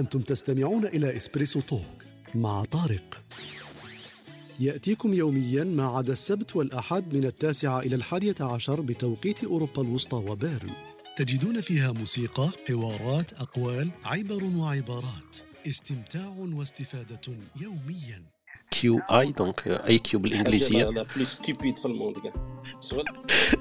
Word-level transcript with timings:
أنتم 0.00 0.20
تستمعون 0.20 0.86
إلى 0.86 1.16
Espresso 1.16 1.60
Talk 1.60 2.04
مع 2.34 2.64
طارق. 2.64 3.20
يأتيكم 4.60 5.14
يوميا 5.14 5.64
ما 5.64 5.86
عدا 5.86 6.12
السبت 6.12 6.56
والأحد 6.56 7.14
من 7.14 7.24
التاسعة 7.24 7.80
إلى 7.80 7.96
الحادية 7.96 8.34
عشر 8.40 8.80
بتوقيت 8.80 9.44
أوروبا 9.44 9.82
الوسطى 9.82 10.16
وبيرن. 10.16 10.70
تجدون 11.16 11.60
فيها 11.60 11.92
موسيقى، 11.92 12.50
حوارات، 12.68 13.32
أقوال، 13.32 13.90
عبر 14.04 14.44
وعبارات. 14.44 15.36
استمتاع 15.66 16.36
واستفادة 16.38 17.20
يوميا. 17.60 18.22
QI 18.70 18.98
donc 18.98 19.68
IQ 19.68 20.20
بالإنجليزية. 20.20 20.84
la 20.84 21.06
plus 21.16 21.24
stupide 21.24 21.78
في 21.78 21.86
ال 21.86 21.91
monde 21.91 22.16
كاع 22.16 22.32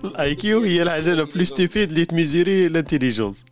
ال 0.03 0.35
IQ 0.35 0.61
هي 0.61 0.83
الحاجة 0.83 1.13
la 1.13 1.23
plus 1.23 1.43
stupide 1.43 1.89
اللي 1.89 2.05
ت 2.05 2.13
mesurer 2.13 2.67
l'intelligence 2.67 3.45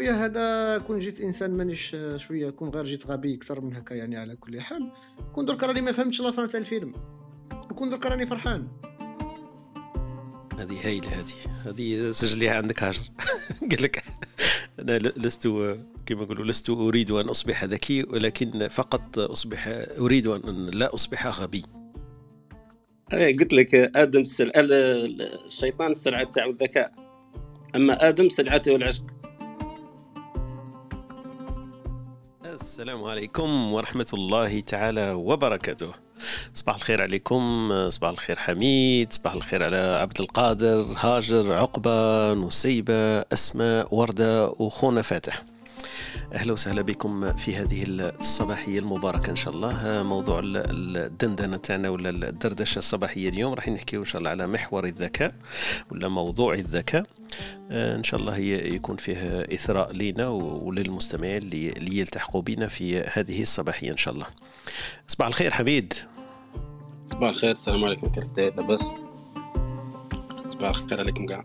خويا 0.00 0.24
هذا 0.24 0.78
كون 0.78 0.98
جيت 0.98 1.20
إنسان 1.20 1.50
مانيش 1.50 1.96
شوية 2.16 2.50
كون 2.50 2.68
غير 2.68 2.84
جيت 2.84 3.06
غبي 3.06 3.34
أكثر 3.34 3.60
من 3.60 3.76
هكا 3.76 3.94
يعني 3.94 4.16
على 4.16 4.36
كل 4.36 4.60
حال. 4.60 4.92
كون 5.32 5.44
درك 5.44 5.62
راني 5.62 5.80
ما 5.80 5.92
فهمتش 5.92 6.20
لافان 6.20 6.48
تاع 6.48 6.60
الفيلم. 6.60 6.94
وكون 7.70 7.90
درك 7.90 8.06
راني 8.06 8.26
فرحان. 8.26 8.68
هذه 10.58 10.86
هايله 10.86 11.08
هذه. 11.08 11.32
هذه 11.64 12.12
سجليها 12.12 12.56
عندك 12.56 12.82
هاجر. 12.82 13.02
قال 13.70 13.82
لك 13.82 14.02
أنا 14.78 14.98
لست 14.98 15.46
كما 16.06 16.22
نقولوا 16.22 16.44
لست 16.44 16.70
أريد 16.70 17.10
أن 17.10 17.28
أصبح 17.28 17.64
ذكي 17.64 18.02
ولكن 18.02 18.68
فقط 18.68 19.18
أصبح 19.18 19.68
أريد 19.98 20.26
أن 20.26 20.66
لا 20.66 20.94
أصبح 20.94 21.40
غبي. 21.40 21.64
أي 23.12 23.32
قلت 23.32 23.52
لك 23.52 23.74
آدم 23.74 24.20
السل... 24.20 24.52
الشيطان 24.54 25.90
السرعه 25.90 26.24
تاعو 26.24 26.50
الذكاء. 26.50 26.92
أما 27.76 28.08
آدم 28.08 28.28
سرعته 28.28 28.76
العشق. 28.76 29.19
السلام 32.60 33.04
عليكم 33.04 33.72
ورحمة 33.72 34.06
الله 34.14 34.60
تعالى 34.60 35.12
وبركاته. 35.12 35.88
صباح 36.54 36.76
الخير 36.76 37.02
عليكم 37.02 37.70
صباح 37.90 38.10
الخير 38.10 38.36
حميد 38.36 39.12
صباح 39.12 39.34
الخير 39.34 39.62
على 39.62 39.76
عبد 39.76 40.20
القادر 40.20 40.86
هاجر 40.96 41.52
عقبة 41.52 42.34
نسيبة 42.34 43.20
أسماء 43.20 43.94
وردة 43.94 44.48
وخونا 44.48 45.02
فاتح. 45.02 45.42
أهلا 46.32 46.52
وسهلا 46.52 46.82
بكم 46.82 47.32
في 47.36 47.56
هذه 47.56 47.84
الصباحية 47.88 48.78
المباركة 48.78 49.30
إن 49.30 49.36
شاء 49.36 49.54
الله. 49.54 50.02
موضوع 50.02 50.40
الدندنة 50.44 51.56
تاعنا 51.56 51.88
ولا 51.88 52.08
الدردشة 52.10 52.78
الصباحية 52.78 53.28
اليوم 53.28 53.54
راح 53.54 53.68
نحكيو 53.68 54.00
إن 54.00 54.06
شاء 54.06 54.18
الله 54.18 54.30
على 54.30 54.46
محور 54.46 54.84
الذكاء 54.84 55.34
ولا 55.90 56.08
موضوع 56.08 56.54
الذكاء. 56.54 57.06
آه، 57.70 57.96
إن 57.96 58.04
شاء 58.04 58.20
الله 58.20 58.36
يكون 58.36 58.96
فيه 58.96 59.46
إثراء 59.52 59.92
لنا 59.92 60.28
وللمستمعين 60.28 61.42
اللي 61.42 61.98
يلتحقوا 61.98 62.42
بنا 62.42 62.68
في 62.68 63.00
هذه 63.00 63.42
الصباحية 63.42 63.90
إن 63.90 63.96
شاء 63.96 64.14
الله. 64.14 64.26
صباح 65.08 65.28
الخير 65.28 65.50
حميد. 65.50 65.94
صباح 67.06 67.30
الخير 67.30 67.50
السلام 67.50 67.84
عليكم 67.84 68.08
كرتي 68.08 68.50
لاباس 68.50 68.94
صباح 70.48 70.78
الخير 70.78 71.00
عليكم 71.00 71.26
كاع 71.26 71.44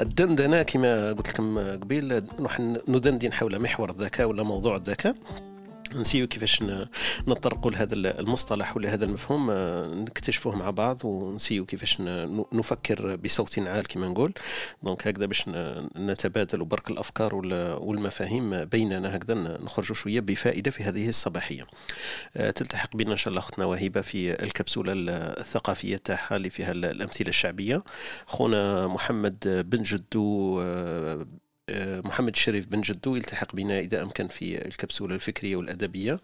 الدندنة 0.00 0.62
كما 0.62 1.12
قلت 1.12 1.28
لكم 1.28 1.58
قبيل 1.58 2.22
نروح 2.38 2.60
ندندن 2.88 3.32
حول 3.32 3.58
محور 3.58 3.90
الذكاء 3.90 4.28
ولا 4.28 4.42
موضوع 4.42 4.76
الذكاء 4.76 5.14
نسيو 5.94 6.26
كيفاش 6.26 6.62
نطرقوا 7.28 7.70
لهذا 7.70 7.94
المصطلح 7.94 8.76
ولا 8.76 8.94
هذا 8.94 9.04
المفهوم 9.04 9.50
آه، 9.50 9.86
نكتشفوه 9.86 10.56
مع 10.56 10.70
بعض 10.70 11.04
ونسيو 11.04 11.66
كيفاش 11.66 12.00
نفكر 12.52 13.16
بصوت 13.16 13.58
عال 13.58 13.86
كما 13.86 14.06
نقول. 14.08 14.32
دونك 14.82 15.06
هكذا 15.06 15.26
باش 15.26 15.44
نتبادل 15.96 16.64
برك 16.64 16.90
الأفكار 16.90 17.34
والمفاهيم 17.80 18.64
بيننا 18.64 19.16
هكذا 19.16 19.34
نخرجوا 19.34 19.94
شوية 19.94 20.20
بفائدة 20.20 20.70
في 20.70 20.82
هذه 20.82 21.08
الصباحية. 21.08 21.66
آه، 22.36 22.50
تلتحق 22.50 22.96
بنا 22.96 23.12
إن 23.12 23.16
شاء 23.16 23.28
الله 23.28 23.40
أختنا 23.40 23.64
وهبه 23.64 24.00
في 24.00 24.42
الكبسولة 24.42 24.92
الثقافية 24.96 25.96
تاعها 25.96 26.36
اللي 26.36 26.50
فيها 26.50 26.72
الأمثلة 26.72 27.28
الشعبية. 27.28 27.82
خونا 28.26 28.86
محمد 28.86 29.64
بن 29.70 29.82
جدو 29.82 30.60
آه، 30.60 31.26
محمد 32.04 32.32
الشريف 32.32 32.66
بن 32.66 32.80
جدو 32.80 33.16
يلتحق 33.16 33.54
بنا 33.54 33.78
إذا 33.78 34.02
أمكن 34.02 34.28
في 34.28 34.66
الكبسولة 34.66 35.14
الفكرية 35.14 35.56
والأدبية. 35.56 36.20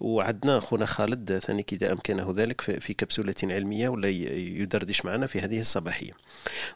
وعندنا 0.00 0.58
أخونا 0.58 0.86
خالد 0.86 1.38
ثاني 1.38 1.66
إذا 1.72 1.92
أمكنه 1.92 2.34
ذلك 2.36 2.60
في 2.60 2.94
كبسولة 2.94 3.34
علمية 3.42 3.88
ولا 3.88 4.08
يدردش 4.08 5.04
معنا 5.04 5.26
في 5.26 5.40
هذه 5.40 5.60
الصباحية. 5.60 6.12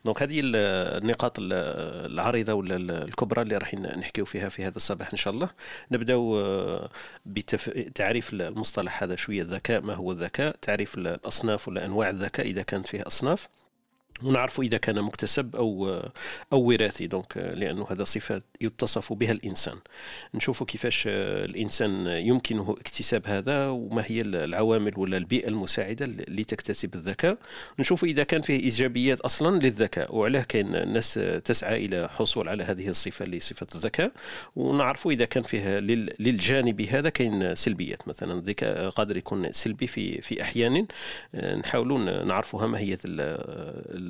donc 0.04 0.22
هذه 0.22 0.41
النقاط 0.44 1.36
العريضة 1.41 2.53
ولا 2.53 2.76
الكبرى 2.76 3.42
اللي 3.42 3.56
راح 3.56 3.75
نحكيو 3.75 4.25
فيها 4.25 4.48
في 4.48 4.64
هذا 4.64 4.76
الصباح 4.76 5.09
إن 5.12 5.19
شاء 5.19 5.34
الله. 5.34 5.50
نبدأ 5.91 6.14
آه، 6.14 6.91
بتعريف 7.26 8.32
المصطلح 8.32 9.03
هذا 9.03 9.16
شوية 9.16 9.42
الذكاء. 9.42 9.80
ما 9.80 9.94
هو 9.94 10.12
الذكاء؟ 10.12 10.56
تعريف 10.62 10.94
الأصناف 10.94 11.69
ولا 11.69 11.84
أنواع 11.84 12.10
الذكاء 12.10 12.47
إذا 12.47 12.62
كانت 12.62 12.86
فيه 12.86 13.03
أصناف. 13.06 13.48
ونعرف 14.22 14.60
إذا 14.60 14.78
كان 14.78 15.03
مكتسب 15.03 15.56
أو 15.56 16.00
أو 16.53 16.60
وراثي. 16.60 17.06
donc 17.06 17.36
لأنه 17.36 17.86
هذا 17.91 18.04
صفة 18.04 18.42
يتصف 18.60 19.12
بها 19.12 19.32
الإنسان. 19.32 19.76
نشوف 20.34 20.62
كيفاش 20.62 21.04
الإنسان 21.06 22.06
يمكنه 22.06 22.76
اكتساب 22.80 23.26
هذا 23.26 23.66
وما 23.66 24.04
هي 24.06 24.20
العوامل 24.20 24.92
ولا 24.97 25.16
البيئة 25.16 25.48
المساعدة 25.48 26.04
اللي 26.04 26.44
تكتسب 26.44 26.94
الذكاء. 26.94 27.38
نشوف 27.78 28.04
إذا 28.04 28.22
كان 28.22 28.42
فيه 28.42 28.60
إيجابيات 28.60 29.20
أصلا 29.20 29.59
للذكاء. 29.59 30.16
وعلاه 30.16 30.42
كاين 30.42 30.76
الناس 30.76 31.14
تسعى 31.44 31.84
إلى 31.84 32.09
حصول 32.09 32.48
على 32.48 32.64
هذه 32.64 32.88
الصفة 32.88 33.25
اللي 33.25 33.41
صفة 33.41 33.66
الذكاء. 33.75 34.12
ونعرف 34.56 35.06
إذا 35.06 35.25
كان 35.25 35.42
فيه 35.42 35.78
للجانب 36.19 36.80
هذا 36.80 37.09
كاين 37.09 37.54
سلبيات. 37.54 38.09
مثلا 38.09 38.32
الذكاء 38.32 38.91
قادر 38.91 39.16
يكون 39.16 39.53
سلبي 39.53 39.86
في 39.86 40.20
في 40.20 40.42
أحيان 40.42 40.86
نحاولون 41.34 42.26
نعرفها 42.26 42.66
ما 42.66 42.78
هي 42.78 42.98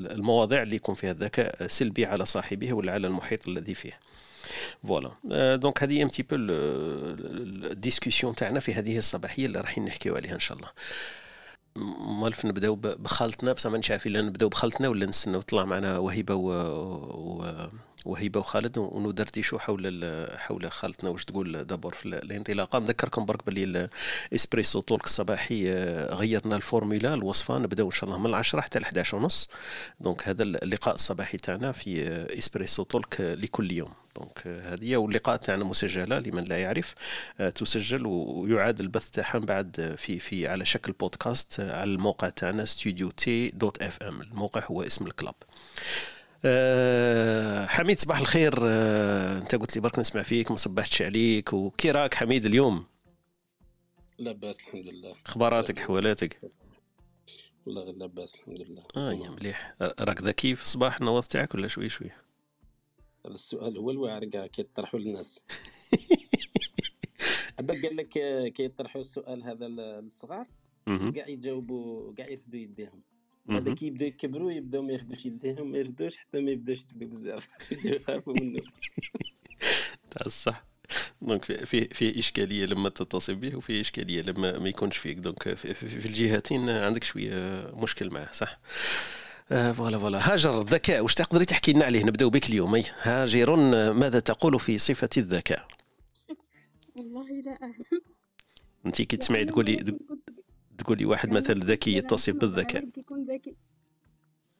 المواضيع 0.06 0.62
اللي 0.62 0.76
يكون 0.76 0.94
فيها 0.94 1.10
الذكاء 1.10 1.66
سلبي 1.66 2.06
على 2.06 2.26
صاحبه 2.26 2.72
ولا 2.72 2.92
على 2.92 3.06
المحيط 3.06 3.48
الذي 3.48 3.74
فيه. 3.74 3.98
voilà 4.84 5.10
donc 5.56 5.82
هذه 5.82 6.02
un 6.02 6.08
petit 6.08 6.22
peu 6.22 6.36
ال 6.36 6.54
discussion 6.54 8.34
تاعنا 8.34 8.60
في 8.60 8.74
هذه 8.74 8.98
الصباحية 8.98 9.46
اللي 9.46 9.60
راح 9.60 9.78
نحكيو 9.78 10.16
عليها 10.16 10.34
إن 10.34 10.40
شاء 10.40 10.56
الله. 10.58 10.68
مالف 12.20 12.46
نبداو 12.46 12.74
بخالتنا 12.76 13.52
بصح 13.52 13.70
مانيش 13.70 13.90
عارف 13.90 14.06
الا 14.06 14.22
نبداو 14.22 14.48
بخالتنا 14.48 14.88
ولا 14.88 15.06
نستناو 15.06 15.40
تطلع 15.40 15.64
معنا 15.64 15.98
وهبه 15.98 16.34
و... 16.34 16.50
و... 16.52 17.70
وهبه 18.04 18.40
وخالد 18.40 18.78
وندردشوا 18.78 19.58
حول 19.58 20.04
حول 20.36 20.70
خالتنا. 20.70 21.10
واش 21.10 21.24
تقول 21.24 21.64
d'abord 21.64 21.94
في 21.94 22.06
الانطلاقة؟ 22.06 22.78
نذكركم 22.78 23.24
برك 23.24 23.46
باللي 23.46 23.88
ال 24.32 24.38
Espresso 24.38 24.80
Talk 24.80 25.04
الصباحي 25.04 25.72
آه، 25.72 26.14
غيرنا 26.14 26.56
الفورمولا 26.56 27.14
الوصفة 27.14 27.58
نبداو 27.58 27.86
إن 27.86 27.92
شاء 27.92 28.10
الله 28.10 28.20
من 28.20 28.26
العشرة 28.26 28.60
حتى 28.60 28.78
ل 28.78 28.82
11 28.82 29.16
ونص. 29.16 29.48
donc 30.00 30.28
هذا 30.28 30.42
اللقاء 30.42 30.94
الصباحي 30.94 31.38
تاعنا 31.38 31.72
في 31.72 32.08
آه، 32.08 32.38
Espresso 32.38 32.82
Talk 32.82 33.20
لكل 33.20 33.72
يوم. 33.72 33.99
donc 34.16 34.42
آه، 34.46 34.74
هذه 34.74 34.96
واللقاء 34.96 35.36
تاعنا 35.36 35.64
مسجلة 35.64 36.18
لمن 36.18 36.44
لا 36.44 36.58
يعرف. 36.58 36.94
تسجل 37.54 38.06
ويعاد 38.06 38.80
البث 38.80 39.10
تاعها 39.10 39.38
بعد 39.38 39.94
في 39.98 40.18
في 40.18 40.48
على 40.48 40.66
شكل 40.66 40.92
بودكاست 40.92 41.60
على 41.60 41.90
الموقع 41.90 42.28
تاعنا 42.28 42.64
ستوديو 42.64 43.10
تي 43.10 43.48
dot 43.48 43.82
FM 43.82 44.22
الموقع 44.22 44.62
هو 44.64 44.82
اسم 44.82 45.06
ال 45.06 45.11
club. 45.11 45.34
أه 46.44 47.66
حميد 47.66 48.00
صباح 48.00 48.18
الخير. 48.18 48.54
أه 48.62 49.38
انت 49.38 49.54
قلت 49.54 49.76
لي 49.76 49.82
برك 49.82 49.98
نسمع 49.98 50.22
فيك 50.22 50.50
ما 50.50 50.56
صبحتش 50.56 51.02
عليك. 51.02 51.52
وكي 51.52 51.90
راك 51.90 52.14
حميد 52.14 52.44
اليوم؟ 52.44 52.84
لاباس 54.18 54.60
الحمد 54.60 54.86
لله. 54.86 55.14
اخباراتك 55.26 55.78
حوالاتك؟ 55.78 56.36
والله 57.66 57.82
غير 57.82 57.94
لاباس 57.94 58.34
الحمد 58.34 58.62
لله. 58.68 58.82
آه 58.96 59.12
يا 59.12 59.30
مليح. 59.30 59.74
راك 59.80 60.22
ذكي 60.22 60.54
في 60.54 60.62
الصباح 60.62 60.96
النواض 60.96 61.22
تاعك 61.22 61.54
ولا 61.54 61.68
شوي 61.68 61.88
شوي؟ 61.88 62.10
هذا 63.26 63.34
السؤال 63.34 63.78
هو 63.78 63.90
الواعر 63.90 64.24
كاع 64.24 64.46
كيطرحوا 64.46 65.00
للناس. 65.00 65.40
عباك 67.58 67.86
قال 67.86 67.96
لك 67.96 68.08
كيطرحوا 68.52 69.00
السؤال 69.00 69.44
هذا 69.44 69.68
للصغار 69.68 70.46
كاع 70.86 71.28
يجاوبوا 71.28 72.14
كاع 72.14 72.28
يرفدوا 72.28 72.60
يديهم. 72.60 73.02
هذا 73.50 73.74
كي 73.74 73.86
يبداو 73.86 74.08
يكبروا 74.08 74.52
يبداو 74.52 74.82
ما 74.82 74.92
ياخذوش 74.92 75.26
يديهم 75.26 75.70
ما 75.70 75.78
يردوش 75.78 76.16
حتى 76.16 76.40
ما 76.40 76.50
يبداوش 76.50 76.78
يكذبوا 76.80 77.08
بزاف. 77.08 77.48
يخافوا 77.84 78.34
منه 78.40 78.60
تاع 80.10 80.26
الصح. 80.26 80.64
donc 81.22 81.44
فيه 81.44 81.88
فيه 81.88 82.18
إشكالية 82.18 82.64
لما 82.64 82.88
تتصل 82.88 83.34
به 83.34 83.56
وفيه 83.56 83.80
إشكالية 83.80 84.22
لما 84.22 84.58
ما 84.58 84.68
يكونش 84.68 84.96
فيك. 84.96 85.18
donc 85.18 85.42
في, 85.42 85.74
في, 85.74 85.74
في 85.74 86.06
الجهتين 86.06 86.70
عندك 86.70 87.04
شوية 87.04 87.70
مشكل 87.74 88.10
معه 88.10 88.32
صح؟ 88.32 88.60
voilà 89.50 89.98
voilà. 89.98 90.32
هاجر 90.32 90.60
الذكاء. 90.60 91.00
واش 91.02 91.14
تقدري 91.14 91.44
تحكي 91.44 91.72
لنا 91.72 91.84
عليه؟ 91.84 92.04
نبداو 92.04 92.30
بك 92.30 92.48
اليوم. 92.50 92.82
هاجر 93.02 93.56
ماذا 93.92 94.20
تقول 94.20 94.60
في 94.60 94.78
صفة 94.78 95.08
الذكاء؟ 95.16 95.68
والله 96.96 97.40
لا 97.44 97.58
أعلم. 97.62 98.02
أنت 98.86 99.02
كي 99.02 99.16
تسمعي 99.16 99.44
تقولي 99.44 99.98
تقولي 100.78 101.04
واحد 101.04 101.30
مثلا 101.30 101.64
ذكي 101.64 101.96
يتصف 101.96 102.34
بالذكاء. 102.34 102.84
يكون 102.96 103.24
ذكي؟ 103.24 103.56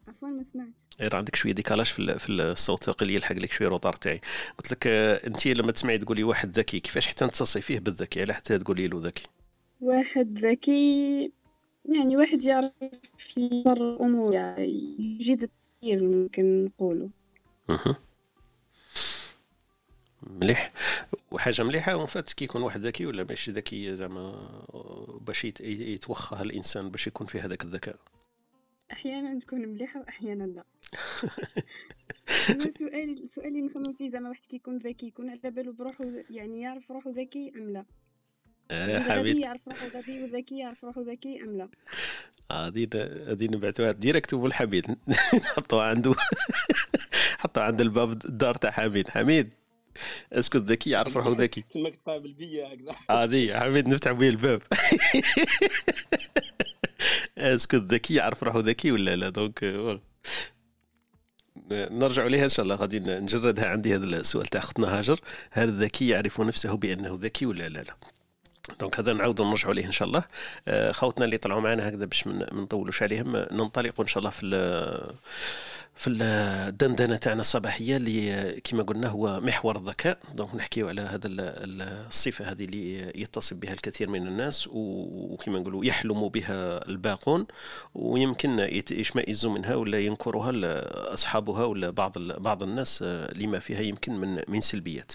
عفوا 0.09 0.29
ما 0.29 0.43
سمعت. 0.43 0.81
غير 1.01 1.17
عندك 1.17 1.37
شوية 1.37 1.53
décalage 1.53 1.87
في, 1.87 2.19
في 2.19 2.33
الصوت 2.33 2.91
قليل 2.91 3.15
يلحق 3.15 3.35
لك 3.37 3.53
شوية 3.53 3.69
retard 3.69 3.93
تاعي. 3.93 4.21
قلت 4.59 4.73
لك 4.73 4.87
آه، 4.87 5.27
أنت 5.27 5.47
لما 5.47 5.73
تسمعي 5.73 5.99
تقولي 5.99 6.25
واحد 6.25 6.59
ذكي 6.59 6.81
كيفاش 6.81 7.07
حتى 7.07 7.29
تصفيه 7.29 7.79
بالذكي 7.79 8.23
على 8.23 8.35
حتى 8.35 8.59
تقولي 8.59 8.89
له 8.89 9.01
ذكي. 9.03 9.23
واحد 9.81 10.39
ذكي 10.39 11.33
يعني 11.85 12.17
واحد 12.17 12.45
يعرف 12.45 12.73
يصر 13.37 13.73
الأمور 13.73 14.33
يعني 14.33 14.67
يجيد 14.99 15.43
التفكير 15.43 16.05
ممكن 16.05 16.65
نقولوا 16.65 17.09
مليح. 20.23 20.73
وحاجة 21.31 21.63
مليحة 21.63 21.97
ومن 21.97 22.07
فات 22.07 22.33
كي 22.33 22.45
يكون 22.45 22.63
واحد 22.63 22.81
ذكي 22.81 23.07
ولا 23.07 23.25
ماشي 23.25 23.51
ذكي 23.51 23.97
زعما 23.97 24.49
باش 25.21 25.45
يتوخى 25.45 26.43
الإنسان 26.43 26.91
باش 26.91 27.07
يكون 27.07 27.27
في 27.27 27.41
هذاك 27.41 27.65
الذكاء؟ 27.65 27.97
أحيانا 28.93 29.39
تكون 29.39 29.69
مليحة 29.69 30.01
وأحيانا 30.01 30.45
لا. 30.45 30.65
سؤالي 32.79 33.29
سؤالي 33.29 33.63
نخمم 33.63 33.93
فيه 33.93 34.11
زعما 34.11 34.29
واحد 34.29 34.47
كيكون 34.47 34.77
ذكي 34.77 35.07
يكون 35.07 35.31
على 35.31 35.51
بالو 35.51 35.73
بروحو 35.73 36.05
يعني 36.31 36.61
يعرف 36.61 36.91
روحو 36.91 37.11
ذكي 37.11 37.53
أم 37.57 37.71
لا؟ 37.71 37.85
حبيبي 38.71 39.41
يعرف 39.41 39.61
روحو 39.69 39.87
غبي 39.99 40.23
وذكي 40.23 40.59
يعرف 40.59 40.85
روحو 40.85 41.01
ذكي 41.03 41.43
أم 41.43 41.57
لا؟ 41.57 41.69
هذه 42.53 42.89
هذه 43.29 43.45
نبعثوها 43.45 43.93
ديريكت 43.93 44.35
أبو 44.35 44.47
الحميد. 44.47 44.87
حطوها 45.57 45.85
عنده 45.85 46.15
حطوها 47.43 47.65
عند 47.65 47.81
الباب 47.81 48.13
الدار 48.13 48.55
تاع 48.55 48.71
حميد. 48.71 49.09
حميد 49.09 49.51
اسكت 50.33 50.57
ذكي 50.71 50.91
يعرف 50.91 51.17
روحه 51.17 51.31
ذكي. 51.31 51.61
تماك 51.61 51.97
تقابل 51.97 52.33
بيا 52.33 52.75
هكذا. 52.75 52.95
هذه 53.11 53.61
حميد 53.61 53.89
نفتح 53.89 54.13
بيه 54.13 54.29
الباب. 54.29 54.63
اسكت 57.39 57.75
ذكي 57.75 58.15
يعرف 58.15 58.43
روحه 58.43 58.59
ذكي 58.59 58.93
ولا 58.93 59.17
لا؟ 59.17 59.29
دونك 59.29 59.65
نرجع 61.73 62.27
لها 62.27 62.45
إن 62.45 62.49
شاء 62.49 62.65
الله. 62.65 62.75
غادي 62.75 62.99
نجردها 63.01 63.67
عندي 63.67 63.95
هذا 63.95 64.05
السؤال 64.05 64.47
تاع 64.47 64.61
أختنا 64.61 64.99
هاجر. 64.99 65.21
هل 65.51 65.69
الذكي 65.69 66.09
يعرف 66.09 66.41
نفسه 66.41 66.77
بأنه 66.77 67.19
ذكي 67.23 67.47
ولا 67.47 67.69
لا؟ 67.69 67.79
لا. 67.79 67.97
donc 68.81 69.01
هذا 69.01 69.13
نعاودوا 69.13 69.47
نرجعوا 69.47 69.75
ليه 69.75 69.87
إن 69.87 69.93
شاء 69.93 70.09
الله. 70.09 70.25
آه، 70.69 70.93
خوتنا 70.93 71.25
اللي 71.25 71.39
طلعوا 71.39 71.61
معنا 71.61 71.89
هكذا 71.89 72.05
باش 72.05 72.27
ما 72.27 72.47
نطولوش 72.53 73.03
عليهم 73.03 73.37
ننطلقوا 73.37 74.05
إن 74.05 74.09
شاء 74.09 74.19
الله 74.19 74.31
في 74.31 74.41
في 75.97 76.11
الدندنة 76.11 77.17
تاعنا 77.17 77.41
الصباحية 77.41 77.97
اللي 77.97 78.61
كما 78.65 78.83
قلنا 78.83 79.09
هو 79.09 79.41
محور 79.41 79.77
الذكاء. 79.77 80.19
donc 80.35 80.55
نحكيو 80.55 80.89
على 80.89 81.03
هذا 81.03 81.29
الصفة 81.29 82.45
هذه 82.51 82.65
اللي 82.65 83.13
يتصف 83.23 83.57
بها 83.57 83.73
الكثير 83.73 84.09
من 84.09 84.27
الناس 84.27 84.69
وكما 84.73 85.59
نقولوا 85.59 85.85
يحلم 85.85 86.29
بها 86.29 86.89
الباقون 86.89 87.47
ويمكن 87.95 88.59
يشمئزوا 88.91 89.51
منها 89.51 89.75
ولا 89.75 89.99
ينكرها 89.99 90.53
أصحابها 91.15 91.65
ولا 91.65 91.91
بعض 91.91 92.19
بعض 92.19 92.63
الناس 92.63 93.03
لما 93.37 93.59
فيها 93.59 93.81
يمكن 93.81 94.13
من 94.13 94.43
من 94.49 94.61
سلبيات. 94.61 95.13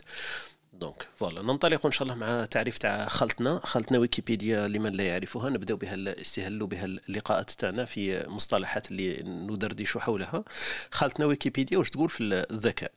donc 0.79 1.07
voilà 1.15 1.41
ننطلق 1.41 1.85
إن 1.85 1.91
شاء 1.91 2.03
الله 2.03 2.15
مع 2.15 2.45
تعريف 2.45 2.77
تاع 2.77 3.05
خالتنا. 3.05 3.61
خالتنا 3.63 3.97
ويكيبيديا 3.97 4.67
لمن 4.67 4.91
لا 4.91 5.03
يعرفها. 5.03 5.49
نبداو 5.49 5.77
بها 5.77 6.21
استهلوا 6.21 6.67
بها 6.67 6.85
اللقاءات 6.85 7.51
تاعنا 7.51 7.85
في 7.85 8.29
مصطلحات 8.29 8.91
اللي 8.91 9.23
ندردش 9.23 9.97
حولها. 9.97 10.43
خالتنا 10.91 11.25
ويكيبيديا 11.25 11.77
واش 11.77 11.89
تقول 11.89 12.09
في 12.09 12.23
الذكاء؟ 12.51 12.91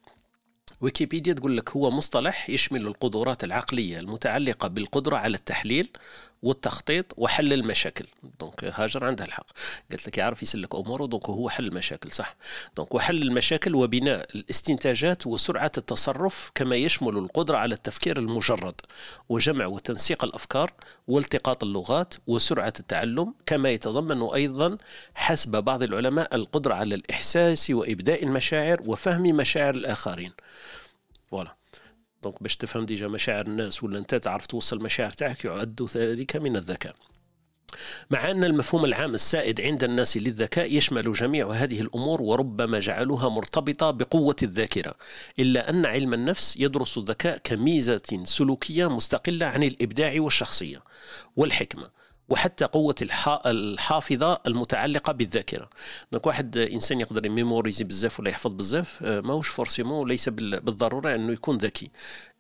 ويكيبيديا 0.81 1.33
تقول 1.33 1.57
لك 1.57 1.71
هو 1.71 1.91
مصطلح 1.91 2.51
يشمل 2.51 2.87
القدرات 2.87 3.45
العقلية 3.45 3.99
المتعلقة 3.99 4.69
بالقدرة 4.69 5.17
على 5.17 5.37
التحليل 5.37 5.89
والتخطيط 6.43 7.15
وحل 7.17 7.53
المشاكل. 7.53 8.07
donc 8.41 8.65
هاجر 8.65 9.05
عندها 9.05 9.27
الحق. 9.27 9.47
قالت 9.91 10.07
لك 10.07 10.19
يعرف 10.19 10.43
يسلك 10.43 10.75
أموره 10.75 11.07
donc 11.07 11.27
هو 11.29 11.49
حل 11.49 11.67
المشاكل 11.67 12.13
صح. 12.13 12.37
donc 12.77 12.95
وحل 12.95 13.23
المشاكل 13.23 13.75
وبناء 13.75 14.27
الاستنتاجات 14.35 15.27
وسرعة 15.27 15.73
التصرف 15.79 16.51
كما 16.55 16.77
يشمل 16.77 17.19
القدرة 17.19 17.57
على 17.57 17.75
التفكير 17.75 18.19
المجرد 18.19 18.75
وجمع 19.29 19.67
وتنسيق 19.67 20.25
الأفكار 20.25 20.73
والتقاط 21.09 21.65
اللغات 21.65 22.15
وسرعة 22.27 22.73
التعلم 22.81 23.35
كما 23.47 23.71
يتضمن 23.71 24.23
أيضا 24.23 24.79
حسب 25.15 25.65
بعض 25.65 25.83
العلماء 25.83 26.35
القدرة 26.35 26.75
على 26.75 26.95
الإحساس 26.95 27.71
وإبداء 27.71 28.25
المشاعر 28.25 28.81
وفهم 28.87 29.23
مشاعر 29.23 29.75
الآخرين. 29.75 30.33
voilà 31.31 31.55
donc 32.23 32.43
باش 32.43 32.57
تفهم 32.57 32.87
déjà 32.87 33.09
مشاعر 33.09 33.47
الناس 33.47 33.85
ولا 33.85 33.99
انت 33.99 34.15
تعرف 34.15 34.47
توصل 34.47 34.77
المشاعر 34.77 35.11
تاعك 35.11 35.45
يعد 35.45 35.89
ذلك 35.97 36.37
من 36.37 36.57
الذكاء. 36.57 36.95
مع 38.11 38.31
أن 38.31 38.45
المفهوم 38.45 38.85
العام 38.85 39.15
السائد 39.15 39.61
عند 39.61 39.85
الناس 39.85 40.17
للذكاء 40.17 40.77
يشمل 40.77 41.13
جميع 41.13 41.51
هذه 41.51 41.81
الأمور 41.81 42.23
وربما 42.23 42.81
جعلوها 42.81 43.29
مرتبطة 43.29 43.91
بقوة 43.91 44.37
الذاكرة 44.43 44.95
إلا 45.39 45.71
أن 45.71 45.87
علم 45.87 46.15
النفس 46.15 46.57
يدرس 46.57 46.99
الذكاء 46.99 47.39
كميزة 47.45 48.23
سلوكية 48.25 48.91
مستقلة 48.91 49.47
عن 49.47 49.63
الإبداع 49.63 50.15
والشخصية. 50.17 50.83
والحكمة 51.37 51.91
وحتى 52.29 52.65
قوة 52.65 52.95
الحافظة 53.47 54.41
المتعلقة 54.47 55.13
بالذاكرة. 55.13 55.71
donc 56.13 56.27
واحد 56.27 56.57
إنسان 56.57 57.01
يقدر 57.01 57.27
ي 57.27 57.33
mémoriser 57.33 57.85
بزاف 57.85 58.21
ولا 58.21 58.31
يحفظ 58.31 58.53
بزاف 58.53 59.03
آه، 59.03 59.21
ماهوش 59.21 59.49
forcément 59.49 60.09
ليس 60.09 60.29
بالضرورة 60.29 61.15
أنه 61.15 61.33
يكون 61.33 61.57
ذكي. 61.59 61.91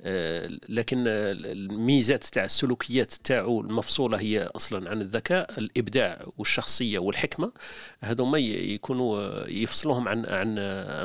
آه، 0.00 0.50
لكن 0.68 1.04
الميزات 1.06 2.24
تاع 2.24 2.44
السلوكيات 2.44 3.12
تاعو 3.12 3.60
المفصولة 3.60 4.20
هي 4.20 4.42
أصلا 4.42 4.90
عن 4.90 5.00
الذكاء 5.00 5.58
الإبداع 5.58 6.26
والشخصية 6.38 6.98
والحكمة. 6.98 7.52
هذوما 8.00 8.38
يكونوا 8.38 9.44
يفصلوهم 9.48 10.08
عن 10.08 10.26
عن 10.26 10.58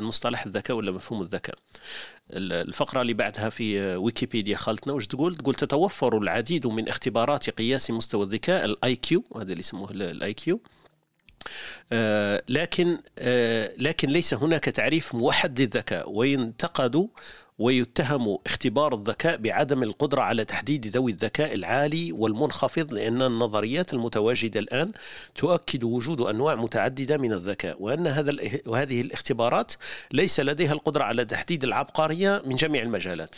مصطلح 0.03 0.45
الذكاء 0.45 0.77
ولا 0.77 0.91
مفهوم 0.91 1.21
الذكاء. 1.21 1.56
الفقرة 2.38 3.01
اللي 3.01 3.13
بعدها 3.13 3.50
في 3.50 3.95
ويكيبيديا 3.95 4.57
خالتنا 4.57 4.94
واش 4.94 5.07
تقول؟ 5.07 5.35
تقول 5.35 5.56
تتوفر 5.56 6.18
العديد 6.18 6.68
من 6.68 6.88
اختبارات 6.89 7.50
قياس 7.50 7.91
مستوى 7.91 8.24
الذكاء 8.24 8.65
ال 8.65 8.95
IQ 8.95 9.23
هذا 9.35 9.44
اللي 9.44 9.59
يسموه 9.59 9.91
ال 9.91 10.33
IQ 10.33 10.61
آه 11.93 12.43
لكن 12.50 12.98
آه 13.19 13.74
لكن 13.77 14.07
ليس 14.07 14.34
هناك 14.34 14.63
تعريف 14.63 15.15
موحد 15.15 15.62
للذكاء 15.62 16.10
وينتقد 16.10 17.07
ويتهم 17.60 18.38
اختبار 18.45 18.95
الذكاء 18.95 19.38
بعدم 19.38 19.83
القدرة 19.83 20.22
على 20.22 20.45
تحديد 20.45 20.88
ذوي 20.88 21.12
الذكاء 21.12 21.53
العالي 21.53 22.12
والمنخفض 22.12 22.93
لأن 22.93 23.22
النظريات 23.22 23.93
المتواجدة 23.93 24.60
الآن 24.60 24.91
تؤكد 25.36 25.83
وجود 25.83 26.22
أنواع 26.22 26.55
متعددة 26.55 27.17
من 27.17 27.33
الذكاء 27.33 27.81
وأن 27.81 28.07
هذا 28.07 28.33
وهذه 28.65 29.01
الاختبارات 29.01 29.74
ليس 30.12 30.39
لديها 30.39 30.74
القدرة 30.74 31.03
على 31.03 31.25
تحديد 31.25 31.63
العبقرية 31.63 32.41
من 32.45 32.55
جميع 32.55 32.83
المجالات. 32.83 33.36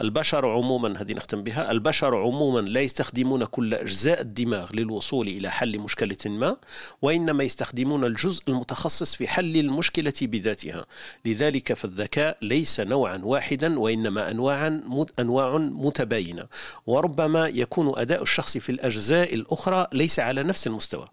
البشر 0.00 0.48
عموما 0.48 1.00
هذه 1.00 1.12
نختم 1.12 1.42
بها 1.42 1.70
البشر 1.70 2.16
عموما 2.16 2.60
لا 2.60 2.80
يستخدمون 2.80 3.44
كل 3.44 3.74
أجزاء 3.74 4.20
الدماغ 4.20 4.72
للوصول 4.72 5.28
إلى 5.28 5.50
حل 5.50 5.78
مشكلة 5.78 6.16
ما 6.26 6.56
وإنما 7.02 7.44
يستخدمون 7.44 8.04
الجزء 8.04 8.42
المتخصص 8.48 9.14
في 9.14 9.28
حل 9.28 9.56
المشكلة 9.56 10.12
بذاتها. 10.22 10.84
لذلك 11.24 11.72
فالذكاء 11.72 12.38
ليس 12.42 12.80
نوعا 12.80 13.20
واحدا 13.24 13.78
وإنما 13.78 14.30
أنواعا 14.30 14.82
أنواع 15.18 15.58
متباينة. 15.58 16.46
وربما 16.86 17.48
يكون 17.48 17.98
أداء 17.98 18.22
الشخص 18.22 18.58
في 18.58 18.72
الأجزاء 18.72 19.34
الأخرى 19.34 19.86
ليس 19.92 20.20
على 20.20 20.42
نفس 20.42 20.66
المستوى. 20.66 21.08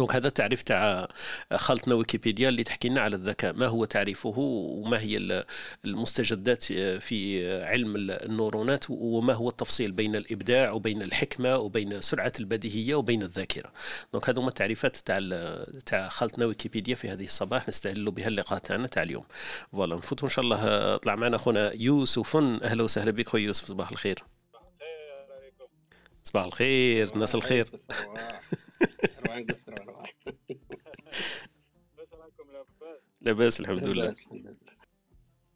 donc 0.00 0.14
هذا 0.14 0.28
التعريف 0.28 0.62
تاع 0.62 1.08
خالتنا 1.54 1.94
ويكيبيديا 1.94 2.48
اللي 2.48 2.64
تحكي 2.64 2.88
لنا 2.88 3.00
على 3.00 3.16
الذكاء. 3.16 3.52
ما 3.52 3.66
هو 3.66 3.84
تعريفه 3.84 4.34
وما 4.38 5.00
هي 5.00 5.44
المستجدات 5.84 6.64
في 7.02 7.50
علم 7.64 7.96
النورونات 7.96 8.84
وما 8.88 9.34
هو 9.34 9.48
التفصيل 9.48 9.92
بين 9.92 10.16
الإبداع 10.16 10.70
وبين 10.70 11.02
الحكمة 11.02 11.56
وبين 11.56 12.00
سرعة 12.00 12.32
البديهية 12.40 12.94
وبين 12.94 13.22
الذاكرة. 13.22 13.72
donc 14.12 14.28
هذوما 14.28 14.48
التعريفات 14.48 14.96
تاع 14.96 15.18
تاع 15.86 16.08
خالتنا 16.08 16.46
ويكيبيديا 16.46 16.94
في 16.94 17.08
هذه 17.08 17.24
الصباح. 17.24 17.68
نستهل 17.68 18.10
بها 18.10 18.26
اللقاء 18.26 18.58
تاعنا 18.58 18.86
تاع 18.86 19.02
اليوم. 19.02 19.24
voilà 19.72 19.96
نفوتوا 19.96 20.28
إن 20.28 20.32
شاء 20.32 20.44
الله. 20.44 20.96
طلع 20.96 21.14
معنا 21.14 21.36
اخونا 21.36 21.72
يوسف. 21.74 22.36
أهلا 22.36 22.82
وسهلا 22.82 23.10
بك 23.10 23.28
خويا 23.28 23.42
يوسف. 23.42 23.64
صباح 23.64 23.90
الخير. 23.90 24.24
صباح 26.24 26.44
الخير 26.44 27.14
الناس 27.14 27.34
الخير. 27.34 27.66
أروح 28.82 29.36
نقصر 29.36 29.74
لاباس. 33.20 33.60
الحمد 33.60 33.86
لله. 33.86 34.12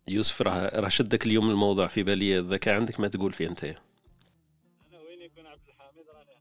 يوسف 0.08 0.42
راه 0.42 0.80
راه 0.80 0.88
شدك 0.88 1.26
اليوم 1.26 1.50
الموضوع 1.50 1.86
في 1.86 2.02
بالي. 2.02 2.38
الذكاء 2.38 2.74
عندك 2.74 3.00
ما 3.00 3.08
تقول 3.08 3.32
فيه 3.32 3.48
أنت؟ 3.48 3.64
أنا 3.64 3.76
وين 5.00 5.22
يكون 5.22 5.46
عبد 5.46 5.68
الحميد؟ 5.68 6.04
راني 6.08 6.32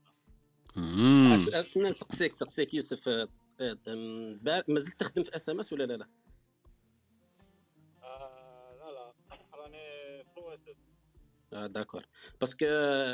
أنا 1.77 1.91
سقسيك 1.91 2.33
سقسيك 2.33 2.73
يوسف. 2.73 3.07
آه، 3.07 3.29
آه، 3.61 3.77
ما 4.67 4.79
زلت 4.79 4.99
تخدم 4.99 5.23
في 5.23 5.35
SMS 5.35 5.73
ولا 5.73 5.83
لا؟ 5.83 5.93
لا؟ 5.93 6.07
آه 8.03 8.75
لا 8.79 8.91
لا. 8.91 9.13
راني 9.53 10.23
في 10.33 10.75
آه 11.53 11.67
d'accord. 11.67 12.05
parce 12.41 12.56
que 12.56 12.65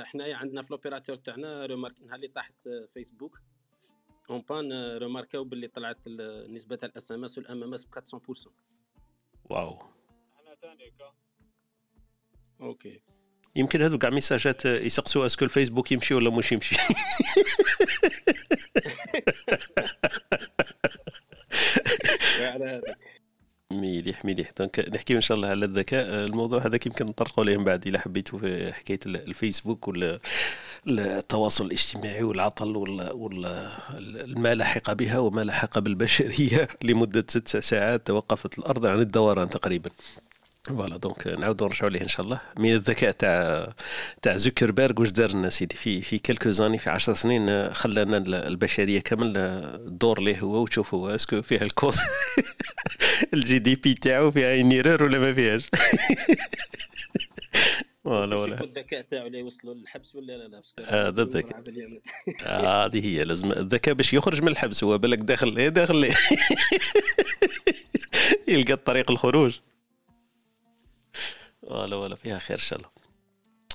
حنايا 0.04 0.36
عندنا 0.36 0.62
في 0.62 0.74
l'opérateur 0.74 1.16
تاعنا 1.16 1.66
remarque 1.66 2.02
نهار 2.02 2.16
اللي 2.16 2.28
طاحت 2.28 2.70
فيسبوك 2.94 3.42
en 4.30 4.44
panne 4.50 4.98
رماركاو 4.98 5.44
باللي 5.44 5.68
طلعت 5.68 6.08
نسبه 6.50 6.80
ال 6.84 7.12
SMS 7.12 7.38
وال 7.38 7.64
MMS 7.64 7.86
ب 7.86 8.00
400% 8.00 8.50
واو 9.50 9.82
إحنا 10.38 10.56
ثاني 10.62 10.94
كا 11.00 11.14
OK 12.62 13.02
يمكن 13.56 13.82
هذو 13.82 13.98
كاع 13.98 14.10
ميساجات 14.10 14.66
يسقسوا 14.66 15.26
est-ce 15.26 15.39
que 15.39 15.46
الفيسبوك 15.46 15.92
يمشي 15.92 16.14
ولا 16.14 16.30
مش 16.30 16.52
يمشي؟ 16.52 16.76
مليح 23.72 24.26
مليح. 24.26 24.52
donc 24.52 24.80
نحكيو 24.80 25.16
إن 25.16 25.22
شاء 25.22 25.38
الله 25.38 25.48
على 25.48 25.66
الذكاء. 25.66 26.26
الموضوع 26.26 26.60
هذا 26.60 26.80
يمكن 26.86 27.06
نطرقوا 27.06 27.44
عليه 27.44 27.58
من 27.58 27.64
بعد 27.64 27.88
اذا 27.88 28.00
حبيتوا 28.00 28.40
في 28.40 28.74
حكاية 28.74 29.00
الفيسبوك 29.06 29.88
ولا 29.88 30.20
التواصل 30.88 31.66
الاجتماعي 31.66 32.24
والعطل 32.24 32.78
وما 32.78 34.56
لحق 34.56 34.94
بها 34.94 35.20
وما 35.20 35.42
لحق 35.42 35.80
بالبشرية 35.80 36.68
لمدة 36.84 37.26
ست 37.30 37.58
ساعات 37.58 38.08
توقفت 38.08 38.60
الأرض 38.60 38.86
عن 38.86 39.00
الدوران 39.00 39.50
تقريبا. 39.50 39.90
voilà 40.64 40.98
donc 40.98 41.28
نعاودو 41.28 41.66
نرجعوا 41.66 41.90
ليه 41.90 42.02
إن 42.02 42.08
شاء 42.08 42.26
الله. 42.26 42.42
من 42.58 42.74
الذكاء 42.74 43.12
تاع 43.12 43.70
تاع 44.22 44.38
زوكربيرغ 44.38 45.02
واش 45.02 45.12
دار 45.12 45.32
لنا 45.32 45.50
سيدي؟ 45.50 45.76
في 45.76 46.02
في 46.02 46.18
quelques 46.20 46.52
années 46.52 46.78
في 46.78 46.90
10 46.90 47.14
سنين 47.14 47.74
خلانا 47.74 48.18
البشرية 48.48 49.00
كامل 49.00 49.38
الدور 49.38 50.22
ليه 50.22 50.40
هو 50.40 50.62
وتشوفوا 50.62 51.16
est-ce 51.16 51.33
que 51.33 51.42
فيها 51.42 51.62
ال 51.62 51.98
cause. 53.34 53.60
ال 53.60 53.76
GDP 53.76 53.94
تاعو 53.94 54.32
فيها 54.32 54.50
erreur 54.50 55.04
ولا 55.04 55.20
ما 55.20 55.34
فيهاش؟ 55.34 55.70
ولا 58.10 58.36
ولا 58.36 58.64
الذكاء 58.64 59.02
تاعو 59.02 59.28
اللي 59.28 59.40
يوصلوا 59.40 59.74
للحبس 59.74 60.16
ولا 60.16 60.38
لا 60.38 60.48
لا 60.48 60.62
هذا 61.08 61.22
الذكاء. 61.22 61.64
هذه 62.46 63.06
هي 63.06 63.24
لازم 63.24 63.52
الذكاء 63.52 63.94
باش 63.94 64.14
يخرج 64.14 64.42
من 64.42 64.48
الحبس 64.48 64.84
هو 64.84 64.98
بالك 64.98 65.18
داخل 65.18 65.58
إيه 65.58 65.70
داخل. 65.70 65.96
ليه 65.96 66.14
يلقى 68.58 68.76
طريق 68.76 69.12
الخروج. 69.12 69.60
ولا 71.64 71.96
ولا 71.96 72.16
فيها 72.16 72.40
خير 72.40 72.58
إن 72.58 72.64
شاء 72.64 72.80
الله. 72.80 72.99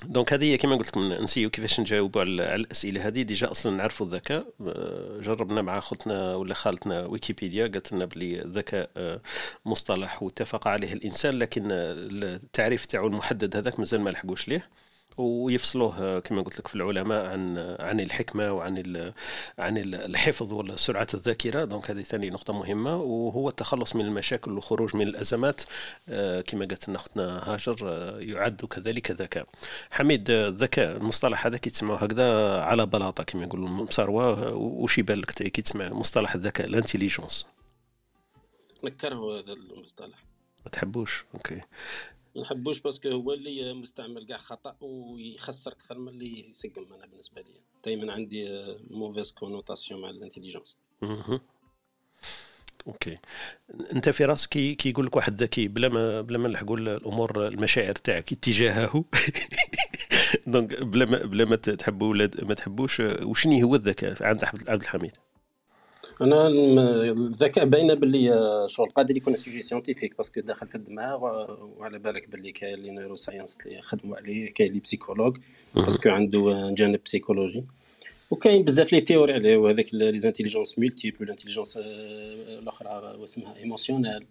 donc 0.03 0.33
هذه 0.33 0.55
كما 0.55 0.75
قلت 0.75 0.87
لكم 0.87 1.13
نسيو 1.13 1.49
كيفاش 1.49 1.79
نجاوبوا 1.79 2.21
على 2.21 2.55
الأسئلة 2.55 3.07
هذه. 3.07 3.21
déjà 3.21 3.51
أصلا 3.51 3.77
نعرفوا 3.77 4.05
الذكاء. 4.05 4.47
آه، 4.67 5.19
جربنا 5.21 5.61
مع 5.61 5.79
خوتنا 5.79 6.35
ولا 6.35 6.53
خالتنا 6.53 7.05
ويكيبيديا 7.05 7.67
قالت 7.67 7.93
لنا 7.93 8.05
بلي 8.05 8.41
الذكاء 8.41 8.89
آه، 8.97 9.21
مصطلح 9.65 10.23
واتفق 10.23 10.67
عليه 10.67 10.93
الإنسان 10.93 11.33
لكن 11.33 11.67
التعريف 11.71 12.85
تاعو 12.85 13.07
المحدد 13.07 13.55
هذاك 13.55 13.79
مازال 13.79 14.01
ما 14.01 14.09
لحقوش 14.09 14.47
ليه. 14.47 14.69
ويفصلوه 15.17 16.19
كما 16.19 16.41
قلت 16.41 16.59
لك 16.59 16.67
في 16.67 16.75
العلماء 16.75 17.25
عن 17.25 17.57
عن 17.79 17.99
الحكمة 17.99 18.51
وعن 18.51 19.13
عن 19.59 19.77
الحفظ 19.77 20.53
ولا 20.53 20.75
سرعه 20.75 21.07
الذاكرة. 21.13 21.65
donc 21.65 21.91
هذه 21.91 22.01
ثاني 22.01 22.29
نقطة 22.29 22.53
مهمة. 22.53 22.95
وهو 22.95 23.49
التخلص 23.49 23.95
من 23.95 24.05
المشاكل 24.05 24.51
والخروج 24.51 24.95
من 24.95 25.07
الأزمات 25.07 25.61
آه، 26.09 26.41
كما 26.41 26.65
قالت 26.65 26.89
لنا 26.89 26.97
أختنا 26.97 27.53
هاجر 27.53 27.77
آه، 27.83 28.19
يعد 28.19 28.65
كذلك 28.65 29.11
ذكاء. 29.11 29.47
حميد 29.91 30.29
الذكاء 30.29 30.97
المصطلح 30.97 31.45
هذا 31.45 31.57
كي 31.57 31.69
تسمعوه 31.69 31.99
هكذا 32.03 32.59
على 32.61 32.85
بلاطة 32.85 33.23
كما 33.23 33.43
يقولوا 33.43 33.69
مصاروه 33.69 34.53
وش 34.53 34.97
يبان 34.97 35.17
لك 35.17 35.31
كي 35.31 35.61
تسمع 35.61 35.89
مصطلح 35.89 36.35
الذكاء 36.35 36.67
l'intelligence. 36.67 37.45
نكره 38.83 39.39
هذا 39.39 39.53
المصطلح. 39.53 40.25
ما 40.65 40.71
تحبوش؟ 40.71 41.25
OK. 41.33 41.61
ما 42.35 42.41
نحبوش 42.41 42.79
parce 42.79 42.98
que 42.98 43.09
هو 43.09 43.33
اللي 43.33 43.73
مستعمل 43.73 44.25
كاع 44.25 44.37
خطأ 44.37 44.75
ويخسر 44.81 45.71
أكثر 45.71 45.99
من 45.99 46.07
اللي 46.07 46.49
يسقم 46.49 46.93
أنا 46.93 47.05
بالنسبة 47.05 47.41
لي 47.41 47.61
دائما 47.85 48.13
عندي 48.13 48.65
mauvaise 48.89 49.31
connotation 49.31 50.01
مع 50.01 50.09
l'intelligence 50.09 50.77
OK. 52.87 53.17
أنت 53.93 54.09
في 54.09 54.25
رأسك 54.25 54.49
كي 54.49 54.75
كي 54.75 54.89
يقول 54.89 55.05
لك 55.05 55.15
واحد 55.15 55.43
ذكي 55.43 55.67
بلا 55.67 55.89
ما 55.89 56.21
بلا 56.21 56.37
ما 56.37 56.47
نلحقوا 56.47 56.77
الأمور 56.77 57.47
المشاعر 57.47 57.95
تاعك 57.95 58.31
اتجاهه. 58.31 59.05
donc 60.47 60.83
بلا 60.83 61.05
ما 61.05 61.17
بلا 61.17 61.45
ما 61.45 61.55
تحبوا 61.55 62.09
ولا 62.09 62.31
ما 62.41 62.53
تحبوش 62.53 62.99
وشني 62.99 63.63
هو 63.63 63.75
الذكاء؟ 63.75 64.23
عند 64.23 64.43
عبد 64.67 64.81
الحميد. 64.81 65.11
أنا 66.21 66.47
الذكاء 66.47 67.65
باينه 67.65 67.93
باللي 67.93 68.33
آه، 68.33 68.67
شغل 68.67 68.89
قادر 68.89 69.17
يكون 69.17 69.35
sujet 69.35 69.61
scientifique 69.61 70.17
parce 70.17 70.32
que 70.32 70.41
داخل 70.41 70.67
في 70.67 70.75
الدماغ 70.75 71.23
وعلى 71.77 71.99
بالك 71.99 72.29
باللي 72.29 72.51
كاين 72.51 72.79
les 72.79 72.91
neurosciences 72.91 73.57
اللي 73.65 73.77
يخدموا 73.77 74.17
عليه 74.17 74.53
كاين 74.53 74.73
les 74.73 74.79
psychologues 74.79 75.37
parce 75.75 75.96
que 75.96 76.09
عنده 76.09 76.71
جانب 76.77 76.99
بسيكولوجي 77.05 77.63
وكاين 78.31 78.63
بزاف 78.63 78.93
les 78.93 79.01
théories 79.01 79.33
عليه 79.33 79.57
وهذاك 79.57 79.93
les 79.93 80.19
intelligences 80.19 80.79
multiples 80.79 81.23
l'intelligence 81.23 81.77
الأخرى 81.77 83.17
واسمها 83.17 83.57
émotionnelle 83.57 84.25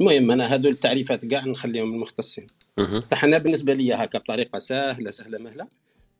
المهم 0.00 0.30
أنا 0.30 0.54
هادو 0.54 0.68
التعريفات 0.68 1.26
كاع 1.26 1.46
نخليهم 1.46 1.94
المختصين 1.94 2.46
فحنا 3.10 3.38
بالنسبة 3.38 3.74
لي 3.74 3.94
هكا 3.94 4.18
بطريقة 4.18 4.58
سهلة 4.58 5.10
سهلة 5.10 5.38
مهلة. 5.38 5.66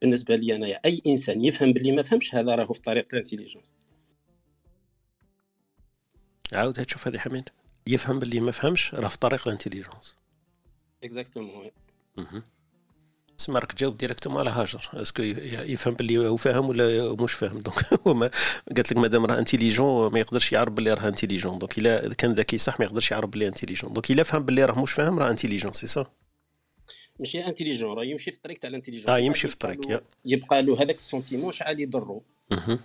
بالنسبة 0.02 0.36
لي 0.36 0.56
أنا 0.56 0.66
أي 0.84 1.02
إنسان 1.06 1.44
يفهم 1.44 1.72
باللي 1.72 1.92
ما 1.92 2.02
فهمش 2.02 2.34
هذا 2.34 2.54
راهو 2.54 2.72
في 2.72 2.80
طريق 2.80 3.04
الانتيليجونس 3.12 3.72
عاود 6.54 6.84
تشوف 6.84 7.08
هذه 7.08 7.18
حميد. 7.18 7.48
يفهم 7.86 8.18
باللي 8.18 8.40
ما 8.40 8.52
فهمش 8.52 8.94
راه 8.94 9.08
في 9.08 9.18
طريق 9.18 9.48
الانتيليجونس 9.48 10.14
اكزاكتومون 11.04 11.70
سما 13.36 13.58
راك 13.58 13.72
تجاوب 13.72 13.96
directement 13.96 14.38
على 14.38 14.50
هاجر. 14.50 14.90
est-ce 14.94 15.13
que 15.13 15.22
يفهم 15.22 15.94
باللي 15.94 16.18
هو 16.28 16.36
فاهم 16.36 16.68
ولا 16.68 17.14
مش 17.14 17.32
فاهم؟ 17.32 17.60
donc 17.66 17.76
هو 18.06 18.14
ما 18.14 18.30
قالت 18.76 18.92
لك 18.92 18.98
مادام 18.98 19.26
راه 19.26 19.38
intelligent 19.38 20.12
ما 20.12 20.18
يقدرش 20.18 20.52
يعرف 20.52 20.72
باللي 20.72 20.94
راه 20.94 21.08
intelligent. 21.08 21.58
donc 21.58 21.78
إلا 21.78 22.14
كان 22.14 22.32
ذكي 22.32 22.58
صح 22.58 22.80
ما 22.80 22.86
يقدرش 22.86 23.10
يعرف 23.10 23.30
باللي 23.30 23.46
intelligent. 23.48 23.92
donc 23.92 24.10
إلا 24.10 24.22
فهم 24.22 24.42
باللي 24.42 24.64
راه 24.64 24.82
مش 24.82 24.92
فاهم 24.92 25.18
راه 25.18 25.30
intelligent 25.30 25.72
c'est 25.72 25.86
ça 25.86 26.06
ماشي 27.18 27.46
intelligent 27.46 27.96
راه 27.96 28.04
يمشي 28.04 28.30
في 28.30 28.36
الطريق 28.36 28.58
تاع 28.58 28.70
الانتيليجون. 28.70 29.10
آه 29.10 29.18
يمشي 29.18 29.48
في 29.48 29.54
الطريق 29.54 30.02
يبقى 30.24 30.62
له 30.62 30.82
هذاك 30.82 30.96
le 30.96 31.06
sentiment 31.06 31.52
شحال 31.52 31.80
يضرو. 31.80 32.22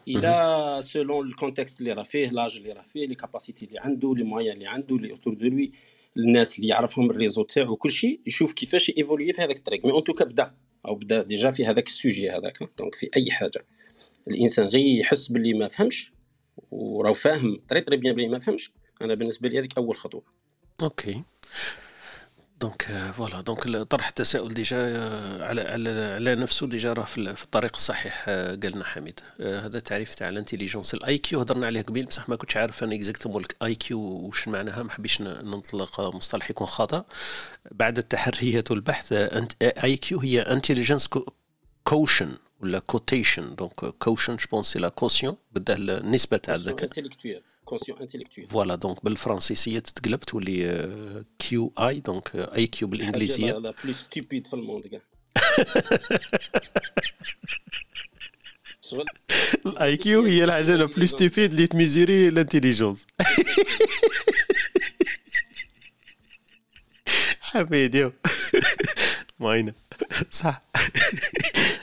إلى 0.07 0.79
selon 0.83 1.27
le 1.27 1.38
contexte 1.38 1.79
اللي 1.79 1.93
راه 1.93 2.03
فيه 2.03 2.29
l'âge 2.29 2.57
اللي 2.57 2.71
راه 2.71 2.81
فيه 2.81 3.07
les 3.07 3.15
capacités 3.15 3.65
اللي 3.65 3.79
عنده 3.79 4.15
les 4.15 4.23
moyens 4.23 4.53
اللي 4.53 4.67
عنده 4.67 4.97
les 4.97 5.11
autour 5.11 5.33
de 5.33 5.47
lui 5.47 5.71
الناس 6.17 6.59
اللي 6.59 6.67
يعرفهم 6.67 7.09
le 7.11 7.19
réseau 7.19 7.43
تاعو 7.43 7.75
كل 7.75 7.91
شيء 7.91 8.19
يشوف 8.25 8.53
كيفاش 8.53 8.91
évoluer 8.97 9.33
في 9.33 9.41
هذاك 9.41 9.57
الطريق. 9.57 9.85
mais 9.85 9.91
en 9.91 10.03
tout 10.03 10.16
cas 10.16 10.25
بدا 10.25 10.55
أو 10.87 10.95
بدا 10.95 11.23
déjà 11.23 11.51
في 11.51 11.65
هذاك 11.65 11.87
le 11.87 11.99
sujet 11.99 12.29
هذاك. 12.29 12.59
donc 12.77 12.95
في 12.95 13.09
أي 13.17 13.31
حاجة. 13.31 13.65
الإنسان 14.27 14.65
غير 14.65 14.99
يحس 14.99 15.27
باللي 15.27 15.53
ما 15.53 15.67
فهمش 15.67 16.11
وراه 16.71 17.13
فاهم 17.13 17.61
très 17.69 17.81
très 17.81 17.97
bien 17.97 18.15
بلي 18.15 18.27
ما 18.27 18.39
فهمش. 18.39 18.71
أنا 19.01 19.13
بالنسبة 19.13 19.49
لي 19.49 19.59
هذيك 19.59 19.77
أول 19.77 19.95
خطوة. 19.95 20.23
OK 20.81 21.21
donc 22.59 23.11
voilà 23.17 23.41
donc 23.41 23.77
طرح 23.77 24.07
التساؤل 24.07 24.53
déjà 24.53 24.77
على 25.43 25.61
على 25.61 25.89
على 25.89 26.35
نفسه 26.35 26.67
déjà 26.67 26.93
راه 26.93 27.03
في 27.03 27.43
الطريق 27.43 27.75
الصحيح 27.75 28.29
قالنا 28.29 28.83
حميد. 28.83 29.19
هذا 29.39 29.79
تعريف 29.79 30.15
تاع 30.15 30.29
l'intelligence 30.29 30.93
ال 30.93 31.17
IQ 31.17 31.39
هضرنا 31.39 31.65
عليه 31.65 31.81
قبيل. 31.81 32.05
بصح 32.05 32.29
ما 32.29 32.35
كنتش 32.35 32.57
عارف 32.57 32.83
أنا 32.83 32.95
exactement 32.95 33.43
ال 33.43 33.75
IQ 33.75 33.99
واش 33.99 34.47
معناها. 34.47 34.83
ما 34.83 34.91
حبيش 34.91 35.21
نطلق 35.21 36.15
مصطلح 36.15 36.49
يكون 36.49 36.67
خطا 36.67 37.05
بعد 37.71 37.97
التحريات 37.97 38.71
والبحث 38.71 39.13
IQ 39.61 40.19
هي 40.19 40.41
intelligence 40.41 41.09
quotient 41.83 42.31
ولا 42.59 42.79
quotient 42.79 43.55
donc 43.55 43.73
quotient 43.73 44.35
je 44.35 44.45
pense 44.51 44.65
c'est 44.65 44.79
le 44.79 44.89
quotient 44.89 45.35
بالده 45.51 45.73
النسبة 45.73 46.37
تاع 46.37 46.55
الذكاء. 46.55 46.89
كونسيون 47.65 47.99
انتيليكتويل 47.99 48.49
فوالا 48.49 48.75
دونك 48.75 49.05
بالفرنسيسيه 49.05 49.79
تتقلب 49.79 50.19
تولي 50.19 51.25
QI 51.39 51.73
donc 51.79 52.35
IQ 52.35 52.87
بالانجليزيه 52.87 53.51
لا 53.51 53.73
plus 53.83 53.93
stupide 53.93 54.47
في 54.47 54.53
le 54.53 54.63
monde 54.63 54.87
كاع 54.87 55.01
ال 59.65 59.97
IQ 59.97 60.21
هي 60.23 60.43
الحاجة 60.43 60.75
la 60.75 60.85
plus 60.85 61.05
stupide 61.05 61.51
اللي 61.51 61.67
تميزوري 61.67 62.27
l'intelligence 62.27 63.07
حميد 67.41 67.95
يو 67.95 68.13
ماينه 69.39 69.73
صح 70.31 70.61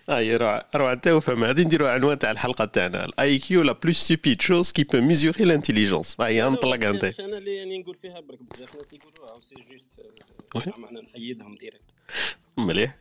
هاي 0.09 0.37
روعه 0.37 0.67
روعه 0.77 0.93
انت 0.93 1.09
وفهم 1.09 1.45
غادي 1.45 1.65
نديروا 1.65 1.89
عنوان 1.89 2.19
تاع 2.19 2.31
الحلقة 2.31 2.65
تاعنا. 2.65 3.05
ال 3.05 3.39
IQ 3.39 3.63
la 3.63 3.73
plus 3.73 3.97
stupide 3.97 4.43
chose 4.43 4.73
qui 4.73 4.85
peut 4.85 5.01
mesurer 5.01 5.45
l'intelligence 5.45 6.21
هاي 6.21 6.43
نطلق 6.43 6.89
أنت. 6.89 7.05
أنا 7.05 7.39
اللي 7.39 7.57
يعني 7.57 7.79
نقول 7.79 7.97
فيها 8.03 8.21
برك 8.21 8.39
بزاف. 8.43 8.77
ناس 8.77 8.93
يقولوها 8.93 9.41
c'est 9.41 9.55
juste 9.55 9.89
معنا 10.79 11.01
نأيدهم 11.15 11.57
direct 11.57 11.81
مليح. 12.57 12.97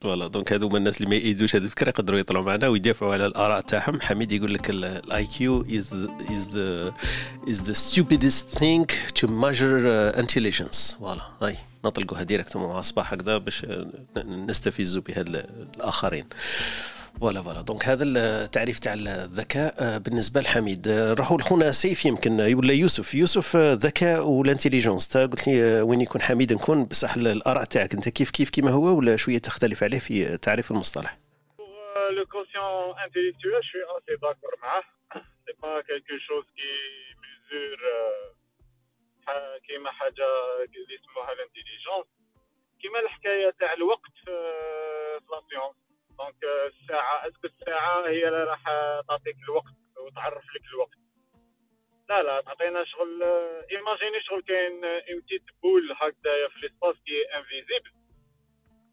voilà. 0.00 0.26
donc 0.26 0.52
هذو 0.52 0.68
هما 0.68 0.78
الناس 0.78 0.96
اللي 0.96 1.08
ما 1.08 1.16
يأيدوش 1.16 1.56
هذه 1.56 1.62
الفكرة 1.62 1.88
يقدروا 1.88 2.18
يطلعوا 2.18 2.44
معنا 2.44 2.68
ويدافعوا 2.68 3.12
على 3.12 3.26
الآراء 3.26 3.60
تاعهم. 3.60 4.00
حميد 4.00 4.32
يقول 4.32 4.54
لك 4.54 4.70
ال 4.70 5.26
IQ 5.26 5.60
is 5.62 5.92
is 6.30 6.48
the 6.56 6.94
is 7.48 7.60
the 7.62 8.32
thing 8.58 8.86
to 9.20 9.26
measure 9.26 9.86
uh, 9.86 10.22
intelligence. 10.22 10.96
voilà. 10.98 11.22
هاي. 11.42 11.56
نطلقوها 11.84 12.22
direct 12.22 12.56
مع 12.56 12.80
صباح 12.80 13.12
هكذا 13.12 13.38
باش 13.38 13.66
نستفزوا 14.26 15.02
بها 15.02 15.20
الآخرين. 15.20 16.28
voilà 17.20 17.42
voilà 17.42 17.62
donc 17.62 17.84
هذا 17.84 18.04
التعريف 18.04 18.78
تاع 18.78 18.94
الذكاء. 18.94 19.74
آه، 19.78 19.98
بالنسبة 19.98 20.40
لحميد 20.40 20.88
نروحوا 20.88 21.38
لخونا 21.38 21.72
سيف 21.72 22.04
يمكن 22.06 22.40
ولا 22.40 22.72
يوسف. 22.72 23.14
يوسف 23.14 23.56
الذكاء 23.56 24.26
و 24.26 24.31
l'intelligence 24.31 25.08
تا 25.08 25.26
قلت 25.26 25.48
لي 25.48 25.82
وين 25.82 26.00
يكون 26.00 26.20
حميد 26.22 26.52
نكون؟ 26.52 26.84
بصح 26.84 27.14
الآراء 27.14 27.64
تاعك. 27.64 27.94
أنت 27.94 28.08
كيف 28.08 28.30
كيف 28.30 28.50
كيما 28.50 28.70
هو 28.70 28.98
ولا 28.98 29.16
شوية 29.16 29.38
تختلف 29.38 29.82
عليه 29.82 29.98
في 29.98 30.36
تعريف 30.36 30.70
المصطلح؟ 30.70 31.18
le 32.16 32.26
quotient 32.26 32.98
intellectuel 33.06 33.64
je 33.72 33.80
suis 33.82 33.99
assez 33.99 34.20
d'accord 34.22 34.54
معاه. 34.62 34.82
c'est 35.46 35.52
pas 35.62 35.80
quelque 35.80 36.18
chose 36.28 36.44
qui 36.56 36.72
mesure 37.22 37.78
كيما 39.66 39.90
حاجة 39.90 40.26
اللي 40.64 40.94
يسموها 40.94 41.32
ال 41.32 41.37
intelligence. 41.37 42.06
كيما 42.80 43.00
الحكاية 43.00 43.50
تاع 43.50 43.72
الوقت 43.72 44.12
في 44.24 44.30
la 45.30 45.42
science. 45.50 45.76
donc 46.18 46.44
الساعة 46.44 47.28
est-ce 47.28 47.40
que 47.40 47.46
الساعة 47.46 48.08
هي 48.08 48.28
اللي 48.28 48.44
راح 48.44 48.64
تعطيك 49.08 49.36
الوقت 49.44 49.74
وتعرف 49.98 50.44
لك 50.54 50.62
الوقت. 50.74 50.98
لا 52.08 52.22
لا 52.22 52.40
تعطينا 52.40 52.84
شغل 52.84 53.22
imaginez 53.70 54.20
شغل 54.20 54.42
كاين 54.42 54.84
une 54.84 55.03
petite 55.03 55.42
boule 55.62 55.92
هكذايا 55.92 56.48
في 56.48 56.58
l'espace 56.60 56.96
qui 57.06 57.36
est 57.36 57.49
invisible 57.49 57.90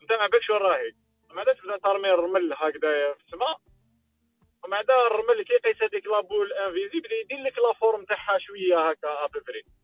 أنت 0.01 0.11
ما 0.11 0.27
بالكش 0.27 0.49
وين 0.49 0.59
راهي. 0.59 0.93
ومن 1.29 1.43
بعد 1.43 1.55
تبدا 1.55 1.77
ترمي 1.77 2.13
الرمل 2.13 2.53
هكذايا 2.53 3.13
في 3.13 3.23
السماء. 3.25 3.57
ومن 4.63 4.71
بعد 4.71 4.91
الرمل 4.91 5.43
كي 5.43 5.53
يقيس 5.53 5.83
هذيك 5.83 6.05
la 6.05 6.19
boule 6.19 6.53
invisible 6.53 7.11
يدير 7.11 7.39
لك 7.39 7.57
la 7.57 7.73
forme 7.73 8.05
تاعها 8.05 8.37
شوية 8.37 8.89
هكا 8.89 9.25
à 9.25 9.30
peu 9.30 9.42
près 9.42 9.59
أه 9.59 9.78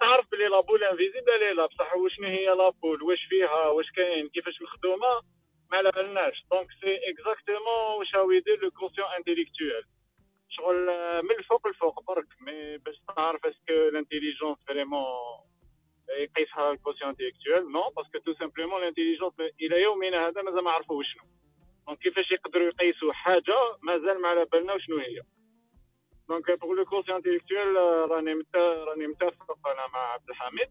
تعرف 0.00 0.30
بلي 0.32 0.48
la 0.48 0.58
boule 0.58 0.84
invisible 0.84 1.56
لا 1.56 1.66
بصح 1.66 1.96
وشنو 1.96 2.28
هي 2.28 2.46
la 2.46 2.62
boule 2.62 3.02
واش 3.02 3.24
فيها؟ 3.28 3.66
واش 3.68 3.90
كاين؟ 3.90 4.28
كيفاش 4.28 4.62
مخدومه 4.62 5.22
ما 5.70 5.76
على 5.78 5.90
بالناش. 5.90 6.44
donc 6.50 6.68
c'est 6.80 7.10
exactement 7.10 7.98
واش 7.98 8.16
هو 8.16 8.30
يدير 8.30 8.62
le 8.62 8.70
quotient 8.70 9.08
intellectuel 9.18 9.84
شغل 10.48 10.86
من 11.22 11.30
الفوق 11.38 11.66
الفوق 11.66 12.02
برك 12.02 12.26
mais 12.40 12.78
باش 12.78 12.96
تعرف 13.16 13.46
est-ce 13.46 13.63
que 13.63 13.72
l'intelligence 13.92 14.58
vraiment 14.68 15.04
يقيسها 16.18 16.72
ال 16.72 16.76
quotient 16.76 17.10
intellectuel 17.10 17.72
non 17.72 17.90
parce 17.96 18.10
que 18.10 18.18
tout 18.18 18.34
simplement 18.34 18.80
l'intelligence 18.80 19.34
إلى 19.60 19.82
يومنا 19.82 20.28
هذا 20.28 20.42
مازال 20.42 20.64
ما 20.64 20.70
عرفوا 20.70 21.02
شنو. 21.02 21.22
donc 21.86 21.98
كيفاش 21.98 22.30
يقدروا 22.32 22.66
يقيسوا 22.66 23.12
حاجة؟ 23.12 23.56
مازال 23.82 24.20
ما 24.22 24.28
على 24.28 24.44
بالنا 24.44 24.78
شنو 24.78 24.98
هي. 24.98 25.22
donc 26.28 26.50
pour 26.50 26.72
le 26.72 26.84
quotient 26.84 27.16
intellectuel 27.16 27.76
راني 28.10 28.42
راني 28.54 29.06
متفق 29.06 29.68
أنا 29.68 29.86
مع 29.86 30.12
عبد 30.12 30.30
الحميد 30.30 30.68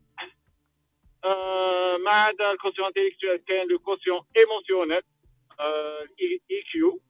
ما 2.04 2.12
عدا 2.12 2.52
ال 2.52 2.56
quotient 2.56 2.88
intellectuel 2.88 3.38
كاين 3.38 3.68
le 3.68 3.80
quotient 3.80 4.22
émotionnel 4.38 5.02
EQ 6.52 7.02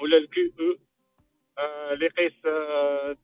ولا 0.00 0.16
ال 0.16 0.52
QE 1.58 1.92
اللي 1.92 2.06
يقيس 2.06 2.32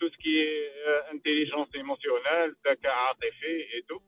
tout 0.00 0.08
ce 0.08 0.32
qui 0.32 0.68
est 1.10 1.22
intelligence 1.22 1.68
émotionnelle 1.74 2.56
ذكاء 2.66 2.92
عاطفي 2.92 3.74
et 3.74 3.82
tout 3.88 4.00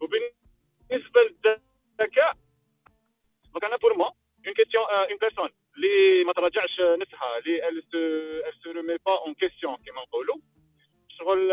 وبالنسبه 0.00 1.20
للذكاء 1.22 2.36
donc 3.52 3.64
أنا 3.64 3.76
pour 3.76 3.94
moi 3.94 4.10
en 4.46 4.54
question 4.54 4.84
une 4.84 5.18
personne 5.18 5.50
اللي 5.76 6.24
ما 6.24 6.32
تراجعش 6.32 6.80
نفسها 6.80 7.38
اللي 7.38 7.68
elle 7.68 8.54
se 8.62 8.70
remet 8.70 8.98
pas 9.06 9.18
en 9.18 9.34
question 9.34 9.76
كيما 9.76 10.00
نقولوا 10.02 10.36
شغل 11.08 11.48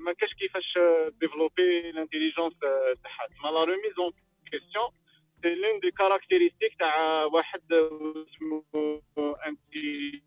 ما 0.00 0.12
كاش 0.12 0.34
كيفاش 0.34 0.78
développer 1.20 1.92
l'intelligence 1.92 2.54
تاعها 3.02 3.28
ما 3.44 3.48
la 3.48 3.64
remise 3.64 3.98
en 3.98 4.12
question 4.50 4.90
c'est 5.42 5.54
l'une 5.54 5.80
des 5.80 5.90
caractéristiques 5.90 6.74
تاع 6.78 7.24
واحد 7.24 7.72
اسمه 7.72 8.64
intelligent 9.46 10.24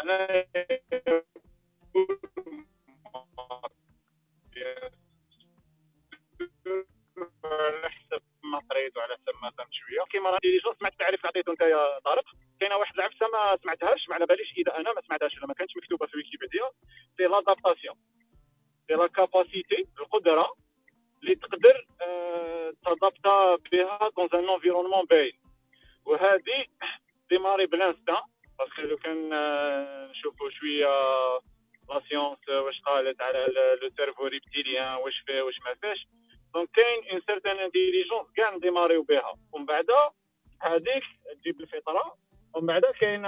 أنا 0.00 0.44
على 8.54 8.60
حسب 8.60 8.68
ما 8.68 8.74
قريت 8.74 8.96
وعلى 8.96 9.14
حسب 9.14 9.34
ما 9.42 9.50
فهمت 9.50 9.72
شوية. 9.72 10.04
كيما 10.10 10.30
راني 10.30 10.38
déjà 10.42 10.72
سمعت 10.78 10.92
التعريف 10.92 11.26
عطيته 11.26 11.52
أنت 11.52 11.60
يا 11.60 11.98
طارق. 11.98 12.24
كاينة 12.60 12.76
واحد 12.76 12.94
العفسه 12.94 13.26
ما 13.32 13.56
سمعتهاش 13.62 14.08
ما 14.08 14.14
على 14.14 14.26
باليش 14.26 14.52
إذا 14.58 14.76
أنا 14.76 14.92
ما 14.92 15.00
سمعتهاش 15.00 15.36
ولا 15.38 15.46
ما 15.46 15.54
كانتش 15.54 15.76
مكتوبة 15.76 16.06
في 16.06 16.16
ويكيبيديا. 16.16 16.70
c'est 17.16 17.22
l'adaptation 17.22 17.96
c'est 18.88 18.94
la 18.94 19.06
capacité 19.06 19.86
القدره 20.00 20.54
اللي 21.22 21.34
تقدر 21.34 21.86
آه 22.02 22.72
تadapta 22.84 23.56
بها 23.72 24.10
dans 24.16 24.28
un 24.34 24.48
environnement 24.50 25.04
ben 25.04 25.32
وهذه 26.06 26.66
démarre 27.30 27.66
بـ 27.66 27.71
l'instinct 27.71 28.22
parce 28.58 28.73
que 28.73 28.82
لو 28.82 28.96
كان 28.96 29.32
آه 29.32 30.06
نشوفوا 30.10 30.50
شوية 30.50 30.86
la 31.88 32.00
science 32.08 32.48
واش 32.48 32.80
قالت 32.80 33.20
على 33.22 33.46
le 33.82 33.90
cerveau 33.96 34.26
reptilien 34.26 34.94
واش 34.94 35.20
فيه 35.26 35.42
واش 35.42 35.60
ما 35.60 35.74
فيهش. 35.74 36.06
donc 36.54 36.68
كاين 36.74 37.10
une 37.12 37.20
certaine 37.26 37.58
intelligence 37.58 38.26
كاع 38.36 38.56
نdémarrيو 38.56 39.02
بها 39.02 39.34
ومن 39.52 39.66
بعد 39.66 39.86
هذيك 40.62 41.02
تجيب 41.40 41.60
الفطره 41.60 42.16
ومن 42.54 42.66
بعد 42.66 42.82
كاين 43.00 43.26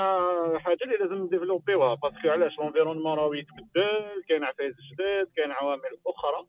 حاجة 0.58 0.78
اللي 0.84 0.96
لازم 0.96 1.14
نdéveloppيوها 1.14 1.94
parce 1.94 2.16
que 2.16 2.28
علاش 2.28 2.58
l'environnement 2.59 3.18
راهو 3.18 3.34
يتبدل 3.34 4.22
كاين 4.28 4.44
عفايس 4.44 4.74
جداد 4.92 5.28
كاين 5.37 5.52
عوامل 5.52 5.98
أخرى 6.06 6.46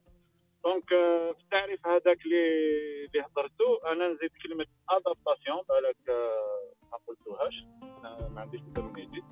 donc 0.64 0.88
في 1.36 1.40
التعريف 1.44 1.86
هذاك 1.86 2.18
اللي 2.24 2.46
اللي 3.06 3.24
هضرتو 3.26 3.74
أنا 3.74 4.08
نزيد 4.08 4.30
كلمه 4.42 4.66
adaptation 4.90 5.62
بالك 5.68 5.96
ما 6.92 6.98
قلتوهاش 7.06 7.64
ما 8.30 8.40
عنديش 8.40 8.60
ال 8.60 8.66
terminité 8.66 9.22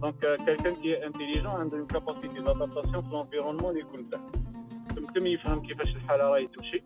donc 0.00 0.20
quelqu'un 0.20 0.74
qui 0.74 0.90
est 0.90 1.06
intelligent 1.06 1.46
عنده 1.46 1.86
capacité 1.86 2.38
d'adaptation 2.38 3.02
في 3.02 3.10
l'environnement 3.10 3.70
اللي 3.70 3.80
يكون 3.80 4.10
له 4.10 4.49
تمتم 4.96 5.26
يفهم 5.26 5.66
كيفاش 5.66 5.88
الحالة 5.88 6.24
راهي 6.24 6.46
تمشي. 6.46 6.82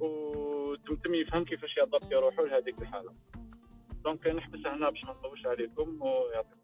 وتمتم 0.00 1.14
يفهم 1.14 1.44
كيفاش 1.44 1.76
يضبط 1.76 2.12
روحو 2.12 2.44
لهذيك 2.44 2.78
الحالة. 2.78 3.12
donc 4.04 4.26
نحبس 4.26 4.66
هنا 4.66 4.90
باش 4.90 5.04
ما 5.04 5.10
نطولش 5.10 5.46
عليكم 5.46 6.02
ويعطيكم 6.02 6.56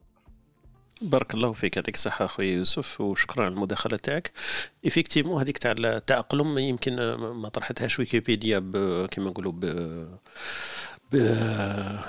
بارك 1.03 1.35
الله 1.35 1.53
فيك 1.53 1.77
يعطيك 1.77 1.95
الصحة 1.95 2.25
أخويا 2.25 2.57
يوسف 2.57 3.01
وشكرا 3.01 3.45
على 3.45 3.55
المداخلة 3.55 3.97
تاعك. 3.97 4.33
effectivement 4.87 5.41
هذيك 5.41 5.59
تاع 5.59 5.73
التأقلم 5.73 6.59
يمكن 6.59 6.97
ما 7.15 7.49
طرحتهاش 7.49 7.99
ويكيبيديا 7.99 8.59
كما 9.11 9.31
نقولوا 9.31 9.53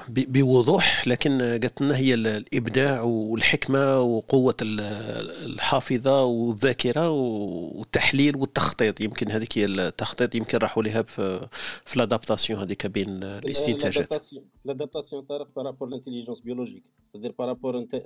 بوضوح 0.08 1.08
لكن 1.08 1.42
قالت 1.42 1.82
لنا 1.82 1.98
هي 1.98 2.14
الإبداع 2.14 3.02
والحكمة 3.02 4.02
وقوة 4.02 4.56
الحافظة 4.62 6.24
والذاكرة 6.24 7.10
والتحليل 7.10 8.36
والتخطيط. 8.36 9.02
يمكن 9.02 9.32
هذيك 9.32 9.58
هي 9.58 9.66
التخطيط 9.66 10.36
يمكن 10.36 10.58
راحوا 10.58 10.84
لها 10.84 11.02
في 11.02 11.48
في 11.86 12.00
l'adaptation 12.00 12.60
هذيك 12.60 12.88
بين 12.88 13.24
الاستنتاجات. 13.24 14.24
l'adaptation 14.65 15.24
طارق 15.24 15.48
par 15.56 15.66
rapport 15.66 15.89
l'intelligence 15.89 16.39
biologique 16.39 16.84
c'est-à-dire 17.04 17.32
par 17.39 17.51
rapport 17.51 17.78
انت 17.78 18.04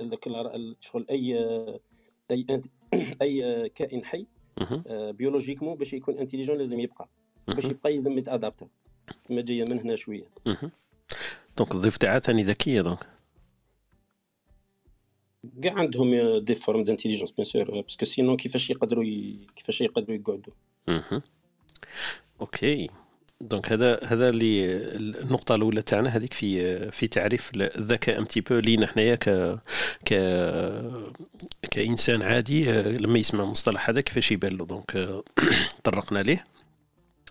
شغل 0.80 1.06
أي 1.10 1.40
أي 2.32 2.46
أي 3.22 3.70
كائن 3.70 4.06
حي 4.06 4.26
biologiquement 4.90 5.76
باش 5.76 5.94
يكون 5.94 6.18
intelligent 6.18 6.58
لازم 6.58 6.80
يبقى. 6.80 7.10
باش 7.48 7.66
يبقى 7.66 7.94
يلزم 7.94 8.18
يتadapta 8.18 8.68
ما 9.30 9.42
جاية 9.42 9.64
من 9.64 9.80
هنا 9.80 9.96
شوية. 9.96 10.28
donc 11.58 11.72
تضيف 11.72 11.98
تاعها 11.98 12.20
ثاني 12.20 12.44
ذكية 12.44 12.82
donc. 12.82 13.00
كاع 15.64 15.74
عندهم 15.74 16.38
des 16.38 16.56
formes 16.56 16.84
d'intelligence 16.84 17.32
bien 17.32 17.46
sûr 17.46 17.82
parce 17.82 17.97
que 17.97 18.06
sinon 18.06 18.36
كيفاش 18.36 18.70
يقدروا 18.70 19.04
ي... 19.04 19.48
كيفاش 19.56 19.82
يقدروا 19.82 20.18
يقعدوا؟ 20.18 20.54
OK. 22.42 22.90
donc 23.42 23.72
هذا 23.72 24.00
هذا 24.04 24.30
اللي 24.30 24.76
النقطة 24.96 25.56
الأولى 25.56 25.82
تاعنا 25.82 26.10
هذيك 26.10 26.34
في 26.34 26.92
في 26.92 27.08
تعريف 27.08 27.52
الذكاء 27.56 28.20
un 28.20 28.26
petit 28.26 28.42
peu 28.42 28.56
لينا 28.56 28.88
حنايا 28.88 29.16
ك 29.16 29.30
ك 30.06 30.14
كإنسان 31.72 32.22
عادي 32.22 32.72
لما 32.82 33.20
يسمع 33.20 33.44
المصطلح 33.44 33.90
هذا 33.90 34.02
كيفاش 34.02 34.32
يبان 34.32 34.58
له؟ 34.58 34.66
donc 34.66 34.92
طرقنا 35.84 36.20
ليه. 36.20 36.44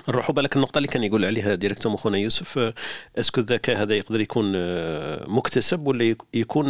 نروحوا 0.09 0.35
بالك 0.35 0.57
النقطة 0.57 0.79
اللي 0.79 0.89
كان 0.89 1.05
يقول 1.05 1.25
عليها 1.25 1.55
directement 1.55 1.95
اخونا 1.95 2.19
يوسف 2.19 2.73
est-ce 3.19 3.34
que 3.34 3.41
الذكاء 3.41 3.83
هذا 3.83 3.95
يقدر 3.95 4.21
يكون 4.21 4.53
مكتسب 5.29 5.87
ولا 5.87 6.17
يكون 6.35 6.67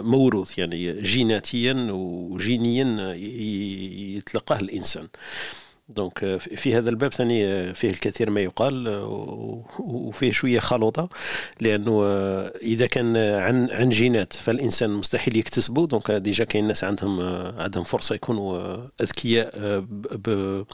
موروث 0.00 0.58
يعني 0.58 1.00
جيناتيا 1.00 1.86
وجينيا 1.90 3.14
يتلقاه 4.16 4.60
الإنسان. 4.60 5.08
donc 5.88 6.36
في 6.36 6.74
هذا 6.74 6.90
الباب 6.90 7.12
ثاني 7.14 7.74
فيه 7.74 7.90
الكثير 7.90 8.30
ما 8.30 8.40
يقال 8.40 8.88
وفيه 9.78 10.32
شوية 10.32 10.58
خلوطة 10.58 11.08
لأنه 11.60 12.02
إذا 12.62 12.86
كان 12.86 13.16
عن 13.16 13.70
عن 13.70 13.88
جينات 13.88 14.32
فالإنسان 14.32 14.90
مستحيل 14.90 15.36
يكتسبه. 15.36 15.86
donc 15.86 16.10
déjà 16.10 16.44
كاين 16.44 16.66
ناس 16.66 16.84
عندهم 16.84 17.20
عندهم 17.58 17.84
فرصة 17.84 18.14
يكونوا 18.14 18.76
أذكياء 19.00 19.50
ب 19.90 20.64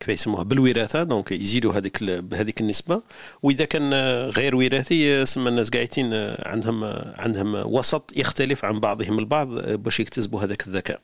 كيف 0.00 0.08
يسموها 0.08 0.42
بالوراثة. 0.42 1.02
donc 1.02 1.32
يزيدوا 1.32 1.72
هذيك 1.72 2.02
بهذيك 2.02 2.60
النسبة. 2.60 3.02
وإذا 3.42 3.64
كان 3.64 3.94
غير 4.30 4.56
وراثي 4.56 5.26
سما 5.26 5.48
الناس 5.48 5.70
قاعدين 5.70 6.14
عندهم 6.38 6.84
عندهم 7.16 7.54
وسط 7.54 8.12
يختلف 8.16 8.64
عن 8.64 8.80
بعضهم 8.80 9.18
البعض 9.18 9.48
باش 9.58 10.00
يكتسبوا 10.00 10.40
هذاك 10.40 10.66
الذكاء. 10.66 11.00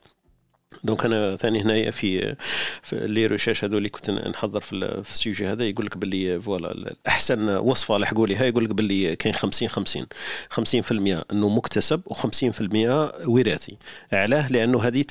donc 0.84 1.04
أنا 1.04 1.36
ثاني 1.36 1.62
هنايا 1.62 1.90
في, 1.90 2.36
في 2.82 3.06
les 3.06 3.26
recherches 3.26 3.64
هذو 3.64 3.78
اللي 3.78 3.88
كنت 3.88 4.10
نحضر 4.10 4.60
في, 4.60 5.02
ال 5.10 5.16
sujet 5.16 5.46
هذا 5.46 5.64
يقول 5.64 5.86
لك 5.86 5.96
باللي 5.96 6.40
voilà 6.40 6.94
احسن 7.08 7.48
وصفة 7.48 7.98
لحقوا 7.98 8.26
ليها 8.26 8.44
يقول 8.44 8.64
لك 8.64 8.70
باللي 8.70 9.16
كاين 9.16 9.34
50 9.34 9.68
50 9.68 10.06
50% 10.50 10.92
إنه 11.32 11.48
مكتسب 11.48 12.00
و50% 12.10 12.76
وراثي. 13.28 13.76
علاه 14.12 14.52
لأنه 14.52 14.82
هذه 14.82 15.02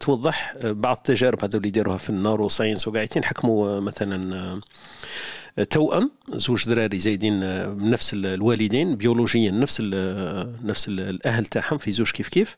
توضح 0.00 0.54
بعض 0.64 0.96
التجارب 0.96 1.44
هذو 1.44 1.56
اللي 1.58 1.68
يديروها 1.68 1.98
في 1.98 2.10
ال 2.10 2.48
neuroscience 2.48 2.88
وقاعدين 2.88 3.24
حكموا 3.24 3.80
مثلا 3.80 4.60
توأم 5.70 6.10
زوج 6.30 6.64
دراري 6.68 6.98
زايدين 6.98 7.40
نفس 7.90 8.14
الوالدين 8.14 8.96
بيولوجيا 8.96 9.50
نفس 9.50 9.80
نفس 10.64 10.88
الأهل 10.88 11.46
تاعهم 11.46 11.78
في 11.78 11.92
زوج 11.92 12.10
كيف 12.10 12.28
كيف. 12.28 12.56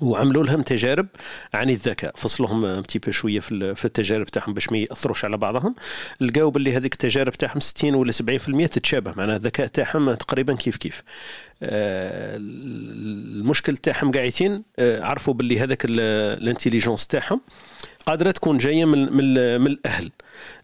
وعملوا 0.00 0.44
لهم 0.44 0.62
تجارب 0.62 1.06
عن 1.54 1.70
الذكاء. 1.70 2.12
فصلوهم 2.16 2.82
petit 2.82 2.98
peu 2.98 3.10
شوية 3.10 3.40
في 3.40 3.84
التجارب 3.84 4.26
تاعهم 4.26 4.54
باش 4.54 4.72
ما 4.72 4.78
يأثروش 4.78 5.24
على 5.24 5.36
بعضهم. 5.36 5.74
لقاو 6.20 6.50
باللي 6.50 6.76
هذيك 6.76 6.92
التجارب 6.92 7.32
تاعهم 7.32 7.60
60 7.60 7.94
ولا 7.94 8.12
70% 8.12 8.66
تتشابه 8.66 9.14
معناها 9.16 9.36
الذكاء 9.36 9.66
تاعهم 9.66 10.14
تقريبا 10.14 10.54
كيف 10.54 10.76
كيف. 10.76 11.02
آه، 11.62 12.36
المشكل 12.36 13.76
تاعهم 13.76 14.12
قاعدين 14.12 14.62
آه، 14.78 15.04
عرفوا 15.04 15.34
باللي 15.34 15.60
هذاك 15.60 15.84
ال 15.84 15.93
intelligence 15.93 17.06
تاعهم 17.06 17.40
قادرة 18.06 18.30
تكون 18.30 18.58
جاية 18.58 18.84
من 18.84 19.12
من, 19.12 19.60
من 19.60 19.66
الأهل. 19.66 20.10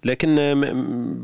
لكن 0.04 0.36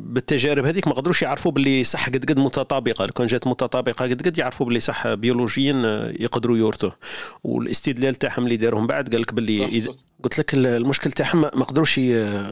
بالتجارب 0.07 0.65
هذيك 0.65 0.89
ما 0.89 0.95
قدروش 0.95 1.23
يعرفوا 1.23 1.53
باللي 1.53 1.85
صح 1.85 2.07
قد 2.09 2.31
قد 2.31 2.39
متطابقة. 2.39 3.07
لو 3.07 3.13
كان 3.13 3.27
جات 3.27 3.47
متطابقة 3.47 4.05
قد 4.05 4.23
قد 4.23 4.39
يعرفوا 4.39 4.67
باللي 4.67 4.81
صح 4.81 5.15
بيولوجيا 5.15 6.13
يقدروا 6.21 6.57
يورثوه 6.57 6.97
والاستدلال 7.45 8.15
تاعهم 8.15 8.45
اللي 8.45 8.57
دارهم 8.57 8.87
بعد 8.87 9.13
قال 9.13 9.21
لك 9.21 9.35
باللي 9.35 9.65
إذا 9.65 9.95
قلت 10.23 10.39
لك 10.39 10.55
المشكل 10.55 11.13
تاعهم 11.13 11.41
ما 11.41 11.65
قدروش 11.65 11.99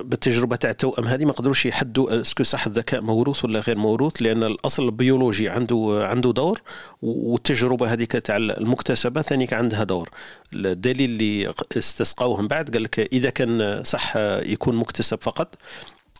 بالتجربة 0.04 0.56
تاع 0.56 0.70
التوأم 0.70 1.04
هذه 1.04 1.24
ما 1.24 1.32
قدروش 1.32 1.66
يحدوا 1.66 2.20
est-ce 2.20 2.35
que 2.35 2.42
صح 2.42 2.66
الذكاء 2.66 3.00
موروث 3.00 3.44
ولا 3.44 3.60
غير 3.60 3.78
موروث 3.78 4.22
لأن 4.22 4.42
الأصل 4.42 4.84
البيولوجي 4.84 5.48
عنده 5.48 6.00
عنده 6.10 6.32
دور 6.32 6.60
والتجربة 7.02 7.92
هذيك 7.92 8.12
تاع 8.12 8.36
المكتسبة 8.36 9.22
ثاني 9.22 9.48
عندها 9.52 9.84
دور. 9.84 10.10
الدليل 10.54 11.10
اللي 11.10 11.54
استسقوهم 11.76 12.48
بعد 12.48 12.70
قال 12.70 12.82
لك 12.82 13.00
إذا 13.12 13.30
كان 13.30 13.82
صح 13.84 14.16
يكون 14.42 14.76
مكتسب 14.76 15.18
فقط. 15.22 15.54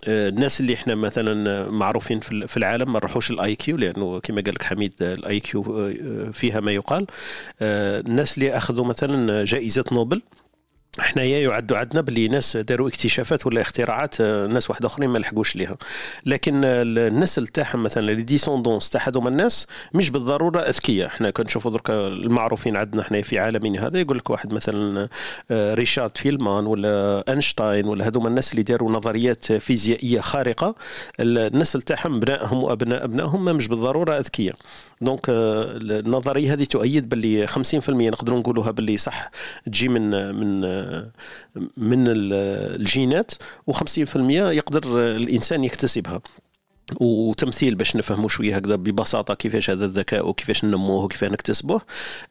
الناس 0.09 0.61
اللي 0.61 0.75
إحنا 0.75 0.95
مثلا 0.95 1.71
معروفين 1.71 2.21
في 2.21 2.57
العالم 2.57 2.93
ما 2.93 2.99
نروحوش 2.99 3.31
ال 3.31 3.55
IQ 3.57 3.77
لأنه 3.77 4.21
كما 4.21 4.41
قال 4.43 4.55
لك 4.55 4.63
حميد 4.63 4.93
ال 5.01 5.41
IQ 5.41 5.63
فيها 6.33 6.61
ما 6.61 6.73
يقال. 6.73 7.07
الناس 7.63 8.39
اللي 8.39 8.57
أخذوا 8.57 8.85
مثلا 8.85 9.45
جائزة 9.45 9.85
نوبل 9.93 10.23
حنايا 10.99 11.39
يعدوا 11.41 11.77
عندنا 11.77 12.01
باللي 12.01 12.29
ناس 12.29 12.57
داروا 12.57 12.89
اكتشافات 12.89 13.47
ولا 13.47 13.61
اختراعات 13.61 14.21
آه، 14.21 14.47
ناس 14.47 14.71
واحد 14.71 14.85
آخرين 14.85 15.11
ما 15.11 15.19
لحقوش 15.19 15.57
ليها. 15.57 15.77
لكن 16.27 16.61
النسل 16.65 17.47
تاعهم 17.47 17.83
مثلا 17.83 18.07
les 18.07 18.23
descendances 18.23 18.91
تاع 18.91 19.09
هذوما 19.09 19.29
الناس 19.29 19.67
مش 19.95 20.11
بالضرورة 20.11 20.61
أذكياء. 20.61 21.07
إحنا 21.09 21.31
كنشوفوا 21.31 21.71
درك 21.71 21.91
المعروفين 21.91 22.77
عندنا 22.77 23.03
إحنا 23.03 23.23
في 23.23 23.39
عالمنا 23.39 23.87
هذا 23.87 24.01
يقول 24.01 24.19
لك 24.19 24.31
واحد 24.31 24.53
مثلا 24.53 25.09
آه، 25.51 25.75
ريشارد 25.75 26.17
فاينمان 26.17 26.67
ولا 26.67 27.25
أينشتاين 27.29 27.87
ولا 27.87 28.07
هذوما 28.09 28.29
الناس 28.29 28.53
اللي 28.53 28.63
داروا 28.63 28.91
نظريات 28.91 29.53
فيزيائية 29.53 30.21
خارقة 30.21 30.75
النسل 31.21 31.83
تاعهم 31.83 32.17
ابنائهم 32.17 32.63
وابناء 32.65 33.05
أبنائهم 33.05 33.45
مش 33.45 33.69
بالضرورة 33.69 34.19
أذكياء. 34.19 34.57
donc 35.01 35.31
آه، 35.31 35.65
النظرية 35.77 36.53
هذه 36.53 36.65
تؤيد 36.65 37.09
باللي 37.09 37.47
50% 37.47 37.91
نقدروا 37.91 38.39
نقولوها 38.39 38.71
باللي 38.71 38.97
صح 38.97 39.31
تجي 39.65 39.89
من 39.89 40.35
من 40.35 40.65
آه، 40.65 41.11
من 41.77 42.05
الجينات 42.09 43.33
و50% 43.71 44.17
يقدر 44.31 44.83
الإنسان 45.17 45.65
يكتسبها. 45.65 46.21
وتمثيل 47.01 47.75
باش 47.75 47.97
نفهموا 47.97 48.29
شوية 48.29 48.57
هكذا 48.57 48.77
ببساطة 48.77 49.35
كيفاش 49.35 49.71
هذا 49.71 49.85
الذكاء 49.85 50.29
وكيفاش 50.29 50.65
ننموه 50.65 51.05
وكيفاش 51.05 51.31
نكتسبوه. 51.31 51.83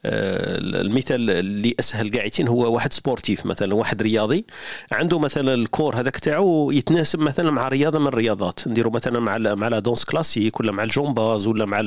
آه، 0.06 0.58
المثال 0.58 1.30
اللي 1.30 1.76
أسهل 1.80 2.12
قاعدين 2.12 2.48
هو 2.48 2.74
واحد 2.74 2.94
sportif 2.94 3.46
مثلا 3.46 3.76
واحد 3.76 4.02
رياضي 4.02 4.46
عنده 4.92 5.20
مثلا 5.20 5.54
ال 5.54 5.61
corps 5.61 5.96
هذاك 5.96 6.18
تاعو 6.18 6.72
يتناسب 6.72 7.20
مثلا 7.20 7.52
مع 7.52 7.68
رياضة 7.68 8.00
من 8.00 8.08
الرياضات. 8.08 8.68
نديروا 8.68 8.92
مثلا 8.94 9.20
مع 9.20 9.38
مع 9.38 9.68
la 9.68 9.80
danse 9.80 10.06
classique 10.06 10.60
ولا 10.60 10.72
مع 10.72 10.84
الجمباز 10.84 11.48
ولا 11.48 11.66
مع 11.66 11.80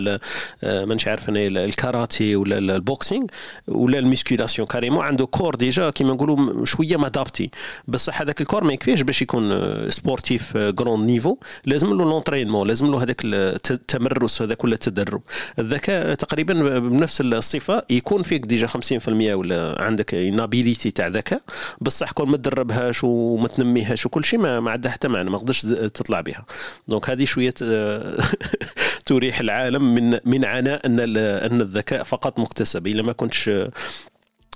آه، 0.64 0.84
مانيش 0.84 1.08
عارف 1.08 1.28
أنا 1.28 1.40
الكاراتي 1.46 2.36
ولا 2.36 2.58
ال 2.58 2.68
boxing 2.68 3.26
ولا 3.68 3.98
ال 3.98 4.04
musculation 4.04 4.68
carrément 4.68 5.04
عنده 5.04 5.26
corps 5.26 5.54
déjà 5.54 5.90
كيما 5.90 6.12
نقولوا 6.12 6.64
شوية 6.64 6.96
م 6.96 7.03
adapté. 7.03 7.50
بصح 7.88 8.20
هذاك 8.22 8.40
ال 8.40 8.44
corps 8.44 8.64
ما 8.64 8.72
يكفيش 8.72 9.02
باش 9.02 9.22
يكون 9.22 9.52
sportif 9.90 10.56
grand 10.56 11.06
niveau 11.06 11.36
لازم 11.66 11.88
له 11.88 12.04
l'entraînement 12.04 12.61
لازم 12.64 12.90
له 12.90 13.02
هذاك 13.02 13.20
التمرس 13.24 14.42
هذاك 14.42 14.64
ولا 14.64 14.74
التدرب. 14.74 15.22
الذكاء 15.58 16.14
تقريبا 16.14 16.78
بنفس 16.78 17.20
الصفة 17.20 17.82
يكون 17.90 18.22
فيك 18.22 18.46
déjà 18.46 18.66
50% 18.66 19.08
ولا 19.08 19.82
عندك 19.82 20.14
une 20.14 20.35
habilité 20.35 20.90
تاع 20.90 21.08
ذكاء 21.08 21.42
بصح 21.80 22.12
كون 22.12 22.28
ما 22.28 22.36
تدربهاش 22.36 23.04
وما 23.04 23.48
تنميهاش 23.48 24.06
وكل 24.06 24.24
شيء 24.24 24.38
ما, 24.38 24.60
ما 24.60 24.70
عندها 24.70 24.90
حتى 24.90 25.08
معنى 25.08 25.30
ما 25.30 25.38
تقدرش 25.38 25.62
تطلع 25.62 26.20
بها. 26.20 26.44
donc 26.88 27.10
هذه 27.10 27.24
شوية 27.24 27.54
تريح 29.06 29.40
العالم 29.40 29.94
من 29.94 30.18
من 30.24 30.44
عناء 30.44 30.86
أن 30.86 31.00
أن 31.16 31.60
الذكاء 31.60 32.02
فقط 32.02 32.38
مكتسب. 32.38 32.86
إلا 32.86 33.02
ما 33.02 33.12
كنتش 33.12 33.50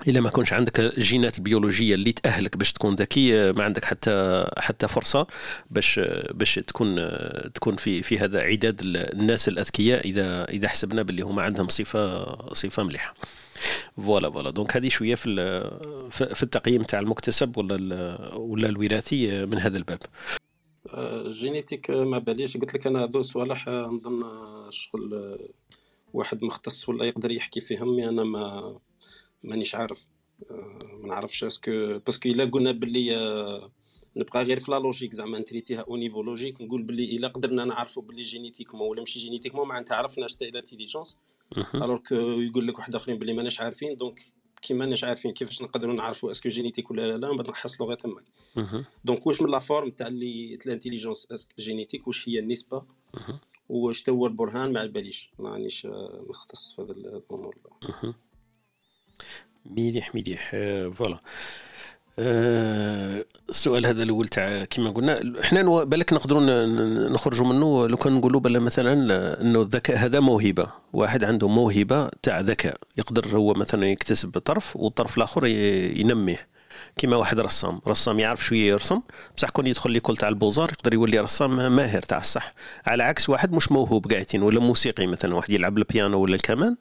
إلا 0.09 0.21
ما 0.21 0.31
كنش 0.31 0.53
عندك 0.53 0.81
الجينات 0.81 1.39
البيولوجية 1.39 1.95
اللي 1.95 2.13
تأهلك 2.13 2.57
باش 2.57 2.73
تكون 2.73 2.95
ذكي 2.95 3.53
ما 3.53 3.65
عندك 3.65 3.85
حتى 3.85 4.45
حتى 4.59 4.89
فرصة 4.89 5.27
باش 5.71 6.01
باش 6.31 6.55
تكون 6.55 6.97
تكون 7.55 7.77
في 7.77 8.03
في 8.03 8.19
هذا 8.19 8.41
عداد 8.41 8.81
الناس 8.85 9.49
الأذكياء 9.49 10.05
إذا 10.07 10.45
إذا 10.45 10.69
حسبنا 10.69 11.03
باللي 11.03 11.23
هما 11.23 11.43
عندهم 11.43 11.69
صفة 11.69 12.25
صفة 12.53 12.83
مليحة. 12.83 13.15
voilà 13.97 14.31
voilà 14.31 14.51
donc 14.51 14.77
هذه 14.77 14.89
شوية 14.89 15.15
في 15.15 15.35
في 16.11 16.43
التقييم 16.43 16.83
تاع 16.83 17.01
المكتسب 17.01 17.59
ولا 17.59 17.77
ولا 18.37 18.69
الوراثي 18.69 19.47
من 19.47 19.59
هذا 19.59 19.79
الباب. 19.79 20.01
ال 20.95 21.04
génétique 21.04 21.91
ما 21.91 22.19
باليش. 22.19 22.57
قلت 22.57 22.75
لك 22.75 22.87
أنا 22.87 23.05
هذو 23.05 23.23
صوالح 23.23 23.69
نظن 23.69 24.23
شغل 24.71 25.39
واحد 26.13 26.45
مختص 26.45 26.89
ولا 26.89 27.05
يقدر 27.05 27.31
يحكي 27.31 27.61
فيهم 27.61 28.01
أنا 28.01 28.25
ما 28.25 28.79
مانيش 29.47 29.75
عارف. 29.75 30.07
آه، 30.51 30.99
ما 31.03 31.09
نعرفش 31.09 31.45
est-ce 31.45 31.81
que 31.81 31.99
parce 31.99 32.17
que 32.17 32.29
إلا 32.29 32.45
قلنا 32.45 32.73
باللي 32.73 33.17
آه، 33.17 33.71
نبقى 34.17 34.43
غير 34.45 34.61
في 34.61 34.71
la 34.71 34.79
logique 34.79 35.13
زعما 35.13 35.39
ن 35.39 35.44
traiter 35.44 35.81
يها 35.81 35.97
au 35.97 36.03
niveau 36.03 36.23
logique 36.23 36.61
نقول 36.61 36.83
باللي 36.83 37.17
إلا 37.17 37.29
قدرنا 37.29 37.65
نعرفوا 37.65 38.03
باللي 38.03 38.23
génétiquement 38.23 38.89
ولا 38.89 39.01
ماشي 39.01 39.19
génétiquement 39.19 39.69
معناتها 39.69 39.95
عرفنا 39.95 40.27
اش 40.27 40.37
ال 40.43 40.48
intelligence 40.48 41.19
alors 41.75 41.99
que 41.99 42.15
يقول 42.15 42.67
لك 42.67 42.79
واحد 42.79 42.95
آخرين 42.95 43.19
باللي 43.19 43.33
ماناش 43.33 43.61
عارفين 43.61 43.97
donc 43.97 44.21
كي 44.63 44.75
ماناش 44.75 45.05
عارفين 45.05 45.33
كيفاش 45.33 45.63
نقدروا 45.63 45.95
نعرفوا 45.95 46.31
est-ce 46.31 46.49
que 46.49 46.59
génétique 46.59 46.91
ولا 46.91 47.17
لا 47.17 47.31
من 47.31 47.37
بعد 47.37 47.51
نحصلوا 47.51 47.89
غير 47.89 47.99
تماك. 47.99 48.25
donc 49.05 49.27
واش 49.27 49.43
من 49.43 49.51
la 49.51 49.59
forme 49.59 49.91
تاع 49.91 50.07
اللي 50.07 50.59
ال 50.67 50.71
intelligence 50.71 51.29
génétique 51.59 52.07
واش 52.07 52.29
هي 52.29 52.39
النسبة؟ 52.39 52.83
واش 53.69 54.09
هو 54.09 54.27
البرهان؟ 54.27 54.73
ما 54.73 54.81
على 54.81 54.89
باليش. 54.89 55.31
مانيش 55.39 55.87
مختص 56.29 56.73
في 56.73 56.83
هذا 56.83 56.93
الأمور. 56.93 57.57
مليح 59.71 60.15
مليح. 60.15 60.51
آه، 60.55 60.89
voilà. 60.89 61.19
أه 62.19 63.25
السؤال 63.49 63.87
هذا 63.87 64.03
الأول 64.03 64.29
تاع 64.29 64.65
كما 64.65 64.91
قلنا 64.91 65.41
إحنا 65.41 65.85
بالك 65.85 66.13
نقدروا 66.13 66.67
نخرجوا 67.09 67.47
منه 67.47 67.87
لو 67.87 67.97
كان 67.97 68.13
نقولوا 68.13 68.41
بلا 68.41 68.59
مثلا 68.59 68.93
إنه 69.41 69.63
الذكاء 69.63 69.97
هذا 69.97 70.21
موهبة. 70.21 70.67
واحد 70.93 71.25
عنده 71.25 71.49
موهبة 71.49 72.11
تاع 72.23 72.41
ذكاء. 72.41 72.77
يقدر 72.99 73.37
هو 73.37 73.55
مثلا 73.55 73.87
يكتسب 73.87 74.39
طرف 74.39 74.77
والطرف 74.77 75.17
الآخر 75.17 75.47
ينميه. 75.47 76.56
كيما 76.99 77.17
واحد 77.17 77.41
رسام 77.41 77.81
رسام 77.89 78.19
يعرف 78.19 78.45
شوية 78.45 78.69
يرسم 78.69 79.01
بصح 79.37 79.49
كون 79.51 79.67
يدخل 79.67 79.91
l'école 79.91 80.17
تاع 80.17 80.29
ال 80.29 80.32
beaux-arts 80.32 80.71
يقدر 80.71 80.95
يولي 80.95 81.19
رسام 81.19 81.77
ماهر 81.77 82.03
تاع 82.03 82.19
الصح. 82.19 82.53
على 82.87 83.03
عكس 83.03 83.29
واحد 83.29 83.53
مش 83.53 83.73
موهوب 83.73 84.13
قاعدين 84.13 84.43
ولا 84.43 84.61
موسيقي 84.61 85.07
مثلا 85.07 85.35
واحد 85.35 85.51
يلعب 85.51 85.79
البيانو 85.79 86.21
ولا 86.21 86.35
الكمان 86.35 86.77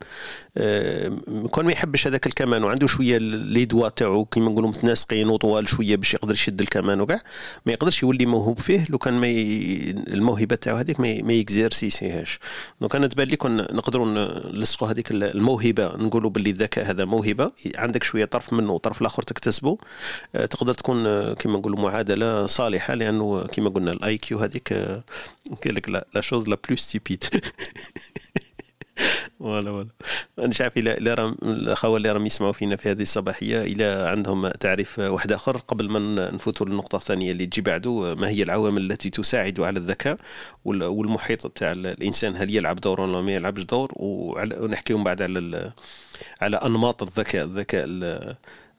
آه، 0.57 1.09
كون 1.51 1.65
ما 1.65 1.71
يحبش 1.71 2.07
هذاك 2.07 2.27
الكمان 2.27 2.63
وعنده 2.63 2.87
شوية 2.87 3.17
لي 3.17 3.65
دوا 3.65 3.89
تاعو 3.89 4.25
كيما 4.25 4.49
نقولوا 4.49 4.69
متناسقين 4.69 5.29
وطوال 5.29 5.69
شوية 5.69 5.95
باش 5.95 6.13
يقدر 6.13 6.33
يشد 6.33 6.61
الكمان 6.61 7.01
وكاع 7.01 7.19
ما 7.65 7.73
يقدرش 7.73 8.03
يولي 8.03 8.25
موهوب 8.25 8.59
فيه 8.59 8.85
لو 8.89 8.97
كان 8.97 9.13
ما 9.13 9.27
ي... 9.27 9.91
الموهبة 10.07 10.55
تاعو 10.55 10.77
هذيك 10.77 10.99
ما 10.99 11.33
ي 11.33 11.41
exercer 11.41 11.98
يهاش. 11.98 12.39
donc 12.81 12.95
أنا 12.95 13.07
تبان 13.07 13.27
لي 13.27 13.35
كون 13.35 13.57
نقدروا 13.57 14.05
نلصقوا 14.53 14.87
هذيك 14.87 15.11
الموهبة 15.11 15.85
نقولوا 15.85 16.29
باللي 16.29 16.49
الذكاء 16.49 16.89
هذا 16.89 17.05
موهبة 17.05 17.51
عندك 17.75 18.03
شوية 18.03 18.25
طرف 18.25 18.53
منه 18.53 18.73
وطرف 18.73 19.01
الآخر 19.01 19.23
تكتسبه. 19.23 19.77
تقدر 20.33 20.73
تكون 20.73 21.07
آه، 21.07 21.33
كما 21.33 21.57
نقولوا 21.57 21.79
معادلة 21.79 22.45
صالحة 22.45 22.93
لأنه 22.93 23.43
كما 23.43 23.69
قلنا 23.69 23.91
ال 23.91 24.17
IQ 24.17 24.37
هذيك 24.37 24.73
آه، 24.73 25.03
قال 25.65 25.75
لك 25.75 25.89
la 25.89 26.21
chose 26.21 26.49
la 26.49 26.57
plus 26.67 26.77
stupide 26.77 27.23
ولا 29.39 29.71
ولا 29.71 29.87
أنا 30.39 30.53
شايف 30.53 30.77
إلى 30.77 30.93
إلى 30.97 31.13
الأخوة 31.43 31.97
اللي 31.97 32.11
راهم 32.11 32.25
يسمعوا 32.25 32.53
فينا 32.53 32.75
في 32.75 32.91
هذه 32.91 33.01
الصباحية 33.01 33.61
إلى 33.61 33.83
عندهم 34.09 34.49
تعريف 34.49 34.99
واحد 34.99 35.31
آخر 35.31 35.57
قبل 35.57 35.89
ما 35.89 36.29
نفوتوا 36.31 36.65
للنقطة 36.65 36.95
الثانية 36.95 37.31
اللي 37.31 37.45
تجي 37.45 37.61
بعده 37.61 38.15
ما 38.15 38.29
هي 38.29 38.43
العوامل 38.43 38.91
التي 38.91 39.09
تساعد 39.09 39.59
على 39.59 39.79
الذكاء 39.79 40.17
والمحيط 40.65 41.47
تاع 41.47 41.71
الإنسان؟ 41.71 42.35
هل 42.35 42.55
يلعب 42.55 42.75
دور 42.75 43.01
ولا 43.01 43.21
ما 43.21 43.31
يلعبش 43.31 43.63
دور؟ 43.63 43.91
ونحكيهم 43.95 45.03
بعد 45.03 45.21
على 45.21 45.71
على 46.41 46.57
أنماط 46.57 47.03
الذكاء 47.03 47.45
الذكاء 47.45 47.85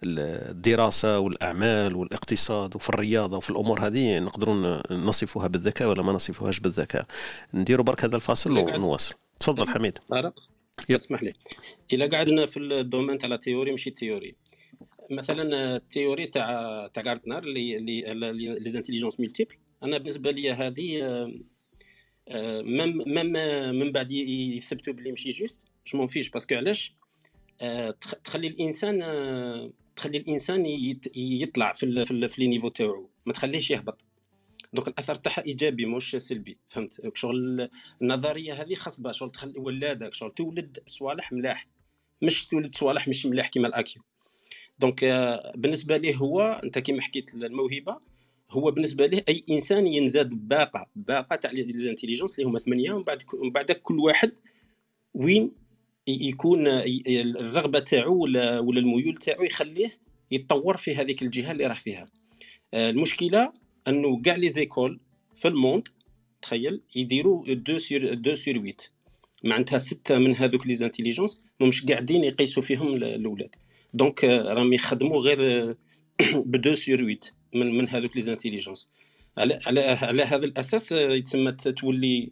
الدراسة 0.05 1.19
والأعمال 1.19 1.97
والاقتصاد 1.97 2.77
وفي 2.77 2.89
الرياضة 2.89 3.37
وفي 3.37 3.51
الأمور 3.51 3.81
هذه 3.87 4.19
نقدروا 4.19 4.83
نصفها 4.93 5.47
بالذكاء 5.47 5.89
ولا 5.89 6.03
ما 6.03 6.13
نصفوهاش 6.13 6.61
بالذكاء. 6.61 7.07
نديروا 7.55 7.85
برك 7.85 8.05
هذا 8.05 8.17
الفاصل 8.17 8.59
ونواصل. 8.59 9.15
تفضل 9.41 9.69
حميد. 9.69 9.99
طارق 10.11 10.41
اسمح 10.91 11.23
لي. 11.23 11.33
الا 11.93 12.07
قعدنا 12.07 12.47
في 12.47 12.61
ال 12.61 12.68
domaine 12.68 13.19
تاع 13.19 13.35
ال 13.35 13.39
théorie 13.39 13.71
ماشي 13.71 13.91
ال 13.91 13.96
théorie 13.96 14.35
مثلا 15.11 15.77
ال 15.77 15.83
théorie 15.83 16.27
تاع 16.27 16.87
تاع 16.95 17.03
غاردنر 17.03 17.39
اللي 17.39 17.77
اللي 17.77 18.33
les 18.59 18.71
intelligences 18.71 19.21
multiples 19.21 19.55
أنا 19.83 19.99
بالنسبة 19.99 20.31
لي 20.31 20.53
هذه 20.53 21.03
même 22.63 23.03
même 23.07 23.33
من 23.79 23.93
بعد 23.93 24.11
يثبتوا 24.11 24.93
بلي 24.93 25.11
ماشي 25.11 25.31
juste 25.31 25.67
je 25.87 25.99
m'en 25.99 26.07
fiche 26.07 26.31
parce 26.31 26.46
que 26.46 26.55
علاش؟ 26.55 26.95
تخلي 28.25 28.49
الإنسان 28.49 29.03
تخلي 29.97 30.19
الإنسان 30.19 30.67
يطلع 31.17 31.73
في 31.73 32.05
في 32.29 32.41
les 32.41 32.47
niveaux 32.47 32.69
تاعو 32.69 33.11
ما 33.27 33.33
تخليهش 33.33 33.71
يهبط. 33.71 34.05
donc 34.73 34.89
الأثر 34.89 35.15
تاعها 35.15 35.45
إيجابي 35.47 35.87
مش 35.87 36.17
سلبي 36.19 36.59
فهمت؟ 36.69 37.17
شغل 37.17 37.69
النظرية 38.03 38.63
هذه 38.63 38.75
خاص 38.75 39.01
شغل 39.11 39.31
تخلي 39.31 39.59
ولادك 39.59 40.15
شغل 40.15 40.35
تولد 40.35 40.79
صوالح 40.87 41.33
ملاح. 41.33 41.67
مش 42.23 42.47
تولد 42.47 42.77
صوالح 42.77 43.09
مش 43.09 43.27
ملاح 43.27 43.49
كيما 43.49 43.69
ال 43.69 43.80
IQ 43.80 44.03
donc 44.79 45.05
آه، 45.05 45.53
بالنسبة 45.57 45.97
ليه 45.97 46.15
هو 46.15 46.61
أنت 46.65 46.79
كيما 46.79 47.03
حكيت 47.03 47.35
الموهبة 47.35 47.99
هو 48.51 48.71
بالنسبة 48.71 49.07
ليه 49.07 49.25
أي 49.29 49.45
إنسان 49.51 49.87
ينزاد 49.87 50.31
باقة 50.31 50.87
باقة 50.97 51.37
تاع 51.37 51.51
les 51.51 51.67
intelligences 51.67 52.39
اللي 52.39 52.51
هما 52.51 52.59
ثمانية 52.59 52.93
ومن 52.93 53.03
بعد 53.03 53.23
من 53.43 53.51
بعد 53.51 53.73
كل 53.73 53.99
واحد 53.99 54.33
وين 55.15 55.53
يكون 56.07 56.67
الرغبة 57.07 57.79
تاعو 57.79 58.23
ولا 58.23 58.59
الميول 58.61 59.15
تاعو 59.15 59.43
يخليه 59.43 59.99
يتطور 60.31 60.77
في 60.77 60.95
هذيك 60.95 61.23
الجهة 61.23 61.53
اللي 61.53 61.67
راه 61.67 61.75
فيها. 61.75 62.07
آه، 62.75 62.91
المشكلة 62.91 63.53
أنه 63.89 64.23
كاع 64.23 64.37
les 64.37 64.49
écoles 64.49 65.01
في 65.35 65.49
ال 65.49 65.56
monde 65.56 65.89
تخيل 66.43 66.81
يديروا 66.97 67.53
2 67.53 67.79
sur 67.79 68.13
2 68.13 68.37
sur 68.37 68.55
8 68.55 68.75
معناتها 69.45 69.79
ستة 69.79 70.19
من 70.19 70.35
هذوك 70.37 70.67
les 70.67 70.75
intelligences 70.75 71.43
مش 71.61 71.85
قاعدين 71.87 72.25
يقيسوا 72.25 72.63
فيهم 72.63 72.95
الأولاد. 72.95 73.57
donc 73.95 74.25
راهم 74.25 74.73
يخدموا 74.73 75.21
غير 75.21 75.73
ب 76.35 76.55
2 76.55 76.75
sur 76.75 76.97
8 76.97 77.19
من 77.55 77.79
من 77.79 77.89
هذوك 77.89 78.17
les 78.17 78.23
intelligences. 78.23 78.89
على 79.39 79.59
على 79.67 79.81
على 79.81 80.23
هذا 80.23 80.45
الأساس 80.45 80.93
يتسمى 80.93 81.53
تولي 81.53 82.31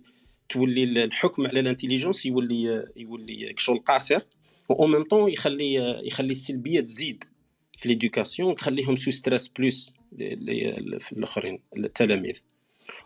تولي 0.48 1.04
الحكم 1.04 1.46
على 1.46 1.60
ال 1.60 1.65
intelligence 1.65 2.26
يولي 2.26 2.88
يولي 2.96 3.54
شغل 3.58 3.78
قاصر 3.78 4.20
و 4.68 4.86
même 4.86 5.02
temps 5.02 5.32
يخلي 5.32 5.74
يخلي 6.06 6.30
السلبية 6.30 6.80
تزيد 6.80 7.24
في 7.78 7.88
l'éducation 7.88 8.56
تخليهم 8.56 8.96
ce 8.96 9.10
stress 9.10 9.48
plus 9.48 9.92
في 10.98 11.12
الآخرين 11.12 11.58
التلاميذ. 11.76 12.40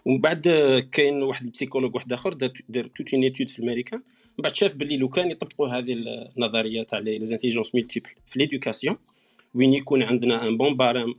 ومن 0.05 0.21
بعد 0.21 0.49
كاين 0.93 1.23
واحد 1.23 1.45
ال 1.45 1.49
psychologue 1.49 1.95
واحد 1.95 2.13
آخر 2.13 2.33
دار 2.69 2.87
toute 2.87 3.15
une 3.15 3.23
étude 3.23 3.49
في 3.49 3.59
الأمريكان. 3.59 4.03
من 4.39 4.43
بعد 4.43 4.55
شاف 4.55 4.75
باللي 4.75 4.97
لو 4.97 5.09
كان 5.09 5.31
يطبقوا 5.31 5.69
هذه 5.69 5.93
النظريه 6.37 6.83
تاع 6.83 6.99
les 6.99 7.19
intelligences 7.25 7.75
multiples 7.75 8.11
في 8.27 8.39
l'éducation 8.39 8.97
وين 9.55 9.75
يكون 9.75 10.03
عندنا 10.03 10.49
un 10.49 10.57
bon 10.57 10.77
param 10.77 11.15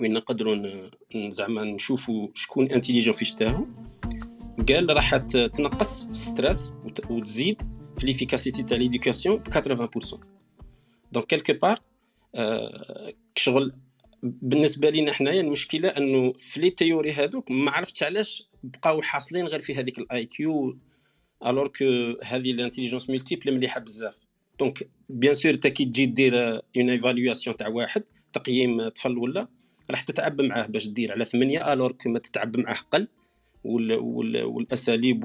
وين 0.00 0.12
نقدروا 0.12 0.88
زعما 1.16 1.64
نشوفوا 1.64 2.28
شكون 2.34 2.70
intelligent 2.70 3.14
في 3.14 3.24
شتاهو 3.24 3.66
قال 4.68 4.96
راح 4.96 5.16
تنقص 5.16 6.06
stress 6.12 6.72
وتزيد 7.10 7.62
في 7.98 8.06
l'efficacité 8.06 8.62
تاع 8.62 8.76
l'éducation 8.76 9.36
ب 9.36 9.48
80% 9.48 10.18
donc 11.12 11.26
quelque 11.26 11.52
part 11.52 11.80
شغل 13.36 13.72
بالنسبة 14.22 14.90
لنا 14.90 15.12
حنايا 15.12 15.40
المشكلة 15.40 15.88
إنه 15.88 16.32
في 16.32 16.60
les 16.60 16.70
théories 16.70 17.12
هذوك 17.12 17.50
ما 17.50 17.70
عرفتش 17.70 18.02
علاش 18.02 18.48
بقاو 18.62 19.02
حاصلين 19.02 19.46
غير 19.46 19.60
في 19.60 19.74
هذيك 19.74 19.98
ال 19.98 20.24
IQ 20.26 20.78
alors 21.46 21.68
que 21.68 21.84
هذه 22.24 22.50
ال 22.50 22.54
intelligences 22.54 23.10
multiples 23.10 23.54
مليحة 23.54 23.80
بزاف. 23.80 24.14
donc 24.58 24.88
bien 25.08 25.34
sûr 25.34 25.52
انت 25.54 25.66
كي 25.66 25.84
تجي 25.84 26.06
دير 26.06 26.54
une 26.54 26.90
évaluation 26.90 27.56
تاع 27.56 27.68
واحد 27.68 28.02
تقييم 28.32 28.88
طفل 28.88 29.18
ولا 29.18 29.48
راح 29.90 30.00
تتعب 30.00 30.40
معاه 30.40 30.66
باش 30.66 30.88
دير 30.88 31.12
على 31.12 31.24
ثمانية 31.24 31.72
alors 31.72 31.92
que 31.92 32.08
ما 32.08 32.18
تتعب 32.18 32.56
معاه 32.56 32.76
قل. 32.90 33.08
والأساليب 33.64 35.24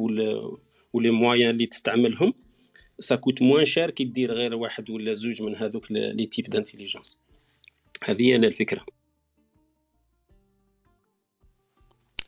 و 0.94 0.98
les 0.98 1.12
moyens 1.12 1.50
اللي 1.50 1.66
تستعملهم. 1.66 2.34
ça 3.00 3.16
coûte 3.16 3.42
moins 3.42 3.66
cher 3.66 3.92
كي 3.92 4.04
دير 4.04 4.34
غير 4.34 4.56
واحد 4.56 4.90
ولا 4.90 5.14
زوج 5.14 5.42
من 5.42 5.56
هذوك 5.56 5.92
les 5.92 6.26
types 6.26 6.50
d'intelligence 6.50 7.20
هذه 8.04 8.22
هي 8.22 8.36
الفكرة. 8.36 8.86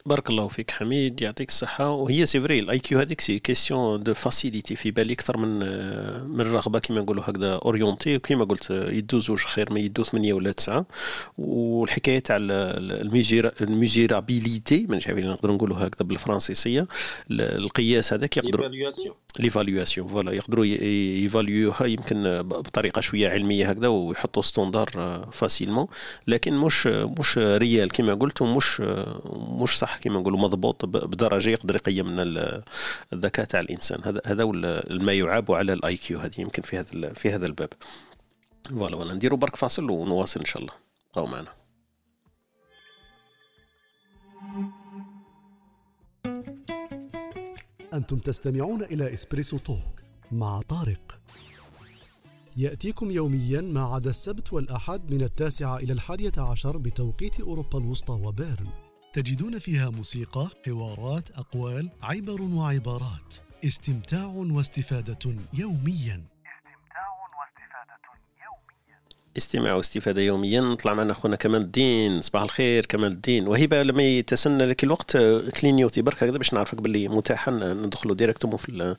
بارك 0.06 0.30
الله 0.30 0.48
فيك 0.48 0.72
حميد 0.72 1.22
يعطيك 1.22 1.50
الصحة. 1.50 1.90
وهي 1.92 2.26
c'est 2.26 2.42
vrai 2.42 2.60
ال 2.60 2.80
IQ 2.80 3.00
هذيك 3.00 3.22
c'est 3.22 3.40
question 3.40 4.04
de 4.04 4.14
facilité 4.14 4.76
في 4.76 4.92
بالي 4.92 5.14
أكثر 5.14 5.38
من 5.38 5.60
من 6.30 6.42
الرغبة 6.42 6.80
كيما 6.80 7.02
نقولوا 7.02 7.24
هكذا 7.24 7.54
orienté 7.54 8.20
كيما 8.20 8.46
قلت 8.46 8.72
يدو 8.72 9.20
زوج 9.20 9.38
خير 9.40 9.74
ما 9.74 9.80
يدو 9.80 10.04
ثمانية 10.04 10.34
ولا 10.34 10.52
تسعة. 10.52 10.86
والحكاية 11.38 12.20
تاع 12.20 12.38
ال 13.62 13.71
mesurabilité 13.71 14.86
مانيش 14.90 15.08
عارف 15.08 15.26
نقدروا 15.26 15.56
نقولوا 15.56 15.78
هكذا 15.78 16.08
بالفرنسية. 16.08 16.88
القياس 17.32 18.14
هذاك 18.14 18.38
يقدروا 18.38 18.68
l'évaluation 19.40 20.08
voilà 20.08 20.32
يقدروا 20.32 20.66
يفاليوها 20.66 21.86
يمكن 21.86 22.42
بطريقة 22.42 23.02
شوية 23.02 23.30
علمية 23.30 23.70
هكذا 23.70 23.88
ويحطوا 23.88 24.42
standard 24.42 24.90
facilement 25.34 25.88
لكن 26.28 26.54
مش 26.54 26.88
مش 26.88 27.38
réel 27.38 27.92
كيما 27.92 28.14
قلت 28.14 28.42
ومش 28.42 28.82
مش 29.34 29.78
صح. 29.78 29.91
كما 30.02 30.20
نقولوا 30.20 30.40
مضبوط 30.40 30.86
بدرجة 30.86 31.50
يقدر 31.50 31.76
يقيم 31.76 32.06
من 32.08 32.20
الذكاء 33.14 33.46
تاع 33.46 33.60
الإنسان. 33.60 34.02
هذا 34.04 34.22
هذا 34.26 34.46
ما 34.90 35.14
يعاب 35.14 35.52
على 35.52 35.74
ال 35.74 35.98
IQ 35.98 36.20
هذه 36.20 36.42
يمكن 36.42 36.62
في 36.62 36.78
هذا 36.78 37.14
في 37.14 37.30
هذا 37.30 37.46
الباب. 37.46 37.70
voilà 38.70 38.98
voilà 38.98 39.14
نديروا 39.14 39.38
برك 39.38 39.56
فاصل 39.56 39.90
ونواصل 39.90 40.40
إن 40.40 40.46
شاء 40.46 40.62
الله. 40.62 40.74
بقاو 41.12 41.26
معنا. 41.26 41.54
أنتم 47.94 48.20
تستمعون 48.20 48.84
إلى 48.84 49.14
Espresso 49.14 49.58
Talk 49.58 50.02
مع 50.32 50.62
طارق. 50.62 51.20
يأتيكم 52.58 53.12
يوميا 53.12 53.62
ما 53.62 53.84
عدا 53.84 54.10
السبت 54.10 54.54
والأحد 54.54 55.12
من 55.12 55.22
التاسعة 55.22 55.78
إلى 55.78 55.94
الحادية 55.94 56.32
عشر 56.38 56.78
بتوقيت 56.78 57.40
أوروبا 57.40 57.80
الوسطى 57.80 58.14
وبيرن. 58.14 58.68
تجدون 59.14 59.60
فيها 59.60 59.90
موسيقى 59.90 60.50
حوارات 60.66 61.30
أقوال 61.32 61.90
عبر 62.04 62.42
وعبارات. 62.42 63.34
استمتاع 63.66 64.26
واستفادة 64.26 65.36
يوميا. 65.54 66.22
استماع 69.38 69.74
واستفادة 69.74 70.22
يوميا. 70.22 70.62
نطلع 70.62 70.94
معنا 70.94 71.12
أخونا 71.12 71.36
كمال 71.36 71.62
الدين. 71.62 72.22
صباح 72.22 72.42
الخير 72.44 72.86
كمال 72.86 73.12
الدين. 73.12 73.48
وهبة 73.48 73.84
لما 73.84 74.04
يتسنى 74.04 74.66
لك 74.66 74.84
الوقت 74.84 75.18
clignoter 75.62 76.02
برك 76.02 76.24
هكذا 76.24 76.38
باش 76.38 76.54
نعرفك 76.54 76.82
باللي 76.82 77.08
متاحا. 77.08 77.52
ندخلوا 77.52 78.16
directement 78.16 78.58
في 78.58 78.96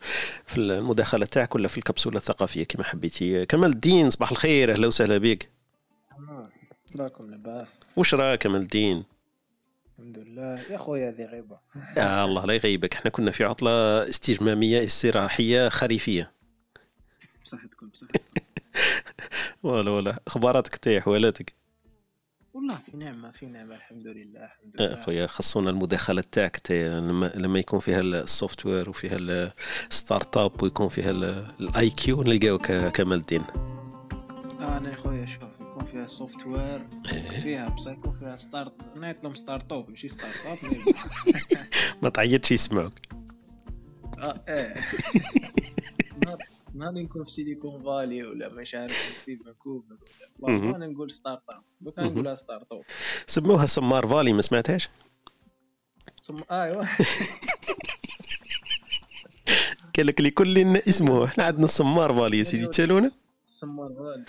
في 0.46 0.58
المداخلة 0.58 1.26
تاعك 1.26 1.54
ولا 1.54 1.68
في 1.68 1.78
الكبسولة 1.78 2.16
الثقافية 2.16 2.64
كما 2.64 2.84
حبيتي. 2.84 3.46
كمال 3.46 3.70
الدين 3.70 4.10
صباح 4.10 4.30
الخير. 4.30 4.72
أهلا 4.72 4.86
وسهلا 4.86 5.18
بك 5.18 5.48
راكم 6.96 7.30
لاباس. 7.30 7.68
واش 7.96 8.14
راك 8.14 8.38
كمال 8.38 8.60
الدين؟ 8.62 9.11
الحمد 9.98 10.18
لله. 10.18 10.60
يا 10.70 10.78
خويا 10.78 11.08
هذه 11.10 11.24
غيبة. 11.24 11.58
آه 11.98 12.24
الله 12.24 12.46
لا 12.46 12.54
يغيبك. 12.54 12.94
إحنا 12.94 13.10
كنا 13.10 13.30
في 13.30 13.44
عطلة 13.44 13.70
استجمامية 14.08 14.84
استراحية 14.84 15.68
خريفية. 15.68 16.32
بصحتكم 17.44 17.88
بصحتكم. 17.88 18.20
ولا 19.62 19.90
ولا. 19.90 20.16
أخباراتك 20.26 20.76
تاع 20.76 21.00
حوالاتك 21.00 21.54
والله 22.54 22.74
في 22.76 22.96
نعمة 22.96 23.30
في 23.30 23.46
نعمة 23.46 23.74
الحمد 23.74 24.06
لله 24.06 24.44
الحمد 24.44 24.80
لله. 24.80 25.00
خويا 25.02 25.26
خصونا 25.26 25.70
المداخلة 25.70 26.22
تاعك 26.32 26.56
تا- 26.56 27.00
لما 27.00 27.32
لما 27.34 27.58
يكون 27.58 27.80
فيها 27.80 28.00
ال 28.00 28.66
software 28.66 28.90
وفيها 28.90 29.16
ال 29.90 30.36
start-up 30.36 30.62
ويكون 30.62 30.88
فيها 30.88 31.10
ال 31.60 31.90
IQ 31.90 32.22
نلقاوك 32.22 32.72
كمال 32.72 33.18
الدين. 33.18 33.42
آه 34.60 34.76
أنا 34.78 34.90
يا 34.90 34.96
خويا 34.96 35.26
شوف. 35.26 35.51
يكون 35.82 35.92
فيها 35.92 36.06
software 36.06 36.86
فيها 37.42 37.68
بصح 37.68 37.90
يكون 37.90 38.18
فيها 38.18 38.36
start 38.36 38.72
نعيط 38.96 39.24
لهم 39.24 39.34
start-up 39.34 39.90
ماشي 39.90 40.08
start-up 40.08 40.58
ما 42.02 42.08
تعيطش 42.08 42.52
يسمعوك 42.52 42.92
آه 44.18 44.44
إيه. 44.48 44.74
نهار- 46.26 46.38
نكون 47.02 47.24
في 47.24 47.30
Silicon 47.32 47.82
Valley 47.82 48.22
ولا 48.22 48.48
مش 48.48 48.74
عارف 48.74 48.92
في 49.24 49.36
فانكوفر 49.36 49.96
ولا. 50.38 50.76
أنا 50.76 50.86
نقول 50.86 51.10
start-up 51.10 51.62
دوكا 51.80 52.02
نقولها 52.02 52.34
start-up 52.36 52.82
سموها 53.26 53.66
سمار 53.66 54.06
Valley 54.06 54.32
ما 54.32 54.42
سمعتهاش؟ 54.42 54.88
ثم 56.22 56.40
ايوا 56.50 56.80
قال 59.96 60.06
لك 60.06 60.20
لكل 60.20 60.58
اسمه 60.76 61.24
إحنا 61.24 61.44
عندنا 61.44 61.66
سمار 61.66 62.14
Valley 62.14 62.38
يا 62.38 62.44
سيدي 62.44 62.66
تسألونا؟ 62.66 63.10
سمار 63.42 63.88
Valley. 63.94 64.24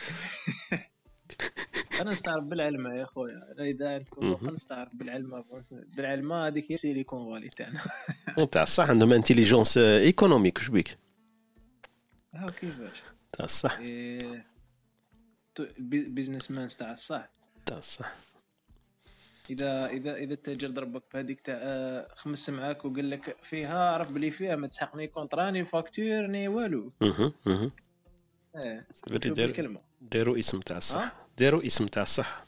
أنا 2.01 2.11
نستعرف 2.11 2.43
بالعلمة 2.43 2.93
يا 2.93 3.05
خويا 3.05 3.51
أنا 3.51 3.63
إذا 3.63 3.93
عندكم 3.93 4.31
وقت 4.31 4.43
مهم. 4.43 4.53
نستعرف 4.53 4.95
بالعلمة 4.95 5.43
بالعلمة 5.71 6.47
هذيك 6.47 6.71
هي 6.71 6.77
Silicon 6.77 7.33
Valley 7.33 7.49
تاعنا. 7.49 7.81
تاع 8.51 8.61
الصح 8.63 8.89
عندهم 8.89 9.13
intelligence 9.13 9.77
économique 9.77 10.57
وش 10.57 10.67
بيك؟ 10.69 10.97
ها 12.35 12.49
كيفاش. 12.49 13.01
تاع 13.31 13.45
الصح 13.45 13.79
businessman 15.79 16.67
تاع 16.67 16.93
الصح 16.93 17.29
تاع 17.65 17.77
الصح 17.77 18.15
اذا 19.49 19.87
اذا 19.87 20.15
إذا 20.15 20.33
التاجر 20.33 20.67
ضربك 20.69 21.03
بهذيك 21.13 21.41
تاع 21.41 21.55
آه، 21.61 22.07
خمس 22.15 22.49
معاك 22.49 22.85
وقال 22.85 23.09
لك 23.09 23.35
فيها 23.49 23.89
عرف 23.89 24.11
بلي 24.11 24.31
فيها 24.31 24.55
ما 24.55 24.67
تسحقني 24.67 25.07
كونطراني 25.07 25.65
فاكتور 25.65 26.27
ني 26.27 26.47
والو. 26.47 26.91
إيه. 28.55 28.87
الكلمة. 29.09 29.79
داروا 30.01 30.39
اسم 30.39 30.59
تاع 30.59 30.77
الصح. 30.77 30.97
ها؟ 30.97 31.11
داروا 31.37 31.65
اسم 31.65 31.87
تاع 31.87 32.03
الصح. 32.03 32.45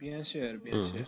بيان 0.00 0.24
سور 0.24 0.56
بيان. 0.56 0.84
سور 0.84 1.04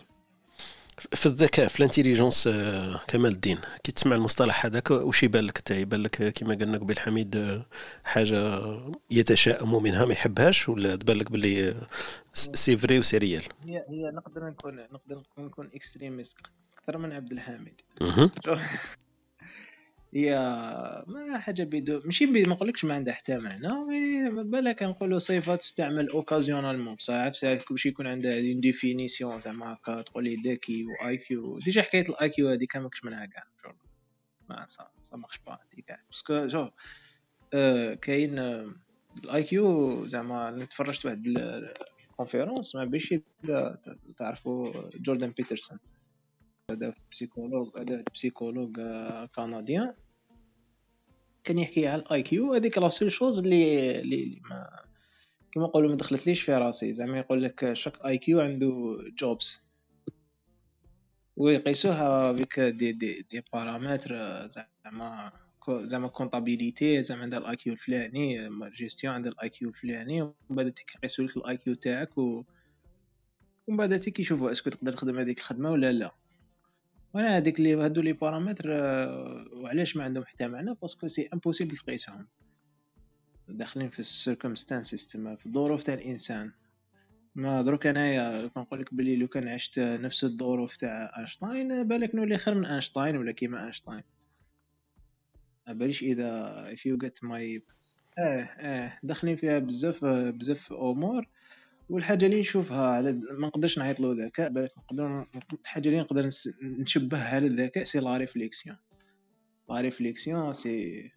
في 1.13 1.25
الذكاء 1.25 1.67
في 1.67 1.79
الانتيليجونس 1.79 2.47
آه، 2.47 3.01
كمال 3.07 3.31
الدين. 3.31 3.57
كي 3.83 3.91
تسمع 3.91 4.15
المصطلح 4.15 4.65
هذاك 4.65 4.91
وش 4.91 5.23
يبان 5.23 5.43
لك 5.43 5.57
أنت؟ 5.57 5.71
يبان 5.71 6.03
لك 6.03 6.33
كما 6.33 6.55
قلنا 6.55 6.77
قبيل 6.77 6.99
حميد 6.99 7.35
آه، 7.35 7.65
حاجة 8.03 8.61
يتشائم 9.11 9.83
منها 9.83 10.05
ما 10.05 10.13
يحبهاش 10.13 10.69
ولا 10.69 10.95
تبان 10.95 11.17
لك 11.17 11.31
باللي 11.31 11.75
c'est 12.33 12.77
vrai 12.77 12.99
و 12.99 13.03
c'est 13.03 13.25
réel 13.25 13.43
هي 13.65 13.85
هي 13.89 14.11
نقدر 14.11 14.45
نكون 14.49 14.75
نقدر 14.75 15.17
نكون 15.19 15.45
نكون 15.45 15.69
extrémiste 15.75 16.37
أكثر 16.77 16.97
من 16.97 17.11
عبد 17.11 17.31
الحميد. 17.31 17.81
هي 20.13 20.35
ما 21.07 21.39
حاجة 21.39 21.63
بدو 21.63 22.01
ماشي 22.05 22.25
ما 22.25 22.39
نقولكش 22.41 22.85
ما 22.85 22.95
عندها 22.95 23.13
حتى 23.13 23.37
معنى 23.37 23.69
بالك 24.43 24.83
نقولوا 24.83 25.19
صفه 25.19 25.55
تستعمل 25.55 26.09
occasionnellement 26.09 26.95
بصح؟ 26.95 27.27
بصح 27.27 27.47
باش 27.69 27.85
يكون 27.85 28.07
عندها 28.07 28.39
une 28.39 28.59
définition 28.59 29.39
زعما 29.39 29.73
هكا 29.73 30.01
تقول 30.01 30.23
لي 30.23 30.35
ذكي 30.35 30.85
و 30.85 31.17
IQ 31.17 31.59
déjà 31.59 31.81
حكاية 31.81 32.05
ال 32.09 32.29
IQ 32.29 32.49
هذيك 32.49 32.77
ماكش 32.77 33.03
منها 33.03 33.25
كاع. 33.25 33.43
ما 34.49 34.65
صا 34.67 34.87
صا 35.01 35.17
ماكش 35.17 35.39
با 35.47 35.53
هذيك 35.73 35.85
كاع. 35.85 35.99
parce 36.09 36.47
que 36.47 36.69
آه، 37.53 37.93
كاين 37.93 38.39
ال 39.23 39.43
IQ 39.43 40.05
زعما 40.05 40.65
تفرجت 40.65 41.05
واحد 41.05 41.27
ال 42.11 42.17
conférence 42.17 42.75
ما 42.75 42.85
بيش 42.85 43.13
تعرفوا 44.17 44.89
جوردن 44.95 45.29
بيترسون 45.29 45.79
هذا 46.71 46.93
psychologue 47.11 47.77
هذا 47.77 48.03
psychologue 48.13 48.79
canadien. 49.35 49.93
كان 51.43 51.59
يحكي 51.59 51.87
على 51.87 52.01
ال 52.01 52.23
IQ 52.23 52.53
هذيك 52.53 52.77
la 52.77 52.89
seule 52.89 53.11
chose 53.11 53.39
اللي 53.39 53.99
اللي 54.01 54.41
ما 54.49 54.79
كيما 55.51 55.65
نقولوا 55.65 55.89
ما 55.89 55.95
دخلتليش 55.95 56.41
في 56.41 56.53
راسي. 56.53 56.93
زعما 56.93 57.19
يقول 57.19 57.43
لك 57.43 57.73
chaque 57.73 58.05
IQ 58.05 58.41
عنده 58.41 58.97
jobs 59.17 59.61
ويقيسوها 61.37 62.31
بك 62.31 62.59
des 62.59 62.91
des 62.91 63.25
des 63.31 63.43
paramètres 63.53 64.47
زعما 64.47 65.31
زعما 65.69 66.07
comptabilité 66.07 67.03
زعما 67.03 67.21
عندها 67.21 67.39
ال 67.39 67.55
IQ 67.55 67.73
الفلاني 67.73 68.49
جيستيون 68.69 69.13
عندها 69.13 69.31
ال 69.31 69.49
IQ 69.49 69.69
الفلاني. 69.69 70.21
ومن 70.21 70.35
بعد 70.49 70.71
تيقيسوا 70.71 71.25
لك 71.25 71.37
ال 71.37 71.57
IQ 71.57 71.73
تاعك 71.73 72.17
و 72.17 72.43
ومن 73.67 73.77
بعد 73.77 73.99
تيك 73.99 74.19
يشوفوا 74.19 74.51
est-ce 74.51 74.63
que 74.63 74.69
تقدر 74.69 74.93
تخدم 74.93 75.19
هذيك 75.19 75.37
الخدمة 75.37 75.71
ولا 75.71 75.91
لا. 75.91 76.11
وأنا 77.13 77.37
هذيك 77.37 77.59
اللي 77.59 77.75
هادو 77.75 78.01
les 78.01 78.13
paramètres 78.13 78.65
آه، 78.69 79.45
وعلاش 79.53 79.97
ما 79.97 80.03
عندهم 80.03 80.25
حتى 80.25 80.47
معنى؟ 80.47 80.75
parce 80.81 80.97
que 80.97 81.07
c'est 81.07 81.29
impossible 81.33 81.77
تقيسهم 81.77 82.27
داخلين 83.47 83.89
في 83.89 83.99
ال 83.99 84.07
circumstances 84.07 85.07
تما 85.07 85.35
في 85.35 85.45
الظروف 85.45 85.83
تاع 85.83 85.93
الإنسان. 85.93 86.51
ما 87.35 87.61
دروك 87.61 87.87
أنايا 87.87 88.47
كنقول 88.47 88.81
لك 88.81 88.93
بلي 88.93 89.15
لو 89.15 89.27
كان 89.27 89.47
عشت 89.47 89.79
نفس 89.79 90.23
الظروف 90.23 90.75
تاع 90.75 91.17
أينشتاين 91.17 91.87
بالك 91.87 92.15
نولي 92.15 92.37
خير 92.37 92.55
من 92.55 92.65
أينشتاين 92.65 93.17
ولا 93.17 93.31
كيما 93.31 93.63
أينشتاين. 93.63 94.03
باليش 95.67 96.03
إذا 96.03 96.65
if 96.75 96.79
you 96.79 97.05
get 97.05 97.27
my 97.27 97.61
آه 98.19 98.43
آه 98.43 98.99
داخلين 99.03 99.35
فيها 99.35 99.59
بزاف 99.59 100.05
بزاف 100.05 100.73
أمور. 100.73 101.27
والحاجة 101.91 102.25
اللي 102.25 102.39
نشوفها 102.39 102.87
على 102.87 103.11
ما 103.31 103.47
نقدرش 103.47 103.77
نعيط 103.77 103.99
له 103.99 104.25
ذكاء 104.25 104.49
بالك 104.49 104.71
نقدر 104.77 105.25
الحاجة 105.53 105.89
اللي 105.89 105.99
نقدر 105.99 106.29
نشبهها 106.61 107.35
على 107.35 107.47
الذكاء 107.47 107.83
c'est 107.83 107.99
la 107.99 108.17
réflexion. 108.17 108.77
la 109.69 109.81
réflexion 109.81 110.53
c'est 110.53 111.11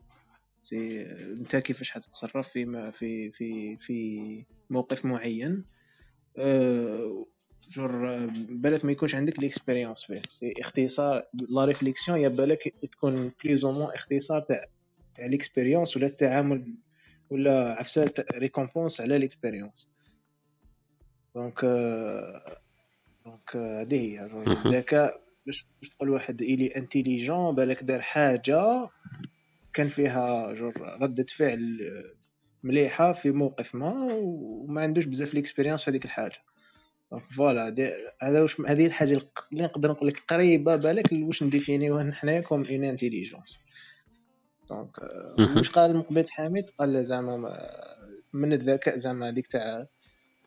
c'est 0.63 1.03
انت 1.33 1.57
كيفاش 1.57 1.91
حتتصرف 1.91 2.49
في 2.49 2.93
في 2.93 3.31
في 3.31 3.77
في 3.77 4.45
موقف 4.71 5.05
معين. 5.05 5.65
أه 6.39 7.27
جور 7.71 8.15
آه، 8.15 8.29
بالك 8.49 8.85
ما 8.85 8.93
يكونش 8.93 9.15
عندك 9.15 9.39
ليكسبيريونس 9.41 10.05
فيه. 10.05 10.23
سي 10.29 10.53
اختصار 10.61 11.27
لا 11.49 11.65
ريفليكسيون 11.65 12.21
يا 12.21 12.29
بالك 12.29 12.75
تكون 12.93 13.33
بليز 13.45 13.65
أو 13.65 13.85
اختصار 13.85 14.41
تاع 14.41 14.65
تاع 15.15 15.27
ليكسبيريونس 15.27 15.97
ولا 15.97 16.07
التعامل 16.07 16.75
ولا 17.31 17.79
عفسات 17.79 18.33
ريكومبونس 18.35 19.01
على 19.01 19.19
ليكسبيريونس. 19.19 19.94
دونك 21.35 21.61
دونك 23.27 23.57
هذه 23.57 23.95
هي. 23.95 24.25
الذكاء 24.67 25.21
باش 25.47 25.67
باش 25.81 25.89
تقول 25.91 26.11
واحد 26.11 26.43
إلي 26.43 26.77
انتيليجون 26.77 27.55
بالك 27.55 27.83
دار 27.83 28.01
حاجة 28.03 28.89
كان 29.73 29.89
فيها 29.89 30.53
جور 30.53 30.75
ردة 31.03 31.27
فعل 31.37 31.79
مليحة 32.63 33.13
في 33.13 33.31
موقف 33.31 33.75
ما 33.75 34.09
وما 34.13 34.81
عندوش 34.83 35.05
بزاف 35.05 35.35
l'expérience 35.35 35.85
في 35.85 35.91
هذيك 35.91 36.05
الحاجة. 36.05 36.39
donc 37.13 37.31
voilà 37.31 37.69
هذا 38.23 38.43
واش 38.43 38.61
هذه 38.61 38.87
الحاجة 38.87 39.13
الق- 39.13 39.47
اللي 39.53 39.65
نقدر 39.65 39.91
نقول 39.91 40.09
لك 40.09 40.23
قريبة 40.29 40.77
بالك 40.77 41.13
واش 41.13 41.43
نديفينيوها 41.43 42.13
حنايا 42.13 42.41
comme 42.41 42.65
une 42.67 42.85
intelligence 42.85 43.59
donc. 44.71 44.99
واش 45.57 45.71
قال 45.71 45.97
مقبل 45.97 46.29
حميد؟ 46.31 46.71
قال 46.79 47.05
زعما 47.05 47.37
ما- 47.37 47.71
من 48.33 48.53
الذكاء 48.53 48.97
زعما 48.97 49.29
هذيك 49.29 49.47
تاع 49.47 49.87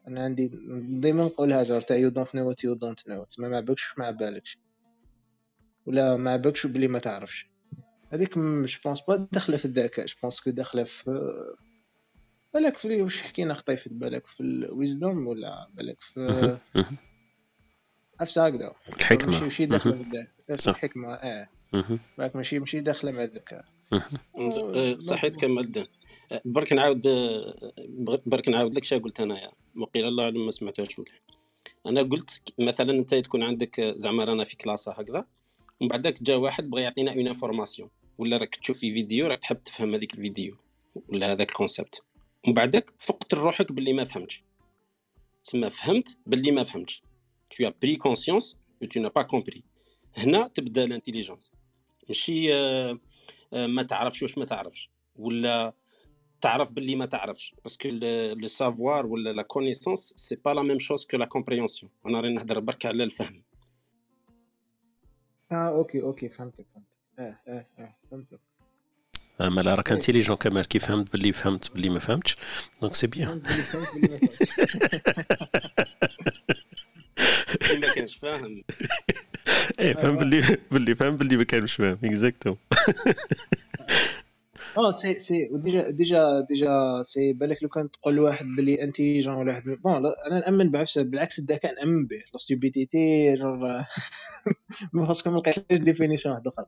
أنا 0.07 0.23
عندي 0.23 0.51
ديما 0.99 1.25
نقولها 1.25 1.63
جور 1.63 1.81
تاع 1.81 1.97
you 1.97 2.09
don't 2.09 2.35
know 2.35 2.47
what 2.47 2.63
you 2.63 2.73
don't 2.73 3.07
know 3.07 3.25
ما 3.37 3.47
ما 3.49 3.59
بالكش 3.59 3.93
ما 3.97 4.11
بالكش 4.11 4.57
ولا 5.85 6.17
ما 6.17 6.35
بالكش 6.37 6.67
بلي 6.67 6.87
ما 6.87 6.99
تعرفش. 6.99 7.47
هذيك 8.13 8.39
جو 8.39 8.65
بونس 8.85 9.01
با 9.07 9.27
داخلة 9.31 9.57
في 9.57 9.65
الذكاء 9.65 10.05
جو 10.05 10.15
بونس 10.21 10.39
كو 10.39 10.49
داخلة 10.49 10.83
في 10.83 11.31
بالك 12.53 12.77
في 12.77 13.01
واش 13.01 13.21
حكينا 13.21 13.53
خطيفت 13.53 13.93
بالك 13.93 14.27
في 14.27 14.41
الويزدوم 14.41 15.27
ولا 15.27 15.67
بالك 15.73 16.01
في. 16.01 16.57
عفسة 18.19 18.47
هكذا. 18.47 18.73
ماشي 18.87 18.95
الحكمة. 18.99 19.43
ماشي 19.43 19.65
داخلة 19.65 19.93
في 19.93 20.01
الذكاء. 20.01 20.71
الحكمة 20.71 21.13
آه. 21.13 21.47
بالك 22.17 22.35
ماشي 22.35 22.59
ماشي 22.59 22.79
داخلة 22.79 23.11
مع 23.11 23.23
الذكاء 23.23 23.65
صحيت 24.97 25.35
كمال 25.35 25.63
الدين 25.65 25.83
أه، 25.83 25.96
برك 26.45 26.73
نعاود 26.73 27.01
برك 28.25 28.47
نعاود 28.47 28.75
لك 28.75 28.83
شا 28.83 28.97
قلت 28.97 29.19
أنايا. 29.19 29.51
وقيل 29.77 30.05
الله 30.05 30.31
ما 30.31 30.51
سمعتوش 30.51 30.99
مليح 30.99 31.21
أنا 31.85 32.01
قلت 32.01 32.41
مثلا 32.59 32.93
أنت 32.93 33.15
تكون 33.15 33.43
عندك 33.43 33.81
زعما 33.81 34.23
رانا 34.23 34.43
في 34.43 34.57
classe 34.57 34.91
هكذا 34.91 35.25
ومن 35.81 35.89
بعدك 35.89 36.23
جا 36.23 36.35
واحد 36.35 36.69
بغى 36.69 36.81
يعطينا 36.81 37.13
une 37.13 37.27
information 37.27 37.89
ولا 38.17 38.37
راك 38.37 38.55
تشوف 38.55 38.79
في 38.79 38.93
فيديو 38.93 39.27
راك 39.27 39.39
تحب 39.39 39.63
تفهم 39.63 39.95
هذيك 39.95 40.13
الفيديو. 40.13 40.57
ولا 41.07 41.31
هذاك 41.31 41.49
ال 41.49 41.56
concept 41.56 42.01
ومن 42.45 42.53
بعدك 42.53 42.93
فقت 42.99 43.33
روحك 43.33 43.71
باللي 43.71 43.93
ما 43.93 44.03
فهمتش. 44.03 44.43
تسمى 45.43 45.69
فهمت 45.69 46.17
باللي 46.25 46.51
ما 46.51 46.63
فهمتش. 46.63 47.01
Tu 47.53 47.65
as 47.65 47.71
pris 47.71 47.97
conscience 47.97 48.55
que 48.81 48.85
tu 48.85 48.99
n'as 48.99 49.09
pas 49.09 49.23
compris. 49.23 49.61
هنا 50.17 50.47
تبدأ 50.47 50.83
ال 50.83 50.88
intelligence 50.88 51.51
ماشي 52.07 52.53
آه، 52.53 52.99
آه، 53.53 53.67
ما 53.67 53.83
تعرفش 53.83 54.23
واش 54.23 54.37
ما 54.37 54.45
تعرفش. 54.45 54.89
ولا 55.15 55.73
تعرف 56.41 56.71
باللي 56.71 56.95
ما 56.95 57.05
تعرفش. 57.05 57.55
parce 57.63 57.79
que 57.79 57.89
le 57.89 58.47
savoir 58.47 59.05
ولا 59.05 59.33
la 59.33 59.41
connaissance 59.41 60.13
c'est 60.17 60.35
pas 60.35 60.49
la 60.49 60.61
même 60.61 60.79
chose 60.79 61.05
que 61.05 61.17
la 61.17 61.25
compréhension 61.25 61.91
أنا 62.05 62.21
راني 62.21 62.33
نهضر 62.35 62.59
برك 62.59 62.85
على 62.85 63.03
الفهم. 63.03 63.43
آه 65.51 65.55
okay 65.69 66.01
okay 66.01 66.29
فهمتك 66.29 66.65
فهمتك. 66.73 66.97
آه 67.19 67.39
آه 67.47 67.65
آه 67.79 67.95
فهمتك. 68.11 68.39
أما 69.41 69.61
لا 69.61 69.75
راك 69.75 69.91
intelligent 69.91 70.35
كمال 70.35 70.65
كي 70.67 70.79
فهمت 70.79 71.11
باللي 71.13 71.33
فهمت 71.33 71.71
باللي 71.71 71.89
ما 71.89 71.99
فهمتش 71.99 72.37
donc 72.81 72.95
c'est 72.95 73.07
bien 73.07 73.41
ما 77.81 77.87
كانش 77.95 78.15
فاهم. 78.15 78.63
إيه 79.79 79.93
فهم 79.93 80.15
باللي 80.17 80.57
باللي 80.71 80.95
فهم 80.95 81.15
باللي 81.15 81.37
ما 81.37 81.43
كانش 81.43 81.73
فاهم 81.75 81.97
exactement 82.03 82.57
آه 84.77 84.91
c'est 84.91 85.19
c'est 85.19 85.47
déjà 85.51 85.89
déjà 85.91 86.41
déjà 86.49 87.01
c'est 87.01 87.33
بالك 87.33 87.63
لو 87.63 87.69
كان 87.69 87.91
تقول 87.91 88.15
لواحد 88.15 88.45
بلي 88.45 88.83
intelligent 88.83 89.35
ولا 89.35 89.51
واحد 89.51 89.63
bon 89.63 89.93
أنا 89.95 90.39
نأمن 90.39 90.71
بعفسه 90.71 91.03
بالعكس 91.03 91.39
الذكاء 91.39 91.75
نأمن 91.75 92.05
به. 92.05 92.15
la 92.17 92.37
stupidité 92.37 93.33
genre 93.33 93.57
باسكو 94.93 95.29
ما 95.31 95.37
لقيتش 95.37 95.79
ديفينيسيون 95.79 96.33
واحدة 96.33 96.51
أخرى 96.51 96.65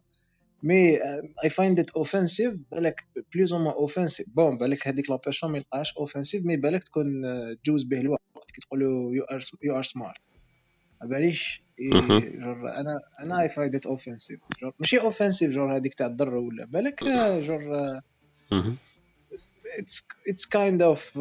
مي 0.64 1.00
اي 1.44 1.50
فايند 1.50 1.80
ات 1.80 1.90
اوفنسيف 1.90 2.54
بالك 2.72 3.08
بلوز 3.36 3.54
أو 3.54 3.70
اوفنسيف 3.70 4.28
بون 4.36 4.58
بالك 4.58 4.88
هذيك 4.88 5.10
لا 5.10 5.20
بيرسون 5.26 5.52
ما 5.52 5.58
يلقاش 5.58 5.94
اوفنسيف 5.98 6.46
مي 6.46 6.58
بالك 6.58 6.84
تكون 6.84 7.22
تجوز 7.64 7.84
به 7.84 8.00
الوقت 8.00 8.22
كي 8.54 8.62
تقول 8.62 8.80
له 8.80 9.16
يو 9.16 9.24
ار 9.24 9.42
يو 9.64 9.76
ار 9.78 9.84
سمارت 9.84 10.22
باليش؟ 11.02 11.64
جور 11.80 12.72
أنا 12.76 13.00
أنا 13.20 13.42
اي 13.42 13.50
فايند 13.50 13.76
ات 13.76 13.86
اوفنسيف 13.86 14.40
جور 14.62 14.74
ماشي 14.80 15.00
اوفنسيف 15.00 15.52
جور 15.52 15.78
هذيك 15.78 15.94
تاع 15.94 16.08
الضر 16.08 16.36
ولا؟ 16.36 16.66
بالك 16.66 17.04
جور 17.48 18.00
اتس 19.80 20.04
اتس 20.28 20.46
كايند 20.46 20.82
اوف 20.82 21.18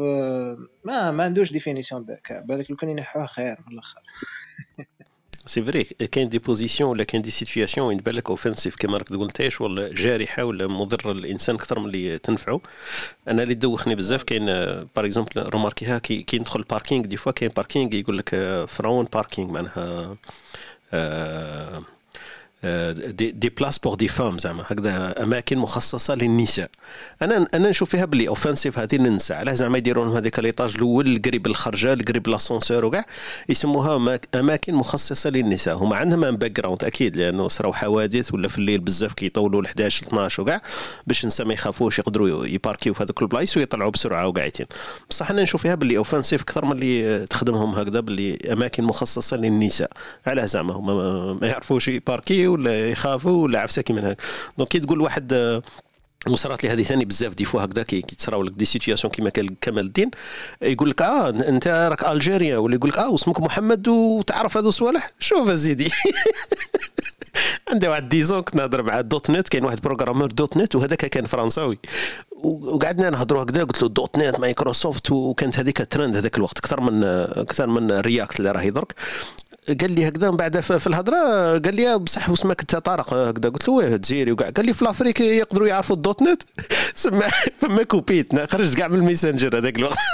ما 0.84 1.10
ما 1.10 1.24
عندوش 1.24 1.52
ديفينيسيون 1.52 2.04
ذاك. 2.04 2.42
بالك 2.46 2.70
لو 2.70 2.76
كان 2.76 2.90
ينحوه 2.90 3.26
خير 3.26 3.56
من 3.66 3.72
الآخر. 3.72 4.00
c'est 5.48 5.62
vrai 5.62 5.84
كاين 5.84 6.28
des 6.28 6.38
positions 6.38 6.90
ولا 6.90 7.04
كاين 7.04 7.22
des 7.22 7.30
situations 7.30 7.86
وين 7.86 7.98
تبان 8.02 8.14
لك 8.14 8.30
offensive 8.30 8.76
كما 8.76 8.96
راك 8.98 9.08
قلتيش 9.12 9.60
ولا 9.60 9.88
جارحة 9.94 10.44
ولا 10.44 10.66
مضرة 10.66 11.12
للإنسان 11.12 11.54
أكثر 11.54 11.78
من 11.78 11.86
اللي 11.86 12.18
تنفعه. 12.18 12.60
أنا 13.28 13.42
اللي 13.42 13.54
دوخني 13.54 13.94
بزاف 13.94 14.22
كاين 14.22 14.46
par 14.46 15.04
exemple 15.04 15.42
روماركيها 15.42 15.98
كي, 15.98 16.22
كي 16.22 16.38
ندخل 16.38 16.62
parking 16.62 17.04
des 17.04 17.16
fois 17.16 17.32
كاين 17.32 17.50
parking 17.56 17.94
يقول 17.94 18.18
لك 18.18 18.34
فرون 18.68 19.04
parking 19.04 19.52
معناها 19.52 20.16
آه 20.92 21.82
des, 22.62 23.30
des 23.30 23.48
places 23.48 23.78
pour 23.78 23.94
des 23.94 24.08
femmes 24.08 24.38
زعما. 24.38 24.62
هكذا 24.66 25.22
أماكن 25.22 25.58
مخصصة 25.58 26.14
للنساء. 26.14 26.70
أنا 27.22 27.46
أنا 27.54 27.68
نشوف 27.68 27.90
فيها 27.90 28.04
بلي 28.04 28.28
offensive 28.28 28.78
هذه 28.78 28.94
للنساء 28.94 29.38
علاه 29.38 29.54
زعما 29.54 29.78
يديروا 29.78 30.04
لهم 30.04 30.14
هذيك 30.14 30.38
l'étage 30.38 30.74
الأول 30.74 31.22
قريب 31.24 31.46
الخرجه 31.46 31.98
قريب 32.08 32.28
l'ascenseur 32.28 32.84
وكاع. 32.84 33.04
يسموها 33.48 34.18
أماكن 34.34 34.74
مخصصة 34.74 35.30
للنساء. 35.30 35.76
هما 35.76 35.96
عندهم 35.96 36.24
un 36.24 36.36
background 36.36 36.84
أكيد 36.84 37.16
لأنه 37.16 37.48
صراو 37.48 37.72
حوادث 37.72 38.34
ولا 38.34 38.48
في 38.48 38.58
الليل 38.58 38.78
بزاف 38.80 39.12
كيطولوا 39.12 39.62
ل 39.62 39.64
11 39.64 40.06
12 40.06 40.42
وكاع. 40.42 40.62
باش 41.06 41.22
النساء 41.24 41.46
ما 41.46 41.54
يخافوش 41.54 41.98
يقدروا 41.98 42.46
يباركيو 42.46 42.94
في 42.94 43.02
هذوك 43.02 43.22
البلايص 43.22 43.56
ويطلعوا 43.56 43.90
بسرعة 43.90 44.28
وقاعدين. 44.28 44.66
بصح 45.10 45.30
أنا 45.30 45.42
نشوف 45.42 45.62
فيها 45.62 45.74
بلي 45.74 45.96
offensive 45.96 46.42
أكثر 46.42 46.64
من 46.64 46.72
اللي 46.72 47.26
تخدمهم 47.26 47.70
هكذا 47.74 48.00
بلي 48.00 48.38
أماكن 48.52 48.84
مخصصة 48.84 49.36
للنساء. 49.36 49.90
علاه 50.26 50.46
زعما 50.46 50.74
هما 50.74 50.94
ما 51.34 51.46
يعرفوش 51.46 51.88
يباركيو. 51.88 52.47
ولا 52.48 52.90
يخافوا 52.90 53.42
ولا 53.42 53.60
عفسه 53.60 53.82
كيما 53.82 54.12
هكا 54.12 54.22
donc 54.58 54.68
كي 54.68 54.80
تقول 54.80 55.00
واحد 55.00 55.62
وصرات 56.26 56.64
لي 56.64 56.70
هذه 56.70 56.82
ثاني 56.82 57.04
بزاف 57.04 57.34
des 57.34 57.44
fois 57.44 57.64
هكذا 57.64 57.82
كي 57.82 58.00
تصراو 58.00 58.42
لك 58.42 58.52
des 58.52 58.64
situations 58.64 59.12
كيما 59.12 59.30
قال 59.30 59.60
كمال 59.60 59.84
الدين 59.86 60.10
يقول 60.62 60.90
لك 60.90 61.02
آه 61.02 61.28
أنت 61.28 61.68
راك 61.68 62.04
الجيريا 62.08 62.58
ولا 62.58 62.74
يقول 62.74 62.90
لك 62.90 62.98
آه 62.98 63.10
واسمك 63.10 63.40
محمد 63.40 63.88
وتعرف 63.88 64.56
هذو 64.56 64.68
الصوالح 64.68 65.10
شوف 65.18 65.48
أزيدي. 65.48 65.90
عندي 67.72 67.88
واحد 67.88 68.08
ديزون 68.08 68.40
كنت 68.40 68.56
نهضر 68.56 68.82
مع 68.82 69.00
دوت 69.00 69.30
نت 69.30 69.48
كاين 69.48 69.64
واحد 69.64 69.80
بروغرامور 69.80 70.26
دوت 70.26 70.56
نت 70.56 70.74
وهذاك 70.74 71.06
كان 71.06 71.26
فرنساوي. 71.26 71.78
وقعدنا 72.42 73.10
نهضروا 73.10 73.42
هكذا 73.42 73.64
قلت 73.64 73.82
له 73.82 73.88
دوت 73.88 74.18
نت 74.18 74.40
مايكروسوفت 74.40 75.10
وكانت 75.10 75.58
هذيك 75.58 75.86
ترند 75.90 76.16
هذاك 76.16 76.36
الوقت 76.36 76.58
أكثر 76.58 76.80
من 76.80 77.04
أكثر 77.04 77.66
من 77.66 77.90
رياكت 77.92 78.38
اللي 78.38 78.50
راهي 78.50 78.70
درك. 78.70 78.94
قال 79.80 79.92
لي 79.92 80.08
هكذا 80.08 80.30
من 80.30 80.36
بعد 80.36 80.60
في 80.60 80.86
الهضرة 80.86 81.16
قال 81.58 81.74
لي 81.76 81.98
بصح 81.98 82.30
واسمك 82.30 82.60
انت 82.60 82.76
طارق 82.76 83.14
هكذا. 83.14 83.50
قلت 83.50 83.68
له 83.68 83.74
واه 83.74 83.96
تجيري 83.96 84.32
وكاع 84.32 84.50
قال 84.50 84.66
لي 84.66 84.72
في 84.74 84.84
لافريك 84.84 85.20
يقدروا 85.20 85.68
يعرفوا 85.68 85.96
الدوت 85.96 86.22
نت؟ 86.22 86.42
سما 86.94 87.28
فما 87.56 87.82
كوبيت. 87.82 88.50
خرجت 88.50 88.74
كاع 88.74 88.88
من 88.88 88.98
الميسنجر 88.98 89.58
هذاك 89.58 89.78
الوقت. 89.78 89.96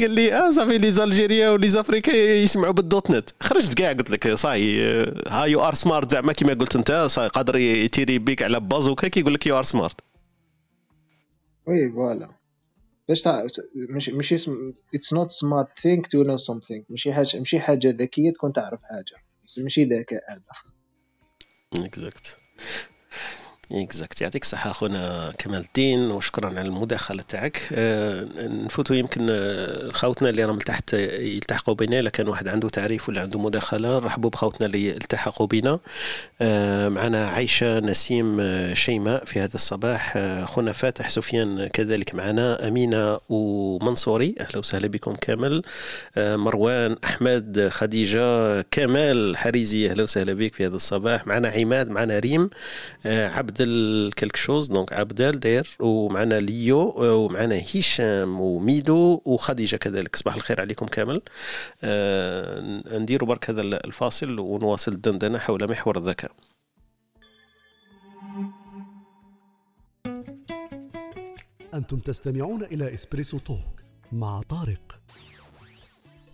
قال 0.00 0.10
لي 0.10 0.34
آه 0.34 0.50
صافي 0.50 0.78
لي 0.78 0.90
زالجيريا 0.90 1.50
ولي 1.50 1.68
زافريكا 1.68 2.10
يسمعوا 2.12 2.72
بالدوت 2.72 3.10
نت. 3.10 3.30
خرجت 3.40 3.74
كاع 3.74 3.92
قلت 3.92 4.10
لك 4.10 4.34
صاي 4.34 4.80
ها 5.28 5.44
يو 5.44 5.60
ار 5.64 5.74
سمارت 5.74 6.12
زعما 6.12 6.32
كيما 6.32 6.54
قلت 6.54 6.76
انت 6.76 7.06
صاي 7.10 7.28
قادر 7.28 7.56
يتيري 7.56 8.18
بيك 8.18 8.42
على 8.42 8.60
بازوكا 8.60 9.08
كيقول 9.08 9.34
لك 9.34 9.46
يو 9.46 9.58
ار 9.58 9.62
سمارت 9.62 10.00
وي 11.66 11.90
فوالا. 11.90 12.28
باش 13.08 13.28
ماشي 13.90 14.12
ماشي 14.12 14.34
اسم 14.34 14.72
اتس 14.94 15.12
نوت 15.12 15.30
سمارت 15.30 15.78
ثينك 15.78 16.06
تو 16.06 16.22
نو 16.22 16.36
سمثينغ 16.36 16.82
ماشي 16.90 17.12
حاجة 17.12 17.38
ماشي 17.38 17.60
حاجة 17.60 17.88
ذكية 17.88 18.32
تكون 18.32 18.52
تعرف 18.52 18.80
حاجة. 18.82 19.16
بس 19.44 19.58
ماشي 19.58 19.84
ذكاء 19.84 20.22
هذا. 20.32 20.42
exact 21.84 22.38
exact 23.72 24.20
يعطيك 24.20 24.42
الصحة 24.42 24.70
أخونا 24.70 25.32
كمال 25.38 25.60
الدين 25.60 26.10
وشكرا 26.10 26.48
على 26.48 26.60
المداخلة 26.60 27.22
تاعك. 27.22 27.62
أه 27.72 28.26
نفوتوا 28.38 28.96
يمكن 28.96 29.26
خوتنا 29.92 30.30
اللي 30.30 30.44
راهم 30.44 30.58
تحت 30.58 30.92
يلتحقوا 30.94 31.74
بنا 31.74 32.00
إلا 32.00 32.10
كان 32.10 32.28
واحد 32.28 32.48
عنده 32.48 32.68
تعريف 32.68 33.08
ولا 33.08 33.20
عنده 33.20 33.38
مداخلة 33.38 33.98
رحبوا 33.98 34.30
بخوتنا 34.30 34.66
اللي 34.66 34.90
التحقوا 34.90 35.46
بنا. 35.46 35.78
معنا 36.88 37.28
عايشة 37.28 37.80
نسيم 37.80 38.40
شيماء 38.74 39.24
في 39.24 39.40
هذا 39.40 39.54
الصباح. 39.54 40.16
أخونا 40.16 40.72
فاتح 40.72 41.08
سفيان 41.08 41.66
كذلك 41.66 42.14
معنا. 42.14 42.68
أمينة 42.68 43.18
ومنصوري 43.28 44.34
أهلا 44.40 44.58
وسهلا 44.58 44.86
بكم 44.86 45.14
كامل 45.14 45.62
مروان 46.16 46.96
أحمد 47.04 47.68
خديجة 47.72 48.60
كمال 48.60 49.36
حريزي 49.36 49.90
أهلا 49.90 50.02
وسهلا 50.02 50.32
بك 50.32 50.54
في 50.54 50.66
هذا 50.66 50.76
الصباح. 50.76 51.26
معنا 51.26 51.48
عماد 51.48 51.90
معنا 51.90 52.18
ريم. 52.18 52.50
عبد 53.06 53.55
عبدل 53.60 54.12
quelque 54.18 54.36
chose 54.36 54.68
donc 54.68 54.92
عبدل 54.92 55.38
داير 55.40 55.68
ومعنا 55.80 56.40
ليو 56.40 56.94
ومعنا 56.96 57.62
هشام 57.74 58.40
وميدو 58.40 59.20
وخديجة 59.24 59.76
كذلك. 59.76 60.16
صباح 60.16 60.34
الخير 60.34 60.60
عليكم 60.60 60.86
كامل. 60.86 61.22
آه 61.84 62.98
نديروا 62.98 63.28
برك 63.28 63.50
هذا 63.50 63.60
الفاصل 63.60 64.38
ونواصل 64.38 64.92
الدندنة 64.92 65.38
حول 65.38 65.70
محور 65.70 65.98
الذكاء. 65.98 66.30
أنتم 71.74 71.98
تستمعون 71.98 72.62
إلى 72.62 72.94
إسبريسو 72.94 73.38
توك 73.38 73.82
مع 74.12 74.40
طارق. 74.48 75.00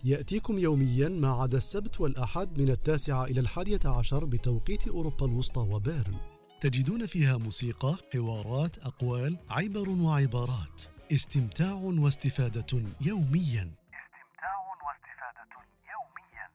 يأتيكم 0.03 0.57
يوميا 0.57 1.09
ما 1.09 1.31
عدا 1.31 1.57
السبت 1.57 2.01
والأحد 2.01 2.59
من 2.59 2.69
التاسعة 2.69 3.25
إلى 3.25 3.39
الحادية 3.39 3.79
عشر 3.85 4.25
بتوقيت 4.25 4.87
أوروبا 4.87 5.25
الوسطى 5.25 5.59
وبيرن. 5.59 6.32
تجدون 6.63 7.05
فيها 7.05 7.37
موسيقى، 7.37 7.97
حوارات، 8.13 8.77
أقوال، 8.77 9.37
عبر 9.49 9.89
وعبارات. 9.89 10.81
استمتاع 11.11 11.73
واستفادة 11.73 12.65
يوميا. 13.01 13.71
استمتاع 13.85 14.57
واستفادة 14.83 15.45
يوميا 15.93 16.49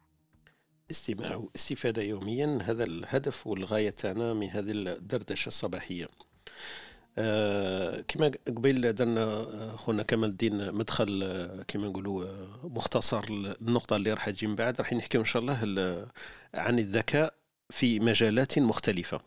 استماع 0.91 1.37
واستفادة 1.37 2.03
يوميا 2.03 2.59
هذا 2.63 2.85
الهدف 2.85 3.47
والغاية 3.47 3.91
تاعنا 3.91 4.35
من 4.35 4.47
هذه 4.47 4.71
الدردشة 4.71 5.49
الصباحية. 5.49 6.09
آه 7.19 8.01
كما 8.09 8.31
قبيل 8.47 8.95
درنا 8.95 9.47
خونا 9.77 10.03
كمال 10.03 10.29
الدين 10.29 10.75
مدخل 10.75 11.65
كما 11.69 11.89
نقولوا 11.89 12.47
مختصر 12.63 13.25
النقطة 13.31 13.97
اللي 13.97 14.13
راح 14.13 14.31
تجي 14.31 14.47
من 14.47 14.55
بعد. 14.55 14.81
راح 14.81 14.93
نحكي 14.93 15.19
إن 15.19 15.25
شاء 15.25 15.43
الله 15.43 16.09
عن 16.55 16.79
الذكاء 16.79 17.35
في 17.71 18.01
مجالات 18.01 18.59
مختلفة. 18.59 19.21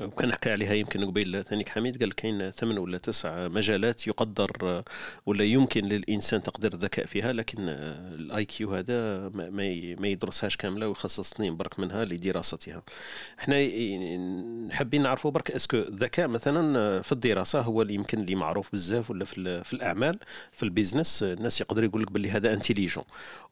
وكان 0.00 0.32
حكى 0.32 0.52
عليها 0.52 0.72
يمكن 0.72 1.04
قبيل 1.04 1.44
ثانيك 1.44 1.68
حميد 1.68 2.02
قال 2.02 2.14
كاين 2.14 2.50
ثمان 2.50 2.78
ولا 2.78 2.98
تسع 2.98 3.48
مجالات 3.48 4.06
يقدر 4.06 4.82
ولا 5.26 5.44
يمكن 5.44 5.84
للإنسان 5.84 6.42
تقدير 6.42 6.72
الذكاء 6.72 7.06
فيها 7.06 7.32
لكن 7.32 7.56
ال 7.58 8.44
IQ 8.44 8.74
هذا 8.74 9.28
ما 9.98 10.08
يدرسهاش 10.08 10.56
كاملة 10.56 10.88
ويخصص 10.88 11.32
اثنين 11.32 11.56
برك 11.56 11.80
منها 11.80 12.04
لدراستها. 12.04 12.82
إحنا 13.38 13.54
حابين 14.72 15.02
نعرفوا 15.02 15.30
برك 15.30 15.50
est-ce 15.50 15.67
que 15.67 15.76
الذكاء 15.76 16.28
مثلا 16.28 17.02
في 17.02 17.12
الدراسة 17.12 17.60
هو 17.60 17.82
اللي 17.82 17.94
يمكن 17.94 18.20
اللي 18.20 18.34
معروف 18.34 18.68
بزاف 18.72 19.10
ولا 19.10 19.24
في, 19.24 19.64
في 19.64 19.72
الأعمال 19.72 20.18
في 20.52 20.62
ال 20.62 20.69
business 20.69 21.22
الناس 21.22 21.60
يقدر 21.60 21.84
يقول 21.84 22.02
لك 22.02 22.12
باللي 22.12 22.30
هذا 22.30 22.54
intelligent. 22.54 23.04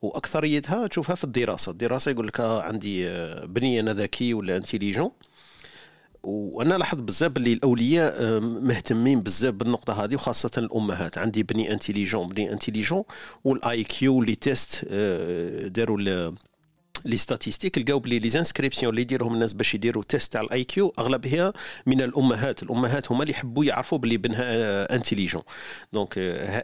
وأكثريتها 0.03 0.87
تشوفها 0.87 1.14
في 1.14 1.24
الدراسة. 1.24 1.72
الدراسة 1.72 2.11
يقول 2.11 2.26
لك 2.26 2.41
آه، 2.41 2.62
عندي 2.62 3.09
بني 3.47 3.80
أنا 3.80 3.93
ذكي 3.93 4.34
ولا 4.34 4.57
intelligent. 4.57 5.11
وأنا 6.26 6.74
لاحظت 6.74 7.02
بزاف 7.02 7.32
باللي 7.32 7.52
الاولياء 7.52 8.14
آه، 8.18 8.38
مهتمين 8.38 9.20
بزاف 9.20 9.54
بالنقطة 9.54 10.04
هذه 10.04 10.14
وخاصة 10.14 10.50
الامهات. 10.58 11.18
عندي 11.18 11.42
بني 11.42 11.72
intelligent 11.72 12.28
بني 12.28 12.52
intelligent 12.52 13.02
وال 13.44 13.84
IQ 13.84 14.22
les 14.22 14.34
tests 14.34 14.86
آه، 14.88 15.66
داروا 15.68 15.98
les 17.04 17.16
statistiques 17.16 17.78
لقاو 17.78 17.99
بلي 17.99 18.18
les 18.18 18.28
inscriptions 18.28 18.90
اللي 18.90 19.03
يديرهم 19.03 19.34
الناس 19.34 19.53
باش 19.53 19.74
يديروا 19.74 20.03
test 20.02 20.32
تاع 20.32 20.40
ال 20.40 20.64
IQ 20.64 20.94
أغلبها 20.99 21.53
من 21.86 22.03
الأمهات. 22.03 22.62
الأمهات 22.62 23.12
هما 23.12 23.22
اللي 23.22 23.32
يحبوا 23.32 23.64
يعرفوا 23.64 23.99
بلي 23.99 24.16
بنها 24.16 24.94
intelligent 24.94 25.42
donc 25.92 26.18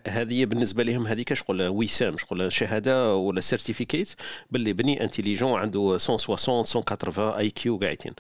هذه 0.09 0.45
بالنسبة 0.45 0.83
لهم 0.83 1.07
هذيك 1.07 1.35
شغل 1.35 1.69
وسام 1.69 2.17
شغل 2.19 2.53
شهادة 2.53 3.17
ولا 3.17 3.41
certificat 3.41 4.09
باللي 4.51 4.73
بني 4.73 5.05
intelligent 5.05 5.53
عنده 5.53 5.81
160 5.81 6.57
180 6.57 7.33
IQ 7.39 7.79
قاعدين. 7.79 8.13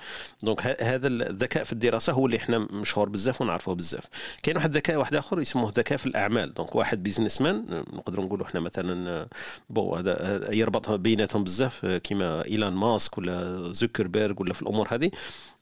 donc 0.42 0.82
هذا 0.82 1.06
الذكاء 1.06 1.64
في 1.64 1.72
الدراسة 1.72 2.12
هو 2.12 2.26
اللي 2.26 2.36
إحنا 2.36 2.58
مشهور 2.58 3.08
بزاف 3.08 3.40
ونعرفوه 3.40 3.74
بزاف. 3.74 4.04
كاين 4.42 4.56
واحد 4.56 4.70
الذكاء 4.70 4.96
واحد 4.96 5.14
آخر 5.14 5.40
يسموه 5.40 5.72
ذكاء 5.76 5.98
في 5.98 6.06
الأعمال. 6.06 6.54
donc 6.54 6.74
واحد 6.74 7.02
businessman 7.02 7.84
نقدروا 7.92 8.24
نقولوا 8.24 8.46
إحنا 8.46 8.60
مثلا 8.60 9.28
bon 9.70 9.98
هذا 9.98 10.48
يربط 10.54 10.90
بيناتهم 10.90 11.44
بزاف 11.44 11.86
كيما 12.02 12.44
إيلان 12.44 12.72
ماسك 12.72 13.18
ولا 13.18 13.68
زوكربيرغ 13.72 14.34
ولا 14.38 14.52
في 14.52 14.62
الأمور 14.62 14.88
هذه 14.90 15.10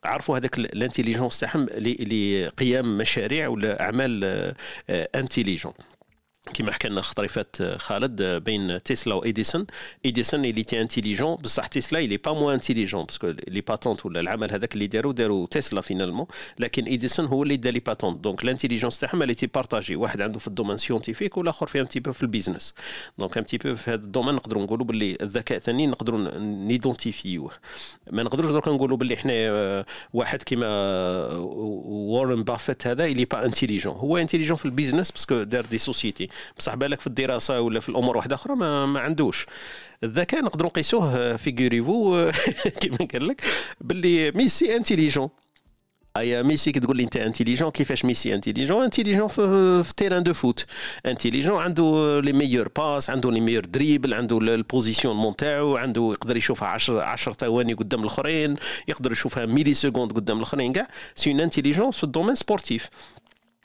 عرفوا 0.04 0.36
هذاك 0.38 0.58
ال 0.58 0.65
intelligence 0.65 1.40
تاعهم 1.40 1.66
لقيام 1.66 2.98
مشاريع 2.98 3.48
ولا 3.48 3.82
أعمال 3.82 4.24
intelligent 4.90 5.72
آه، 5.78 5.89
كما 6.54 6.72
حكى 6.72 6.88
لنا 6.88 7.00
خطري 7.00 7.28
فات 7.28 7.62
خالد 7.62 8.22
بين 8.22 8.82
تسلا 8.82 9.14
وإيديسون. 9.14 9.66
إيديسون 10.04 10.44
il 10.44 10.64
était 10.64 10.80
intelligent 10.80 11.34
بصح 11.34 11.66
تسلا 11.66 11.98
il 11.98 12.16
est 12.16 12.24
pas 12.24 12.32
moins 12.32 12.50
intelligent 12.50 13.04
parce 13.04 13.23
que 13.23 13.34
les 13.48 13.60
patentes 13.60 14.06
ولا 14.06 14.20
العمل 14.20 14.52
هذاك 14.52 14.74
اللي 14.74 14.86
داروا 14.86 15.12
داروا 15.12 15.46
تسلا 15.46 15.80
finalement 15.80 16.26
لكن 16.58 16.84
إيديسون 16.84 17.26
هو 17.26 17.42
اللي 17.42 17.56
دا 17.56 17.70
les 17.70 17.80
patentes 17.80 18.24
donc 18.24 18.44
ال 18.44 18.48
intelligence 18.48 18.98
تاعهم 18.98 19.22
elle 19.22 19.34
était 19.34 19.46
partagée 19.46 19.96
واحد 19.96 20.20
عنده 20.20 20.38
في 20.38 20.46
ال 20.46 20.50
domaine 20.50 20.76
scientifique 20.76 21.36
والاخر 21.36 21.66
في 21.66 21.84
petit 21.84 22.00
peu 22.00 22.12
في 22.12 22.22
ال 22.22 22.28
business 22.28 22.74
donc 23.18 23.38
un 23.38 23.46
petit 23.46 23.58
peu 23.58 23.74
في 23.74 23.90
هذا 23.90 24.04
ال 24.04 24.08
domaine 24.08 24.34
نقدروا 24.34 24.62
نقولوا 24.62 24.86
باللي 24.86 25.16
الذكاء 25.22 25.58
الثاني 25.58 25.86
نقدروا 25.86 26.38
ن 26.38 26.48
identifi 26.48 27.22
يوه 27.22 27.50
ما 28.10 28.22
نقدروش 28.22 28.50
درك 28.50 28.68
نقولوا 28.68 28.96
باللي 28.96 29.14
إحنا 29.14 29.32
آه، 29.34 29.86
واحد 30.12 30.42
كيما 30.42 30.66
وارن 31.36 32.42
بافيت 32.44 32.86
هذا 32.86 33.06
il 33.06 33.24
est 33.24 33.34
pas 33.34 33.44
intelligent 33.44 33.94
هو 33.94 34.16
intelligent 34.16 34.56
في 34.56 34.64
ال 34.64 34.69
business 34.69 35.10
parce 35.10 35.30
que 35.30 35.42
دار 35.42 35.64
des 35.64 35.78
sociétés 35.78 36.28
بصح 36.58 36.74
بالك 36.74 37.00
في 37.00 37.06
الدراسة 37.06 37.60
ولا 37.60 37.80
في 37.80 37.88
الأمور 37.88 38.16
واحدة 38.16 38.34
أخرى 38.34 38.54
ما, 38.54 38.86
ما 38.86 39.00
عندوش. 39.00 39.46
الذكاء 40.04 40.44
نقدروا 40.44 40.70
نقيسوه 40.70 41.36
فيغوريفو 41.36 42.30
كيما 42.80 42.98
قال 43.12 43.28
لك 43.28 43.42
باللي 43.80 44.30
ميسي 44.30 44.76
intelligent 44.76 45.28
أيا 46.16 46.42
ميسي 46.42 46.72
كي 46.72 46.80
تقول 46.80 46.96
لي 46.96 47.02
أنت 47.02 47.16
intelligent 47.16 47.70
كيفاش 47.70 48.04
ميسي 48.04 48.34
intelligent 48.34 48.82
intelligent 48.82 49.28
في, 49.28 49.82
في 49.82 49.94
terrain 49.94 50.22
de 50.22 50.34
foot 50.34 50.66
intelligent 51.06 51.62
عنده 51.62 52.20
les 52.20 52.32
meilleures 52.32 52.68
passes 52.68 53.10
عنده 53.10 53.30
les 53.30 53.40
meilleurs 53.40 53.64
dribbles 53.64 54.14
عنده 54.14 54.38
ال 54.38 54.49
position 54.49 55.36
تاعو 55.36 55.76
عنده 55.76 56.08
يقدر 56.12 56.36
يشوفها 56.36 56.68
10 56.68 57.02
10 57.02 57.32
ثواني 57.32 57.72
قدام 57.72 58.00
الآخرين 58.00 58.56
يقدر 58.88 59.12
يشوفها 59.12 59.46
millisecondes 59.46 60.12
قدام 60.12 60.36
الآخرين 60.36 60.72
كاع. 60.72 60.88
c'est 61.14 61.30
une 61.30 61.40
intelligence 61.40 61.96
في 61.96 62.04
ال 62.04 62.08
domaine 62.08 62.34
sportif 62.34 62.88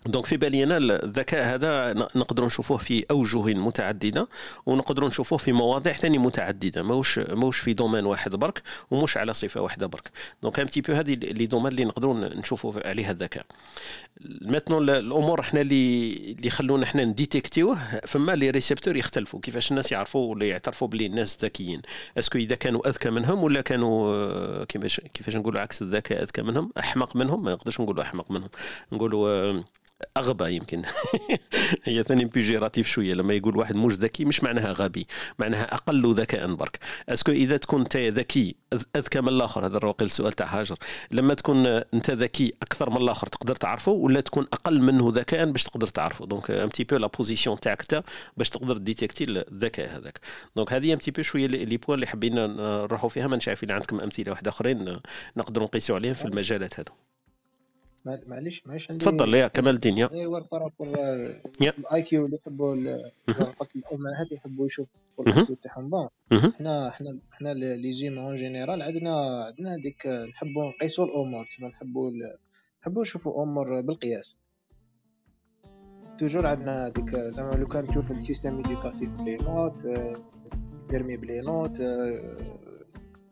donc 0.08 0.26
في 0.26 0.38
بالي 0.38 0.64
أنا 0.64 0.78
الذكاء 0.78 1.56
هذا 1.56 1.94
نقدروا 1.94 2.48
نشوفوه 2.48 2.78
في 2.78 3.06
أوجه 3.12 3.54
متعددة 3.54 4.28
ونقدروا 4.66 5.10
نشوفوه 5.10 5.38
في 5.38 5.52
مواضيع 5.52 5.94
ثاني 5.94 6.18
متعددة 6.18 6.84
ماهوش 6.84 7.20
ماهوش 7.20 7.60
في 7.60 7.74
domaine 7.74 8.06
واحد 8.06 8.36
برك 8.36 8.62
ومش 8.92 9.18
على 9.18 9.34
صفة 9.34 9.62
واحدة 9.62 9.88
برك. 9.88 10.12
donc 10.44 10.60
un 10.60 10.68
peu 10.88 10.94
هذه 10.94 11.14
les 11.14 11.46
domaines 11.46 11.68
اللي 11.68 11.86
نقدروا 11.86 12.14
نشوفوا 12.14 12.88
عليها 12.88 13.12
الذكاء. 13.12 13.46
maintenant 14.42 14.90
الأمور 14.90 15.40
إحنا 15.40 15.62
اللي 15.62 16.14
اللي 16.38 16.50
خلونا 16.50 16.84
إحنا 16.84 17.06
ن 17.06 17.15
détecti 17.15 17.81
وه 17.81 18.00
فما 18.08 18.32
les 18.36 18.50
récepteurs 18.50 18.96
يختلفوا 18.98 19.40
كيفاش 19.40 19.72
الناس 19.72 19.92
يعرفوا 19.92 20.32
ولا 20.32 20.46
يعترفوا 20.46 20.88
بلي 20.88 21.06
الناس 21.06 21.38
ذكيين. 21.42 21.82
est-ce 22.18 22.31
que 22.31 22.38
إذا 22.38 22.56
كانوا 22.56 22.90
أذكى 22.90 23.10
منهم 23.10 23.44
ولا 23.44 23.62
كانوا 23.62 24.64
كيفاش 24.64 25.02
كيفاش 25.14 25.36
نقولوا 25.36 25.62
عكس 25.62 25.82
الذكاء 25.82 26.24
أذكى 26.24 26.42
منهم 26.42 26.72
أحمق 26.80 27.16
منهم؟ 27.16 27.44
ما 27.44 27.52
نقدرش 27.52 27.82
نقولوا 27.82 28.04
أحمق 28.04 28.32
منهم. 28.32 28.50
نقولوا 28.92 29.64
أغبى 30.18 30.56
يمكن. 30.56 30.82
هي 31.84 32.04
ثاني 32.04 32.26
péjoratif 32.26 32.88
شوية 32.88 33.14
لما 33.14 33.34
يقول 33.34 33.58
واحد 33.58 33.76
مش 33.76 33.94
ذكي 33.94 34.26
مش 34.26 34.44
معناها 34.44 34.72
غبي 34.72 35.08
معناها 35.40 35.74
أقل 35.74 36.14
ذكاء 36.14 36.54
برك. 36.54 36.80
est-ce 37.10 37.25
que 37.25 37.32
إذا 37.32 37.58
تكون 37.58 37.82
أنت 37.82 37.98
ذكي 37.98 38.56
أذكى 38.96 39.22
من 39.22 39.28
الآخر؟ 39.28 39.66
هذا 39.66 39.78
الواقع 39.78 40.06
السؤال 40.06 40.34
تاع 40.34 40.60
هاجر 40.60 40.78
لما 41.12 41.34
تكون 41.34 41.66
أنت 41.68 42.12
ذكي 42.12 42.54
أكثر 42.62 42.90
من 42.90 42.98
الآخر 42.98 43.28
تقدر 43.28 43.56
تعرفه 43.56 43.92
ولا 43.92 44.22
تكون 44.22 44.48
أقل 44.54 44.82
منه 44.82 45.12
ذكاء 45.14 45.52
باش 45.52 45.64
تقدر 45.64 45.88
تعرفه؟ 45.88 46.26
donc 46.26 46.52
un 46.52 46.70
petit 46.70 46.84
peu 46.84 46.98
la 46.98 47.08
position 47.08 47.60
تاعك 47.60 47.82
أنت 47.82 48.04
باش 48.38 48.50
تقدر 48.50 48.78
détecter 48.78 49.24
الذكاء 49.24 49.98
هذاك. 49.98 50.20
donc 50.56 50.74
هذه 50.74 50.94
un 50.94 50.98
petit 50.98 51.12
peu 51.12 51.22
شوية 51.22 51.48
les 51.48 51.78
points 51.78 51.96
اللي 51.96 52.08
حبينا 52.08 52.48
نروحوا 52.48 53.10
فيها 53.10 53.28
ما 53.28 53.40
نعرف 53.48 53.64
إذا 53.64 53.74
عندكم 53.74 54.00
أمثلة 54.00 54.32
واحدة 54.32 54.52
أخرين 54.52 54.98
نقدروا 55.38 55.68
نقيسوا 55.68 55.96
عليهم 55.96 56.14
في 56.14 56.26
المجالات 56.26 56.80
هذو. 56.80 57.05
معليش 58.06 58.68
معليش 58.68 58.92
عندي 58.92 59.06
تفضل 59.06 59.34
يا 59.34 59.48
كمال 59.48 59.74
الدين 59.76 59.98
يا. 59.98 60.12
ايوا 60.12 60.40
par 60.52 60.63
rapport 60.63 60.88
ال 61.62 62.02
IQ 62.02 62.26
اللي 62.26 62.36
يحبوا 62.36 62.76
قلت 63.60 63.76
الامهات 63.76 64.32
يحبوا 64.32 64.66
يشوفوا 64.66 65.00
ال 65.20 65.46
IQ 65.46 65.56
تاعهم. 65.56 65.90
bon 65.90 66.10
حنا 66.32 66.92
حنا 66.92 67.20
حنا 67.32 67.54
les 67.54 67.94
humains 67.94 68.20
en 68.20 68.36
général 68.36 68.82
عندنا 68.82 69.44
عندنا 69.46 69.76
هذيك 69.76 70.08
نحبوا 70.08 70.70
نقيسوا 70.70 71.06
الأمور 71.06 71.46
تسمى 71.46 71.68
نحبوا 71.68 72.12
نحبوا 72.82 73.02
نشوفوا 73.02 73.32
الأمور 73.32 73.82
بالقياس. 73.82 74.38
toujours 76.18 76.48
عندنا 76.48 76.88
هذيك 76.88 77.16
زعما 77.16 77.56
لو 77.56 77.68
كان 77.68 77.88
تشوف 77.88 78.12
السيستم 78.12 78.58
ايديوكاتيف 78.58 79.10
بلي 79.10 79.38
نوت 79.38 79.88
بيرمي 80.90 81.18
بلي 81.18 81.42
نوت 81.42 81.82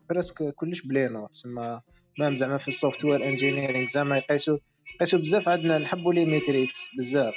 برسك 0.08 0.54
كلش 0.54 0.82
بلي 0.86 1.08
نوت 1.08 1.30
تسمى 1.30 1.80
même 2.18 2.36
زعما 2.36 2.58
في 2.58 2.68
ال 2.68 3.04
software 3.04 3.28
engineering 3.28 3.88
زعما 3.88 4.18
يقيسوا 4.18 4.58
يقيسوا 4.94 5.18
بزاف. 5.18 5.48
عندنا 5.48 5.78
نحبوا 5.78 6.12
les 6.12 6.24
metrics 6.24 6.88
بزاف. 6.98 7.34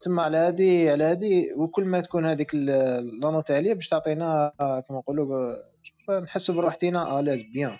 تما 0.00 0.22
على 0.22 0.36
هادي 0.36 0.90
على 0.90 1.04
هادي 1.04 1.52
وكل 1.56 1.84
ما 1.84 2.00
تكون 2.00 2.26
هذيك 2.26 2.54
la 2.54 2.86
note 2.86 3.50
عاليه 3.50 3.74
باش 3.74 3.88
تعطينا 3.88 4.52
كما 4.58 4.98
نقولوا 4.98 5.56
نحسوا 6.22 6.54
بروحتينا 6.54 7.20
à 7.20 7.23
l'aise 7.23 7.42
bien 7.42 7.78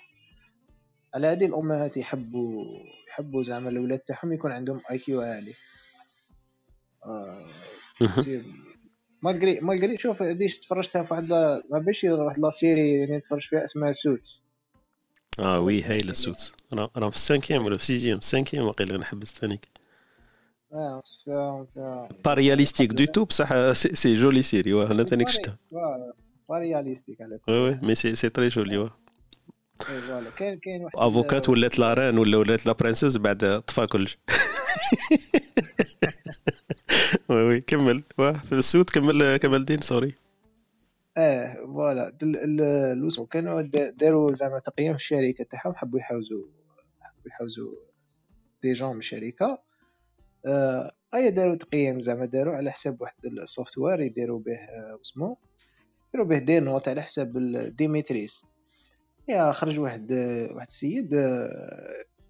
على 1.15 1.27
هادي 1.27 1.45
الأمهات 1.45 1.97
يحبوا 1.97 2.65
يحبوا 3.09 3.43
زعما 3.43 3.69
الأولاد 3.69 3.99
تاعهم 3.99 4.33
يكون 4.33 4.51
عندهم 4.51 4.81
IQ 4.91 5.21
عالي. 5.21 5.53
آه 7.05 7.45
malgré 9.21 9.59
malgré 9.59 9.97
شوف 9.97 10.23
ديش 10.23 10.59
تفرجتها 10.59 11.03
في 11.03 11.13
واحد 11.13 11.29
ما 11.71 11.79
باش 11.79 12.03
واحد 12.03 12.39
la 12.39 12.49
série 12.49 13.03
اللي 13.03 13.17
نتفرج 13.17 13.41
فيها 13.41 13.63
اسمها 13.63 13.91
Suits. 13.91 14.42
آه 15.39 15.59
ouais 15.59 15.83
هايل 15.83 16.09
ال 16.09 16.16
Suits 16.16 16.53
راهم 16.73 17.09
في 17.09 17.15
ال 17.15 17.20
cinquième 17.20 17.65
ولا 17.65 17.77
في 17.77 17.81
ال 17.83 17.87
sixième 17.87 18.17
ال 18.17 18.22
cinquième 18.22 18.65
واقيلا 18.65 18.95
أنا 18.95 19.05
حبيت 19.05 19.27
ثانيك 19.27 19.67
pas 22.25 22.33
réalistique 22.33 22.89
du 22.91 23.05
tout 23.05 23.25
بصح 23.25 23.71
c'est 23.73 24.13
jolie 24.13 24.41
série 24.41 24.73
واه 24.73 24.91
أنا 24.91 25.03
ثاني 25.03 25.29
شفتها 25.29 25.57
pas 26.49 26.57
réalistique 26.59 27.21
على 27.21 27.39
ouais 27.47 27.59
ouais 27.59 27.79
mais 27.81 27.95
c'est 27.95 28.15
c'est 28.15 28.29
très 28.29 28.47
joli 28.47 28.77
واه 28.77 28.91
كاين 30.37 30.59
كاين 30.59 30.83
واحد 30.83 30.95
avocat 30.97 31.49
ولات 31.49 31.79
la 31.79 31.90
reine 31.90 32.17
ولا 32.17 32.37
ولات 32.37 32.65
la 32.65 32.71
princesse 32.71 33.17
بعد 33.17 33.63
طفى 33.67 33.87
كلش 33.87 34.17
وي 37.29 37.43
وي 37.43 37.61
كمل. 37.61 38.03
واه 38.17 38.31
في 38.33 38.51
ال 38.51 38.57
Suits 38.57 38.89
كمل 38.89 39.37
كمل 39.37 39.55
الدين 39.59 39.81
سوري 39.81 40.15
آه 41.17 41.55
voilà. 41.55 42.17
الوسو 42.93 43.25
كانوا 43.25 43.61
داروا 43.91 44.33
زعما 44.33 44.59
تقييم 44.59 44.95
الشركة 44.95 45.43
تاعهم 45.43 45.75
حبوا 45.75 45.99
يحوزوا 45.99 46.45
حبوا 47.01 47.27
يحوزوا 47.27 47.75
des 48.63 48.73
gens 48.73 48.93
من 48.93 48.99
الشركة. 48.99 49.61
آه 50.45 50.91
اي 51.15 51.31
داروا 51.31 51.55
تقييم 51.55 51.99
زعما 51.99 52.25
داروا 52.25 52.55
على 52.55 52.71
حساب 52.71 53.01
واحد 53.01 53.25
ال 53.25 53.77
software 53.77 54.01
يديروا 54.01 54.39
به 54.39 54.51
آه 54.55 54.95
واسمو 54.95 55.37
يديروا 56.09 56.27
به 56.27 56.37
des 56.37 56.59
notes 56.59 56.87
على 56.87 57.01
حساب 57.01 57.37
des 57.77 57.97
metrics 57.97 58.45
يا 59.27 59.51
خرج 59.51 59.79
واحد 59.79 60.11
واحد 60.51 60.67
السيد 60.67 61.15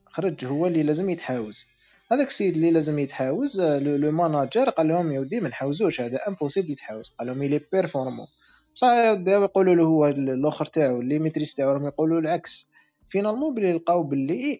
خرج 0.06 0.46
هو 0.46 0.68
اللي 0.68 0.84
لازم 0.84 1.10
يتحاوز. 1.10 1.66
هذاك 2.12 2.28
السيد 2.28 2.56
اللي 2.56 2.72
لازم 2.72 3.00
يتحاوز 3.00 3.62
le 3.62 4.12
manager 4.12 4.70
قال 4.70 4.88
لهم 4.88 5.12
يا 5.12 5.20
ودي 5.20 5.40
ما 5.40 5.50
نحاوزوش 5.50 6.02
هذا 6.02 6.28
impossible 6.28 6.72
يتحاوز. 6.72 7.10
قال 7.20 7.28
لهم 7.28 7.44
il 7.44 7.62
est 7.72 7.85
performant 7.85 8.28
بصح 8.76 8.88
يقولوا 9.28 9.76
له 9.76 9.84
هو 9.84 10.08
الآخر 10.08 10.66
تاعو 10.66 11.02
les 11.02 11.20
metrics 11.20 11.56
تاعو 11.56 11.72
راهم 11.72 11.86
يقولوا 11.88 12.20
العكس. 12.20 12.70
finalement 13.10 13.54
بلي 13.54 13.74
لقاو 13.74 14.04
بلي 14.04 14.60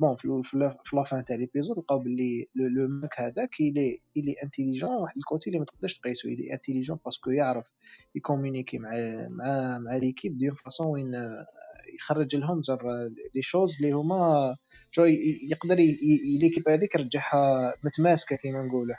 bon 0.00 0.42
في 0.42 0.76
la 0.96 1.07
fin 1.07 1.24
تاع 1.24 1.36
l'épisode 1.36 1.78
لقاو 1.78 1.98
بلي 1.98 2.48
le 2.54 2.88
mec 2.88 3.20
هذاك 3.20 3.60
il 3.60 4.00
est 4.16 4.27
il 4.27 4.34
est 4.44 4.54
intelligent 4.54 4.90
واحد 4.90 5.16
ال 5.16 5.23
côté 5.23 5.50
اللي 5.50 5.58
ما 5.58 5.64
تقدرش 5.64 5.98
تقيسو 5.98 6.28
il 6.28 6.52
est 6.54 6.63
intelligent 6.63 6.98
parce 7.04 7.20
que 7.20 7.30
يعرف 7.30 7.72
ي 8.14 8.19
communiquer 8.19 8.78
مع 8.78 8.90
مع 9.30 9.78
مع 9.78 9.96
l'équipe 9.96 10.38
d'une 10.38 10.54
façon 10.54 10.86
وين 10.86 11.12
يخرج 11.94 12.36
لهم 12.36 12.62
زر 12.62 13.08
les 13.34 13.42
choses 13.42 13.76
اللي 13.76 13.92
هما 13.92 14.56
يقدر 15.50 15.74
l'équipe 16.40 16.68
هذيك 16.68 16.94
يرجعها 16.94 17.74
متماسكة 17.84 18.36
كيما 18.36 18.62
نقولوا. 18.62 18.96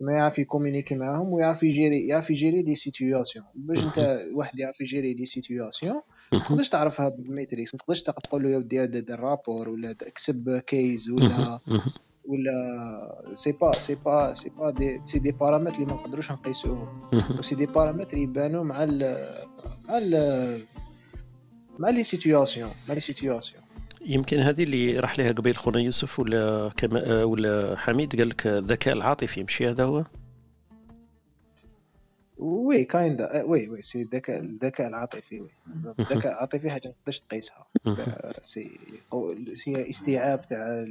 ما 0.00 0.12
يعرف 0.12 0.38
ي 0.38 0.43
communiquer 0.43 0.94
معاهم 0.94 1.32
ويعرف 1.32 1.62
ي 1.62 1.69
gérer 1.69 2.06
يعرف 2.06 2.30
ي 2.30 2.35
gérer 2.35 2.62
les 2.62 2.74
situations 2.74 3.44
باش 3.54 3.84
انت 3.84 4.20
واحد 4.36 4.58
يعرف 4.58 4.80
ي 4.80 4.86
gérer 4.86 5.14
les 5.14 5.24
situations 5.24 6.00
ما 6.32 6.38
تقدرش 6.38 6.68
تعرفها 6.68 7.08
بال 7.08 7.23
metrics 7.23 7.74
ما 7.74 7.78
تقدرش 7.78 8.02
تقول 8.02 8.42
له 8.42 8.50
يا 8.50 8.58
ودي 8.58 8.82
هذا 8.82 8.98
ال 8.98 9.07
rapport 9.07 9.68
ولا 9.68 9.90
اكسب 9.90 10.58
كيز 10.66 11.10
ولا 11.10 11.58
ولا 12.28 13.34
c'est 13.34 13.52
pas 13.52 13.78
c'est 13.78 13.94
pas 13.94 14.32
c'est 14.32 14.50
pas 14.50 14.70
des 14.70 15.00
c'est 15.04 15.18
des 15.18 15.32
paramètres 15.32 15.74
اللي 15.74 15.86
ما 15.86 15.92
نقدروش 15.92 16.32
نقيسوهم. 16.32 17.10
c'est 17.40 17.54
des 17.54 17.66
paramètres 17.66 18.16
يبانوا 18.16 18.64
مع 18.64 18.84
ال 18.84 18.98
مع 19.88 19.98
ال 19.98 20.62
مع 21.78 21.90
les 21.90 22.02
situations 22.02 22.70
مع 22.88 22.94
les 22.94 23.00
situations 23.00 23.62
يمكن 24.08 24.38
هذه 24.38 24.62
اللي 24.62 25.00
راح 25.00 25.18
لها 25.18 25.32
قبيل 25.32 25.56
خونا 25.56 25.80
يوسف 25.80 26.18
ولا 26.18 26.70
كما 26.76 27.24
ولا 27.24 27.76
حميد؟ 27.76 28.16
قال 28.16 28.28
لك 28.28 28.46
الذكاء 28.46 28.94
العاطفي 28.94 29.44
مشي 29.44 29.68
هذا 29.68 29.84
هو؟ 29.84 30.04
ouais 32.38 32.84
kinda 32.84 33.42
ouais 33.42 33.68
ouais 33.68 33.82
c'est 33.82 34.02
الذكاء 34.02 34.40
الذكاء 34.40 34.88
العاطفي 34.88 35.40
وي. 35.40 35.50
الذكاء 35.98 36.32
العاطفي 36.32 36.70
حاجة 36.70 36.88
ما 36.88 36.94
تقدرش 37.00 37.20
تقيسها. 37.20 37.66
سي 38.42 38.70
سي 39.54 39.90
استيعاب 39.90 40.48
تاع 40.48 40.86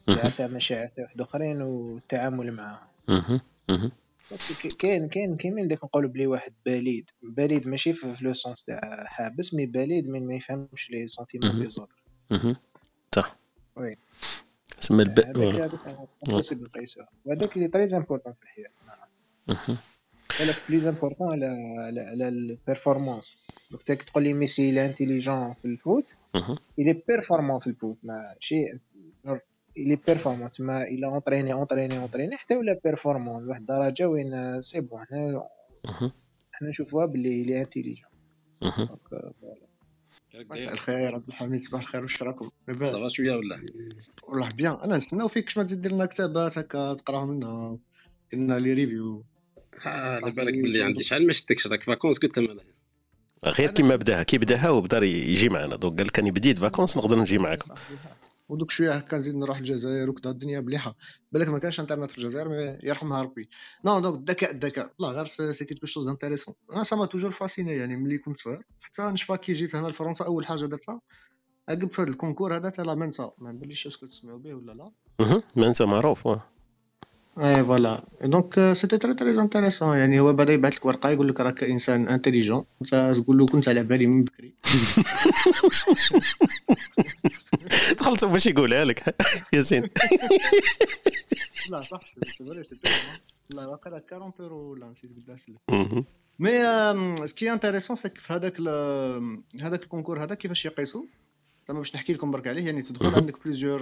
استيعاب 0.00 0.32
تاع 0.36 0.46
مشاعر 0.46 0.86
تاع 0.86 1.04
واحد 1.04 1.20
آخرين 1.20 1.62
والتعامل 1.62 2.52
معاهم. 2.52 3.40
كاين 4.78 5.08
كاين 5.08 5.36
كاين 5.36 5.68
داك 5.68 5.84
نقولوا 5.84 6.10
بلي 6.10 6.26
واحد 6.26 6.52
بليد 6.66 7.10
بليد 7.22 7.68
ماشي 7.68 7.92
في 7.92 8.16
le 8.20 8.32
sens 8.32 8.64
تاع 8.64 9.04
حابس 9.06 9.54
mais 9.54 9.66
بليد 9.66 10.08
من 10.08 10.26
ما 10.26 10.34
يفهمش 10.34 10.90
les 10.90 11.06
sentiments 11.06 11.58
des 11.58 11.70
autres 11.70 12.02
صح. 13.14 13.36
وي. 13.76 13.90
تسمى 14.80 15.02
الب 15.02 15.36
وهذاك 17.24 17.56
اللي 17.56 17.68
très 17.68 17.96
important 17.96 18.32
في 18.32 18.42
الحياة. 18.42 18.70
ولا 20.40 20.52
plus 20.68 20.86
important 20.86 21.32
على 21.32 21.46
على 21.78 22.00
على 22.00 22.28
ال 22.28 22.37
performance 22.37 23.36
donc 23.70 24.02
تقول 24.02 24.24
لي 24.24 24.32
ميسي 24.32 24.70
il 24.70 24.86
est 24.86 25.01
intelligent 25.01 25.54
في 25.54 25.64
ال 25.64 25.73
foot. 25.73 26.16
il 26.78 27.02
est 27.08 27.19
performant 27.19 27.58
في 27.58 27.66
ال 27.66 27.71
foot. 27.71 27.96
ماشي 28.02 28.78
il 29.78 29.98
est 30.06 30.16
performant 30.16 30.50
تما 30.50 30.82
il 30.82 31.06
est 31.06 31.18
entraîné 31.18 31.52
entraîné 31.52 31.98
entraîné 31.98 32.36
حتى 32.36 32.56
ولا 32.56 32.80
performant 32.84 33.44
لواحد 33.44 33.60
الدرجة 33.60 34.08
وين 34.08 34.60
c'est 34.60 34.80
bon 34.80 35.04
حنا 35.04 35.48
حنا 36.52 36.68
نشوفوها 36.68 37.06
باللي 37.06 37.42
il 37.42 37.60
est 37.60 37.70
intelligent 37.70 38.08
مساء 40.34 40.72
الخير 40.72 41.14
عبد 41.14 41.28
الحميد 41.28 41.62
صباح 41.62 41.80
الخير 41.80 42.02
واش 42.02 42.22
راكم 42.22 42.48
ça 42.82 42.95
va 42.95 43.08
شوية 43.08 43.36
ولا؟ 43.36 43.60
والله 44.22 44.48
bien. 44.48 44.72
أنا 44.72 44.96
نستناو 44.96 45.28
فيك 45.28 45.44
باش 45.44 45.58
ما 45.58 45.64
تزيد 45.64 45.86
لنا 45.86 46.06
كتابات 46.06 46.58
هكا 46.58 46.94
تقراهم 46.94 47.34
لنا 47.34 47.78
قلنا 48.32 48.58
les 48.58 48.72
reviews 48.72 49.24
على 49.86 50.30
بالك 50.30 50.54
باللي 50.54 50.82
عندي. 50.82 51.02
شحال 51.02 51.26
ما 51.26 51.32
شفتكش 51.32 51.66
راك؟ 51.66 51.82
vacances 51.82 52.18
قلت 52.18 52.38
لهم 52.38 52.56
غير 53.44 53.70
كيما 53.70 53.96
بداها. 53.96 54.22
كي 54.22 54.38
بداها 54.38 54.70
وبدا 54.70 54.98
يجي 55.06 55.48
معنا. 55.48 55.76
donc 55.76 55.98
قال 55.98 56.06
لك 56.06 56.18
راني 56.18 56.30
بديت 56.30 56.58
vacances 56.58 56.96
نقدر 56.96 57.18
نجي 57.18 57.38
معاكم. 57.38 57.74
ودوك 58.48 58.70
شوية 58.70 58.92
هكا 58.92 59.18
نزيد 59.18 59.36
نروح 59.36 59.58
الجزائر 59.58 60.10
وكذا 60.10 60.30
الدنيا 60.30 60.60
مليحة. 60.60 60.96
بالك 61.32 61.48
ما 61.48 61.58
كانش 61.58 61.80
انترنت 61.80 62.10
في 62.10 62.18
الجزائر 62.18 62.78
يرحمها 62.82 63.22
ربي 63.22 63.48
non 63.84 64.00
donc 64.00 64.18
الذكاء 64.18 64.50
الذكاء 64.50 64.92
لا 64.98 65.08
غير 65.08 65.24
c'est 65.24 65.64
quelque 65.64 65.86
chose 65.86 66.08
intéressant 66.08 66.54
أنا 66.72 66.82
ça 66.82 66.96
m'a 66.96 67.06
toujours 67.06 67.30
fasciné 67.30 67.76
يعني 67.76 67.96
ملي 67.96 68.18
كنت 68.18 68.36
صغير. 68.36 68.62
حتى 68.80 69.02
نشفى 69.02 69.36
كي 69.36 69.52
جيت 69.52 69.74
هنا 69.74 69.88
لفرنسا 69.88 70.24
أول 70.24 70.46
حاجة 70.46 70.66
درتها 70.66 71.00
عقب 71.68 71.92
في 71.92 72.02
هذا 72.02 72.10
ال 72.10 72.15
concours 72.15 72.56
هذا 72.56 72.68
تاع 72.68 72.84
la 72.84 72.94
Mensa. 72.94 73.32
ما 73.38 73.52
نبليش 73.52 73.86
est-ce 73.86 73.99
que 73.99 74.06
تسمعوا 74.06 74.38
به 74.38 74.54
ولا 74.54 74.72
لا. 74.72 75.42
Mensa 75.56 75.84
معروف 75.84 76.28
et 77.42 77.64
voilà 77.64 78.04
donc 78.22 78.72
c'était 78.72 78.98
très 78.98 79.14
très 79.14 79.40
intéressant 79.40 79.96
يعني 79.96 80.20
هو 80.20 80.32
بدا 80.32 80.52
يبعث 80.52 80.74
لك 80.74 80.86
ورقه 80.86 81.10
يقول 81.10 81.28
لك 81.28 81.40
راك 81.40 81.64
انسان 81.64 82.08
intelligent 82.08 82.64
انت 82.82 83.12
تقول 83.22 83.38
له 83.38 83.46
كنت 83.46 83.68
على 83.68 83.82
بالي 83.82 84.06
من 84.06 84.24
بكري 84.24 84.54
دخلت 87.98 88.24
باش 88.24 88.46
يقولها 88.46 88.84
لك 88.84 89.16
ياسين 89.52 89.82
لا 91.70 91.80
صح 91.80 92.00
لا 93.50 93.66
واقيلا 93.66 94.02
40 94.12 94.32
اورو 94.40 94.72
ولا 94.72 94.86
نسيت 94.86 95.10
قداش 95.10 95.50
mais 96.38 97.26
ce 97.26 97.36
qui 97.36 97.52
est 97.52 97.61
intéressant 97.61 97.96
c'est 97.96 98.08
في 98.08 98.32
هذاك 98.32 98.60
هذاك 99.60 99.82
ال 99.82 99.87
concours 99.87 100.24
هذا 100.24 100.34
كيفاش 100.34 100.64
يقيسوا 100.64 101.02
زعما 101.68 101.78
باش 101.78 101.94
نحكي 101.94 102.12
لكم 102.12 102.30
برك 102.30 102.46
عليه 102.46 102.66
يعني 102.66 102.82
تدخل 102.82 103.14
عندك 103.20 103.44
plusieurs 103.44 103.80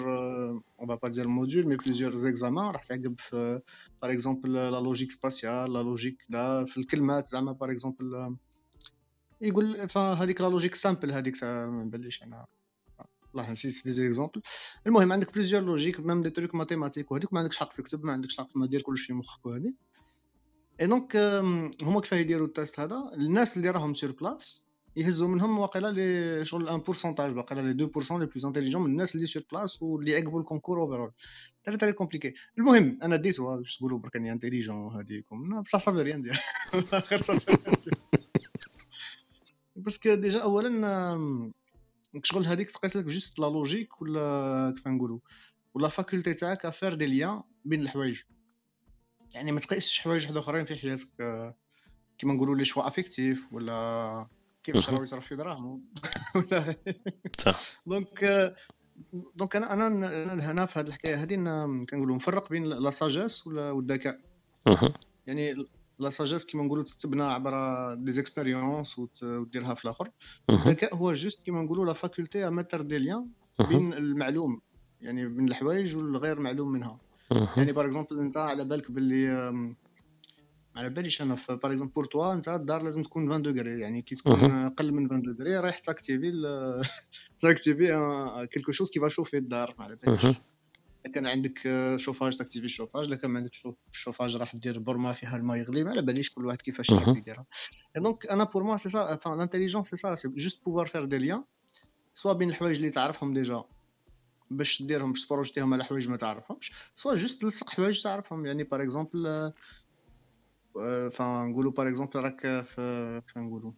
on 0.81 0.87
va 0.87 0.95
pas 0.95 1.09
dire 1.09 1.29
modules 1.29 1.67
mais 1.67 1.77
plusieurs 1.77 2.17
examens 2.17 2.71
راح 2.71 2.85
تعقب 2.85 3.15
في 3.19 3.61
par 4.03 4.13
exemple 4.13 4.53
la 4.53 4.81
logique 4.81 5.13
spatiale 5.13 5.73
la 5.73 5.79
logique 5.79 6.23
دا 6.29 6.65
في 6.65 6.77
الكلمات 6.77 7.29
زعما 7.29 7.53
par 7.53 7.71
exemple 7.71 8.37
يقول 9.41 9.89
فهذيك 9.89 10.41
la 10.41 10.47
logique 10.47 10.75
simple 10.75 11.13
هذيك 11.13 11.45
ما 11.45 11.83
نبليش 11.85 12.23
أنا. 12.23 12.47
والله 13.35 13.53
نسيت 13.53 13.85
des 13.85 13.93
exemples 13.93 14.43
المهم 14.87 15.13
عندك 15.13 15.35
plusieurs 15.35 15.63
logiques 15.63 16.01
même 16.01 16.23
des 16.23 16.31
trucs 16.31 16.55
mathématiques 16.55 17.13
وهذيك 17.13 17.33
ما 17.33 17.41
عندكش 17.41 17.57
حق 17.57 17.69
تكتب 17.69 18.05
ما 18.05 18.13
عندكش 18.13 18.37
حق 18.37 18.57
ما 18.57 18.67
دير 18.67 18.83
كلشي 18.83 19.07
في 19.07 19.13
مخك 19.13 19.47
وهذه 19.47 19.73
et 20.81 20.87
donc 20.87 21.17
هما 21.83 22.01
كيفاه 22.01 22.17
يديروا 22.17 22.47
ال 22.47 22.54
test 22.54 22.81
هذا؟ 22.81 23.11
الناس 23.15 23.57
اللي 23.57 23.71
راهم 23.71 23.95
sur 23.95 24.13
place 24.13 24.66
يهزوا 24.97 25.29
منهم 25.29 25.59
واقيلا 25.59 25.93
les 25.93 26.45
شغل 26.45 26.69
un 26.69 26.79
pourcentage 26.81 27.37
واقيلا 27.37 27.73
les 27.73 27.87
2% 27.89 28.13
les 28.13 28.27
plus 28.27 28.45
intelligents 28.45 28.83
من 28.83 28.91
الناس 28.91 29.15
اللي 29.15 29.27
sur 29.27 29.43
place 29.53 29.83
واللي 29.83 30.17
عقبوا 30.17 30.41
ال 30.41 30.45
concours 30.45 30.81
overall 30.81 31.13
très 31.65 31.77
très 31.77 31.93
compliqué 31.93 32.35
المهم 32.59 32.99
أنا 33.03 33.17
ديتها 33.17 33.57
باش 33.57 33.77
تقولوا 33.77 33.99
برك 33.99 34.17
إني 34.17 34.33
intelligent 34.33 34.97
هذيكم 34.97 35.63
بصح 35.63 35.79
ça 35.79 35.87
veut 35.87 36.03
rien 36.03 36.23
dire 36.23 36.41
خير 37.09 37.23
صافي 37.23 37.59
parce 39.77 40.01
que 40.01 40.15
déjà 40.15 40.43
اولا 40.43 41.51
شغل 42.23 42.47
هذيك 42.47 42.71
تقيس 42.71 42.97
لك 42.97 43.05
juste 43.05 43.39
la 43.39 43.47
logique 43.47 44.03
ولا 44.03 44.73
كيف 44.77 44.89
نقولوا؟ 44.89 45.19
ولا 45.75 45.89
faculté 45.89 46.35
تاعك 46.35 46.67
à 46.67 46.72
faire 46.72 46.95
des 46.95 47.07
liens 47.07 47.43
بين 47.65 47.81
الحوايج. 47.81 48.21
يعني 49.31 49.53
ما 49.53 49.61
تقيسش 49.61 50.01
حوايج 50.01 50.23
واحد 50.23 50.37
اخرين 50.37 50.65
في 50.65 50.77
حياتك 50.77 51.55
كيما 52.19 52.35
نقولوا 52.35 52.57
les 52.57 52.65
choix 52.65 52.89
affectifs 52.89 53.53
ولا 53.53 54.27
كيفاش 54.67 54.91
راهو 54.91 55.03
يصرف 55.03 55.27
في 55.27 55.37
دراهمو 55.37 55.81
ولا 56.35 56.77
donc 57.87 58.55
donc 59.35 59.57
أنا 59.57 59.73
أنا 59.73 60.51
هنا 60.51 60.67
في 60.67 60.79
هذه 60.81 60.87
الحكاية 60.87 61.23
هذه 61.23 61.35
كنقولوا 61.91 62.17
نفرق 62.17 62.51
بين 62.51 62.65
la 62.65 62.91
sagesse 62.91 63.47
والذكاء. 63.47 64.21
يعني 65.27 65.67
la 65.99 66.11
sagesse 66.11 66.45
كيما 66.45 66.65
نقولوا 66.65 66.85
تتبنى 66.85 67.23
عبر 67.23 67.55
des 67.95 68.13
expériences 68.13 68.99
وديرها 68.99 69.75
في 69.75 69.85
الآخر. 69.85 70.11
الذكاء 70.51 70.95
هو 70.95 71.13
juste 71.13 71.43
كيما 71.43 71.63
نقولوا 71.63 71.87
la 71.87 71.93
faculté 71.93 72.47
à 72.47 72.51
mettre 72.51 72.83
des 72.83 72.99
liens 72.99 73.27
بين 73.69 73.93
المعلوم 73.93 74.61
يعني 75.01 75.29
بين 75.29 75.49
الحوايج 75.49 75.97
والغير 75.97 76.41
معلوم 76.41 76.69
منها. 76.69 76.99
يعني 77.57 77.73
par 77.73 77.87
exemple 77.87 78.19
أنت 78.19 78.37
على 78.37 78.65
بالك 78.65 78.91
باللي 78.91 79.53
على 80.77 80.89
باليش 80.89 81.23
أنا 81.23 81.39
par 81.49 81.73
exemple 81.73 81.93
pour 81.93 82.05
toi 82.05 82.33
انت 82.33 82.49
الدار 82.49 82.83
لازم 82.83 83.03
تكون 83.03 83.25
20 83.27 83.43
degrés 83.43 83.81
يعني 83.81 84.03
كي 84.03 84.15
تكون 84.15 84.65
أقل 84.65 84.93
من 84.93 85.05
20 85.07 85.23
degrés 85.23 85.57
رايح 85.57 85.79
ت 85.79 85.86
activer 85.86 86.33
ت 87.41 87.47
activer 87.47 87.87
quelque 88.53 88.73
chose 88.73 88.91
qui 88.91 89.09
chauffe 89.09 89.37
الدار 89.37 89.75
على 89.79 89.97
باليش. 89.97 90.37
كان 91.15 91.27
عندك 91.27 91.59
chauffage 91.97 92.37
t'activer 92.37 92.67
الـ 92.67 92.71
chauffage 92.71 93.07
الا 93.07 93.17
كان 93.17 93.31
ما 93.31 93.39
عندكش 93.39 93.69
الشوفاج 93.93 94.37
راح 94.37 94.57
دير 94.57 94.79
برمه 94.79 95.13
فيها 95.13 95.37
الماء 95.37 95.57
يغلي 95.57 95.85
ما 95.85 95.91
على 95.91 96.03
باليش 96.03 96.31
كل 96.31 96.47
واحد 96.47 96.63
كيفاش 96.63 96.91
يحب 96.91 97.17
يديرها. 97.17 97.47
donc 97.97 98.27
أنا 98.27 98.45
pour 98.45 98.63
moi 98.63 98.77
c'est 98.77 98.89
ça 98.89 99.19
l'intelligence 99.27 99.91
c'est 99.91 99.97
ça 99.97 100.15
c'est 100.15 100.29
juste 100.29 100.65
pouvoir 100.65 100.87
faire 100.87 101.05
des 101.05 101.19
liens 101.19 101.45
soit 102.13 102.33
بين 102.33 102.51
الحوايج 102.51 102.77
اللي 102.77 102.91
تعرفهم 102.91 103.35
déjà 103.35 103.65
باش 104.51 104.83
ديرهم 104.83 105.13
باش 105.13 105.27
ت 105.27 105.31
projeter 105.31 105.66
هم 105.66 105.75
على 105.75 105.85
حوايج 105.85 106.09
ما 106.09 106.17
تعرفهمش 106.17 106.73
soit 106.95 107.15
juste 107.15 107.43
تلصق 107.43 107.71
حوايج 107.71 108.03
تعرفهم. 108.03 108.47
يعني 108.47 108.65
par 108.65 108.83
exemple 108.83 109.53
فنقولوا 111.11 111.73
par 111.73 111.89
exemple 111.89 112.21
راك 112.21 112.41
في 112.41 113.23
كيف 113.27 113.39
نقولوا 113.39 113.73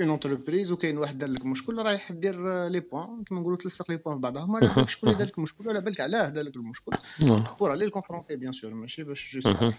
une 0.00 0.08
entreprise 0.08 0.72
وكاين 0.72 0.98
واحد 0.98 1.18
دار 1.18 1.28
لك 1.28 1.46
مشكل 1.46 1.78
رايح 1.78 2.12
دير 2.12 2.66
les 2.68 2.80
points. 2.80 3.24
كيما 3.24 3.40
نقولوا 3.40 3.58
تلصق 3.58 3.90
les 3.90 3.96
points 3.96 4.14
في 4.14 4.20
بعضها 4.20 4.46
ما 4.46 4.58
على 4.76 4.88
شكون 4.88 5.08
اللي 5.08 5.18
دار 5.18 5.28
لك 5.28 5.38
المشكل 5.38 5.68
على 5.68 5.80
بالك 5.80 6.00
علاه 6.00 6.28
دار 6.28 6.44
لك 6.44 6.56
المشكل 6.56 6.92
pour 7.60 7.70
عليه 7.70 7.86
الـ 7.86 7.91
confronter 7.91 8.36
bien 8.36 8.52
sûr 8.52 8.74
ماشي 8.74 9.04
باش 9.04 9.34
juste 9.34 9.74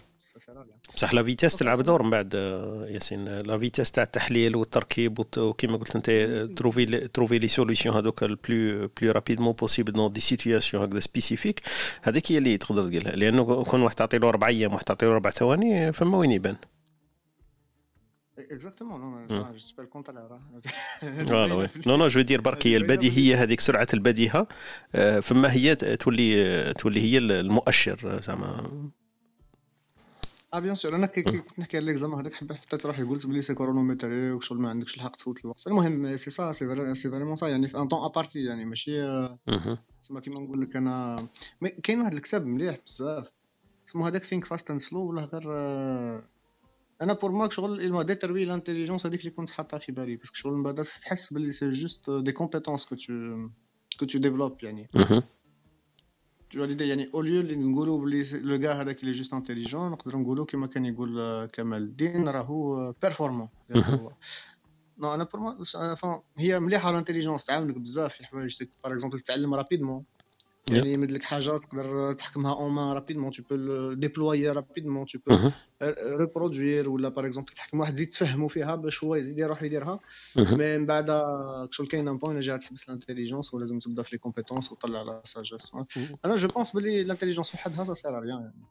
بصح 0.94 1.14
la 1.14 1.22
vitesse 1.22 1.56
تلعب 1.56 1.80
دور 1.80 2.02
من 2.02 2.10
بعد 2.10 2.32
آه، 2.34 2.86
ياسين. 2.88 3.24
la 3.24 3.58
vitesse 3.58 3.90
تاع 3.90 4.02
التحليل 4.02 4.56
والتركيب 4.56 5.24
وكيما 5.38 5.76
قلت 5.76 5.96
انت 5.96 6.10
trouver 6.56 7.08
trouver 7.08 7.38
les 7.38 7.48
solutions 7.48 7.96
هذوك 7.96 8.22
الـ 8.22 8.36
plus 8.36 8.90
plus 9.00 9.12
rapidement 9.12 9.52
possible 9.52 9.92
dans 9.92 10.12
des 10.12 10.20
situations 10.20 10.82
هكذا 10.82 11.00
spécifiques 11.00 11.60
هذيك 12.02 12.32
هي 12.32 12.38
اللي 12.38 12.58
تقدر 12.58 12.88
تقولها. 12.88 13.16
لأنه 13.16 13.64
كون 13.64 13.80
واحد 13.82 13.94
تعطي 13.96 14.18
له 14.18 14.28
أربع 14.28 14.46
أيام 14.46 14.72
واحد 14.72 14.84
تعطي 14.84 15.06
له 15.06 15.12
أربع 15.12 15.30
ثواني 15.30 15.92
فما 15.92 16.18
وين 16.18 16.32
يبان. 16.32 16.56
exactement 18.38 19.00
non 19.00 19.44
au 19.76 19.86
contraire 19.86 20.28
voilà 21.26 21.54
oui 21.54 21.68
non 21.86 21.96
non 21.96 22.06
je 22.06 22.20
dirais 22.20 22.40
برك 22.40 22.66
هي 22.66 22.76
البديهيه 22.76 23.42
هذيك 23.42 23.60
سرعه 23.60 23.88
البديهه 23.94 24.46
فما 25.22 25.52
هي 25.52 25.74
تولي 25.74 26.72
تولي 26.72 27.00
هي 27.00 27.18
المؤشر 27.18 28.18
زعما 28.18 28.90
آه 30.54 30.58
bien 30.58 30.74
sûr 30.74 30.94
أنا 30.94 31.06
كي 31.06 31.22
كنت 31.22 31.58
نحكي 31.58 31.76
على 31.76 31.86
l'examen 31.86 32.14
هذاك 32.14 32.34
حبيت 32.34 32.56
حطيت 32.56 32.86
روحي 32.86 33.02
قلت 33.02 33.26
بلي 33.26 33.42
c'est 33.42 33.54
chronométré 33.54 34.32
وشغل 34.32 34.58
ما 34.58 34.70
عندكش 34.70 34.96
الحق 34.96 35.16
تفوت 35.16 35.44
الوقت 35.44 35.66
المهم 35.66 36.16
c'est 36.16 36.30
ça 36.30 36.52
c'est 36.52 36.94
c'est 36.94 37.10
vraiment 37.10 37.36
ça 37.36 37.48
يعني 37.48 37.68
في 37.68 37.78
un 37.78 37.88
temps 37.88 38.04
imparti 38.04 38.44
يعني 38.44 38.64
ماشي 38.64 39.02
تسمى 40.02 40.20
كيما 40.20 40.40
نقول 40.40 40.62
لك 40.62 40.76
أنا 40.76 41.26
كاين 41.82 42.00
واحد 42.00 42.14
الكتاب 42.14 42.46
مليح 42.46 42.78
بزاف 42.86 43.30
اسمه 43.88 44.08
هذاك 44.08 44.24
Think 44.24 44.44
Fast 44.44 44.70
and 44.70 44.80
Slow 44.80 45.00
ولا 45.00 45.24
غير 45.24 45.42
أنا 47.02 47.12
pour 47.12 47.32
ماك 47.32 47.52
شغل 47.52 47.80
الـ 47.80 47.86
mot 47.86 48.02
détruit 48.02 48.44
l'intelligence 48.44 49.06
هذيك 49.06 49.20
اللي 49.20 49.30
كنت 49.30 49.50
حاطها 49.50 49.78
في 49.78 49.92
بالي. 49.92 50.16
parce 50.16 50.27
que 50.27 50.34
شغل 50.36 50.52
من 50.52 50.62
بعد 50.62 50.74
تحس 50.74 51.32
بلي 51.32 51.52
c'est 51.52 51.70
juste 51.70 52.10
des 52.10 52.32
compétences 52.32 52.84
que 52.84 52.94
tu 52.94 53.48
que 53.98 54.06
tu 54.06 54.18
développes 54.18 54.64
يعني. 54.64 54.88
toute 56.50 56.64
l'idée 56.64 56.88
يعني 56.88 57.10
au 57.14 57.20
lieu 57.20 57.40
اللي 57.40 57.56
نقولوا 57.56 58.00
بلي 58.00 58.24
لو 58.32 58.60
كاع 58.60 58.80
هذاك 58.82 59.00
اللي 59.00 59.12
juste 59.12 59.34
intelligent 59.34 59.90
نقدروا 59.90 60.20
نقولوا 60.20 60.46
كما 60.46 60.66
كان 60.66 60.84
يقول 60.86 61.46
كمال 61.46 61.82
الدين 61.82 62.28
راهو 62.28 62.92
performant 63.02 63.48
non 64.98 65.14
أنا 65.14 65.24
pour 65.24 66.22
هي 66.38 66.60
مليحة 66.60 66.90
الـ 66.90 66.94
intelligence 66.94 67.44
تعاونك 67.44 67.78
بزاف 67.78 68.14
في 68.14 68.24
حوايج 68.26 68.62
par 68.84 68.92
exemple 68.92 69.20
تتعلم 69.20 69.54
rapidement 69.54 70.04
يعني 70.70 70.92
يمد 70.92 71.10
لك 71.10 71.22
حاجة 71.22 71.58
تقدر 71.58 72.12
تحكمها 72.12 72.54
en 72.54 72.72
main 72.72 72.92
rapidement 72.92 73.30
tu 73.30 73.42
peux 73.50 73.92
déployer 73.92 74.50
rapidement 74.50 75.06
tu 75.06 75.18
peux 75.26 75.50
reproduire 76.16 76.88
ولا 76.88 77.08
par 77.08 77.26
exemple 77.26 77.52
تحكم 77.52 77.80
واحد 77.80 77.94
تزيد 77.94 78.08
تفهمو 78.08 78.48
فيها 78.48 78.74
باش 78.74 79.04
هو 79.04 79.14
يزيد 79.14 79.38
يروح 79.38 79.62
يديرها. 79.62 80.00
mais 80.36 80.78
من 80.78 80.86
بعد 80.86 81.06
شغل 81.70 81.86
كاين 81.86 82.08
un 82.08 82.18
point 82.18 82.40
جا 82.40 82.56
تحبس 82.56 82.88
الـ 82.88 82.93
intelligence 82.93 83.54
ولازم 83.54 83.78
تبدا 83.78 84.02
في 84.02 84.08
les 84.12 84.18
compétences 84.18 84.72
وتطلع 84.72 84.98
على 84.98 85.20
ساجيس 85.24 85.72
أنا 86.24 86.34
je 86.34 86.48
pense 86.48 86.70
بلي 86.70 87.00
الـ 87.00 87.04
intelligence 87.04 87.54
وحدها 87.54 87.84
ça 87.84 87.94
sert 87.94 88.12
à 88.12 88.18
rien 88.18 88.40
يعني 88.40 88.64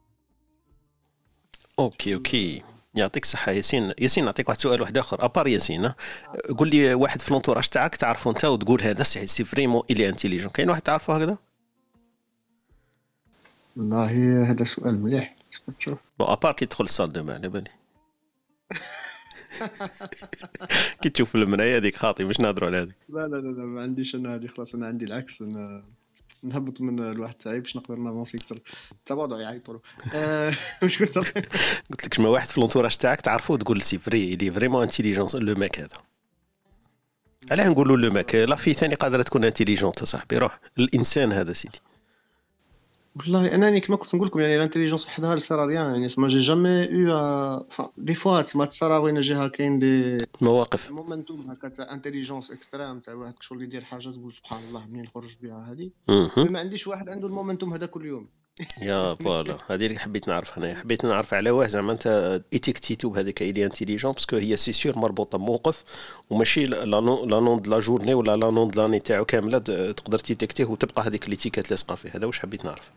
OK 1.78 2.14
OK 2.14 2.62
يعطيك 2.94 3.22
الصحة. 3.22 3.52
ياسين 3.52 3.92
ياسين 3.98 4.24
نعطيك 4.24 4.48
واحد 4.48 4.60
سؤال 4.60 4.80
واحد 4.80 4.98
آخر. 4.98 5.24
à 5.24 5.29
part 5.29 5.48
ياسين 5.48 5.92
قول 6.58 6.68
لي 6.68 6.94
واحد 6.94 7.20
في 7.20 7.32
l'entourage 7.32 7.68
تاعك 7.68 7.96
تعرفه 7.96 8.30
أنت 8.30 8.44
وتقول 8.44 8.82
هذا 8.82 9.02
c'est 9.02 9.44
vraiment 9.44 9.82
il 9.90 10.08
est 10.08 10.17
intelligent 10.17 10.50
كاين 10.50 10.70
واحد 10.70 10.82
تعرفه 10.82 11.16
هكذا؟ 11.16 11.38
والله 13.78 14.42
هذا 14.50 14.64
سؤال 14.64 15.02
مليح. 15.02 15.36
شوف. 15.78 15.98
bon 16.18 16.28
à 16.28 16.33
part 16.33 16.52
كي 16.52 16.66
تدخل 16.66 16.84
الـ 16.84 16.89
salle 16.89 17.12
de 17.12 17.19
bain 17.19 17.34
على 17.34 17.48
بالي 17.48 17.70
كي 21.02 21.08
تشوف 21.08 21.36
المرايه 21.36 21.76
هذيك 21.76 21.96
خاطي 21.96 22.24
مش 22.24 22.40
نهضروا 22.40 22.68
على 22.68 22.76
هذيك 22.78 22.94
لا 23.08 23.20
لا 23.28 23.36
لا 23.36 23.64
ما 23.64 23.82
عنديش 23.82 24.14
أنا 24.14 24.34
هذه 24.34 24.46
خلاص 24.46 24.74
أنا 24.74 24.86
عندي 24.86 25.04
العكس. 25.04 25.42
أنا 25.42 25.84
نهبط 26.42 26.80
من 26.80 27.00
الواحد 27.00 27.34
تاعي 27.34 27.60
باش 27.60 27.76
نقدر 27.76 27.96
نافونسي 27.96 28.36
أكثر. 28.38 28.58
تباضع 29.06 29.40
يعيطوا 29.40 29.74
له. 29.74 29.80
آه، 30.14 30.54
واش 30.82 31.02
قلت؟ 31.02 31.18
قلت 31.90 32.04
لك 32.04 32.14
شما 32.14 32.28
واحد 32.28 32.48
في 32.48 32.60
لونتوراج 32.60 32.96
تاعك 32.96 33.20
تعرفه 33.20 33.56
تقول 33.56 33.82
سي 33.82 33.98
فري 33.98 34.36
لي 34.36 34.50
فريمون 34.50 34.82
انتيليجونس 34.82 35.34
لو 35.34 35.54
ماك 35.54 35.78
هذا. 35.78 35.98
علاه 37.50 37.68
نقولوا 37.68 37.96
لو 37.96 38.10
ماك 38.10 38.34
لا 38.34 38.56
في 38.56 38.74
ثاني 38.74 38.94
قادرة 38.94 39.22
تكون 39.22 39.44
انتيليجونت 39.44 40.04
صاحبي 40.04 40.38
روح. 40.38 40.60
الإنسان 40.78 41.32
هذا 41.32 41.52
سيدي. 41.52 41.78
والله 43.16 43.54
انني 43.54 43.80
كما 43.80 43.96
كنت 43.96 44.14
نقول 44.14 44.26
لكم 44.26 44.40
يعني 44.40 44.56
الانتيليجونس 44.56 45.06
وحدها 45.06 45.34
لسرا 45.34 45.66
ريان 45.66 45.94
يعني 45.94 46.08
ما 46.18 46.28
جي 46.28 46.38
جامي 46.38 47.12
أو 47.12 47.92
دي 47.96 48.14
فوا 48.14 48.42
تسمى 48.42 48.66
تصرا 48.66 48.98
وين 48.98 49.20
جهة 49.20 49.48
كاين 49.48 49.78
دي 49.78 50.18
مواقف. 50.40 50.90
مومنتوم 50.90 51.50
هكا 51.50 51.68
تاع 51.68 51.92
انتيليجونس 51.94 52.50
اكستريم 52.50 53.00
تاع 53.00 53.14
واحد 53.14 53.34
شغل 53.40 53.62
يدير 53.62 53.84
حاجة 53.84 54.10
تقول 54.10 54.32
سبحان 54.32 54.60
الله 54.68 54.86
منين 54.86 55.02
نخرج 55.02 55.36
بها 55.42 55.72
هذه؟ 55.72 55.90
ما 56.50 56.60
عنديش 56.60 56.86
واحد 56.86 57.08
عنده 57.08 57.26
الـ 57.26 57.31
momentum 57.31 57.74
هذا 57.74 57.86
كل 57.86 58.06
يوم. 58.06 58.28
يا 58.82 59.14
voilà. 59.14 59.58
هذه 59.68 59.86
اللي 59.86 59.98
حبيت 59.98 60.28
نعرف 60.28 60.58
أنا 60.58 60.74
حبيت 60.74 61.04
نعرف 61.04 61.34
على 61.34 61.50
واه 61.50 61.66
زعما 61.66 61.92
انت 61.92 62.40
étiqueté 62.52 62.97
تو 62.97 63.08
بهذيك 63.08 63.42
il 63.42 63.64
est 63.66 63.76
intelligent 63.76 64.12
parce 64.12 64.27
que 64.27 64.36
هي 64.36 64.56
c'est 64.56 64.72
sûr 64.72 64.98
مربوطة 64.98 65.38
بموقف 65.38 65.84
وماشي 66.30 66.64
la 66.64 67.00
ligne 67.00 67.62
de 67.62 67.70
la 67.70 67.78
journée 67.80 68.14
ولا 68.14 68.36
la 68.36 68.50
ligne 68.50 68.70
de 68.70 68.82
l'année 68.82 69.00
تاعو 69.00 69.24
كاملة 69.24 69.58
تقدر 69.92 70.18
ت 70.18 70.22
étiqueter 70.22 70.60
ه 70.60 70.64
وتبقى 70.64 71.02
هذيك 71.02 71.28
l'étiquette 71.28 71.70
لاصقه 71.70 71.94
فيه 71.94 72.10
هذا 72.14 72.26
واش 72.26 72.38
حبيت 72.38 72.64
نعرف؟ 72.64 72.90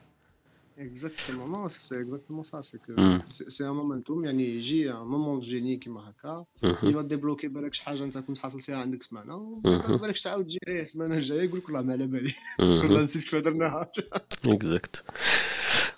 exactement 0.82 1.68
c'est 1.68 2.02
exactement 2.02 2.44
ça 2.44 2.62
c'est 2.62 2.78
que 2.78 3.18
c'est 3.32 3.64
un 3.64 3.70
momentum 3.70 4.26
يعني 4.26 4.56
يجي 4.56 4.92
un 4.92 4.96
moment 4.96 5.40
génie 5.40 5.78
كيما 5.78 6.10
هكا 6.10 6.46
يبا 6.84 7.02
débloquer 7.02 7.48
بالك 7.48 7.74
شي 7.74 7.84
حاجة 7.84 8.04
انت 8.04 8.18
كنت 8.18 8.38
حاصل 8.38 8.62
فيها 8.62 8.78
عندك 8.78 9.04
سمانه 9.04 9.36
وبالك 9.66 10.18
تعاود 10.18 10.46
تجي 10.46 10.60
السمانه 10.70 11.16
الجاية. 11.16 11.44
يقول 11.44 11.60
لك 11.60 11.66
والله 11.66 11.82
ما 11.82 11.94
على 11.94 12.08
بالي. 12.08 12.34
والله 12.60 13.02
نسيت 13.02 13.24
كيف 13.24 13.36
درناها 13.36 13.92
exact 14.48 15.04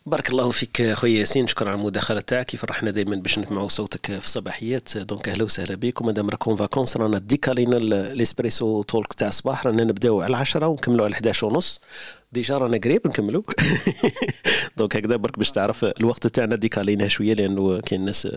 بارك 0.05 0.29
الله 0.29 0.51
فيك 0.51 0.93
خويا 0.93 1.19
ياسين. 1.19 1.47
شكرا 1.47 1.69
على 1.69 1.79
المداخلة 1.79 2.21
تاعك. 2.21 2.53
يفرحنا 2.53 2.91
دائما 2.91 3.15
باش 3.15 3.39
نسمعوا 3.39 3.67
صوتك 3.67 4.05
في 4.05 4.25
الصباحيات؟ 4.25 4.97
donc 4.97 5.29
أهلا 5.29 5.43
وسهلا 5.43 5.75
بك 5.75 6.01
ومادام 6.01 6.29
راكم 6.29 6.55
vacances 6.55 6.97
رانا 6.97 7.17
décaler 7.17 7.70
نا 7.70 7.77
الـ 7.77 7.89
Espresso 7.89 8.83
Talk 8.83 9.13
تاع 9.13 9.27
الصباح. 9.27 9.67
رانا 9.67 9.83
نبداو 9.83 10.21
على 10.21 10.37
10 10.37 10.67
ونكملوا 10.67 11.05
على 11.05 11.13
11 11.13 11.47
ونص. 11.47 11.81
déjà 12.33 12.57
رانا 12.57 12.77
قريب 12.77 13.07
نكملوا 13.07 13.43
donc 14.77 14.95
هكذا 14.97 15.15
برك 15.15 15.37
باش 15.37 15.51
تعرف 15.51 15.85
الوقت 15.85 16.27
تاعنا 16.27 16.55
décaler 16.55 16.96
ناه 16.96 17.07
شوية 17.07 17.33
لأنه 17.33 17.79
كاين 17.79 18.05
ناس 18.05 18.27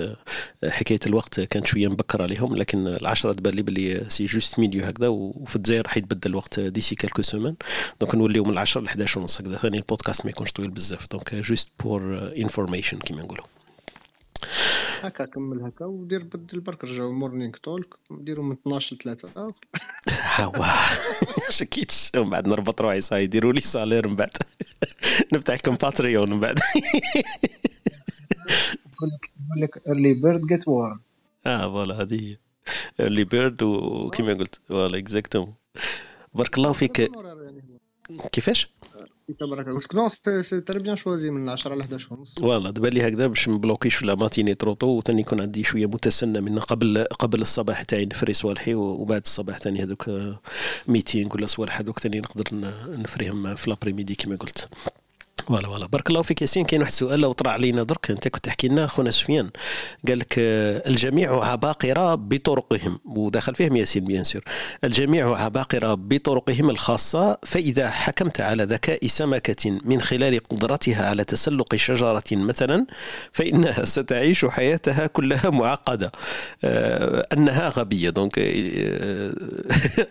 حكاية 0.65 1.01
الوقت 1.07 1.41
كانت 1.41 1.67
شوية 1.67 1.89
مبكر 1.89 2.23
عليهم 2.23 2.57
لكن 2.57 2.87
العشرة 2.87 3.33
تبان 3.33 3.55
لي 3.55 3.63
بلي 3.63 4.05
c'est 4.09 4.27
juste 4.27 4.59
milieu 4.59 4.85
هكذا 4.85 5.09
وفي 5.09 5.57
الجزائر 5.57 5.83
راح 5.83 5.97
يتبدل 5.97 6.31
الوقت 6.31 6.61
d'ici 6.61 6.95
quelques 6.95 7.23
semaines 7.23 7.55
donc 8.01 8.15
نوليو 8.15 8.45
من 8.45 8.59
10 8.59 8.81
ل 8.81 8.87
11 8.87 9.21
ونص 9.21 9.41
هكذا. 9.41 9.57
ثاني 9.57 9.77
البودكاست 9.77 10.25
ما 10.25 10.31
يكونش 10.31 10.53
طويل 10.53 10.71
بزاف 10.71 11.07
donc 11.11 11.35
juste 11.35 11.71
pour 11.85 12.33
information 12.37 12.99
كيما 12.99 13.23
نقولوا 13.23 13.45
هكا 15.01 15.25
كمل 15.25 15.63
هكا 15.63 15.85
ودير 15.85 16.25
بدل 16.25 16.61
برك 16.61 16.85
رجعوا 16.85 17.13
Morning 17.13 17.53
Talk 17.63 17.95
نديرو 18.11 18.43
من 18.43 18.53
12 18.53 18.97
ل 18.97 18.99
3 18.99 19.49
هوا 20.41 20.67
شكيتش 21.51 22.11
ومن 22.17 22.31
بعد 22.31 22.49
نربط 22.49 22.81
روحي 22.81 23.01
صاي 23.01 23.23
يديروا 23.25 23.53
les 23.53 23.61
salaires 23.61 24.09
من 24.09 24.17
بعد. 24.17 24.37
نفتح 25.33 25.55
لكم 25.55 25.75
Patreon 25.75 26.31
من 26.31 26.41
بعد. 26.41 26.59
يقول 28.97 29.11
لك 29.63 29.83
early 29.87 30.15
bird 30.15 30.47
get 30.47 30.69
worm 30.69 31.01
آه 31.47 31.69
voilà 31.69 32.03
هذه 32.03 32.21
هي. 32.31 32.37
early 33.01 33.25
bird 33.25 33.63
وكيما 33.63 34.35
قلت 34.35 34.61
voilà 34.69 34.99
exactement 34.99 35.55
بارك 36.35 36.59
الله 36.59 36.73
فيك. 36.73 37.11
كيفاش؟ 38.33 38.69
تبارك 39.35 39.69
الله. 39.69 39.81
non 39.95 40.09
c'est 40.43 40.61
très 40.61 40.79
bien 40.79 40.97
choisi 40.97 41.31
من 41.31 41.49
10 41.49 41.75
ل 41.75 41.81
11 41.81 42.15
ونص. 42.15 42.39
voilà 42.39 42.71
دابا 42.71 42.89
لي 42.89 43.09
هكذا 43.09 43.27
باش 43.27 43.49
ن 43.49 43.53
bloquer 43.53 43.86
ش 43.86 43.95
في 43.95 44.07
la 44.07 44.15
matinée 44.15 44.55
trop 44.55 44.73
tôt 44.73 44.87
وثاني 44.87 45.21
يكون 45.21 45.41
عندي 45.41 45.65
شوية 45.65 45.87
متسنى 45.87 46.41
من 46.41 46.59
قبل 46.59 47.05
قبل 47.05 47.41
الصباح 47.41 47.83
تاعي 47.83 48.07
نفري 48.07 48.33
صوالحي 48.33 48.75
وبعد 48.75 49.23
الصباح 49.25 49.59
ثاني 49.59 49.83
هذوك 49.83 50.11
meeting 50.89 51.35
ولا 51.35 51.47
صوالح 51.47 51.81
هذوك 51.81 51.99
ثاني 51.99 52.21
نقدر 52.21 52.45
نفريهم 52.89 53.55
في 53.55 53.71
l'après-midi 53.71 54.15
كما 54.15 54.37
قلت. 54.37 54.69
voilà 55.47 55.69
voilà. 55.69 55.87
بارك 55.87 56.11
الله 56.11 56.23
فيك 56.23 56.43
ياسين. 56.43 56.65
كاين 56.65 56.81
واحد 56.81 56.93
السؤال 56.93 57.21
لو 57.21 57.33
طرا 57.33 57.51
علينا 57.51 57.83
درك. 57.83 58.11
انت 58.11 58.29
كنت 58.29 58.45
تحكي 58.45 58.69
لنا 58.69 58.87
خونا 58.87 59.11
سفيان 59.11 59.51
قال 60.09 60.19
لك 60.19 60.35
الجميع 60.39 61.45
عباقره 61.45 62.15
بطرقهم. 62.15 62.99
ودخل 63.05 63.55
فيهم 63.55 63.77
ياسين 63.77 64.05
bien 64.05 64.25
sûr. 64.25 64.43
الجميع 64.85 65.35
عباقره 65.45 65.95
بطرقهم 65.95 66.71
الخاصة 66.71 67.39
فإذا 67.43 67.91
حكمت 67.91 68.41
على 68.41 68.65
ذكاء 68.65 69.07
سمكة 69.07 69.71
من 69.85 70.01
خلال 70.01 70.39
قدرتها 70.43 71.09
على 71.09 71.25
تسلق 71.25 71.75
شجرة 71.75 72.25
مثلا 72.33 72.87
فإنها 73.33 73.85
ستعيش 73.95 74.45
حياتها 74.45 75.07
كلها 75.07 75.51
معقدة. 75.51 76.13
آه 76.65 77.27
أنها 77.33 77.69
غبية. 77.69 78.11
donc 78.11 78.39
آه 78.39 79.33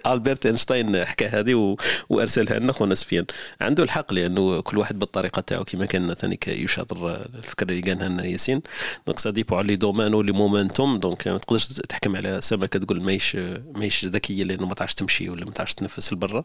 ألبرت 0.13 0.45
إينشتاين 0.45 1.05
حكى 1.05 1.25
هذه 1.25 1.77
وأرسلها 2.09 2.59
لنا 2.59 2.71
خونا 2.73 2.95
سفيان. 2.95 3.25
عنده 3.61 3.83
الحق 3.83 4.13
لأنه 4.13 4.61
كل 4.61 4.77
واحد 4.77 4.99
بالطريقة 4.99 5.24
الطريقة 5.26 5.41
تاعو. 5.41 5.63
كما 5.63 5.86
كان 5.86 6.13
ثاني 6.13 6.39
يشاطر 6.47 7.15
الفكرة 7.15 7.71
اللي 7.71 7.82
قالها 7.82 8.09
لنا 8.09 8.26
ياسين. 8.26 8.61
donc 9.07 9.19
ça 9.19 9.29
dépend 9.29 9.55
على 9.55 9.67
les 9.67 9.75
domaines 9.75 10.13
و 10.13 10.18
les 10.18 10.31
momentums 10.31 10.97
donc 10.97 11.27
ما 11.28 11.38
تقدرش 11.38 11.67
تحكم 11.67 12.15
على 12.15 12.41
سمكه 12.41 12.80
تقول 12.80 13.01
ماهيش 13.01 13.36
ماهيش 13.76 14.05
ذكية 14.05 14.43
لأنه 14.43 14.65
ما 14.65 14.73
تعرفش 14.73 14.93
تمشي 14.93 15.30
ولا 15.30 15.45
ما 15.45 15.51
تعرفش 15.51 15.73
تنفس 15.73 16.13
لبرا. 16.13 16.43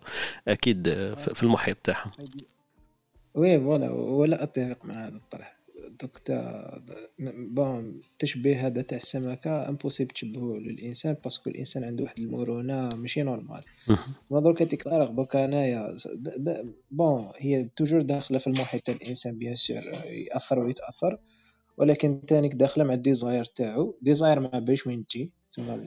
أكيد 0.48 0.88
في 1.34 1.42
المحيط 1.42 1.76
تاعها 1.80 2.12
oui 3.34 3.60
voilà 3.60 3.90
ولا 3.90 4.42
أتفق 4.42 4.84
مع 4.84 5.06
هذا 5.06 5.16
الطرح. 5.16 5.59
donc 6.02 6.18
t'as 6.18 6.82
bon 7.54 8.00
التشبيه 8.12 8.66
هذا 8.66 8.82
تاع 8.82 8.96
السمكة 8.96 9.68
impossible 9.68 10.10
تشبهه 10.10 10.56
للإنسان 10.58 11.16
parce 11.24 11.41
que 11.41 11.50
الإنسان 11.50 11.84
عنده 11.84 12.04
واحد 12.04 12.18
المرونة 12.18 12.88
ماشي 12.88 13.22
normal 13.22 13.64
تسمى 14.24 14.40
دركا 14.40 14.64
تيك 14.64 14.88
دوكا 14.88 15.44
أنايا 15.44 15.96
bon 16.90 17.32
هي 17.36 17.68
toujours 17.76 18.02
داخلة 18.02 18.38
في 18.38 18.46
المحيط 18.46 18.82
تاع 18.82 18.94
الإنسان 18.94 19.38
bien 19.38 19.56
sûr 19.56 19.82
يأثر 20.04 20.58
ويتأثر 20.58 21.18
ولكن 21.76 22.26
تانيك 22.26 22.54
داخلة 22.54 22.84
مع 22.84 22.94
ال 22.94 23.01
desire 23.01 23.44
تاعو. 23.44 23.98
desire 24.02 24.40
ما 24.40 24.58
باش 24.58 24.86
وين 24.86 25.06
تجي 25.06 25.32
تسمى 25.50 25.86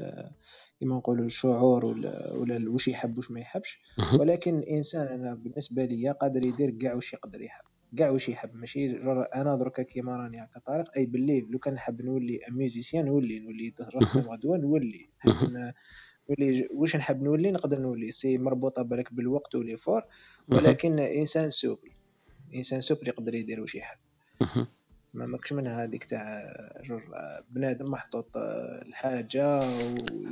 كيما 0.80 0.96
نقولوا 0.96 1.26
الشعور 1.26 1.86
ولا 1.86 2.34
ولا 2.34 2.70
واش 2.70 2.88
يحب 2.88 3.18
واش 3.18 3.32
ما 3.32 3.40
يحبش. 3.40 3.80
ولكن 4.20 4.60
الإنسان 4.60 5.08
أنا 5.08 5.36
بالنسبة 5.36 5.86
ليا 5.86 6.12
قادر 6.12 6.46
يدير 6.46 6.70
كاع 6.72 6.94
واش 6.94 7.14
يقدر 7.14 7.42
يحب. 7.42 7.64
كاع 7.98 8.10
واش 8.10 8.30
يحب 8.30 8.56
ماشي؟ 8.56 8.98
أنا 9.36 9.56
دركا 9.56 9.84
كيما 9.84 10.18
راني 10.18 10.44
هكا 10.44 10.60
طارق. 10.60 10.98
أي 10.98 11.06
باللي 11.06 11.42
لو 11.42 11.60
كان 11.60 11.74
نحب 11.74 12.02
نولي 12.02 12.40
musicien 12.50 13.06
نولي 13.06 13.40
نولي 13.40 13.74
رسام 13.96 14.30
غدوه 14.30 14.58
نولي 14.58 15.10
نولي 16.30 16.68
واش 16.72 16.96
نحب 16.96 17.24
نولي؟ 17.24 17.52
نقدر 17.52 17.80
نولي. 17.80 18.12
c'est 18.12 18.38
مربوطة 18.38 18.82
بالك 18.82 19.14
بالوقت 19.14 19.56
و 19.56 19.61
l'effort 19.61 20.04
ولكن 20.48 21.00
إنسان 21.00 21.50
souple 21.50 21.92
إنسان 22.56 22.82
souple 22.82 23.08
يقدر 23.08 23.36
يدير 23.36 23.62
واش 23.62 23.76
يحب. 23.76 23.98
ما 25.14 25.26
ماكش 25.26 25.54
من 25.54 25.68
هذيك 25.68 26.04
تاع 26.04 26.54
بنادم 27.50 27.92
محطوط 27.92 28.38
الحاجة 28.86 29.60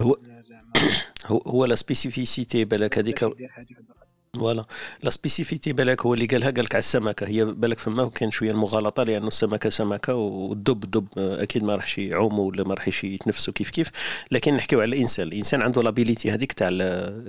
هو 0.01 1.37
هو 1.37 1.65
la 1.65 1.75
spécificité 1.75 2.65
بالك 2.65 2.97
هذيك 2.97 3.23
voilà. 4.39 4.65
la 5.03 5.09
spécificité 5.09 5.73
بالك 5.73 6.05
هو 6.05 6.13
اللي 6.13 6.25
قالها 6.25 6.51
قال 6.51 6.65
لك 6.65 6.75
على 6.75 6.79
السمكة. 6.79 7.27
هي 7.27 7.45
بالك 7.45 7.79
فما 7.79 8.09
كان 8.09 8.31
شوية 8.31 8.51
المغالطة 8.51 9.03
لأنه 9.03 9.27
السمكة 9.27 9.69
سمكة 9.69 10.15
والدب 10.15 10.79
دب 10.79 11.07
أكيد 11.17 11.63
ما 11.63 11.75
راحش 11.75 11.97
يعوموا 11.97 12.47
ولا 12.47 12.63
ما 12.63 12.73
راحش 12.73 13.03
يتنفسوا 13.03 13.53
كيف 13.53 13.69
كيف. 13.69 13.89
لكن 14.31 14.53
نحكيو 14.53 14.81
على 14.81 14.95
الإنسان. 14.95 15.27
الإنسان 15.27 15.61
عنده 15.61 15.83
l'habilité 15.83 16.31
هذيك 16.31 16.53
تاع 16.53 16.69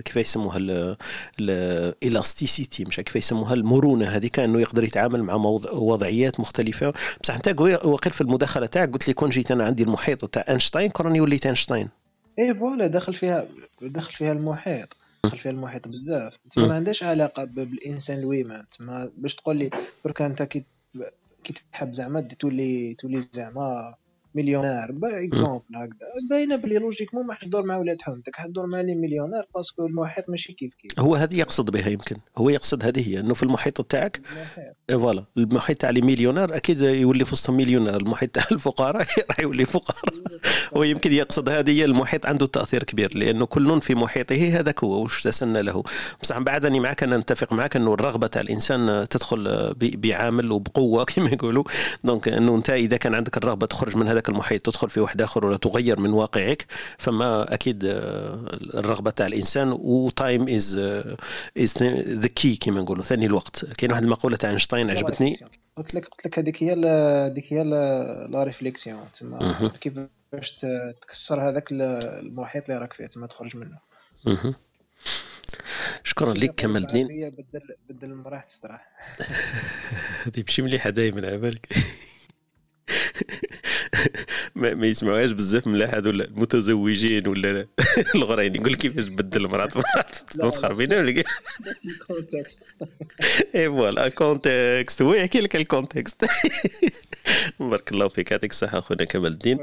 كيف 0.05 0.17
يسموها 0.17 0.59
ال 1.41 1.54
élasticité 1.54 2.85
مش 2.85 2.97
كيف 2.97 3.17
يسموها 3.17 3.55
المرونة 3.55 4.07
هذيك 4.07 4.39
أنه 4.39 4.61
يقدر 4.61 4.85
يتعامل 4.85 5.23
مع 5.23 5.35
وضعيات 5.73 6.41
مختلفة. 6.41 6.93
بصح 7.23 7.35
أنت 7.35 7.49
وقيل 7.85 8.13
في 8.13 8.21
المداخلة 8.21 8.67
تاعك 8.67 8.93
قلت 8.93 9.09
لي 9.09 9.15
كون 9.15 9.31
جيت 9.31 9.51
أنا 9.51 9.65
عندي 9.65 9.83
المحيط 9.83 10.25
تاع 10.25 10.45
أينشتاين 10.49 10.91
كون 10.91 11.21
وليت 11.21 11.47
أينشتاين. 11.47 11.89
إيه 12.39 12.53
voilà 12.53 12.87
دخل 12.87 13.15
فيها 13.15 13.47
دخل 13.83 14.13
فيها 14.13 14.33
المحيط. 14.33 14.97
دخل 15.27 15.39
فيها 15.39 15.53
المحيط 15.53 15.89
بزاف. 15.89 16.39
تما 16.51 16.67
ما 16.69 16.75
عندهاش 16.75 17.03
علاقة 17.03 17.45
بالإنسان 17.45 18.19
ال 18.19 18.25
humain 18.25 18.65
تما 18.79 19.11
باش 19.17 19.35
تقول 19.35 19.57
لي 19.57 19.71
درك 20.05 20.23
أنت 20.23 20.43
كي 20.43 20.65
كي 21.45 21.55
تحب 21.73 21.95
زعما 21.95 22.21
تولي 22.21 22.95
تولي 22.95 23.21
زعما 23.21 23.95
مليونير. 24.35 24.93
par 24.93 25.18
exemple 25.18 25.77
هكذا. 25.77 25.97
باينة 26.31 26.57
بلي 26.57 26.79
logiquement 26.79 27.27
ما 27.27 27.35
حدور 27.35 27.63
مع 27.63 27.77
ولاد 27.77 28.03
حومتك 28.03 28.37
حدور 28.37 28.67
مع 28.67 28.81
les 28.81 28.95
millionnaires 28.95 29.43
parce 29.55 29.75
que 29.75 29.87
المحيط 29.87 30.31
ماشي 30.31 30.53
كيف 30.53 30.75
كيف. 30.75 31.01
هو 31.01 31.15
هذه 31.15 31.39
يقصد 31.39 31.71
بها 31.71 31.89
يمكن. 31.89 32.17
هو 32.39 32.51
يقصد 32.51 32.85
هذه 32.85 33.09
هي 33.09 33.21
إنه 33.21 33.35
في 33.35 33.43
المحيط 33.43 33.81
تاعك 33.81 34.21
voilà. 34.89 35.25
المحيط 35.37 35.77
تاع 35.77 35.91
les 35.91 36.01
millionnaires 36.01 36.57
أكيد 36.57 36.81
يولي 36.81 37.25
في 37.25 37.33
وسطهم 37.33 37.57
مليونير. 37.57 37.97
المحيط 37.97 38.31
تاع 38.31 38.45
الفقراء 38.53 39.07
راح 39.31 39.41
يولي 39.41 39.65
فقراء. 39.65 40.15
هو 40.77 40.83
يمكن 40.83 41.13
يقصد 41.13 41.49
هذه 41.49 41.81
هي 41.81 41.85
المحيط 41.85 42.27
عنده 42.27 42.47
تأثير 42.47 42.83
كبير 42.83 43.19
لأنه 43.19 43.47
كل 43.47 43.81
في 43.81 43.95
محيطه 43.95 44.49
هذاك 44.59 44.85
هو 44.85 45.03
واش 45.03 45.23
تسنى 45.23 45.63
له. 45.63 45.83
بصح 46.23 46.39
من 46.39 46.45
بعد 46.45 46.65
اني 46.65 46.81
معك 46.81 47.03
أنا 47.03 47.17
نتفق 47.17 47.53
معك 47.53 47.77
إنه 47.77 47.95
الرغبة 47.95 48.27
تاع 48.27 48.43
الإنسان 48.43 49.09
تدخل 49.11 49.73
بعامل 49.81 50.53
وبقوة 50.53 51.05
كما 51.15 51.31
يقولوا. 51.31 51.65
donc 52.05 52.29
إنه 52.29 52.57
أنت 52.57 52.71
إذا 52.71 52.97
كان 52.97 53.15
عندك 53.15 53.37
الرغبة 53.37 53.67
تخرج 53.67 53.97
من 53.97 54.09
هذاك 54.23 54.29
المحيط 54.29 54.67
تدخل 54.67 54.91
في 54.91 55.01
واحد 55.01 55.23
آخر 55.23 55.47
ولا 55.47 55.57
تغير 55.57 56.01
من 56.01 56.11
واقعك. 56.11 56.67
فما 56.99 57.55
أكيد 57.55 57.81
الرغبة 58.75 59.11
تاع 59.11 59.27
الإنسان 59.27 59.73
و 59.81 59.94
time 59.94 60.49
is 60.49 60.75
is 61.59 61.83
the 62.09 62.29
key 62.29 62.57
كما 62.57 62.81
نقولوا 62.81 63.03
ثاني 63.03 63.27
الوقت. 63.27 63.65
كاين 63.65 63.93
واحد 63.93 64.03
المقولة 64.03 64.37
تاع 64.37 64.51
أينشتاين 64.51 64.91
عجبتني؟ 64.91 65.41
قلت 65.77 65.95
لك 65.95 66.09
قلت 66.09 66.27
لك 66.27 66.39
هذيك 66.39 66.63
هي 66.63 66.73
هذيك 67.27 67.53
هي 67.53 67.65
la 67.65 68.45
réflexion. 68.45 69.05
تما 69.13 69.71
كيفاش 69.81 70.53
تكسر 71.03 71.49
هذاك 71.49 71.69
المحيط 71.73 72.71
اللي 72.71 72.81
راك 72.81 72.93
فيه 72.93 73.07
تما 73.07 73.27
تخرج 73.27 73.57
منه. 73.57 73.79
شكرا 76.05 76.35
لك 76.35 76.55
كمال 76.55 76.83
الدين. 76.83 77.07
بدل 77.31 77.77
بدل 77.89 78.11
المراه 78.11 78.41
تستراح 78.41 78.89
هذه 80.27 80.43
ماشي 80.47 80.63
مليحة 80.63 80.91
دائما 80.91 81.27
على 81.27 81.39
بالك 81.39 81.69
ما, 84.55 84.75
ما 84.75 84.87
يسمعوهاش 84.87 85.31
بزاف 85.31 85.67
من 85.67 85.83
هذو 85.83 86.11
المتزوجين 86.11 87.29
ولا 87.29 87.67
الأخرين. 88.15 88.55
يقول 88.55 88.75
كيفاش 88.75 89.05
بدل 89.09 89.45
المراه 89.45 89.69
تمسخر 90.31 90.73
بينا 90.73 90.97
ولا 90.97 91.25
ال 91.85 91.93
contexte 91.93 92.63
إي 93.55 93.67
voilà. 93.69 94.07
ال 94.07 94.17
contexte 94.17 95.03
هو 95.03 95.15
يحكي 95.15 95.41
لك 95.41 95.57
ال 95.57 95.64
contexte 95.64 96.25
بارك 97.61 97.93
الله 97.93 98.09
فيك. 98.09 98.31
يعطيك 98.31 98.51
الصحة 98.51 98.79
أخونا 98.79 99.05
كمال 99.05 99.33
الدين. 99.33 99.59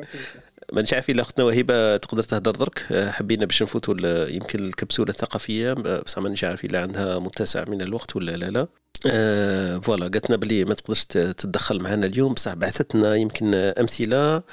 ما 0.74 0.84
عارف 0.94 1.10
إلا 1.10 1.22
أختنا 1.22 1.46
وهبه 1.46 1.98
تقدر 1.98 2.24
تهدر 2.24 2.52
درك. 2.52 2.86
حبينا 3.10 3.46
باش 3.46 3.64
نفوتوا 3.64 4.28
يمكن 4.30 4.60
الكبسولة 4.60 5.10
الثقافية. 5.10 5.74
بصح 5.74 6.20
مانيش 6.20 6.44
عارف 6.44 6.66
إلا 6.66 6.82
عندها 6.82 7.20
متسع 7.20 7.66
من 7.68 7.82
الوقت 7.82 8.16
ولا 8.16 8.32
لا 8.38 8.46
لا. 8.46 8.68
آه 9.08 9.78
voilà 9.78 10.04
قالت 10.04 10.30
لنا 10.30 10.38
بلي 10.38 10.66
ما 10.66 10.74
تقدرش 10.74 11.04
تتدخل 11.04 11.80
معنا 11.84 12.06
اليوم 12.06 12.34
بصح 12.34 12.54
بعثت 12.54 12.96
لنا 12.96 13.16
يمكن 13.16 13.56
أمثلة. 13.56 14.44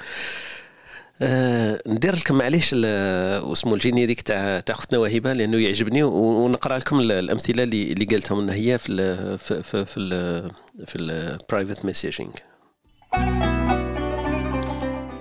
آه 1.21 1.81
ندير 1.87 2.15
لكم 2.15 2.35
معليش 2.35 2.73
اسمه 2.73 3.73
ال 3.73 3.78
générique 3.78 4.21
تاع 4.21 4.59
تاع 4.59 4.75
أختنا 4.75 4.99
وهبه 4.99 5.33
لأنه 5.33 5.57
يعجبني 5.57 6.03
ونقرأ 6.03 6.77
لكم 6.77 6.99
الأمثلة 6.99 7.63
اللي 7.63 7.91
اللي 7.91 8.05
قالتهم 8.05 8.41
لنا 8.41 8.53
هي 8.53 8.77
في 8.77 8.91
ال 8.91 9.37
في 9.39 9.63
في 9.63 9.85
في, 9.85 9.97
ال 9.99 10.51
في 10.87 10.95
ال 10.95 11.06
private 11.06 11.85
messaging 11.85 12.31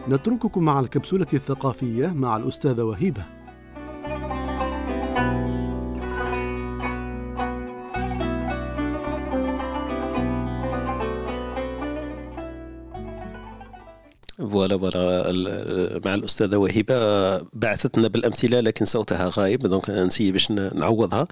نترككم 0.08 0.62
مع 0.64 0.80
الكبسولة 0.80 1.26
الثقافية 1.34 2.06
مع 2.06 2.36
الأستاذة 2.36 2.82
وهيبة. 2.82 3.36
voilà 14.38 14.78
voilà. 14.78 16.00
مع 16.05 16.14
الأستاذة 16.14 16.57
وهبه 16.57 17.39
بعثت 17.53 17.99
لنا 17.99 18.09
بالأمثلة 18.09 18.61
لكن 18.61 18.84
صوتها 18.84 19.30
غايب 19.32 19.61
donc 19.61 19.90
نسي 19.91 20.32
باش 20.32 20.51
نعوضها. 20.51 21.28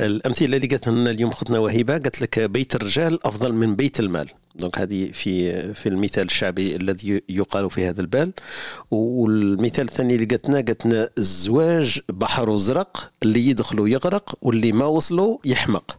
الأمثلة 0.00 0.56
اللي 0.56 0.66
قالت 0.66 0.88
لنا 0.88 1.10
اليوم 1.10 1.30
خدنا 1.30 1.58
وهبه 1.58 1.92
قالت 1.92 2.22
لك 2.22 2.40
بيت 2.40 2.74
الرجال 2.74 3.26
أفضل 3.26 3.52
من 3.52 3.76
بيت 3.76 4.00
المال. 4.00 4.28
donc 4.58 4.78
هذه 4.78 5.10
في 5.12 5.74
في 5.74 5.88
المثال 5.88 6.24
الشعبي 6.24 6.76
الذي 6.76 7.22
يقال 7.28 7.70
في 7.70 7.88
هذا 7.88 8.00
البال. 8.00 8.32
والمثال 8.90 9.84
الثاني 9.84 10.14
اللي 10.14 10.26
قالت 10.26 10.46
لنا 10.86 11.10
الزواج 11.18 12.00
بحر 12.08 12.54
ازرق 12.54 13.12
اللي 13.22 13.46
يدخلوا 13.48 13.88
يغرق 13.96 14.34
واللي 14.42 14.72
ما 14.72 14.84
وصلوا 14.84 15.38
يحمق. 15.44 15.98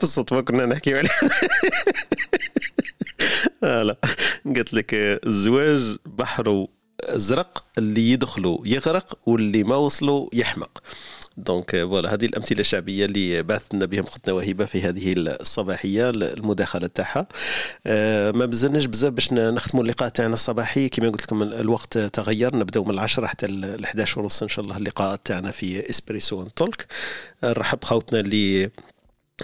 بالصدفة 0.00 0.40
كنا 0.40 0.66
نحكي 0.66 0.98
عليه. 0.98 1.10
لا. 3.62 3.96
قالت 4.46 4.74
لك 4.74 4.90
الزواج 4.94 5.96
بحر 6.06 6.66
ازرق 7.00 7.64
اللي 7.78 8.10
يدخلوا 8.12 8.58
يغرق 8.64 9.18
واللي 9.26 9.64
ما 9.64 9.76
وصلوا 9.76 10.28
يحمق. 10.32 10.82
donc 11.36 11.70
voilà 11.70 12.14
هذه 12.14 12.26
الأمثلة 12.26 12.60
الشعبية 12.60 13.04
اللي 13.04 13.42
بعثنا 13.42 13.86
بهم 13.86 14.04
اختنا 14.04 14.34
وهبه 14.34 14.64
في 14.64 14.82
هذه 14.82 15.14
الصباحية 15.16 16.10
المداخلة 16.10 16.86
تاعها. 16.86 17.26
أه 17.86 18.30
ما 18.30 18.46
بزلناش 18.46 18.84
بزاف 18.84 19.12
باش 19.12 19.32
نختموا 19.32 19.84
اللقاء 19.84 20.08
تاعنا 20.08 20.34
الصباحي. 20.34 20.88
كما 20.88 21.08
قلت 21.08 21.22
لكم 21.22 21.42
الوقت 21.42 21.98
تغير. 21.98 22.56
نبداو 22.56 22.84
من 22.84 22.90
العشرة 22.90 23.26
حتى 23.26 23.46
ال 23.46 23.84
11 23.84 24.20
ونص 24.20 24.42
إن 24.42 24.48
شاء 24.48 24.64
الله 24.64 24.76
اللقاء 24.76 25.16
تاعنا 25.24 25.50
في 25.50 25.90
Espresso 25.90 26.42
and 26.42 26.54
Talk 26.54 26.86
نرحب 27.44 27.84
خوتنا 27.84 28.20
اللي 28.20 28.70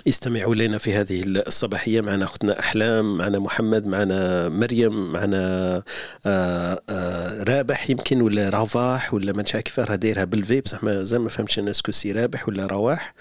استمعوا 0.09 0.55
إلينا 0.55 0.79
في 0.79 0.95
هذه 0.95 1.23
الصباحية. 1.27 2.01
معنا 2.01 2.25
أختنا 2.25 2.61
أحلام 2.61 3.17
معنا 3.17 3.39
محمد 3.39 3.87
معنا 3.87 4.49
مريم 4.49 5.13
معنا 5.13 5.83
آه، 6.27 6.83
آه، 6.91 7.43
رابح 7.43 7.91
يمكن 7.91 8.21
ولا 8.21 8.49
رافاح 8.49 9.15
ولا 9.15 9.33
ما 9.33 9.43
نشاء 9.43 9.61
كيف 9.61 9.81
راه 9.81 9.95
دايرها 9.95 10.25
بال 10.25 10.49
V 10.49 10.61
بصح 10.61 10.85
ما 10.85 11.03
زال 11.05 11.21
ما 11.21 11.29
فهمتش 11.29 11.59
أنا 11.59 11.71
est-ce 11.71 11.86
que 11.86 11.93
c'est 11.93 12.13
رابح 12.13 12.49
ولا 12.49 12.67
رواح. 12.67 13.15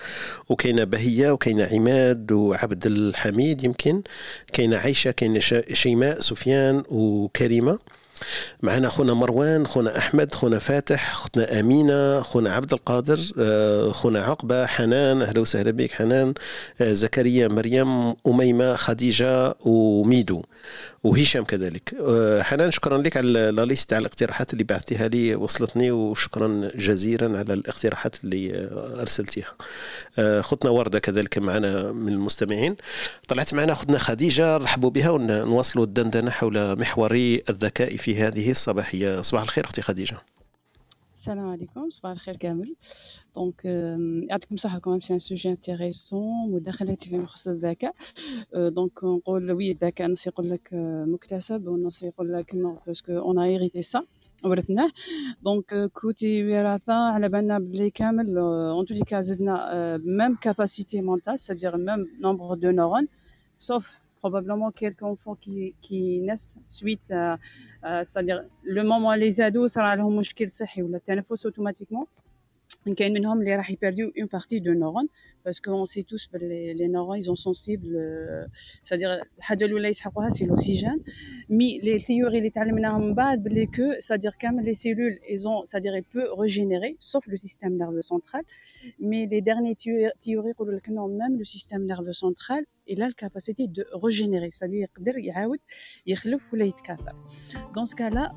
وكاينة 0.50 0.84
بهية 0.84 1.32
وكاينة 1.32 1.70
عماد 1.72 2.32
وعبد 2.32 2.86
الحميد 2.86 3.64
يمكن 3.64 4.02
كاينة 4.54 4.78
عائشه 4.78 5.12
كاينة 5.12 5.40
شيماء 5.74 6.20
سفيان 6.20 6.84
وكريمة. 6.90 7.80
معنا 8.64 8.90
خونا 8.90 9.14
مروان 9.14 9.68
خونا 9.68 9.98
أحمد 9.98 10.36
خونا 10.36 10.60
فاتح 10.60 11.14
خونا 11.14 11.60
أمينة 11.60 12.22
خونا 12.22 12.54
عبد 12.54 12.74
القادر 12.74 13.20
آه، 13.40 13.92
خونا 13.92 14.24
عقبة 14.24 14.66
حنان 14.66 15.22
أهلا 15.22 15.40
وسهلا 15.40 15.72
بك 15.72 15.92
حنان 15.92 16.34
آه، 16.82 16.94
زكريا 16.94 17.48
مريم 17.48 18.14
أميمة 18.28 18.76
خديجة 18.76 19.56
وميدو. 19.66 20.44
وهشام 21.04 21.44
كذلك. 21.44 21.96
آه، 22.08 22.42
حنان 22.42 22.72
شكرا 22.72 22.98
لك 22.98 23.18
على 23.18 23.30
لا 23.30 23.66
ليست 23.66 23.94
على 23.94 24.02
الاقتراحات 24.02 24.54
اللي 24.54 24.64
بعثتها 24.64 25.08
لي 25.08 25.36
وصلتني 25.36 25.92
وشكرا 25.92 26.72
جزيلا 26.76 27.40
على 27.40 27.54
الاقتراحات 27.54 28.24
اللي 28.24 28.70
أرسلتيها. 29.00 29.54
خطنا 30.42 30.72
وردة 30.72 31.00
كذلك 31.00 31.38
معنا 31.38 31.92
من 31.92 32.14
المستمعين. 32.14 32.76
طلعت 33.28 33.54
معنا 33.54 33.74
خطنا 33.74 33.98
خديجة 33.98 34.58
رحبوا 34.58 34.90
بها 34.90 35.10
ونواصلوا 35.10 35.86
الدندنة 35.86 36.32
حول 36.32 36.80
محوري 36.80 37.44
الذكاء 37.50 37.98
في 37.98 38.18
هذه 38.18 38.52
الصباحية. 38.52 39.22
صباح 39.22 39.44
الخير 39.44 39.66
أختي 39.66 39.82
خديجة. 39.82 40.35
السلام 41.16 41.50
عليكم 41.50 41.90
صباح 41.90 42.12
الخير 42.12 42.36
كامل 42.36 42.76
donc 43.36 43.66
يعطيكم 44.30 44.56
الصحة 44.56 44.80
كمان 44.80 45.00
c'est 45.02 45.14
un 45.14 45.20
sujet 45.20 45.50
intéressant 45.50 46.52
مداخلتي 46.52 47.10
فيما 47.10 47.24
يخص 47.24 47.48
الذكاء 47.48 47.96
donc 48.56 49.04
نقول 49.04 49.52
oui 49.52 49.72
الذكاء 49.72 50.06
الناس 50.06 50.28
يقول 50.28 50.50
لك 50.50 50.70
مكتسب 51.08 51.68
والناس 51.68 52.04
يقول 52.04 52.34
لك 52.34 52.56
non 52.56 52.78
parce 52.88 53.06
que 53.07 53.18
on 53.18 53.40
hérite 53.40 53.82
ça 53.82 54.04
ورثناه 54.44 54.90
donc 55.44 55.92
côté 55.94 56.44
وراثة 56.44 56.94
على 56.94 57.30
بالنا 57.30 57.60
بلي 57.60 57.90
كامل 57.90 58.38
en 58.38 58.86
tous 58.86 58.95
les 58.95 59.02
cas 59.02 59.22
زدنا 59.22 59.98
même 59.98 60.36
capacité 60.36 61.02
mentale 61.02 61.40
c'est-à-dire 61.40 61.78
même 61.78 62.08
nombre 62.22 62.56
de 62.56 62.72
neurones 62.72 63.08
sauf 63.58 64.05
probablement 64.26 64.72
quelques 64.72 65.04
enfants 65.14 65.36
qui, 65.44 65.76
qui 65.86 66.00
naissent 66.28 66.58
suite 66.80 67.12
à, 67.12 67.38
c'est-à-dire 68.08 68.40
le 68.78 68.84
moment 68.92 69.14
les 69.24 69.40
ados 69.48 69.68
صرا 69.74 69.96
لهم 69.96 70.16
مشكل 70.16 70.52
صحي 70.52 70.82
ولا 70.84 70.98
التنفس 70.98 71.46
automatiquement 71.46 72.06
كاين 72.94 73.14
منهم 73.14 73.40
اللي 73.40 73.56
راح 73.56 73.72
يبرديو 73.72 74.12
une 74.20 74.28
partie 74.28 74.60
de 74.60 74.72
neurones 74.74 75.08
parce 75.46 75.62
que 75.62 75.72
on 75.72 75.86
sait 75.86 76.04
tous 76.04 76.30
les 76.34 76.88
neurones 76.88 77.16
ils 77.16 77.24
sont 77.24 77.36
sensibles 77.36 77.96
c'est-à-dire 78.84 79.22
الحاجة 79.38 79.66
الاولى 79.66 79.88
يسحقوها 79.88 80.30
c'est 80.30 80.46
الاكسجين 80.46 81.04
mais 81.50 81.80
les 81.80 82.00
théories 82.00 82.38
اللي 82.38 82.50
تعلمناهم 82.50 83.02
من 83.02 83.14
بعد 83.14 83.44
بلي 83.44 83.66
que 83.66 84.00
c'est-à-dire 84.00 84.32
كامل 84.40 84.66
les 84.66 84.74
cellules 84.74 85.20
ils 85.30 85.48
ont 85.48 85.66
c'est-à-dire 85.66 86.04
peut 86.14 86.42
régénérer 86.42 86.96
sauf 87.00 87.28
le 87.28 87.36
système 87.36 87.78
nerveux 87.78 88.02
central 88.02 88.44
mais 89.00 89.26
les 89.26 89.40
dernières 89.40 89.76
théories 90.20 90.50
يقولوا 90.50 90.74
لك 90.74 90.90
non 90.90 91.08
même 91.08 91.38
le 91.38 91.44
système 91.44 91.82
nerveux 91.82 92.12
central 92.12 92.66
il 92.88 93.02
a 93.02 93.08
la 93.08 93.14
capacité 93.14 93.68
de 93.68 93.84
régénérer 93.94 94.52
c'est-à-dire 94.52 94.82
يقدر 94.82 95.18
يعاود 95.18 95.60
يخلف 96.08 96.54
ولا 96.54 96.66
يتكاثر 96.66 97.16
donc 97.76 97.86
c'est 97.86 98.14
cela 98.14 98.36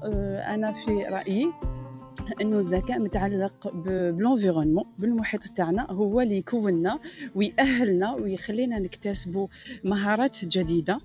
أنا 0.54 0.72
في 0.72 0.90
رايي 0.90 1.52
إنه 2.40 2.60
الذكاء 2.60 2.98
متعلق 2.98 3.74
بال 3.74 3.89
environnement 3.89 4.84
بالمحيط 4.98 5.42
تاعنا 5.42 5.90
هو 5.90 6.20
اللي 6.20 6.36
يكوننا 6.36 6.98
ويأهلنا 7.34 8.14
ويخلينا 8.14 8.78
نكتسبوا 8.78 9.48
مهارات 9.84 10.44
جديدة. 10.44 11.00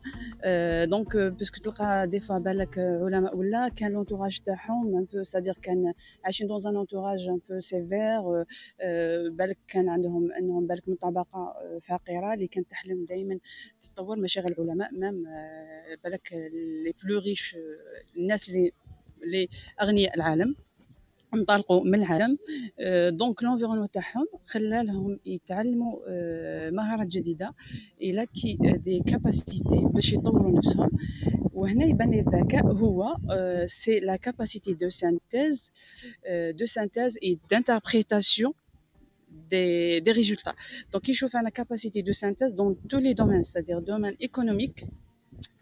donc 0.85 1.17
parce 1.17 1.45
que 1.45 1.61
تلقى 1.61 2.07
des 2.07 2.19
fois 2.19 2.37
بالك 2.37 2.79
علماء 2.79 3.37
ولا 3.37 3.69
كان 3.69 3.91
l'entourage 3.91 4.39
تاعهم 4.39 4.97
un 4.97 5.05
peu 5.13 5.23
c'est-à-dire 5.23 5.57
كان 5.61 5.93
عايشين 6.23 6.47
dans 6.47 6.59
un 6.67 6.77
entourage 6.77 7.27
un 7.27 7.39
peu 7.49 7.59
sévère 7.59 8.45
بالك 9.29 9.57
كان 9.67 9.89
عندهم 9.89 10.31
إنهم 10.31 10.67
بالك 10.67 10.89
من 10.89 10.95
طبقة 10.95 11.53
فقيرة 11.89 12.33
اللي 12.33 12.47
كانت 12.47 12.69
تحلم 12.69 13.05
دائما 13.05 13.39
تطور 13.81 14.19
مشاغل 14.19 14.55
العلماء 14.59 14.89
même 14.93 15.23
بالك 16.03 16.33
les 16.83 16.93
plus 17.03 17.19
riches 17.19 17.57
الناس 18.17 18.49
اللي 19.23 19.47
أغنياء 19.81 20.15
العالم. 20.15 20.55
انطلقوا 21.35 21.83
من 21.83 21.95
العالم. 21.95 22.37
donc 23.09 23.43
l'environnement 23.43 23.91
تاعهم 23.91 24.25
خلى 24.45 24.83
لهم 24.83 25.19
يتعلموا 25.25 25.99
مهارات 26.69 27.07
جديدة. 27.07 27.53
il 28.01 28.25
acquiert 28.25 28.57
des 28.61 28.99
capacités 28.99 29.79
باش 29.93 30.13
يطوروا 30.13 30.57
نفسهم. 30.57 30.89
وهنا 31.53 31.85
يبان 31.85 32.09
لي 32.09 32.19
الذكاء 32.19 32.65
هو 32.65 33.17
c'est 33.65 33.99
la 33.99 34.15
capacité 34.15 34.73
de 34.73 34.89
synthèse 34.89 35.71
de 36.29 36.65
synthèse 36.65 37.17
et 37.23 37.39
d'interprétation 37.51 38.53
des, 39.53 40.01
des 40.05 40.13
résultats. 40.21 40.55
Donc, 40.91 41.03
نشوفه 41.07 41.35
une 41.35 41.51
capacité 41.51 41.99
de 42.09 42.13
synthèse 42.23 42.55
dans 42.55 42.71
tous 42.89 43.01
les 43.07 43.13
domaines, 43.21 43.45
c'est-à-dire 43.49 43.81
domaine 43.81 44.15
économique, 44.19 44.79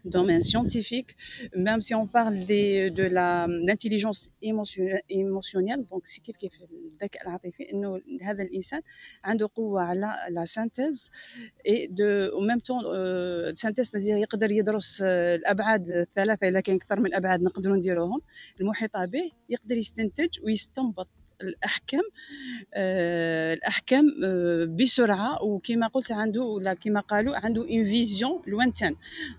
domaine 0.04 0.42
scientifique, 0.42 1.10
même 1.54 1.80
si 1.80 1.94
on 1.94 2.06
parle 2.06 2.36
des, 2.46 2.90
de 2.90 3.04
l'intelligence 3.66 4.30
émotionnelle, 4.42 5.84
donc 5.86 6.02
c'est 6.04 6.22
كيف 6.22 6.36
كيف 6.36 6.52
الذكاء 6.62 7.22
العاطفي 7.22 7.72
انه 7.72 8.00
هذا 8.22 8.42
الانسان 8.42 8.80
عنده 9.24 9.48
قوه 9.54 9.82
على 9.82 10.14
la 10.30 10.44
synthèse 10.44 11.10
et 11.66 11.86
de 11.86 12.40
même 12.40 12.58
temps 12.58 12.82
synthèse 13.54 14.08
يقدر 14.08 14.52
يدرس 14.52 15.02
الأبعاد 15.02 15.88
الثلاثة 15.88 16.48
اذا 16.48 16.60
كان 16.60 16.76
أكثر 16.76 17.00
من 17.00 17.14
ابعاد 17.14 17.42
نقدروا 17.42 17.76
نديروهم. 17.76 18.20
المحيطة 18.60 19.04
به 19.04 19.30
يقدر 19.48 19.76
يستنتج 19.76 20.40
ويستنبط. 20.44 21.08
الأحكام 21.42 22.02
آه 22.74 23.54
الأحكام 23.54 24.06
آه 24.24 24.64
بسرعة 24.64 25.42
وكما 25.42 25.86
قلت 25.86 26.12
عنده 26.12 26.42
ولا 26.42 26.74
كما 26.74 27.00
قالوا 27.00 27.36
عنده 27.36 27.60
une 27.62 27.84
vision 27.84 28.42
lointaine 28.46 28.96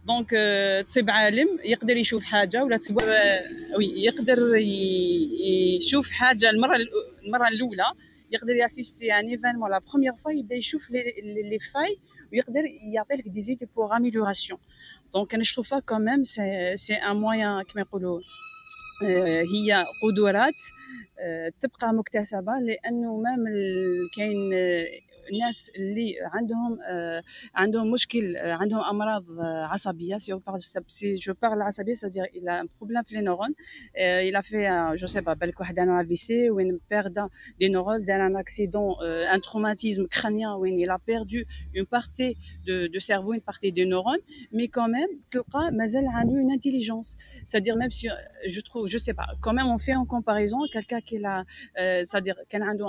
donc 0.07 0.33
آه 0.37 0.81
تصيب 0.81 1.09
عالم 1.09 1.59
يقدر 1.63 1.97
يشوف 1.97 2.23
حاجة 2.23 2.63
ولا 2.63 2.77
تصيب 2.77 2.97
oui 3.77 4.03
يقدر 4.03 4.55
يشوف 5.77 6.09
حاجة 6.11 6.49
المرة 6.49 6.77
المرة 7.25 7.47
الأولى 7.47 7.85
يقدر 8.31 8.53
ي 8.55 8.61
assister 8.61 9.05
à 9.05 9.14
un 9.14 9.31
événement 9.31 9.71
la 9.71 9.79
première 9.91 10.13
fois 10.15 10.31
يبدأ 10.31 10.55
يشوف 10.55 10.91
les 10.91 11.59
failles 11.73 11.97
ويقدر 12.33 12.61
يعطي 12.93 13.13
لك 13.15 13.27
des 13.27 13.41
idées 13.41 13.69
pour 13.75 13.95
amélioration 13.97 14.59
donc 15.13 15.33
أنا 15.33 15.43
شوفها 15.43 15.79
quand 15.79 16.04
même 16.04 16.23
c'est 16.23 16.93
un 16.93 17.15
moyen 17.15 17.63
كما 17.63 17.81
يقولوا. 17.81 18.21
هي 19.53 19.85
قدرات 20.03 20.61
تبقى 21.59 21.93
مكتسبة 21.93 22.53
لأنه 22.59 23.17
même 23.17 23.43
كاين 24.15 24.49
الناس 25.31 25.71
اللي 25.75 26.13
عندهم 26.33 26.79
عندهم 27.55 27.91
مشكل 27.91 28.37
عندهم 28.37 28.79
أمراض 28.83 29.25
عصبية. 29.41 30.17
c'est 30.17 30.39
si 30.87 31.15
je 31.15 31.33
parle 31.41 31.61
عصبية 31.61 31.93
c'est-à-dire 31.93 32.23
il 32.23 32.59
a 32.59 32.62
un 32.62 32.67
problème 32.79 33.03
في 33.03 33.15
les 33.15 33.21
neurones 33.21 33.53
il 33.97 34.43
a 34.43 34.53
fait 34.53 34.91
je 34.95 35.07
sais 35.07 35.21
pas 35.21 35.33
بالك 35.33 35.59
واحد 35.59 35.79
un 35.79 36.05
AVC 36.05 36.49
وين 36.49 36.79
perd 36.89 37.29
des 37.59 37.69
neurones 37.69 38.05
دار 38.05 38.25
un 38.27 38.37
accident 38.37 38.95
un 39.33 39.41
traumatisme 39.41 40.05
crânien 40.05 40.49
وين 40.51 40.73
il 40.73 40.97
a 41.07 41.12
perdu 41.12 41.37
une 41.77 41.85
partie 41.91 42.35
de 42.67 42.85
de 42.93 42.99
cerveau 42.99 43.31
une 43.31 43.41
partie 43.47 43.71
des 43.71 43.85
neurones 43.85 44.17
mais 44.51 44.67
quand 44.67 44.97
même 44.97 45.21
تلقى 45.31 45.71
مازال 45.71 46.07
عنده 46.07 46.33
une 46.33 46.51
intelligence 46.51 47.17
c'est-à-dire 47.45 47.75
même 47.75 47.89
si 47.89 48.07
je 48.49 48.61
trouve 48.61 48.89
je 48.89 48.97
sais 48.97 49.13
pas 49.13 49.23
quand 49.43 49.55
même 49.55 49.65
on 49.67 49.77
fait 49.77 49.93
une 49.93 50.05
comparaison 50.05 50.59
quelqu'un 50.73 50.99
qui 50.99 51.17
l'a 51.17 51.45
c'est-à-dire 52.03 52.35
كان 52.49 52.63
عنده 52.63 52.87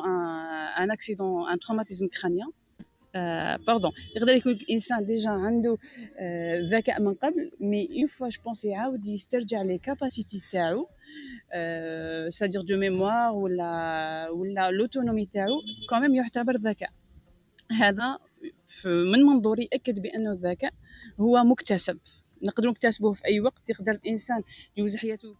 un 0.78 0.90
accident 0.90 1.48
un 1.50 1.58
traumatisme 1.58 2.08
crânien 2.08 2.23
pardon 3.66 3.92
يقدر 4.16 4.32
يكون 4.32 4.52
الانسان 4.52 5.06
déjà 5.06 5.30
عنده 5.30 5.78
ذكاء 6.72 7.02
من 7.02 7.14
قبل 7.14 7.50
mais 7.60 7.88
une 8.00 8.06
fois 8.06 8.28
je 8.28 8.42
pense 8.44 8.64
يعاود 8.64 9.06
يسترجع 9.06 9.62
les 9.62 9.78
capacités 9.78 10.40
تاعو 10.50 10.88
c'est-à-dire 12.28 12.62
de 12.62 12.76
mémoire 12.76 13.32
ولا 13.32 14.30
ولا 14.30 14.70
l'autonomie 14.70 15.26
تاعو 15.26 15.60
quand 15.88 16.03
même 16.03 16.14
يعتبر 16.14 16.56
ذكاء. 16.56 16.90
هذا 17.70 18.18
من 18.84 19.22
منظوري 19.22 19.68
ياكد 19.72 19.98
بأنه 19.98 20.32
الذكاء 20.32 20.72
هو 21.20 21.44
مكتسب. 21.44 21.98
نقدر 22.42 22.68
نكتسبه 22.68 23.12
في 23.12 23.24
أي 23.24 23.40
وقت. 23.40 23.70
يقدر 23.70 23.92
الإنسان 23.92 24.42
يوزع 24.76 24.98
حياته 24.98 25.36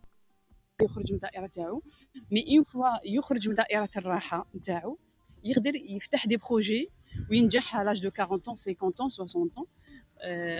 يخرج 0.82 1.12
من 1.12 1.16
الدائره 1.16 1.47
تاعو 1.47 1.82
mais 2.31 2.57
une 2.57 2.62
fois 2.62 2.89
يخرج 3.05 3.49
من 3.49 3.55
دائرة 3.55 3.89
الراحة 3.97 4.47
نتاعو 4.57 4.99
يقدر 5.45 5.75
يفتح 5.75 6.27
des 6.27 6.37
projets 6.37 6.91
وينجح 7.31 7.77
على 7.77 7.85
l'âge 7.87 8.03
de 8.03 8.11
40 8.21 8.41
ans 8.41 8.65
50 8.65 8.93
ans 9.01 9.09
60 9.09 9.51
ans. 9.59 9.67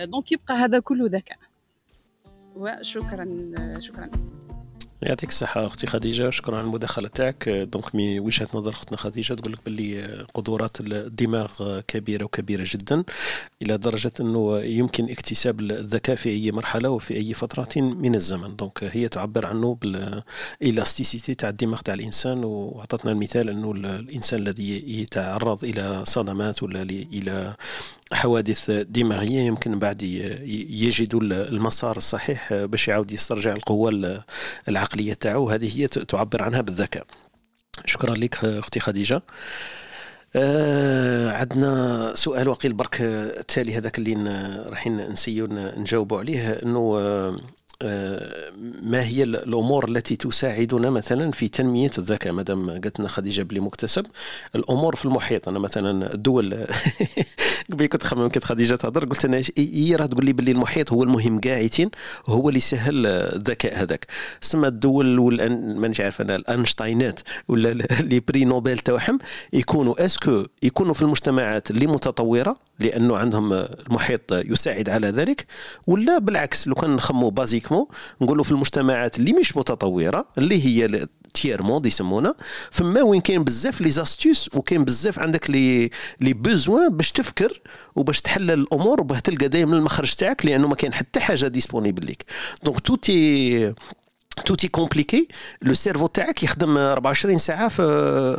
donc 0.03 0.31
يبقى 0.31 0.53
هذا 0.55 0.79
كله 0.79 1.05
ذكاء. 1.05 1.37
وشكرا 2.55 3.53
شكرا. 3.79 4.11
يعطيك 5.01 5.29
الصحة 5.29 5.65
أختي 5.67 5.87
خديجة 5.87 6.29
شكرا 6.29 6.55
على 6.57 6.65
المداخلة 6.65 7.07
تاعك. 7.07 7.49
دونك 7.49 7.95
من 7.95 8.19
وجهة 8.19 8.47
نظر 8.53 8.71
أختنا 8.71 8.97
خديجة 8.97 9.33
تقول 9.33 9.53
لك 9.53 9.59
باللي 9.65 10.25
قدرات 10.33 10.77
الدماغ 10.81 11.79
كبيرة 11.87 12.23
وكبيرة 12.25 12.65
جدا 12.67 13.03
إلى 13.61 13.77
درجة 13.77 14.11
أنه 14.19 14.59
يمكن 14.59 15.09
اكتساب 15.09 15.59
الذكاء 15.59 16.15
في 16.15 16.29
أي 16.29 16.51
مرحلة 16.51 16.89
وفي 16.89 17.15
أي 17.15 17.33
فترة 17.33 17.81
من 17.81 18.15
الزمن. 18.15 18.55
دونك 18.55 18.83
هي 18.83 19.07
تعبر 19.07 19.45
عنه 19.45 19.77
بالإلاستيسيتي 19.81 21.35
تاع 21.35 21.49
الدماغ 21.49 21.79
تاع 21.79 21.93
الإنسان 21.93 22.43
وأعطتنا 22.43 23.11
المثال 23.11 23.49
أنه 23.49 23.71
الإنسان 23.71 24.39
الذي 24.39 24.99
يتعرض 25.01 25.63
إلى 25.63 26.05
صدمات 26.05 26.63
ولا 26.63 26.81
إلى 26.81 27.55
حوادث 28.15 28.71
دماغيه 28.71 29.39
يمكن 29.39 29.79
بعد 29.79 30.01
يجد 30.69 31.15
المسار 31.23 31.97
الصحيح 31.97 32.53
باش 32.53 32.87
يعاود 32.87 33.11
يسترجع 33.11 33.53
القوة 33.53 34.23
العقلية 34.67 35.13
تاعو. 35.13 35.49
هذه 35.49 35.81
هي 35.81 35.87
تعبر 35.87 36.43
عنها 36.43 36.61
بالذكاء. 36.61 37.05
شكرا 37.85 38.13
لك 38.13 38.45
أختي 38.45 38.79
خديجة. 38.79 39.21
آه 40.35 41.31
عندنا 41.31 42.11
سؤال 42.15 42.49
وقيل 42.49 42.73
برك 42.73 42.97
التالي 43.01 43.77
هذاك 43.77 43.97
اللي 43.97 44.13
رايحين 44.67 44.97
نسيو 44.97 45.47
نجاوبوا 45.51 46.19
عليه. 46.19 46.49
إنه 46.49 46.97
آه، 46.99 47.39
ما 47.83 49.03
هي 49.03 49.23
الأمور 49.23 49.89
التي 49.89 50.15
تساعدنا 50.15 50.89
مثلا 50.89 51.31
في 51.31 51.47
تنمية 51.47 51.91
الذكاء 51.97 52.33
مادام 52.33 52.69
قالت 52.69 52.99
لنا 52.99 53.09
خديجة 53.09 53.41
بلي 53.41 53.59
مكتسب 53.59 54.05
الأمور 54.55 54.95
في 54.95 55.05
المحيط. 55.05 55.47
أنا 55.49 55.59
مثلا 55.59 56.13
الدول 56.13 56.65
قبل 57.71 57.85
كنت 57.85 58.03
خمم 58.03 58.29
كنت 58.29 58.43
خديجة 58.43 58.75
تهضر 58.75 59.05
قلت 59.05 59.25
أنا 59.25 59.41
هي 59.57 59.95
راه 59.95 60.05
تقول 60.05 60.25
لي 60.25 60.33
بلي 60.33 60.51
المحيط 60.51 60.93
هو 60.93 61.03
المهم 61.03 61.41
قاعدين 61.41 61.91
هو 62.25 62.49
اللي 62.49 62.59
سهل 62.59 63.05
الذكاء 63.05 63.81
هذاك. 63.81 64.07
سما 64.41 64.67
الدول 64.67 65.19
ولا 65.19 65.49
مانيش 65.49 66.01
عارف 66.01 66.21
أنا 66.21 66.35
الانشتاينات 66.35 67.19
ولا 67.47 67.73
les 68.09 68.19
prix 68.19 68.45
Nobel 68.45 68.79
تاعهم 68.79 69.19
يكونوا 69.53 70.05
est-ce 70.05 70.32
que 70.32 70.45
يكونوا 70.63 70.93
في 70.93 71.01
المجتمعات 71.01 71.71
اللي 71.71 71.87
متطورة 71.87 72.57
لأنه 72.79 73.17
عندهم 73.17 73.53
المحيط 73.53 74.31
يساعد 74.31 74.89
على 74.89 75.07
ذلك 75.07 75.45
ولا 75.87 76.17
بالعكس 76.17 76.67
لو 76.67 76.75
كان 76.75 76.95
نخمو 76.95 77.29
basiquement 77.65 77.85
نقولوا 78.21 78.43
في 78.43 78.51
المجتمعات 78.51 79.19
اللي 79.19 79.33
مش 79.33 79.57
متطورة 79.57 80.25
اللي 80.37 80.65
هي 80.65 81.07
tiers 81.33 81.63
monde 81.63 81.85
يسمونا. 81.85 82.35
سما 82.71 83.01
وين 83.01 83.21
كاين 83.21 83.43
بزاف 83.43 83.81
les 83.81 83.89
astuces 83.89 84.49
وكاين 84.55 84.83
بزاف 84.83 85.19
عندك 85.19 85.49
les 85.49 85.89
les 86.21 86.33
besoins 86.33 86.89
باش 86.89 87.11
تفكر 87.11 87.61
وباش 87.95 88.21
تحلل 88.21 88.51
الأمور 88.51 89.01
وباه 89.01 89.19
تلقى 89.19 89.47
دائما 89.47 89.77
المخرج 89.77 90.13
تاعك 90.13 90.45
لأنه 90.45 90.67
ما 90.67 90.75
كاين 90.75 90.93
حتى 90.93 91.19
حاجة 91.19 91.47
disponible 91.47 92.05
ليك. 92.05 92.25
donc 92.63 92.79
tout 92.79 93.73
est 94.45 94.54
tout 94.54 94.67
est 94.67 94.82
compliqué 94.82 95.27
le 95.61 95.73
cerveau 95.73 96.07
تاعك 96.07 96.43
يخدم 96.43 96.77
24 96.77 97.37
ساعة 97.37 97.67
في 97.67 97.81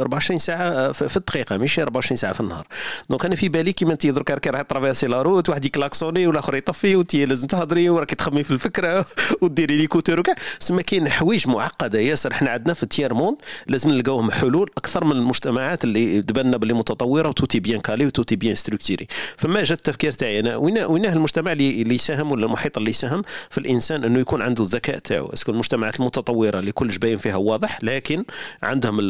24 0.01 0.39
ساعة 0.39 0.93
في 0.93 1.17
الدقيقه 1.17 1.57
ماشي 1.57 1.83
24 1.83 2.17
ساعة 2.17 2.33
في 2.33 2.41
النهار. 2.41 2.67
donc 3.11 3.25
أنا 3.25 3.37
في 3.37 3.49
بالي 3.49 3.73
كيما 3.73 3.93
أنت 3.93 4.07
درك 4.07 4.31
راكي 4.31 4.51
راهي 4.51 4.95
la 5.03 5.23
route 5.23 5.49
واحد 5.49 5.65
ي 5.65 5.71
klaxonner 5.71 6.27
والآخر 6.27 6.55
يطفي 6.55 6.97
وأنت 6.97 7.17
لازم 7.17 7.47
تهضري 7.47 7.91
وراكي 7.91 8.17
تخمي 8.17 8.43
في 8.43 8.51
الفكرة 8.51 9.07
وديري 9.43 9.77
les 9.77 9.87
contours 9.87 10.21
وكاع 10.21 10.35
سما 10.59 10.83
كاين 10.83 11.09
حوايج 11.09 11.49
معقدة 11.49 11.99
ياسر 11.99 12.33
إحنا 12.33 12.51
عندنا 12.51 12.75
في 12.75 12.83
ال 12.83 12.88
tiers 12.88 13.15
monde 13.15 13.37
لازم 13.67 13.91
نلقاوهم 13.91 14.31
حلول 14.31 14.71
أكثر 14.79 15.05
من 15.05 15.13
المجتمعات 15.13 15.85
اللي 15.85 16.23
تبان 16.23 16.57
باللي 16.59 16.75
متطورة 16.75 17.29
وتوتي 17.29 17.61
بيان 17.61 17.81
كالي 17.81 18.07
وتوتي 18.07 18.37
بيان 18.37 18.55
ستركتيري 18.55 19.07
سما 19.37 19.63
جا 19.63 19.75
التفكير 19.75 20.13
تاعي 20.13 20.41
أنا 20.41 20.57
وين 20.57 20.79
وين 20.79 21.07
المجتمع 21.07 21.53
اللي 21.53 21.95
يساهم 21.95 22.33
ولا 22.33 22.47
المحيط 22.47 22.79
اللي 22.79 22.91
يساهم 22.91 23.23
في 23.51 23.59
الإنسان 23.59 24.05
إنه 24.05 24.19
يكون 24.19 24.43
عنده 24.43 24.65
الذكاء 24.65 24.99
تاعو؟ 24.99 25.27
est-ce 25.27 25.44
que 25.44 25.53
المجتمع 25.53 25.86
المجتمعات 25.87 26.01
المتطورة 26.01 26.59
اللي 26.59 26.73
كلش 26.73 26.97
باين 26.99 27.19
فيها 27.19 27.37
واضح 27.37 27.79
لكن 27.83 28.25
عندهم 28.63 29.01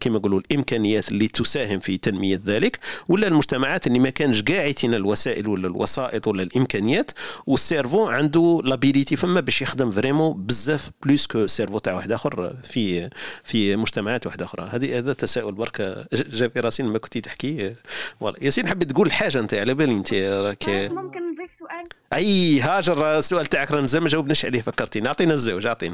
كما 0.00 0.16
يقولوا 0.16 0.40
الإمكانيات 0.40 1.08
اللي 1.08 1.28
تساهم 1.28 1.80
في 1.80 1.98
تنمية 1.98 2.40
ذلك 2.46 2.78
ولا 3.08 3.28
المجتمعات 3.28 3.86
اللي 3.86 3.98
ما 3.98 4.10
كانش 4.10 4.42
قاعدين 4.42 4.94
الوسائل 4.94 5.48
ولا 5.48 5.68
الوسائط 5.68 6.28
ولا 6.28 6.42
الإمكانيات 6.42 7.10
وال 7.46 7.59
cerveau 7.59 8.06
عنده 8.06 8.60
l'habilité 8.64 9.16
سما 9.16 9.40
باش 9.40 9.62
يخدم 9.62 9.90
vraiment 9.90 10.46
بزاف 10.46 10.90
plus 11.04 11.26
que 11.26 11.46
cerveau 11.46 11.78
تاع 11.78 11.94
واحد 11.94 12.12
آخر 12.12 12.54
في 12.62 13.10
في 13.44 13.76
مجتمعات 13.76 14.26
واحدة 14.26 14.44
آخرى. 14.44 14.68
هذه 14.72 14.98
هذا 14.98 15.12
تساؤل 15.12 15.52
برك. 15.52 16.06
جا 16.12 16.48
في 16.48 16.60
راسي 16.60 16.82
لما 16.82 16.98
كنتي 16.98 17.20
تحكي. 17.20 17.74
فوالا 18.20 18.36
ياسين 18.42 18.68
حبيت 18.68 18.92
تقول 18.92 19.12
حاجة 19.12 19.38
أنت 19.38 19.54
على 19.54 19.74
بالي 19.74 19.92
أنت 19.92 20.14
راك 20.14 20.68
ممكن 20.68 21.20
نضيف 21.32 21.52
سؤال؟ 21.52 21.84
أي 22.14 22.60
هاجر 22.60 23.18
السؤال 23.18 23.46
تاعك 23.46 23.70
راه 23.70 23.80
مازال 23.80 24.02
ما 24.02 24.08
جاوبناش 24.08 24.44
عليه 24.44 24.60
فكرتيني. 24.60 25.08
أعطينا 25.08 25.34
الزوج 25.34 25.66
اعطينا 25.66 25.85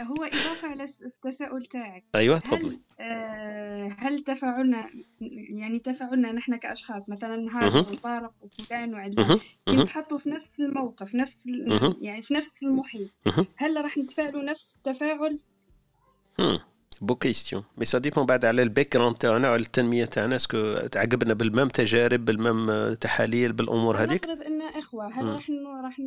هو 0.00 0.24
إضافة 0.24 0.68
على 0.68 0.84
التساؤل 0.84 1.66
تاعك. 1.66 2.04
أيوة 2.14 2.38
تفضلي. 2.38 2.68
هل, 2.68 2.80
آه 3.00 3.96
هل 3.98 4.18
تفاعلنا 4.18 4.90
يعني 5.58 5.78
تفاعلنا 5.78 6.32
نحن 6.32 6.56
كأشخاص 6.56 7.08
مثلا 7.08 7.46
هاجر 7.50 7.92
وطارق 7.92 8.32
وفلان 8.42 8.94
وعلان 8.94 9.38
كي 9.66 9.76
نتحطوا 9.76 10.18
في 10.18 10.30
نفس 10.30 10.60
الموقف 10.60 11.14
نفس 11.14 11.46
يعني 12.00 12.22
في 12.22 12.34
نفس 12.34 12.62
المحيط. 12.62 13.10
هل 13.56 13.84
راح 13.84 13.98
نتفاعلوا 13.98 14.42
نفس 14.42 14.76
التفاعل؟ 14.76 15.38
bonne 17.02 17.14
question 17.14 17.62
mais 17.78 17.84
ça 17.84 17.98
dépend 17.98 18.26
بعد 18.26 18.44
على 18.44 18.62
ال 18.62 18.96
background 18.96 19.16
تاعنا 19.16 19.50
وعلى 19.50 19.62
التنمية 19.62 20.04
تاعنا 20.04 20.36
est-ce 20.36 20.61
que 20.61 20.74
تعقبنا 20.74 21.34
بال 21.34 21.45
même 21.45 21.68
تجارب 21.68 22.24
بال 22.24 22.47
même 22.47 22.94
تحاليل 22.94 23.52
بالأمور 23.52 23.96
هذيك؟ 23.96 24.24
نفرض 24.24 24.42
إن 24.42 24.62
إخوة 24.62 25.06
هل 25.06 25.24
راح 25.26 25.50
راح 25.84 26.00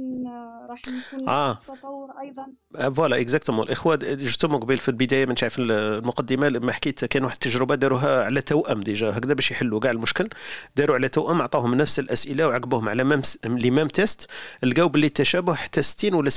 راح 0.70 0.82
يكون 0.88 1.30
آه. 1.30 1.60
تطور 1.68 2.10
أيضا؟ 2.22 2.46
voilà 2.93 3.22
exactement 3.22 3.66
الإخوة 3.66 3.96
justement 3.95 4.60
قبيل 4.60 4.78
في 4.78 4.89
البداية 4.89 5.26
من 5.26 5.36
شايف 5.36 5.56
المقدمة 5.60 6.50
لما 6.50 6.72
حكيت 6.72 7.06
كان 7.06 7.24
واحد 7.24 7.34
التجربة 7.34 7.76
داروها 7.76 8.24
على 8.24 8.41
توأم 8.41 8.82
déjà. 8.82 9.10
هكذا 9.10 9.34
باش 9.34 9.52
يحلوا 9.52 9.80
كاع 9.80 9.91
المشكل 9.91 10.30
داروا 10.76 10.96
على 10.96 11.10
توأم 11.10 11.41
عطاوهم 11.41 11.76
نفس 11.76 12.00
الأسئلة 12.00 12.48
وعقبوهم 12.48 12.89
على 12.89 13.04
même 13.03 13.22
les 13.45 13.72
mêmes 13.72 13.88
tests 13.88 14.28
لقاو 14.64 14.89
باللي 14.89 15.08
التشابه 15.08 15.54
حتى 15.54 15.82
60 15.82 16.14
ولا 16.14 16.30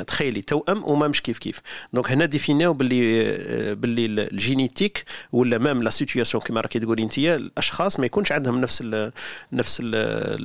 70% 0.00 0.02
تخيلي 0.04 0.42
توأم 0.42 0.84
وما 0.84 1.08
مش 1.08 1.22
كيف 1.22 1.38
كيف. 1.38 1.60
donc 1.92 2.10
هنا 2.10 2.24
défini 2.24 2.67
و 2.67 2.74
باللي 2.74 3.34
باللي 3.74 3.95
اللي 4.04 4.22
ال 4.22 4.30
génétique 4.30 5.04
ولا 5.32 5.58
même 5.58 5.82
la 5.82 5.90
situation 5.90 6.42
كما 6.42 6.60
راكي 6.60 6.78
تقولي 6.78 7.02
انت 7.02 7.18
الأشخاص 7.18 8.00
ما 8.00 8.06
يكونش 8.06 8.32
عندهم 8.32 8.60
نفس 8.60 8.80
ال 8.84 9.12
نفس 9.52 9.80
ال 9.80 9.94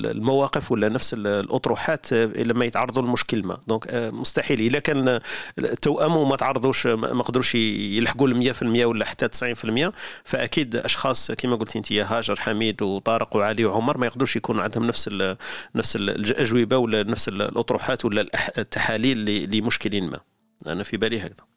المواقف 0.05 0.71
ولا 0.71 0.89
نفس 0.89 1.13
الأطروحات 1.13 2.13
لما 2.13 2.65
يتعرضوا 2.65 3.01
لمشكل 3.01 3.43
ما. 3.43 3.57
donc 3.67 3.87
آه، 3.87 4.09
مستحيل. 4.09 4.59
اذا 4.59 4.79
كان 4.79 5.19
التوأم 5.59 6.17
وما 6.17 6.35
تعرضوش 6.35 6.87
ما 6.87 7.23
قدروش 7.23 7.55
يلحقوا 7.55 8.27
ل 8.27 8.53
100% 8.53 8.85
ولا 8.85 9.05
حتى 9.05 9.27
90% 9.27 9.93
فأكيد 10.25 10.75
أشخاص 10.75 11.31
كما 11.31 11.55
قلت 11.55 11.75
انت 11.75 11.91
هاجر 11.91 12.35
حميد 12.39 12.81
وطارق 12.81 13.35
وعلي 13.35 13.65
وعمر 13.65 13.97
ما 13.97 14.05
يقدروش 14.05 14.35
يكونوا 14.35 14.63
عندهم 14.63 14.85
نفس 14.85 15.07
ال 15.11 15.37
نفس 15.75 15.95
الأجوبة 15.95 16.77
ولا 16.77 17.03
نفس 17.03 17.27
الأطروحات 17.27 18.05
ولا 18.05 18.27
التحاليل 18.57 19.49
لمشكل 19.55 20.01
ما. 20.01 20.19
أنا 20.67 20.83
في 20.83 20.97
بالي 20.97 21.19
هكذا. 21.19 21.50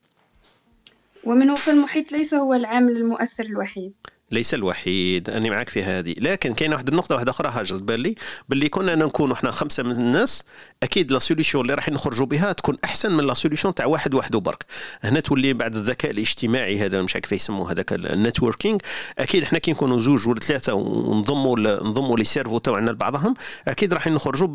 ومنه 1.26 1.54
في 1.54 1.70
المحيط 1.70 2.12
ليس 2.12 2.34
هو 2.34 2.54
العامل 2.54 2.96
المؤثر 2.96 3.44
الوحيد. 3.44 3.94
ليس 4.30 4.54
الوحيد 4.54 5.30
أني 5.30 5.50
معك 5.50 5.68
في 5.68 5.82
هذه. 5.82 6.14
لكن 6.18 6.54
كاين 6.54 6.72
واحد 6.72 6.88
النقطة 6.88 7.14
واحدة 7.14 7.30
أخرى 7.30 7.48
هاجرت 7.48 7.82
بالي 7.82 8.14
باللي 8.48 8.68
كنا 8.68 8.94
نكونوا 8.94 9.34
إحنا 9.34 9.50
خمسة 9.50 9.82
من 9.82 9.90
الناس 9.90 10.42
أكيد 10.82 11.12
la 11.12 11.18
solution 11.18 11.62
اللي 11.62 11.74
راح 11.74 11.88
نخرجوا 11.88 12.26
بها 12.26 12.52
تكون 12.52 12.78
أحسن 12.84 13.12
من 13.12 13.26
la 13.26 13.34
solution 13.34 13.74
تاع 13.74 13.86
واحد 13.86 14.14
وحده 14.14 14.40
برك. 14.40 14.64
هنا 15.02 15.20
تولي 15.20 15.52
بعد 15.52 15.76
الذكاء 15.76 16.10
الاجتماعي 16.10 16.78
هذا 16.78 17.02
مش 17.02 17.14
عارف 17.14 17.32
يسموه 17.32 17.72
هذاك 17.72 17.92
ال 17.92 18.00
networking 18.00 18.78
أكيد 19.18 19.42
إحنا 19.42 19.58
كي 19.58 19.70
نكونوا 19.70 20.00
زوج 20.00 20.28
ولا 20.28 20.40
ثلاثة 20.40 20.74
ونضموا 20.74 21.58
نضموا 21.58 22.16
les 22.16 22.24
cerveaux 22.24 22.58
تاعنا 22.58 22.90
لبعضهم 22.90 23.34
أكيد 23.68 23.94
راح 23.94 24.06
نخرجوا 24.06 24.46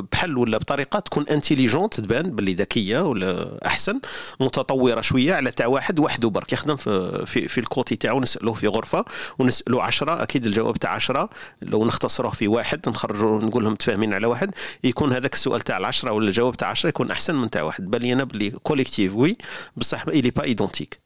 بحل 0.00 0.38
ولا 0.38 0.58
بطريقة 0.58 0.98
تكون 0.98 1.28
intelligente 1.28 2.00
تبان 2.00 2.30
باللي 2.30 2.54
ذكية 2.54 3.00
ولا 3.00 3.58
أحسن 3.66 4.00
متطورة 4.40 5.00
شوية 5.00 5.34
على 5.34 5.50
تاع 5.50 5.66
واحد 5.66 5.98
وحده 5.98 6.28
برك 6.28 6.52
يخدم 6.52 6.76
في 6.76 7.22
في, 7.26 7.48
في 7.48 7.58
ال 7.58 7.66
côté 7.66 7.96
تاعو 7.96 8.20
نسألوه 8.20 8.54
في 8.54 8.66
غرفه 9.02 9.34
ونسألوا 9.38 9.82
عشرة 9.82 10.22
أكيد 10.22 10.46
الجواب 10.46 10.76
تاع 10.76 10.90
عشرة. 10.90 11.30
لو 11.62 11.84
نختصروه 11.84 12.30
في 12.32 12.48
واحد 12.48 12.88
نخرجوا 12.88 13.38
نقول 13.38 13.64
لهم 13.64 13.72
متفاهمين 13.72 14.14
على 14.14 14.26
واحد. 14.26 14.54
يكون 14.84 15.12
هذاك 15.12 15.32
السؤال 15.32 15.60
تاع 15.60 15.78
العشرة 15.78 16.12
ولا 16.12 16.28
الجواب 16.28 16.56
تاع 16.56 16.68
عشرة 16.68 16.88
يكون 16.88 17.10
أحسن 17.10 17.34
من 17.34 17.50
تاع 17.50 17.62
واحد. 17.62 17.90
بالي 17.90 18.12
أنا 18.12 18.24
بلي 18.24 18.50
collectif 18.50 19.14
oui 19.14 19.36
بصح 19.76 20.06
il 20.08 20.30
est 20.30 20.36
pas 20.36 20.42
identique 20.42 21.00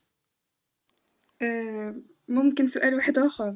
أه 1.42 1.94
ممكن 2.28 2.66
سؤال 2.66 2.94
واحد 2.94 3.18
آخر. 3.18 3.54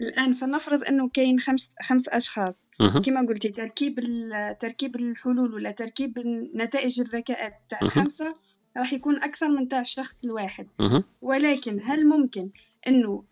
الآن 0.00 0.34
فلنفرض 0.34 0.84
أنه 0.84 1.08
كاين 1.08 1.40
خمس 1.40 1.74
خمس 1.82 2.08
أشخاص. 2.08 2.54
كما 3.04 3.26
قلتي 3.28 3.48
تركيب 3.48 4.00
تركيب 4.60 4.96
الحلول 4.96 5.54
ولا 5.54 5.70
تركيب 5.70 6.18
نتائج 6.54 7.00
الذكاء 7.00 7.60
تاع 7.68 7.78
الخمسه 7.82 8.34
راح 8.76 8.92
يكون 8.92 9.22
أكثر 9.22 9.48
من 9.48 9.68
تاع 9.68 9.80
الشخص 9.80 10.24
الواحد. 10.24 10.66
ولكن 11.22 11.80
هل 11.84 12.06
ممكن 12.06 12.50
إنه 12.88 13.24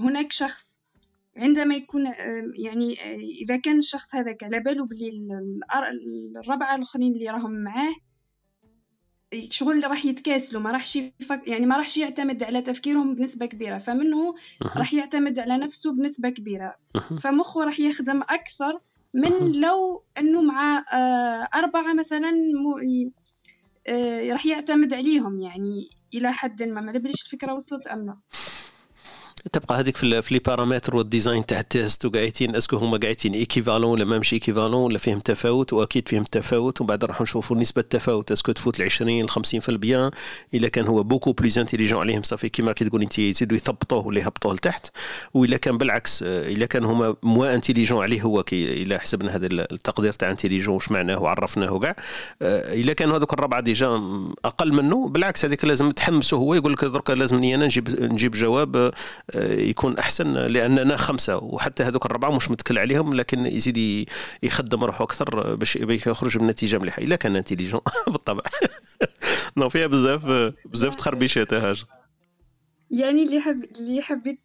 هناك 0.00 0.32
شخص 0.32 0.70
عندما 1.36 1.74
يكون 1.74 2.06
يعني 2.58 3.00
آه، 3.00 3.16
إذا 3.42 3.56
كان 3.56 3.78
الشخص 3.78 4.14
هذاك 4.14 4.44
على 4.44 4.60
باله 4.60 4.86
بلي 4.86 5.10
الربعة 6.36 6.74
الآخرين 6.74 7.12
اللي 7.12 7.30
راهم 7.30 7.52
معاه 7.52 7.94
شغل 9.50 9.84
راح 9.84 10.04
يتكاسلوا 10.04 10.62
ما 10.62 10.70
راحش 10.70 10.96
يفك... 10.96 11.48
يعني 11.48 11.66
ما 11.66 11.76
راحش 11.76 11.98
يعتمد 11.98 12.42
على 12.42 12.62
تفكيرهم 12.62 13.14
بنسبة 13.14 13.46
كبيرة 13.46 13.78
فمنه 13.78 14.34
راح 14.76 14.94
يعتمد 14.94 15.38
على 15.38 15.56
نفسه 15.56 15.92
بنسبة 15.92 16.30
كبيرة. 16.30 16.76
فمخه 17.20 17.64
راح 17.64 17.80
يخدم 17.80 18.22
أكثر 18.22 18.80
من 19.14 19.52
لو 19.52 20.04
إنه 20.18 20.42
مع 20.42 20.84
آه، 20.92 21.48
أربعة 21.58 21.94
مثلا 21.94 22.30
مو... 22.30 22.78
آه، 23.86 24.32
راح 24.32 24.46
يعتمد 24.46 24.94
عليهم 24.94 25.40
يعني 25.40 25.90
إلى 26.14 26.32
حد 26.32 26.62
ما. 26.62 26.80
ما 26.80 26.92
الفكرة 27.24 27.54
وصلت 27.54 27.86
أم 27.86 28.06
لا؟ 28.06 28.18
تبقى 29.52 29.80
هذيك 29.80 29.96
في 29.96 30.22
les 30.30 30.38
paramètres 30.38 30.96
وال 30.96 31.09
design 31.09 31.46
تاع 31.46 31.60
ال 31.60 31.69
test 31.69 32.04
وقاعدين 32.04 32.56
est-ce 32.56 32.69
que 32.69 32.76
هما 32.76 32.98
قاعدين 32.98 33.34
équivalents 33.34 33.90
ولا 33.90 34.04
ما 34.04 34.18
مش 34.18 34.32
إيكيفالون 34.32 34.74
ولا 34.74 34.98
فيهم 34.98 35.18
تفاوت؟ 35.20 35.72
وأكيد 35.72 36.08
فيهم 36.08 36.24
تفاوت 36.24 36.80
وبعد 36.80 37.04
راح 37.04 37.20
نشوفوا 37.20 37.56
نسبة 37.56 37.80
التفاوت 37.82 38.32
est-ce 38.32 38.45
que 38.45 38.52
تفوت 38.52 38.80
ال 38.80 38.84
20 38.84 39.20
ل 39.20 39.30
50% 39.30 40.12
إلا 40.54 40.68
كان 40.68 40.86
هو 40.86 41.02
beaucoup 41.02 41.32
plus 41.32 41.58
intelligent 41.58 42.00
عليهم 42.00 42.22
صافي 42.22 42.48
كيما 42.48 42.72
كي 42.72 42.84
تقول 42.84 43.02
أنت 43.02 43.18
يزيدوا 43.18 43.56
يثبطوه 43.56 44.06
ولا 44.06 44.20
يهبطوه 44.20 44.54
لتحت. 44.54 44.86
وإلا 45.34 45.56
كان 45.56 45.78
بالعكس 45.78 46.22
إلا 46.22 46.66
كان 46.66 46.84
هما 46.84 47.16
moins 47.22 47.54
intelligents 47.54 48.02
عليه 48.02 48.22
هو 48.22 48.42
كي 48.42 48.82
إلا 48.82 48.98
حسبنا 48.98 49.36
هذا 49.36 49.46
التقدير 49.46 50.12
تاع 50.12 50.30
intelligent 50.30 50.74
واش 50.74 50.90
معناه 50.90 51.22
وعرفناه 51.22 51.78
كاع 51.78 51.96
إلا 52.42 52.92
كانوا 52.92 53.16
هذوك 53.16 53.32
الربعة 53.32 53.60
déjà 53.60 53.86
أقل 54.44 54.72
منه 54.72 55.08
بالعكس 55.08 55.44
هذيك 55.44 55.64
لازم 55.64 55.90
تحمسه 55.90 56.36
هو 56.36 56.54
يقول 56.54 56.72
لك 56.72 56.84
درك 56.84 57.10
لازمني 57.10 57.54
أنا 57.54 57.64
نجيب 57.64 58.02
نجيب 58.02 58.32
جواب 58.32 58.92
يكون 59.36 59.98
أحسن 59.98 60.34
لأننا 60.34 60.96
خمسة 60.96 61.36
وحتى 61.36 61.82
هذوك 61.82 62.06
الربعة 62.06 62.36
مش 62.36 62.50
متكل 62.50 62.78
عليهم 62.78 63.14
لكن 63.14 63.46
يزيد 63.46 64.08
يخدم 64.42 64.84
روحه 64.84 65.04
أكثر 65.04 65.54
باش 65.54 65.76
يخرج 65.76 66.38
بنتيجه 66.38 66.78
مليحة. 66.78 67.02
إلا 67.02 67.16
كان 67.16 67.36
intelligent 67.36 67.80
بالطبع. 68.12 68.42
نو 69.56 69.68
فيها 69.68 69.86
بزاف 69.86 70.52
بزاف 70.64 70.94
تخربيشات 70.94 71.54
هاج. 71.54 71.84
يعني 72.90 73.22
اللي 73.22 73.40
حب 73.40 73.64
اللي 73.64 74.02
حبيت 74.02 74.40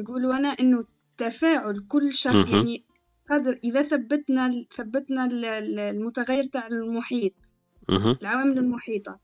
نقوله 0.00 0.38
أنا 0.38 0.48
إنه 0.48 0.84
تفاعل 1.18 1.84
كل 1.88 2.14
شخص 2.14 2.34
يعني 2.34 2.84
قدر 3.30 3.58
إذا 3.64 3.82
ثبتنا 3.82 4.64
ثبتنا 4.76 5.28
المتغير 5.90 6.44
تاع 6.44 6.66
المحيط 6.66 7.32
العوامل 7.90 8.58
المحيطة. 8.58 9.18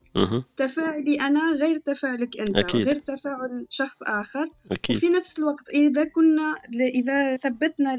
تفاعلي 0.57 1.21
أنا 1.21 1.53
غير 1.53 1.77
تفاعلك 1.77 2.41
أنت 2.41 2.59
أكيد. 2.59 2.89
غير 2.89 2.97
تفاعل 2.97 3.67
شخص 3.69 4.03
آخر. 4.03 4.51
أكيد. 4.73 4.97
وفي 4.97 5.09
نفس 5.09 5.39
الوقت 5.39 5.69
إذا 5.69 6.05
كنا 6.05 6.55
إذا 6.81 7.37
ثبتنا 7.37 7.97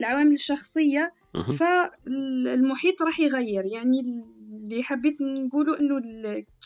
العوامل 0.00 0.32
الشخصية 0.32 1.12
فالمحيط 1.58 3.02
راح 3.02 3.20
يغير. 3.20 3.64
يعني 3.64 4.00
اللي 4.00 4.82
حبيت 4.82 5.20
نقوله 5.20 5.80
إنه 5.80 6.02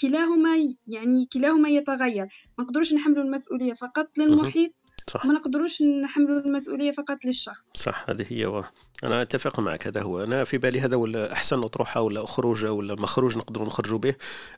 كلاهما 0.02 0.74
يعني 0.86 1.28
كلاهما 1.32 1.68
يتغير. 1.68 2.48
ما 2.58 2.64
نقدروش 2.64 2.94
نحملوا 2.94 3.24
المسؤولية 3.24 3.72
فقط 3.72 4.18
للمحيط 4.18 4.72
صح. 5.06 5.26
ما 5.26 5.32
نقدروش 5.32 5.82
نحملوا 5.82 6.40
المسؤولية 6.40 6.90
فقط 6.90 7.24
للشخص. 7.24 7.68
صح 7.74 8.10
هذه 8.10 8.26
هي 8.28 8.46
و... 8.46 8.64
أنا 9.04 9.22
أتفق 9.22 9.60
معك 9.60 9.86
هذا 9.86 10.02
هو. 10.02 10.22
أنا 10.24 10.44
في 10.44 10.58
بالي 10.58 10.80
هذا 10.80 10.96
ولا 10.96 11.32
أحسن 11.32 11.62
أطروحة 11.64 12.00
ولا 12.00 12.26
خروجه 12.26 12.72
ولا 12.72 12.94
مخروج 12.94 13.36
نقدروا 13.36 13.66
نخرجوا 13.66 13.98
به 13.98 14.14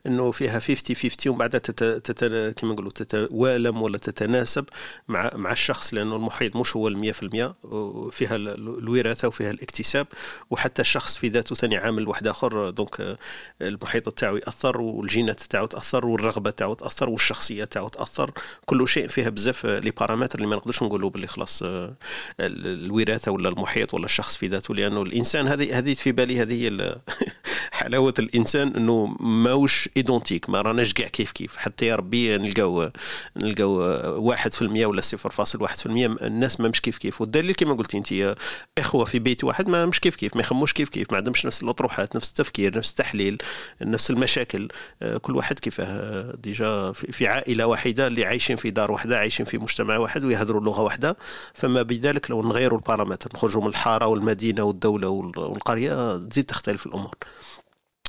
إنه 0.07 0.31
فيها 0.31 0.59
50 0.59 0.95
50 0.95 1.11
ومن 1.27 1.37
بعد 1.37 1.49
تت... 1.49 1.83
تت... 1.83 2.23
كما 2.59 2.73
نقولوا 2.73 2.91
تتوالم 2.91 3.81
ولا 3.81 3.97
تتناسب 3.97 4.65
مع 5.07 5.31
مع 5.35 5.51
الشخص 5.51 5.93
لأنه 5.93 6.15
المحيط 6.15 6.55
مش 6.55 6.75
هو 6.75 6.87
ال 6.87 7.13
100% 7.13 7.65
وفيها 7.65 8.35
الوراثة 8.35 9.27
وفيها 9.27 9.51
الاكتساب 9.51 10.07
وحتى 10.49 10.81
الشخص 10.81 11.17
في 11.17 11.27
ذاته 11.27 11.55
ثاني 11.55 11.77
عامل 11.77 12.07
واحد 12.07 12.27
آخر 12.27 12.69
donc 12.69 13.17
المحيط 13.61 14.09
تاعو 14.09 14.37
يأثر 14.37 14.81
والجينات 14.81 15.39
تاعو 15.39 15.65
تأثر 15.65 16.05
والرغبة 16.05 16.49
تاعو 16.49 16.73
تأثر 16.73 17.09
والشخصية 17.09 17.63
تاعو 17.63 17.87
تأثر 17.87 18.31
كل 18.65 18.87
شيء 18.87 19.07
فيها 19.07 19.29
بزاف 19.29 19.65
les 19.65 19.91
paramètres 19.91 20.39
اللي 20.39 20.47
ما 20.49 20.55
نقدرش 20.55 20.83
نقولوا 20.83 21.09
باللي 21.09 21.27
خلاص 21.27 21.63
الوراثة 22.39 23.31
ولا 23.31 23.49
المحيط 23.49 23.93
ولا 23.93 24.05
الشخص 24.05 24.34
في 24.35 24.47
ذاته 24.47 24.75
لأنه 24.75 25.01
الإنسان 25.01 25.47
هذه 25.47 25.77
هذه 25.77 25.93
في 25.93 26.11
بالي 26.11 26.41
هذه 26.41 26.95
حلاوة 27.71 28.13
الإنسان 28.19 28.75
إنه 28.75 29.05
ماوش 29.19 29.89
identique 29.97 30.49
ما 30.49 30.61
راناش 30.61 30.93
كاع 30.93 31.07
كيف 31.07 31.31
كيف. 31.31 31.57
حتى 31.57 31.85
يا 31.85 31.95
ربي 31.95 32.37
نلقاو 32.37 32.91
نلقاو 33.37 34.35
1% 34.35 34.61
ولا 34.61 35.01
0.1% 35.01 35.85
الناس 35.87 36.59
ما 36.59 36.67
مش 36.67 36.81
كيف 36.81 36.97
كيف. 36.97 37.21
والدليل 37.21 37.55
كما 37.55 37.73
قلتي 37.73 37.97
انت 37.97 38.35
إخوة 38.77 39.05
في 39.05 39.19
بيت 39.19 39.43
واحد 39.43 39.67
ما 39.67 39.85
مش 39.85 39.99
كيف 39.99 40.15
كيف 40.15 40.35
ما 40.35 40.41
يخموش 40.41 40.73
كيف 40.73 40.89
كيف 40.89 41.11
ما 41.11 41.17
عندهمش 41.17 41.45
نفس 41.45 41.63
الأطروحات 41.63 42.15
نفس 42.15 42.29
التفكير 42.29 42.77
نفس 42.77 42.89
التحليل 42.89 43.37
نفس 43.81 44.11
المشاكل. 44.11 44.67
كل 45.21 45.35
واحد 45.35 45.59
كيفاه. 45.59 46.35
déjà 46.43 46.91
في 46.91 47.27
عائلة 47.27 47.65
واحدة 47.65 48.07
اللي 48.07 48.25
عايشين 48.25 48.55
في 48.55 48.71
دار 48.71 48.91
واحدة 48.91 49.17
عايشين 49.19 49.45
في 49.45 49.57
مجتمع 49.57 49.97
واحد 49.97 50.23
ويهضروا 50.23 50.61
لغة 50.61 50.81
واحدة 50.81 51.17
فما 51.53 51.81
بالك 51.81 52.31
لو 52.31 52.41
نغيروا 52.41 52.77
ال 52.77 52.82
paramètres 52.82 53.29
نخرجوا 53.35 53.61
من 53.61 53.67
الحارة 53.67 54.07
والمدينة 54.25 54.63
والدولة 54.63 55.09
والقرية 55.09 56.17
تزيد 56.17 56.45
تختلف 56.45 56.85
الأمور. 56.85 57.15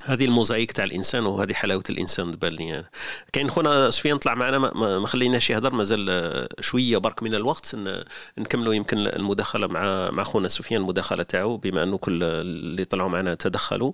هذه 0.05 0.25
الموزايك 0.25 0.73
تاع 0.73 0.85
الإنسان 0.85 1.27
وهذه 1.27 1.53
حلاوة 1.53 1.83
الإنسان 1.91 2.31
تبان 2.31 2.53
لي. 2.53 2.85
كاين 3.33 3.51
خونا 3.51 3.91
سفيان 3.91 4.19
طلع 4.19 4.35
معنا 4.35 4.59
ما 4.59 5.07
خليناش 5.07 5.51
يهضر 5.51 5.73
مازال 5.73 6.49
شوية 6.61 6.99
برك 6.99 7.23
من 7.23 7.35
الوقت. 7.35 7.77
نكملوا 8.39 8.75
يمكن 8.75 8.99
المداخلة 8.99 9.67
مع 9.67 10.11
مع 10.11 10.23
خونا 10.23 10.49
سفيان 10.49 10.81
المداخلة 10.81 11.23
تاعو 11.23 11.57
بما 11.57 11.83
أنه 11.83 11.99
كل 11.99 12.23
اللي 12.23 12.85
طلعوا 12.85 13.09
معنا 13.09 13.35
تدخلوا. 13.35 13.93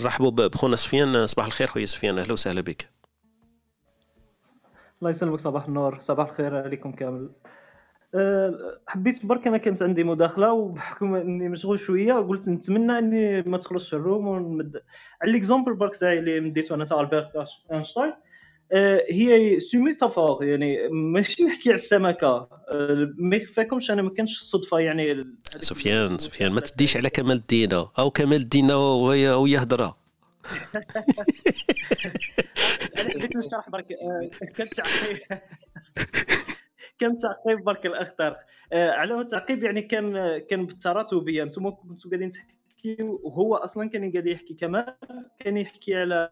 نرحبوا 0.00 0.30
بخونا 0.30 0.76
سفيان 0.76 1.26
صباح 1.26 1.46
الخير 1.46 1.66
خويا 1.66 1.86
سفيان 1.86 2.18
أهلا 2.18 2.32
وسهلا 2.32 2.60
بك. 2.60 2.88
الله 5.00 5.10
يسلمك 5.10 5.40
صباح 5.40 5.64
النور 5.64 6.00
صباح 6.00 6.28
الخير 6.28 6.56
عليكم 6.56 6.92
كامل. 6.92 7.30
حبيت 8.86 9.26
برك 9.26 9.46
أنا 9.46 9.56
كانت 9.56 9.82
عندي 9.82 10.04
مداخلة 10.04 10.52
وبحكم 10.52 11.14
إني 11.14 11.48
مشغول 11.48 11.78
شوية 11.78 12.14
قلت 12.14 12.48
نتمنى 12.48 12.98
إني 12.98 13.42
ما 13.42 13.58
تخلصش 13.58 13.94
ال 13.94 14.00
room 14.00 14.26
ونمد. 14.26 14.82
على 15.22 15.32
l'exemple 15.32 15.74
برك 15.74 15.96
تاعي 15.96 16.18
اللي 16.18 16.40
مديتو 16.40 16.74
أنا 16.74 16.84
تاع 16.84 17.00
ألبرت 17.00 17.48
أينشتاين 17.72 18.12
أه، 18.72 19.04
هي 19.10 19.60
سومي 19.60 19.94
تفاق 19.94 20.44
يعني 20.44 20.88
ماشي 20.88 21.44
نحكي 21.44 21.68
على 21.68 21.74
السمكة. 21.74 22.48
أه، 22.68 23.12
ما 23.16 23.36
يخفاكمش 23.36 23.90
أنا 23.90 24.02
ما 24.02 24.10
كانش 24.10 24.40
صدفه 24.40 24.78
يعني 24.78 25.26
سفيان 25.60 26.18
سفيان 26.18 26.52
ما 26.52 26.60
تديش 26.60 26.96
على 26.96 27.10
كمال 27.10 27.36
الدين 27.36 27.72
أو 27.72 28.10
كمال 28.10 28.40
الدين 28.40 28.70
ويهضر 28.72 29.84
أنا 33.00 33.10
حبيت 33.10 33.36
نشرح 33.36 33.70
برك 33.70 33.84
كنت 34.56 34.80
كان 36.98 37.16
تعقيب 37.16 37.64
برك 37.64 37.86
الاخ 37.86 38.10
طارق 38.10 38.38
آه 38.72 38.90
على 38.90 39.20
التعقيب 39.20 39.62
يعني 39.62 39.82
كان 39.82 40.38
كان 40.38 40.66
بالتراتبيه 40.66 41.42
أنتم 41.42 41.70
كنتوا 41.70 42.10
قاعدين 42.10 42.30
تحكيو 42.30 43.20
وهو 43.24 43.54
أصلا 43.54 43.88
كان 43.88 44.12
قاعد 44.12 44.26
يحكي 44.26 44.54
كمان 44.54 44.94
كان 45.38 45.56
يحكي 45.56 45.94
على 45.96 46.30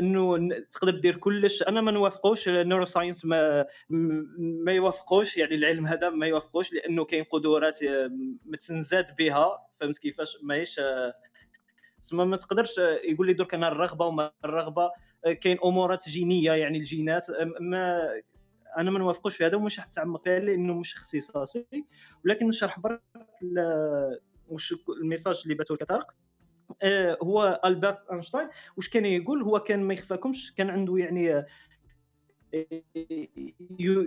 إنه 0.00 0.48
تقدر 0.72 0.98
دير 0.98 1.16
كلش. 1.16 1.62
أنا 1.62 1.80
ما 1.80 1.92
نوافقوش 1.92 2.48
ال 2.48 2.84
neuroscience 2.84 3.24
ما 3.24 3.66
ما 4.64 4.72
يوافقوش. 4.72 5.36
يعني 5.36 5.54
العلم 5.54 5.86
هذا 5.86 6.10
ما 6.10 6.26
يوافقوش 6.26 6.72
لأنه 6.72 7.04
كاين 7.04 7.24
قدرات 7.24 7.82
آه، 7.82 8.10
متنزاد 8.46 9.16
بها. 9.18 9.58
فهمت 9.80 9.98
كيفاش؟ 9.98 10.38
ماهيش 10.42 10.80
تسمى 12.02 12.24
ما 12.24 12.36
تقدرش 12.36 12.78
يقول 13.04 13.26
لي 13.26 13.32
درك 13.32 13.54
أنا 13.54 13.68
الرغبة 13.68 14.06
وما 14.06 14.32
الرغبة. 14.44 14.90
آه، 15.26 15.32
كاين 15.32 15.58
أمورات 15.64 16.08
جينية 16.08 16.52
يعني 16.52 16.78
الجينات. 16.78 17.26
ما 17.60 18.00
أنا 18.78 18.90
ما 18.90 18.98
نوافقوش 18.98 19.36
في 19.36 19.46
هذا 19.46 19.56
ومش 19.56 19.80
حتعمق 19.80 20.24
فيها 20.24 20.38
لأنه 20.38 20.74
مش 20.74 20.94
اختصاصي 20.96 21.66
ولكن 22.24 22.48
نشرح 22.48 22.80
برك 22.80 23.02
واش 24.48 24.74
ال 25.00 25.05
message 25.05 25.40
اللي 25.44 25.54
باتو 25.54 25.74
لك 25.74 26.06
آه 26.82 27.18
هو 27.22 27.60
ألبرت 27.64 28.08
أينشتاين. 28.12 28.48
واش 28.76 28.88
كان 28.88 29.04
يقول؟ 29.04 29.42
هو 29.42 29.58
كان 29.58 29.82
ما 29.82 29.94
يخفاكمش 29.94 30.54
كان 30.54 30.70
عنده 30.70 30.96
يعني 30.96 31.34
آه، 31.34 31.46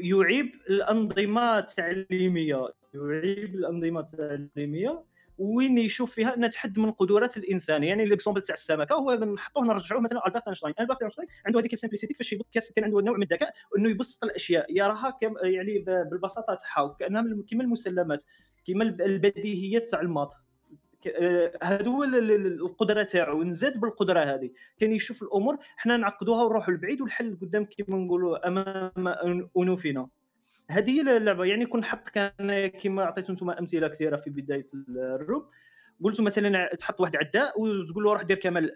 يعيب 0.02 0.52
الأنظمة 0.70 1.58
التعليمية. 1.58 2.70
يعيب 2.94 3.56
الأنظمة 3.56 4.00
التعليمية. 4.00 5.04
وين 5.38 5.78
يشوف 5.78 6.12
فيها 6.16 6.36
أنها 6.36 6.50
تحد 6.50 6.80
من 6.80 6.92
قدرات 6.92 7.38
الإنسان. 7.38 7.84
يعني 7.84 8.06
l'exemple 8.06 8.42
تاع 8.42 8.54
السمكة 8.54 8.96
هو 8.96 9.14
نحطوه 9.14 9.66
نرجعوه 9.66 10.02
مثلا 10.02 10.28
ألبرت 10.28 10.48
أينشتاين. 10.48 10.74
ألبرت 10.80 11.02
أينشتاين 11.02 11.28
عنده 11.46 11.60
هذيك 11.60 11.74
ال 11.74 11.77
simplicité 11.77 12.14
فاش 12.14 12.34
يبط 12.34 12.46
كان 12.76 12.84
عنده 12.84 13.02
نوع 13.02 13.18
من 13.18 13.24
الذكاء 13.24 13.54
إنه 13.78 13.90
يبسط 13.90 14.24
الأشياء. 14.24 14.78
يراها 14.78 15.20
يعني 15.44 15.80
بالبساطة 15.80 16.54
تاعها 16.54 16.96
كأنها 17.00 17.24
كما 17.52 17.64
المسلمات 17.64 18.24
كما 18.68 18.84
البديهيات 18.84 19.90
تاع 19.90 20.02
ال 20.02 20.06
maths. 20.06 20.34
هذا 21.64 21.88
هو 21.88 22.04
القدرة 22.04 23.04
تاعو 23.04 23.44
نزاد 23.44 23.80
بالقدرة 23.80 24.20
هذه 24.20 24.50
كان 24.80 24.92
يشوف 24.92 25.24
الأمور 25.24 25.58
حنا 25.76 25.98
نعقدوها 25.98 26.44
ونروحوا 26.44 26.74
لبعيد 26.74 27.02
والحل 27.02 27.38
قدام 27.42 27.66
كما 27.66 27.98
نقولوا 27.98 28.48
أمام 28.48 29.08
انوفنا 29.58 30.08
هذه 30.70 30.92
هي 30.92 31.18
اللعبة. 31.18 31.46
يعني 31.46 31.66
كون 31.66 31.84
حط 31.84 32.10
كان 32.10 32.68
كما 32.68 33.04
عطيتو 33.04 33.34
أنتم 33.34 33.50
أمثلة 33.50 33.88
كثيرة 33.88 34.18
في 34.18 34.30
بداية 34.30 34.66
ال 34.90 35.01
room 35.01 35.46
قلت 36.04 36.22
مثلا 36.22 36.76
تحط 36.76 37.02
واحد 37.02 37.16
عداء 37.16 37.62
وتقول 37.62 38.04
له 38.04 38.14
روح 38.14 38.22
دير 38.22 38.38
كمال. 38.38 38.76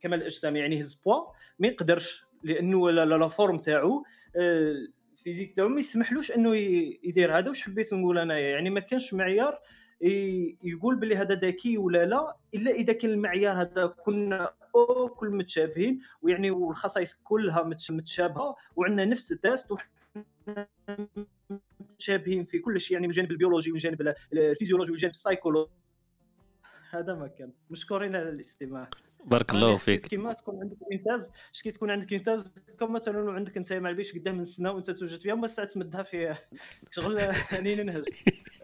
كمال 0.00 0.18
الأجسام 0.18 0.56
يعني 0.56 0.80
هز 0.80 1.02
بوا 1.04 1.22
ما 1.58 1.68
يقدرش 1.68 2.24
لأنه 2.42 2.90
la 2.90 3.28
forme 3.28 3.58
تاعو 3.58 4.04
ال 4.36 4.49
physique 4.49 5.50
آه، 5.50 5.54
تاعو 5.54 5.68
ما 5.68 5.80
يسمحلوش 5.80 6.32
إنه 6.32 6.56
يدير 6.56 7.38
هذا. 7.38 7.48
واش 7.48 7.62
حبيت 7.62 7.94
نقول 7.94 8.18
انايا 8.18 8.50
يعني 8.50 8.70
ما 8.70 8.80
كانش 8.80 9.14
معيار 9.14 9.58
يقول 10.62 10.96
بلي 10.96 11.16
هذا 11.16 11.34
ذكي 11.34 11.78
ولا 11.78 12.04
لا 12.04 12.36
إلا 12.54 12.70
إذا 12.70 12.92
كان 12.92 13.10
المعيار 13.10 13.60
هذا 13.60 13.86
كنا 13.86 14.52
كل 15.16 15.30
متشابهين 15.30 16.00
ويعني 16.22 16.50
والخصائص 16.50 17.14
كلها 17.24 17.62
متشابهة 17.90 18.56
وعندنا 18.76 19.04
نفس 19.04 19.32
ال 19.32 19.40
test 19.40 19.72
متشابهين 21.80 22.44
في 22.44 22.58
كل 22.58 22.80
شيء 22.80 22.92
يعني 22.94 23.06
من 23.06 23.10
الجانب 23.10 23.30
البيولوجي 23.30 23.70
من 23.70 23.76
الجانب 23.76 24.14
الفيزيولوجي 24.32 24.90
من 24.90 24.96
الجانب 24.96 25.12
السايكولوجي 25.14 25.70
هذا 26.90 27.14
ما 27.14 27.26
كان. 27.26 27.50
مشكورين 27.70 28.16
على 28.16 28.28
الاستماع. 28.28 28.88
بارك 29.26 29.54
الله 29.54 29.76
فيك. 29.76 30.06
كيما 30.06 30.32
تكون 30.32 30.60
عندك 30.60 30.76
انتاج 30.92 31.20
كي 31.62 31.70
تكون 31.70 31.90
عندك 31.90 32.12
انتاج 32.12 32.40
كما 32.80 32.90
مثلا 32.90 33.32
عندك 33.32 33.56
أنت 33.56 33.72
مع 33.72 33.90
البيش 33.90 34.14
قدام 34.14 34.40
السنة 34.40 34.70
وأنت 34.70 34.90
توجد 34.90 35.20
فيها 35.20 35.34
وما 35.34 35.46
ساعه 35.46 35.68
تمدها 35.68 36.02
في 36.02 36.34
شغل 36.90 37.18
يعني 37.52 37.74
ننهج 37.74 38.04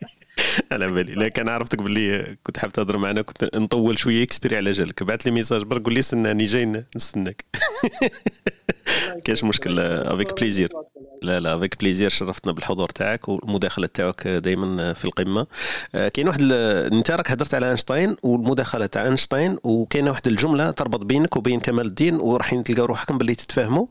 على 0.73 0.91
بالي. 0.91 1.15
لا 1.15 1.29
كان 1.29 1.49
عرفتك 1.49 1.79
باللي 1.83 2.37
كنت 2.45 2.59
حاب 2.59 2.73
تهضر 2.73 2.99
معنا 2.99 3.23
كنت 3.23 3.57
نطول 3.57 3.99
شوية 3.99 4.23
exprès 4.23 4.57
على 4.57 4.71
جالك. 4.71 5.03
بعث 5.03 5.27
لي 5.27 5.33
message. 5.33 5.63
برك 5.63 5.83
قول 5.83 5.95
لي 5.95 6.01
استناني 6.01 6.45
جاي 6.45 6.85
نستناك. 6.97 7.45
كاش 9.25 9.45
مشكل 9.45 9.81
avec 9.81 10.41
plaisir 10.41 10.69
لا 11.23 11.41
لا 11.41 11.57
avec 11.57 11.81
plaisir 11.81 12.11
شرفتنا 12.11 12.53
بالحضور 12.53 12.89
تاعك 12.89 13.29
والمداخلة 13.29 13.87
تاعك 13.87 14.29
دائما 14.29 14.93
في 14.93 15.05
القمة. 15.05 15.47
آه، 15.95 16.09
كاين 16.09 16.29
واحد 16.29 16.53
انت 16.93 17.11
راك 17.11 17.31
هضرت 17.31 17.55
على 17.55 17.69
أينشتاين 17.69 18.17
والمداخلة 18.23 18.87
تاع 18.87 19.05
أينشتاين 19.05 19.59
وكاينه 19.65 20.11
واحد 20.11 20.27
الجملة 20.27 20.71
تربط 20.71 21.05
بينك 21.05 21.37
وبين 21.37 21.61
كمال 21.61 21.87
الدين 21.87 22.15
وراح 22.15 22.55
تلقاو 22.55 22.85
روحكم 22.85 23.19
باللي 23.19 23.35
تتفاهموا 23.35 23.87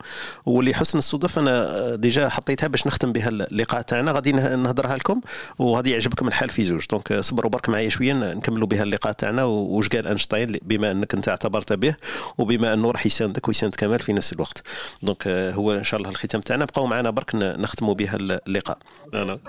ولحسن 0.45 0.97
الصدف 0.97 1.39
أنا 1.39 1.51
آه، 1.51 1.95
déjà 1.95 2.29
حطيتها 2.29 2.67
باش 2.67 2.87
نختم 2.87 3.11
بها 3.11 3.29
اللقاء 3.29 3.81
تاعنا. 3.81 4.11
غادي 4.11 4.31
نهضرها 4.31 4.95
لكم 4.95 5.21
وغادي 5.59 5.91
يعجبكم 5.91 6.27
الحال 6.27 6.49
في 6.49 6.65
زوج. 6.65 6.85
donc 6.91 7.11
آه، 7.11 7.21
صبروا 7.21 7.51
برك 7.51 7.69
معايا 7.69 7.89
شوية 7.89 8.13
نكملوا 8.13 8.67
بها 8.67 8.83
اللقاء 8.83 9.13
تاعنا 9.13 9.43
واش 9.43 9.87
قال 9.87 10.07
أينشتاين 10.07 10.57
بما 10.61 10.91
أنك 10.91 11.13
أنت 11.13 11.29
اعتبرت 11.29 11.73
به 11.73 11.95
وبما 12.37 12.73
أنه 12.73 12.91
راح 12.91 13.05
يساندك 13.05 13.47
ويساند 13.47 13.75
كمال 13.75 13.99
في 13.99 14.13
نفس 14.13 14.33
الوقت. 14.33 14.63
donc 15.03 15.27
هو 15.27 15.71
إن 15.71 15.83
شاء 15.83 15.99
الله 15.99 16.09
الختام 16.09 16.41
تاعنا. 16.41 16.65
بقاو 16.65 16.85
معنا 16.87 17.16
برك 17.17 17.35
نختموا 17.35 17.93
بها 17.93 18.15
اللقاء. 18.15 18.77
أنا. 19.13 19.39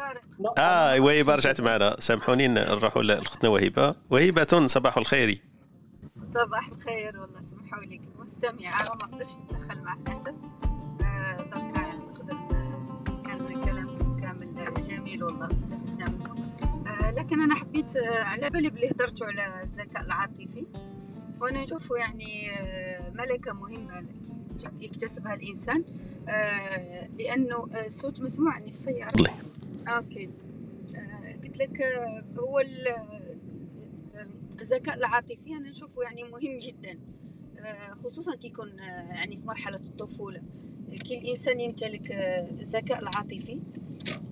آه 0.59 1.01
وهبه 1.01 1.35
رجعت 1.35 1.61
معنا. 1.61 1.97
سامحوني 2.01 2.49
نروحوا 2.49 3.03
لختنا 3.03 3.51
وهبه 3.51 3.95
وهبه 4.11 4.67
صباح 4.67 4.99
الخير. 4.99 5.43
صباح 6.35 6.69
الخير 6.69 7.21
والله 7.21 7.43
سمحوا 7.43 7.85
لي 7.85 7.99
كنت 7.99 8.21
مستمعة 8.21 8.91
وما 8.91 9.01
قدرتش 9.01 9.39
نتدخل 9.39 9.81
مع 9.83 9.95
الأسف. 9.95 10.35
آه 11.03 11.37
دركا 11.37 11.97
نقدر 11.97 12.37
كان 13.27 13.65
كلامكم 13.65 14.17
كامل 14.17 14.83
جميل 14.83 15.25
والله 15.25 15.53
استفدنا 15.53 16.09
منه. 16.09 16.55
آه 16.87 17.11
لكن 17.11 17.41
أنا 17.41 17.55
حبيت 17.55 17.97
آه 17.97 18.23
على 18.25 18.51
بالي 18.51 18.71
بلي 18.71 18.91
هدرتوا 18.91 19.27
على 19.27 19.63
الذكاء 19.63 20.03
العاطفي. 20.03 20.67
وأنا 21.41 21.63
نشوفه 21.63 21.97
يعني 21.97 22.51
آه 22.61 23.11
ملكة 23.11 23.53
مهمة 23.53 24.07
يكتسبها 24.81 25.35
الإنسان 25.35 25.85
آه 26.29 27.07
لأنه 27.07 27.69
الصوت 27.87 28.21
مسموع 28.21 28.53
عني 28.55 28.67
في 28.67 28.73
السياره 28.73 29.13
أوكي. 29.89 30.31
آه 30.97 31.37
قلت 31.45 31.59
لك 31.59 31.81
آه 31.83 32.25
هو 32.39 32.61
الذكاء 34.61 34.95
العاطفي 34.97 35.51
أنا 35.57 35.69
نشوفه 35.71 36.03
يعني 36.03 36.25
مهم 36.25 36.59
جدا 36.59 36.99
آه 37.59 37.95
خصوصا 38.05 38.35
كي 38.35 38.47
يكون 38.47 38.81
آه 38.81 39.13
يعني 39.13 39.37
في 39.37 39.47
مرحلة 39.47 39.81
الطفولة. 39.81 40.43
كي 41.05 41.19
الانسان 41.19 41.61
يمتلك 41.61 42.13
آه 42.13 42.51
الذكاء 42.51 42.99
العاطفي. 42.99 43.61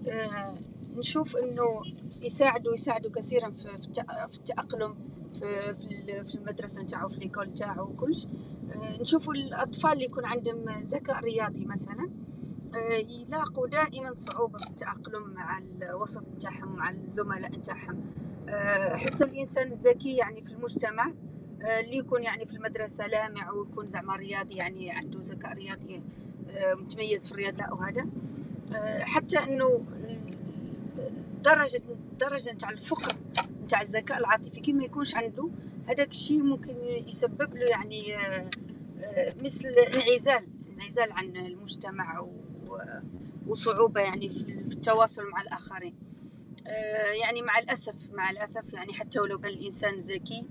آه 0.09 0.55
نشوف 0.97 1.37
إنه 1.37 1.83
يساعده 2.23 2.73
يساعده 2.73 3.11
كثيرا 3.11 3.51
في 3.51 4.37
التأقلم 4.39 4.95
في 6.25 6.35
المدرسة 6.35 6.83
نتاعو 6.83 7.09
في 7.09 7.19
ليكول 7.19 7.49
نتاعو 7.49 7.85
وكلش. 7.85 8.27
آه، 8.73 9.01
نشوفوا 9.01 9.35
الأطفال 9.35 9.93
اللي 9.93 10.05
يكون 10.05 10.25
عندهم 10.25 10.65
ذكاء 10.83 11.21
رياضي 11.21 11.65
مثلا. 11.65 12.11
آه، 12.75 12.93
يلاقوا 12.93 13.69
دائما 13.69 14.13
صعوبة 14.13 14.59
في 14.59 14.67
التأقلم 14.67 15.35
مع 15.35 15.59
الوسط 15.59 16.23
نتاعهم 16.37 16.77
مع 16.77 16.91
الزملاء 16.91 17.51
نتاعهم. 17.51 18.01
آه، 18.49 18.97
حتى 18.97 19.25
الإنسان 19.25 19.67
الذكي 19.67 20.17
يعني 20.17 20.43
في 20.43 20.53
المجتمع 20.53 21.13
اللي 21.61 21.97
يكون 21.97 22.23
يعني 22.23 22.47
في 22.47 22.55
المدرسة 22.55 23.07
لامع 23.07 23.51
ويكون 23.51 23.87
زعما 23.87 24.17
رياضي 24.17 24.55
يعني 24.55 24.91
عنده 24.91 25.19
ذكاء 25.21 25.53
رياضي 25.53 26.03
متميز 26.75 27.27
في 27.27 27.33
الرياضة 27.33 27.65
وهذا 27.73 28.07
حتى 29.01 29.39
إنه 29.39 29.85
درجة 31.47 31.83
درجة 32.21 32.53
نتاع 32.53 32.71
الفقر 32.71 33.17
نتاع 33.65 33.81
الذكاء 33.81 34.19
العاطفي. 34.19 34.61
كي 34.61 34.73
ما 34.73 34.85
يكونش 34.85 35.15
عنده 35.15 35.51
هذاك 35.89 36.11
الشيء 36.11 36.43
ممكن 36.43 36.77
يسبب 36.85 37.57
له 37.57 37.67
يعني 37.71 38.17
آه، 38.17 38.51
آه، 39.01 39.35
مثل 39.45 39.69
انعزال 39.69 40.47
انعزال 40.77 41.13
عن 41.13 41.37
المجتمع 41.37 42.27
وصعوبة 43.47 44.01
يعني 44.01 44.29
في 44.29 44.43
التواصل 44.75 45.23
مع 45.33 45.43
الآخرين. 45.43 45.95
آه، 46.67 47.13
يعني 47.13 47.43
مع 47.43 47.59
الأسف 47.59 47.95
مع 48.13 48.31
الأسف 48.31 48.73
يعني 48.73 48.93
حتى 48.93 49.21
ولو 49.21 49.39
كان 49.39 49.53
الإنسان 49.53 49.99
ذكي 49.99 50.45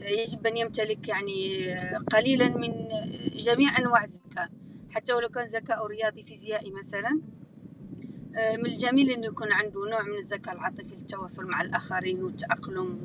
يجب 0.00 0.46
أن 0.46 0.56
يمتلك 0.56 1.08
يعني 1.08 1.74
قليلا 2.12 2.48
من 2.48 2.88
جميع 3.34 3.78
أنواع 3.78 4.04
الذكاء. 4.04 4.50
حتى 4.90 5.12
ولو 5.12 5.28
كان 5.28 5.44
ذكاء 5.44 5.86
رياضي 5.86 6.22
فيزيائي 6.22 6.70
مثلا 6.70 7.10
آه، 7.10 7.41
من 8.36 8.66
الجميل 8.66 9.10
إنه 9.10 9.26
يكون 9.26 9.52
عنده 9.52 9.80
نوع 9.90 10.02
من 10.02 10.18
الذكاء 10.18 10.54
العاطفي 10.54 10.94
للتواصل 10.94 11.44
مع 11.44 11.62
الآخرين 11.62 12.22
والتأقلم 12.22 12.98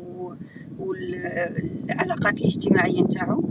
والعلاقات 0.80 2.42
الاجتماعية 2.42 3.02
نتاعو. 3.02 3.44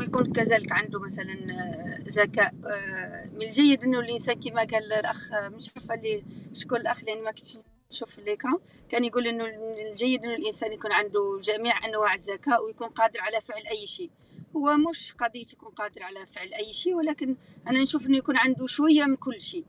ويكون 0.00 0.32
كذلك 0.32 0.72
عنده 0.72 1.00
مثلا 1.00 1.32
آه، 1.50 1.98
ذكاء 2.08 2.54
آه، 2.66 3.26
من 3.34 3.42
الجيد 3.42 3.84
إنه 3.84 4.00
الانسان 4.00 4.40
كما 4.40 4.60
قال 4.60 4.92
الأخ 4.92 5.32
مش 5.32 5.70
عارفة 5.76 5.94
اللي 5.94 6.24
شكون 6.52 6.80
الأخ 6.80 7.04
لاني 7.04 7.20
ما 7.20 7.30
كنتش 7.30 7.58
نشوف 7.92 8.18
الليكران 8.18 8.58
كان 8.88 9.04
يقول 9.04 9.26
إنه 9.26 9.44
من 9.44 9.86
الجيد 9.90 10.24
إنه 10.24 10.34
الإنسان 10.34 10.72
يكون 10.72 10.92
عنده 10.92 11.40
جميع 11.42 11.86
أنواع 11.86 12.14
الذكاء 12.14 12.64
ويكون 12.64 12.88
قادر 12.88 13.20
على 13.20 13.40
فعل 13.40 13.66
أي 13.70 13.86
شيء. 13.86 14.10
هو 14.56 14.76
مش 14.76 15.12
قضية 15.12 15.46
يكون 15.52 15.72
قادر 15.72 16.02
على 16.02 16.26
فعل 16.26 16.54
أي 16.54 16.72
شيء 16.72 16.94
ولكن 16.94 17.36
أنا 17.66 17.82
نشوف 17.82 18.06
إنه 18.06 18.18
يكون 18.18 18.36
عنده 18.36 18.66
شوية 18.66 19.04
من 19.04 19.16
كل 19.16 19.40
شيء. 19.40 19.64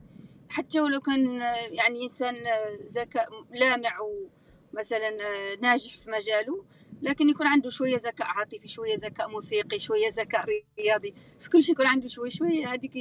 حتى 0.52 0.80
ولو 0.80 1.00
كان 1.00 1.40
يعني 1.70 2.02
إنسان 2.02 2.36
ذكاء 2.86 3.28
لامع 3.50 3.98
ومثلا 4.00 5.10
ناجح 5.56 5.96
في 5.96 6.10
مجاله 6.10 6.64
لكن 7.02 7.28
يكون 7.28 7.46
عنده 7.46 7.70
شوية 7.70 7.96
ذكاء 7.96 8.26
عاطفي 8.26 8.68
شوية 8.68 8.96
ذكاء 8.96 9.28
موسيقي 9.28 9.78
شوية 9.78 10.08
ذكاء 10.08 10.46
رياضي 10.78 11.14
في 11.40 11.50
كل 11.50 11.62
شيء 11.62 11.74
يكون 11.74 11.86
عنده 11.86 12.08
شوية 12.08 12.30
شوية 12.30 12.66
هذيك 12.68 12.92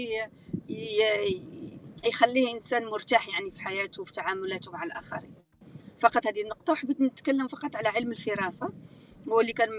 يخليه 2.07 2.53
إنسان 2.53 2.85
مرتاح 2.85 3.29
يعني 3.29 3.51
في 3.51 3.61
حياته 3.61 4.01
وفي 4.01 4.11
تعاملاته 4.11 4.71
مع 4.71 4.83
الآخرين. 4.83 5.33
فقط 5.99 6.27
هذه 6.27 6.41
النقطة 6.41 6.73
وحبيت 6.73 7.01
نتكلم 7.01 7.47
فقط 7.47 7.75
على 7.75 7.87
علم 7.89 8.11
الفراسة 8.11 8.69
هو 9.29 9.39
اللي 9.41 9.53
كان 9.53 9.69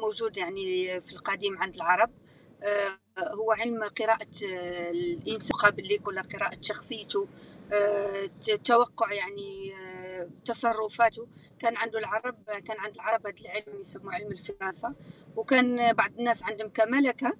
موجود 0.00 0.36
يعني 0.36 1.00
في 1.00 1.12
القديم 1.12 1.58
عند 1.58 1.74
العرب. 1.74 2.10
هو 3.18 3.52
علم 3.52 3.84
قراءة 3.84 4.26
آه، 4.52 4.90
الإنسان 4.90 5.56
قابل 5.56 5.98
ولا 6.06 6.22
قراءة 6.22 6.58
شخصيته 6.60 7.28
آه، 7.72 8.30
توقع 8.64 9.12
يعني 9.12 9.72
تصرفاته. 10.44 11.26
كان 11.58 11.76
عنده 11.76 11.98
العرب 11.98 12.36
كان 12.66 12.78
عند 12.78 12.94
العرب 12.94 13.26
هذا 13.26 13.36
العلم 13.40 13.80
يسموه 13.80 14.14
علم 14.14 14.32
الفراسة 14.32 14.94
وكان 15.36 15.92
بعض 15.92 16.10
الناس 16.18 16.42
عندهم 16.42 16.68
كملكة 16.68 17.36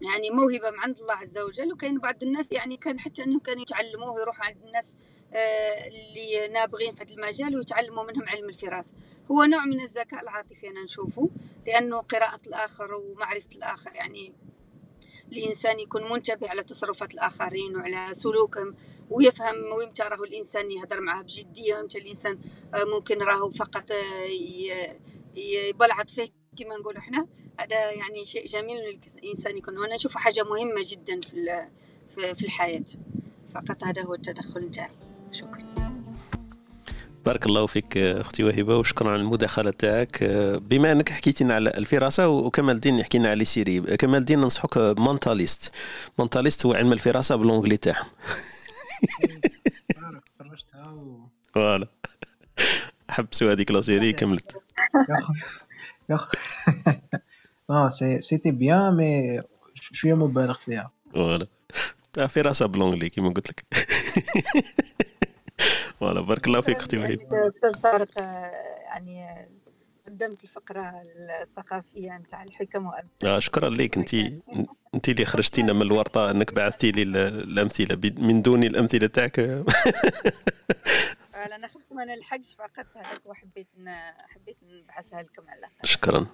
يعني 0.00 0.30
موهبة 0.30 0.70
من 0.70 0.78
عند 0.78 0.98
الله 0.98 1.14
عز 1.14 1.38
وجل. 1.38 1.72
وكاين 1.72 1.98
بعض 1.98 2.22
الناس 2.22 2.52
يعني 2.52 2.76
كان 2.76 3.00
حتى 3.00 3.24
أنهم 3.24 3.38
كانوا 3.38 3.62
يتعلموه 3.62 4.10
ويروحوا 4.10 4.44
عند 4.44 4.56
الناس 4.66 4.94
اللي 5.86 6.48
نابغين 6.48 6.94
في 6.94 7.04
هذا 7.04 7.14
المجال 7.14 7.56
ويتعلموا 7.56 8.04
منهم 8.04 8.28
علم 8.28 8.48
الفراسة 8.48 8.94
هو 9.30 9.44
نوع 9.44 9.64
من 9.64 9.80
الذكاء 9.80 10.22
العاطفي 10.22 10.68
أنا 10.68 10.82
نشوفه 10.82 11.30
لأنه 11.66 11.98
قراءة 11.98 12.40
الآخر 12.46 12.94
ومعرفة 12.94 13.48
الآخر 13.56 13.94
يعني 13.94 14.32
الإنسان 15.32 15.80
يكون 15.80 16.12
منتبه 16.12 16.48
على 16.48 16.62
تصرفات 16.62 17.14
الآخرين 17.14 17.76
وعلى 17.76 18.14
سلوكهم 18.14 18.74
ويفهم 19.10 19.72
ويمتى 19.72 20.02
راهو 20.02 20.24
الإنسان 20.24 20.70
يهدر 20.70 21.00
معاه 21.00 21.22
بجدية 21.22 21.74
ويمتى 21.74 21.98
الإنسان 21.98 22.38
آه، 22.74 22.84
ممكن 22.84 23.18
راهو 23.22 23.50
فقط 23.50 23.90
آه، 23.90 24.96
يبلعط 25.36 26.10
فيه 26.10 26.28
كما 26.58 26.76
نقولوا 26.76 27.00
إحنا 27.00 27.26
هذا 27.60 27.90
يعني 27.92 28.24
شيء 28.24 28.46
جميل 28.46 29.00
الإنسان 29.22 29.56
يكون. 29.56 29.78
وأنا 29.78 29.94
نشوفه 29.94 30.20
حاجة 30.20 30.44
مهمة 30.44 30.82
جدا 30.84 31.20
في 31.20 32.34
في 32.34 32.44
الحياة. 32.44 32.84
فقط 33.50 33.84
هذا 33.84 34.02
هو 34.02 34.14
التدخل 34.14 34.60
نتاعي. 34.60 34.96
شكرا. 35.30 35.85
بارك 37.26 37.46
الله 37.46 37.66
فيك 37.66 37.96
أختي 37.96 38.44
وهبه 38.44 38.76
وشكرا 38.76 39.10
على 39.10 39.22
المداخلة 39.22 39.70
تاعك. 39.70 40.24
بما 40.62 40.92
أنك 40.92 41.08
حكيتي 41.08 41.44
لنا 41.44 41.54
على 41.54 41.70
الفراسة 41.70 42.28
وكمال 42.28 42.74
الدين 42.74 42.98
يحكي 42.98 43.18
لنا 43.18 43.30
على 43.30 43.44
série. 43.44 43.80
كمال 43.80 44.20
الدين 44.20 44.40
ننصحك 44.40 44.78
Mentalist 44.78 45.72
Mentalist 46.18 46.66
هو 46.66 46.74
علم 46.74 46.92
الفراسة 46.92 47.36
ب 47.36 47.40
l'anglais 47.40 47.76
تاعهم 47.76 48.06
voilà 51.54 51.86
حبسوا 53.08 53.52
هذيك 53.52 53.70
la 53.70 53.80
série 53.80 54.12
كملت. 54.12 54.56
يا 56.10 56.18
آه 57.70 57.88
c'était 58.18 58.50
bien 58.50 58.96
mais 58.96 59.42
شوية 59.74 60.14
مبالغ 60.14 60.58
فيها 60.58 60.90
voilà. 61.14 61.46
في 62.28 62.40
راسها 62.40 62.66
ب 62.66 62.70
l'anglais 62.70 63.08
كيما 63.08 63.28
قلت 63.30 63.48
لك. 63.48 63.64
voilà 66.00 66.20
بارك 66.20 66.46
الله 66.46 66.60
فيك 66.60 66.76
أختي 66.76 66.98
وهيب 66.98 67.34
أستاذ 67.34 67.72
طارق 67.72 68.18
يعني 68.18 69.48
قدمت 70.06 70.44
الفقره 70.44 71.02
الثقافية 71.42 72.18
نتاع 72.18 72.42
الحكم 72.42 72.86
وأمثال. 72.86 73.28
آه 73.28 73.38
شكرا 73.38 73.68
لك 73.68 73.98
انت 73.98 74.14
انت 74.94 75.08
اللي 75.08 75.24
خرجتينا 75.24 75.72
من 75.72 75.82
الورطة 75.82 76.30
أنك 76.30 76.54
بعثتي 76.54 76.90
لي 76.90 77.02
الأمثلة. 77.02 78.12
من 78.18 78.42
دون 78.42 78.64
الأمثلة 78.64 79.06
تاعك. 79.06 79.38
أنا 81.34 81.68
خفت 81.68 81.92
ما 81.92 82.04
نلحقش 82.04 82.54
فقط 82.58 82.86
هذاك 82.96 83.26
وحبيت 83.26 83.68
حبيت 84.18 84.56
نبعثها 84.62 85.22
لكم 85.22 85.42
على 85.48 85.66
شكرا. 85.82 86.26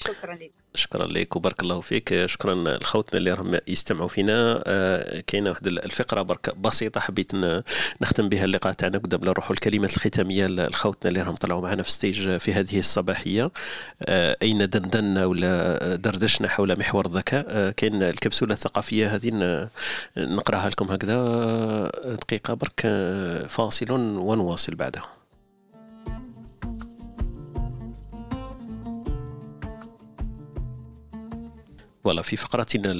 شكرا 0.00 0.34
لك. 0.34 0.50
شكرا 0.74 1.06
لك 1.06 1.36
وبارك 1.36 1.62
الله 1.62 1.80
فيك. 1.80 2.26
شكرا 2.26 2.54
لخوتنا 2.54 3.18
اللي 3.18 3.32
راهم 3.32 3.58
يستمعوا 3.68 4.08
فينا. 4.08 4.62
آه 4.66 5.20
كاينة 5.26 5.50
واحد 5.50 5.66
الفقرة 5.66 6.22
برك 6.22 6.56
بسيطة 6.58 7.00
حبيت 7.00 7.32
نختم 8.00 8.28
بها 8.28 8.44
اللقاء 8.44 8.72
تاعنا. 8.72 8.98
قدام 8.98 9.20
نروحوا 9.20 9.52
الكلمات 9.52 9.96
الختامية 9.96 10.46
لخوتنا 10.46 11.08
اللي 11.08 11.22
راهم 11.22 11.34
طلعوا 11.34 11.62
معنا 11.62 11.82
في 11.82 11.92
ستيج 11.92 12.36
في 12.36 12.52
هذه 12.52 12.78
الصباحية. 12.78 13.50
آه 14.02 14.36
أين 14.42 14.68
دندنا 14.68 15.24
ولا 15.24 15.78
دردشنا 15.96 16.48
حول 16.48 16.78
محور 16.78 17.06
الذكاء 17.06 17.46
آه 17.48 17.70
كاين 17.70 18.02
الكبسولة 18.02 18.54
الثقافية 18.54 19.14
هذه 19.14 19.68
نقراها 20.16 20.68
لكم 20.68 20.90
هكذا. 20.90 21.18
دقيقة 22.04 22.54
برك. 22.54 22.80
فاصل 23.48 23.90
ونواصل 23.90 24.74
بعدها. 24.74 25.17
voilà 32.04 32.22
في 32.22 32.36
فقرتنا 32.36 32.92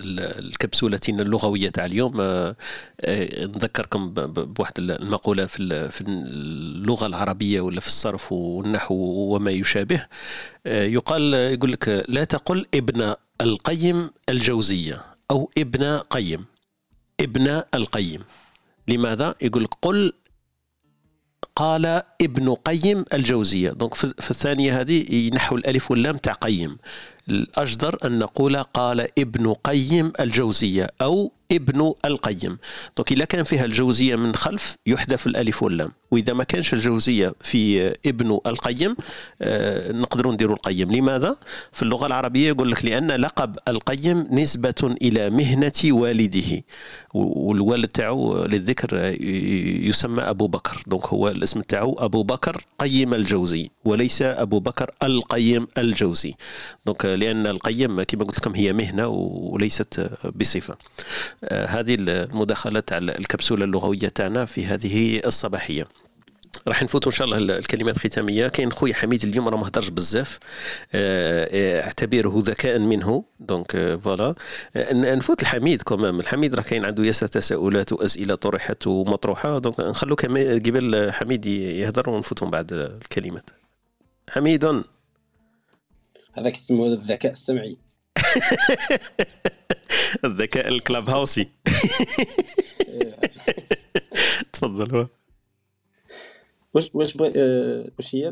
الكبسولتنا 0.00 1.22
اللغوية 1.22 1.68
تاع 1.68 1.84
اليوم 1.86 2.20
آه، 2.20 2.56
آه، 3.00 3.46
نذكركم 3.46 4.14
بواحد 4.14 4.72
المقولة 4.78 5.46
في 5.46 6.00
اللغة 6.00 7.06
العربية 7.06 7.60
ولا 7.60 7.80
في 7.80 7.86
الصرف 7.86 8.32
والنحو 8.32 8.94
وما 9.34 9.50
يشابه 9.50 10.06
آه، 10.66 10.84
يقال 10.84 11.34
يقول 11.34 11.72
لك 11.72 12.04
لا 12.08 12.24
تقل 12.24 12.66
ابن 12.74 13.14
القيم 13.40 14.10
الجوزية 14.28 15.02
أو 15.30 15.50
ابن 15.58 15.98
قيم 15.98 16.44
ابن 17.20 17.62
القيم. 17.74 18.24
لماذا؟ 18.88 19.34
يقول 19.42 19.64
لك 19.64 19.74
قل 19.82 20.12
قال 21.56 22.02
ابن 22.22 22.54
قيم 22.54 23.04
الجوزية. 23.12 23.70
donc 23.70 23.94
في 23.94 24.30
الثانية 24.30 24.80
هذه 24.80 25.14
ينحو 25.14 25.56
الألف 25.56 25.90
واللام 25.90 26.16
تاع 26.16 26.32
قيم. 26.32 26.78
الأجدر 27.28 27.98
أن 28.04 28.18
نقول 28.18 28.56
قال 28.56 29.08
ابن 29.18 29.52
قيم 29.52 30.12
الجوزية 30.20 30.86
أو 31.02 31.32
ابن 31.52 31.94
القيم. 32.04 32.58
donc 32.96 33.12
إذا 33.12 33.24
كان 33.24 33.44
فيها 33.44 33.64
الجوزية 33.64 34.16
من 34.16 34.34
خلف 34.34 34.76
يحذف 34.86 35.26
الألف 35.26 35.62
واللام. 35.62 35.92
وإذا 36.10 36.32
ما 36.32 36.44
كانش 36.44 36.74
الجوزية 36.74 37.34
في 37.40 37.92
ابن 38.06 38.40
القيم 38.46 38.96
آه 39.42 39.92
نقدروا 39.92 40.32
نديروا 40.32 40.56
القيم. 40.56 40.92
لماذا؟ 40.92 41.36
في 41.72 41.82
اللغة 41.82 42.06
العربية 42.06 42.48
يقول 42.48 42.70
لك 42.70 42.84
لأن 42.84 43.10
لقب 43.10 43.56
القيم 43.68 44.26
نسبة 44.30 44.96
إلى 45.02 45.30
مهنة 45.30 45.72
والده. 45.84 46.64
والوالد 47.14 47.88
تاعو 47.88 48.44
للذكر 48.44 49.16
يسمى 49.88 50.22
أبو 50.22 50.46
بكر. 50.46 50.82
donc 50.86 51.06
هو 51.06 51.28
الاسم 51.28 51.60
تاعو 51.60 51.96
أبو 51.98 52.22
بكر 52.22 52.64
قيم 52.78 53.14
الجوزي 53.14 53.70
وليس 53.84 54.22
أبو 54.22 54.60
بكر 54.60 54.90
القيم 55.02 55.66
الجوزي. 55.78 56.34
donc 56.86 57.04
لأن 57.04 57.46
القيم 57.46 58.02
كما 58.02 58.24
قلت 58.24 58.38
لكم 58.38 58.54
هي 58.54 58.72
مهنة 58.72 59.08
وليست 59.08 60.10
بصفة. 60.34 60.76
هذه 61.52 61.96
المداخلة 61.98 62.80
تاع 62.80 62.98
الكبسولة 62.98 63.64
اللغوية 63.64 64.08
تاعنا 64.08 64.44
في 64.44 64.66
هذه 64.66 65.20
الصباحية. 65.26 65.88
راح 66.68 66.82
نفوتوا 66.82 67.12
إن 67.12 67.16
شاء 67.16 67.26
الله 67.26 67.58
الكلمات 67.58 67.96
الختاميه 67.96 68.48
كاين 68.48 68.72
خويا 68.72 68.94
حميد 68.94 69.24
اليوم 69.24 69.48
راه 69.48 69.56
ما 69.56 69.70
بزاف. 69.88 70.38
اعتبره 70.94 72.34
ذكاء 72.36 72.78
منه. 72.78 73.24
donc 73.40 73.98
voilà 74.04 74.34
نفوت 74.92 75.42
الحميد 75.42 75.82
quand 75.82 76.03
même 76.03 76.20
الحميد 76.20 76.54
راه 76.54 76.62
كاين 76.62 76.84
عنده 76.84 77.04
ياسر 77.04 77.26
تساؤلات 77.26 77.92
وأسئلة 77.92 78.34
طرحت 78.34 78.86
ومطروحة. 78.86 79.58
donc 79.58 79.80
نخلو 79.80 80.14
قبل 80.14 81.12
حميد 81.12 81.46
يهدر 81.46 82.10
ونفوتهم 82.10 82.50
بعد 82.50 82.72
الكلمات. 82.72 83.50
حميد. 84.30 84.64
هذاك 86.32 86.54
اسمه 86.54 86.86
الذكاء 86.86 87.32
السمعي. 87.32 87.76
الذكاء 90.24 90.68
الكلاب 90.68 91.10
هاوسي 91.10 91.48
تفضل 94.52 95.08
واش 96.74 96.90
واش 96.94 97.16
آه، 97.36 97.84
واش 97.98 98.14
هي؟ 98.14 98.28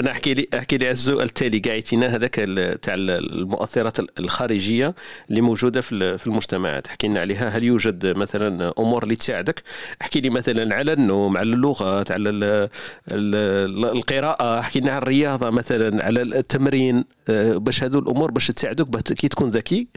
أنا 0.00 0.10
أحكي 0.10 0.34
لي 0.34 0.46
أحكي 0.54 0.78
لي 0.78 0.90
السؤال 0.90 1.22
التالي. 1.22 1.58
قاعدتينا 1.58 2.06
هذاك 2.06 2.34
تاع 2.82 2.94
المؤثرات 2.94 4.20
الخارجية 4.20 4.94
اللي 5.30 5.40
موجودة 5.40 5.80
في 5.80 6.18
في 6.18 6.26
المجتمعات. 6.26 6.86
حكينا 6.86 7.20
عليها. 7.20 7.48
هل 7.48 7.64
يوجد 7.64 8.16
مثلا 8.16 8.72
أمور 8.78 9.02
اللي 9.02 9.16
تساعدك؟ 9.16 9.62
أحكي 10.02 10.20
لي 10.20 10.30
مثلا 10.30 10.74
على 10.74 10.92
النوم 10.92 11.36
على 11.36 11.52
اللغات 11.52 12.10
على 12.10 12.68
القراءة. 13.10 14.60
حكينا 14.60 14.90
على 14.90 15.02
الرياضة 15.02 15.50
مثلا 15.50 16.04
على 16.04 16.22
التمرين. 16.22 17.04
آه، 17.28 17.52
باش 17.52 17.82
هذو 17.82 17.98
الأمور 17.98 18.30
باش 18.30 18.48
تساعدك 18.48 19.12
كي 19.12 19.28
تكون 19.28 19.50
ذكي. 19.50 19.88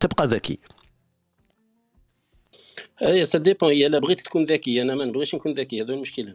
تبقى 0.00 0.26
ذكي. 0.26 0.58
هي 2.98 3.24
ça 3.24 3.38
dépend 3.38 3.72
هي 3.72 3.86
أنا 3.86 3.98
بغيت 3.98 4.20
تكون 4.20 4.44
ذكي. 4.44 4.82
أنا 4.82 4.94
ما 4.94 5.04
نبغيش 5.04 5.34
نكون 5.34 5.54
ذكي. 5.54 5.82
هذو 5.82 5.94
المشكلة 5.94 6.34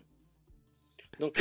donc 1.20 1.38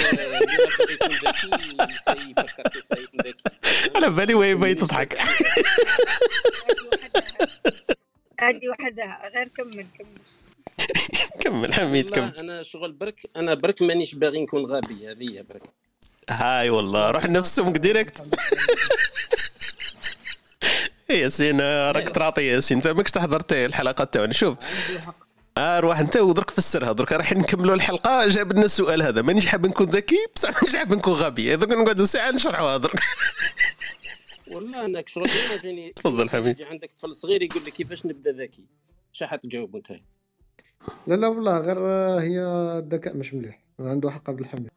على 3.94 4.10
بالي 4.10 4.34
وهي 4.34 4.54
بغيت 4.54 4.80
تضحك. 4.80 5.18
عندي 8.38 8.68
وحدها 8.68 9.30
غير 9.34 9.48
كمل 9.48 9.86
كمل. 9.98 10.18
كمل 11.40 11.74
حميد 11.74 12.10
كمل. 12.10 12.36
أنا 12.38 12.62
شغل 12.62 12.92
برك 12.92 13.30
أنا 13.36 13.54
برك 13.54 13.82
مانيش 13.82 14.14
باغي 14.14 14.42
نكون 14.42 14.64
غبي. 14.64 15.10
هذه 15.10 15.44
برك. 15.50 15.62
هاي 16.30 16.70
والله 16.70 17.10
روح 17.10 17.24
نفسهم 17.24 17.72
direct 17.72 18.22
ياسين 21.10 21.60
راك 21.90 22.10
تراطي 22.10 22.42
ياسين. 22.42 22.76
انت 22.76 22.86
ماكش 22.88 23.10
تحضر 23.10 23.42
الحلقات 23.52 24.14
تاعنا 24.14 24.32
شوف. 24.32 24.56
آه 25.58 25.80
روح 25.80 25.98
انت 25.98 26.16
ودرك 26.16 26.50
فسرها 26.50 26.92
درك 26.92 27.12
راح 27.12 27.32
نكملوا 27.32 27.74
الحلقة. 27.74 28.28
جاب 28.28 28.52
لنا 28.52 28.64
السؤال 28.64 29.02
هذا. 29.02 29.22
مانيش 29.22 29.46
حاب 29.46 29.66
نكون 29.66 29.86
ذكي. 29.86 30.26
بصح 30.36 30.54
مانيش 30.54 30.76
حاب 30.76 30.94
نكون 30.94 31.12
غبي. 31.12 31.56
درك 31.56 31.68
نقعدوا 31.68 32.04
ساعة 32.04 32.30
نشرحوها 32.30 32.76
درك 32.76 33.00
والله 34.52 34.86
شغل 35.08 35.24
ديما 35.24 35.62
جاني 35.62 35.92
تفضل 35.92 36.30
حبيبي. 36.30 36.64
عندك 36.64 36.90
طفل 36.98 37.14
صغير 37.14 37.42
يقول 37.42 37.64
لك 37.64 37.72
كيفاش 37.72 38.06
نبدأ 38.06 38.32
ذكي؟ 38.32 38.62
شحال 39.12 39.40
تجاوب 39.40 39.76
انت 39.76 39.90
لا 41.06 41.14
لا 41.14 41.28
والله 41.28 41.58
غير 41.58 41.78
هي 42.20 42.40
الذكاء 42.78 43.16
مش 43.16 43.34
مليح. 43.34 43.58
عنده 43.80 44.10
حق 44.10 44.30
عبد 44.30 44.40
الحميد 44.40 44.70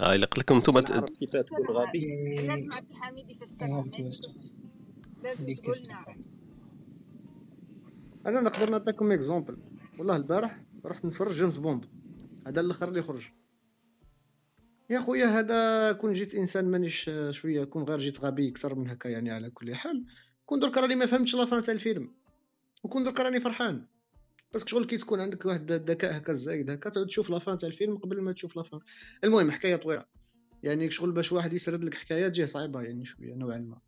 آه 0.00 0.14
إلا 0.14 0.26
قلت 0.26 0.38
لكم 0.38 0.56
أنتم 0.56 0.76
غبي. 0.76 2.36
لازم 2.36 2.72
عبد 2.72 2.90
الحميد 2.90 3.30
يفسرها. 3.30 3.84
لازم 5.24 5.54
تقول 5.54 5.76
نعرف 5.88 6.16
أنا 8.26 8.40
نقدر 8.40 8.70
نعطيكم 8.70 9.12
exemple 9.12 9.56
والله 9.98 10.16
البارح 10.16 10.62
رحت 10.84 11.04
نتفرج 11.04 11.32
جيمس 11.32 11.56
بوند. 11.56 11.84
هذا 12.46 12.60
الأخر 12.60 12.88
اللي 12.88 13.02
خرج 13.02 13.22
يا 14.90 15.00
خويا 15.00 15.26
هذا 15.26 15.92
كون 15.92 16.12
جيت 16.12 16.34
إنسان 16.34 16.70
مانيش 16.70 17.10
شوية 17.30 17.64
كون 17.64 17.82
غير 17.82 17.98
جيت 17.98 18.20
غبي 18.20 18.48
أكثر 18.48 18.74
من 18.74 18.90
هكا 18.90 19.08
يعني 19.08 19.30
على 19.30 19.50
كل 19.50 19.74
حال. 19.74 20.06
كون 20.46 20.60
درك 20.60 20.78
راني 20.78 20.94
ما 20.94 21.06
فهمتش 21.06 21.34
la 21.34 21.45
fin 21.45 21.62
تاع 21.62 21.74
الفيلم. 21.74 22.14
وكون 22.82 23.04
درك 23.04 23.20
راني 23.20 23.40
فرحان. 23.40 23.86
بس 24.54 24.66
شغل 24.66 24.84
كي 24.84 24.96
تكون 24.96 25.20
عندك 25.20 25.46
واحد 25.46 25.72
الذكاء 25.72 26.16
هكا 26.16 26.32
زايد 26.32 26.70
هكا 26.70 26.90
تعود 26.90 27.06
تشوف 27.06 27.30
la 27.30 27.41
fin 27.41 27.58
تاع 27.58 27.68
الفيلم 27.68 27.96
قبل 27.96 28.20
ما 28.20 28.32
تشوف 28.32 28.56
la 28.56 28.66
fin 28.66 28.80
المهم 29.24 29.50
حكاية 29.50 29.76
طويلة. 29.76 30.04
يعني 30.62 30.90
شغل 30.90 31.12
باش 31.12 31.32
واحد 31.32 31.52
يسرد 31.52 31.84
لك 31.84 31.94
حكايات 31.94 32.32
جيه 32.32 32.44
صعيبة 32.44 32.82
يعني 32.82 33.04
شوية 33.04 33.34
نوعا 33.34 33.58
ما. 33.58 33.78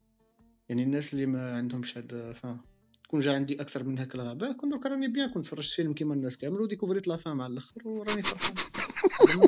يعني 0.69 0.83
الناس 0.83 1.15
اللي 1.15 1.27
ما 1.27 1.55
عندهمش 1.55 1.99
هاد 1.99 2.35
فاهم 2.43 2.61
كون 3.09 3.21
جا 3.21 3.35
عندي 3.35 3.61
أكثر 3.61 3.85
من 3.85 3.99
هاك 3.99 4.15
الغباء 4.15 4.53
كون 4.53 4.71
درك 4.71 4.87
راني 4.87 5.09
بيان 5.09 5.31
كنت 5.31 5.45
تفرجت 5.45 5.73
فيلم 5.73 5.95
كيما 5.95 6.15
الناس 6.15 6.37
كامل 6.37 6.61
وديكوفريت 6.61 7.09
la 7.09 7.17
fin 7.17 7.41
على 7.41 7.53
الأخر 7.53 7.89
وراني 7.89 8.23
فرحان. 8.23 8.55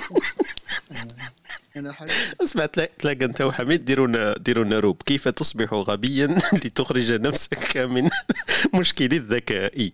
أنا 1.77 1.93
حاجة. 1.93 2.13
اسمع 2.45 2.67
تلاقى 2.67 3.25
أنت 3.25 3.41
وحميد 3.41 3.85
ديروا 3.85 4.39
ديروا 4.39 4.65
لنا 4.65 4.79
room 4.79 5.03
كيف 5.03 5.29
تصبح 5.29 5.75
غبيا 5.75 6.27
لتخرج 6.65 7.13
نفسك 7.13 7.77
من 7.77 8.09
مشكل 8.81 9.13
الذكاء؟ 9.13 9.91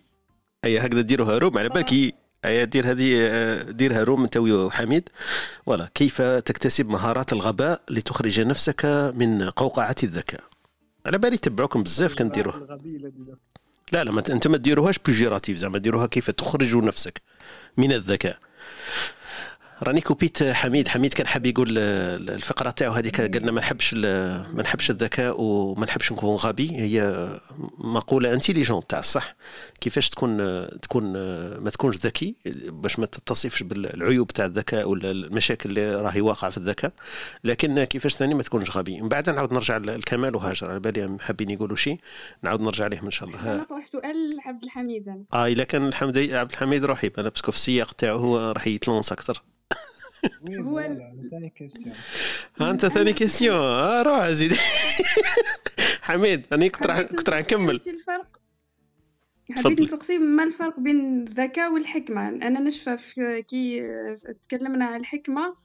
أي 0.65 0.79
هكذا 0.79 1.01
ديروها 1.01 1.37
room 1.37 1.57
على 1.57 1.69
بالك 1.69 2.15
أي 2.45 2.65
دير 2.65 2.91
هذه 2.91 3.61
ديرها 3.61 4.03
room 4.03 4.23
أنت 4.23 4.37
وحميد. 4.37 5.09
ولا 5.65 5.89
كيف 5.95 6.21
تكتسب 6.21 6.89
مهارات 6.89 7.33
الغباء 7.33 7.81
لتخرج 7.89 8.39
نفسك 8.39 9.11
من 9.15 9.49
قوقعة 9.49 9.95
الذكاء؟ 10.03 10.54
على 11.05 11.17
بالي 11.17 11.37
تبعوكم 11.37 11.83
بزاف 11.83 12.15
كنديروها 12.15 12.79
لا 13.91 14.03
لا 14.03 14.11
ما 14.11 14.23
أنت 14.29 14.47
ما 14.47 14.57
ديروهاش 14.57 14.99
péjoratif 14.99 15.57
زعما 15.57 15.77
ديروها 15.77 16.07
كيف 16.07 16.31
تخرج 16.31 16.75
نفسك 16.75 17.21
من 17.77 17.91
الذكاء. 17.91 18.39
راني 19.83 20.01
كوبيت 20.01 20.43
حميد. 20.43 20.87
حميد 20.87 21.13
كان 21.13 21.27
حاب 21.27 21.45
يقول 21.45 21.77
الفقرة 21.77 22.69
تاعو 22.69 22.91
هذيك 22.91 23.21
قالنا 23.21 23.51
ما 23.51 23.61
نحبش 23.61 23.93
ما 23.93 24.61
نحبش 24.61 24.89
الذكاء 24.89 25.41
وما 25.41 25.85
نحبش 25.85 26.11
نكون 26.11 26.35
غبي. 26.35 26.71
هي 26.71 27.29
مقولة 27.77 28.33
intelligent 28.33 28.87
تاع 28.87 28.99
الصح. 28.99 29.35
كيفاش 29.81 30.09
تكون 30.09 30.37
تكون 30.79 31.03
ما 31.57 31.69
تكونش 31.69 31.95
ذكي 31.97 32.35
باش 32.65 32.99
ما 32.99 33.05
تتصفش 33.05 33.63
بالعيوب 33.63 34.27
تاع 34.27 34.45
الذكاء 34.45 34.89
ولا 34.89 35.11
المشاكل 35.11 35.69
اللي 35.69 36.01
راهي 36.01 36.21
واقعة 36.21 36.51
في 36.51 36.57
الذكاء. 36.57 36.91
لكن 37.43 37.83
كيفاش 37.83 38.15
ثاني 38.15 38.33
ما 38.33 38.43
تكونش 38.43 38.77
غبي. 38.77 39.01
من 39.01 39.09
بعد 39.09 39.29
نعاود 39.29 39.53
نرجع 39.53 39.77
للكمال 39.77 40.35
وهاجر. 40.35 40.71
على 40.71 40.79
بالي 40.79 41.17
حابين 41.19 41.49
يقولوا 41.49 41.75
شيء 41.75 41.99
نعاود 42.43 42.61
نرجع 42.61 42.83
عليهم 42.83 43.05
إن 43.05 43.11
شاء 43.11 43.29
الله. 43.29 43.57
نطرح 43.57 43.85
سؤال 43.85 44.39
عبد 44.45 44.63
الحميد. 44.63 45.25
آه 45.33 45.47
إلا 45.47 45.63
كان 45.63 45.87
الحمد 45.87 46.17
عبد 46.17 46.51
الحميد 46.51 46.85
روحي 46.85 47.11
أنا 47.17 47.29
parce 47.29 47.43
que 47.43 47.51
في 47.51 47.57
السياق 47.57 47.93
تاعو 47.93 48.17
هو 48.17 48.51
راح 48.51 48.67
يتلونس 48.67 49.11
أكثر. 49.11 49.43
هو 50.49 50.81
ثاني 51.31 51.49
كيستيون 51.49 51.95
أنت 52.61 52.85
ثاني 52.85 53.13
question 53.13 53.55
آه 53.55 54.01
روح 54.01 54.29
زيد. 54.29 54.51
حميد 56.07 56.45
أنا 56.53 56.67
كنت 56.67 56.87
راح 56.87 57.01
كنت 57.01 57.29
راح 57.29 57.39
نكمل. 57.39 57.75
الفرق. 57.75 58.39
حبيت 59.49 59.81
نسقسي 59.81 60.17
ما 60.17 60.43
الفرق 60.43 60.79
بين 60.79 61.27
الذكاء 61.27 61.73
والحكمة؟ 61.73 62.29
أنا 62.29 62.59
نشفى 62.59 62.97
كي 63.47 63.81
تكلمنا 64.43 64.85
على 64.85 64.97
الحكمة. 64.97 65.55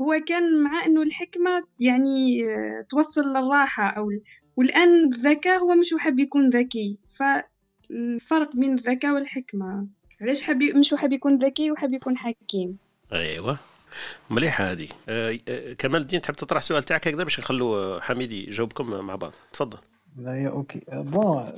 هو 0.00 0.20
كان 0.26 0.62
مع 0.62 0.84
أنه 0.84 1.02
الحكمة 1.02 1.62
يعني 1.80 2.42
توصل 2.90 3.22
للراحة 3.22 3.88
أو 3.88 4.10
والآن 4.56 5.04
الذكاء 5.04 5.58
هو 5.58 5.74
مش 5.74 5.94
حاب 5.98 6.18
يكون 6.18 6.48
ذكي. 6.48 6.98
فالفرق 7.16 8.56
بين 8.56 8.78
الذكاء 8.78 9.14
والحكمة. 9.14 9.86
علاش 10.20 10.42
حاب 10.42 10.62
مش 10.62 10.94
حاب 10.94 11.12
يكون 11.12 11.36
ذكي 11.36 11.70
وحاب 11.70 11.92
يكون 11.92 12.16
حكيم؟ 12.16 12.78
أيوه. 13.12 13.58
مليحة 14.30 14.64
هذه. 14.64 14.88
آه 15.08 15.38
آه 15.48 15.72
كمال 15.72 16.00
الدين 16.00 16.20
تحب 16.20 16.34
تطرح 16.34 16.58
السؤال 16.58 16.82
تاعك 16.82 17.08
هكذا 17.08 17.24
باش 17.24 17.40
نخلو 17.40 18.00
حميد 18.00 18.32
يجاوبكم 18.32 18.90
مع 18.90 19.14
بعض؟ 19.16 19.32
تفضل. 19.52 19.78
لا 20.16 20.48
OK. 20.48 20.80
bon 20.92 21.52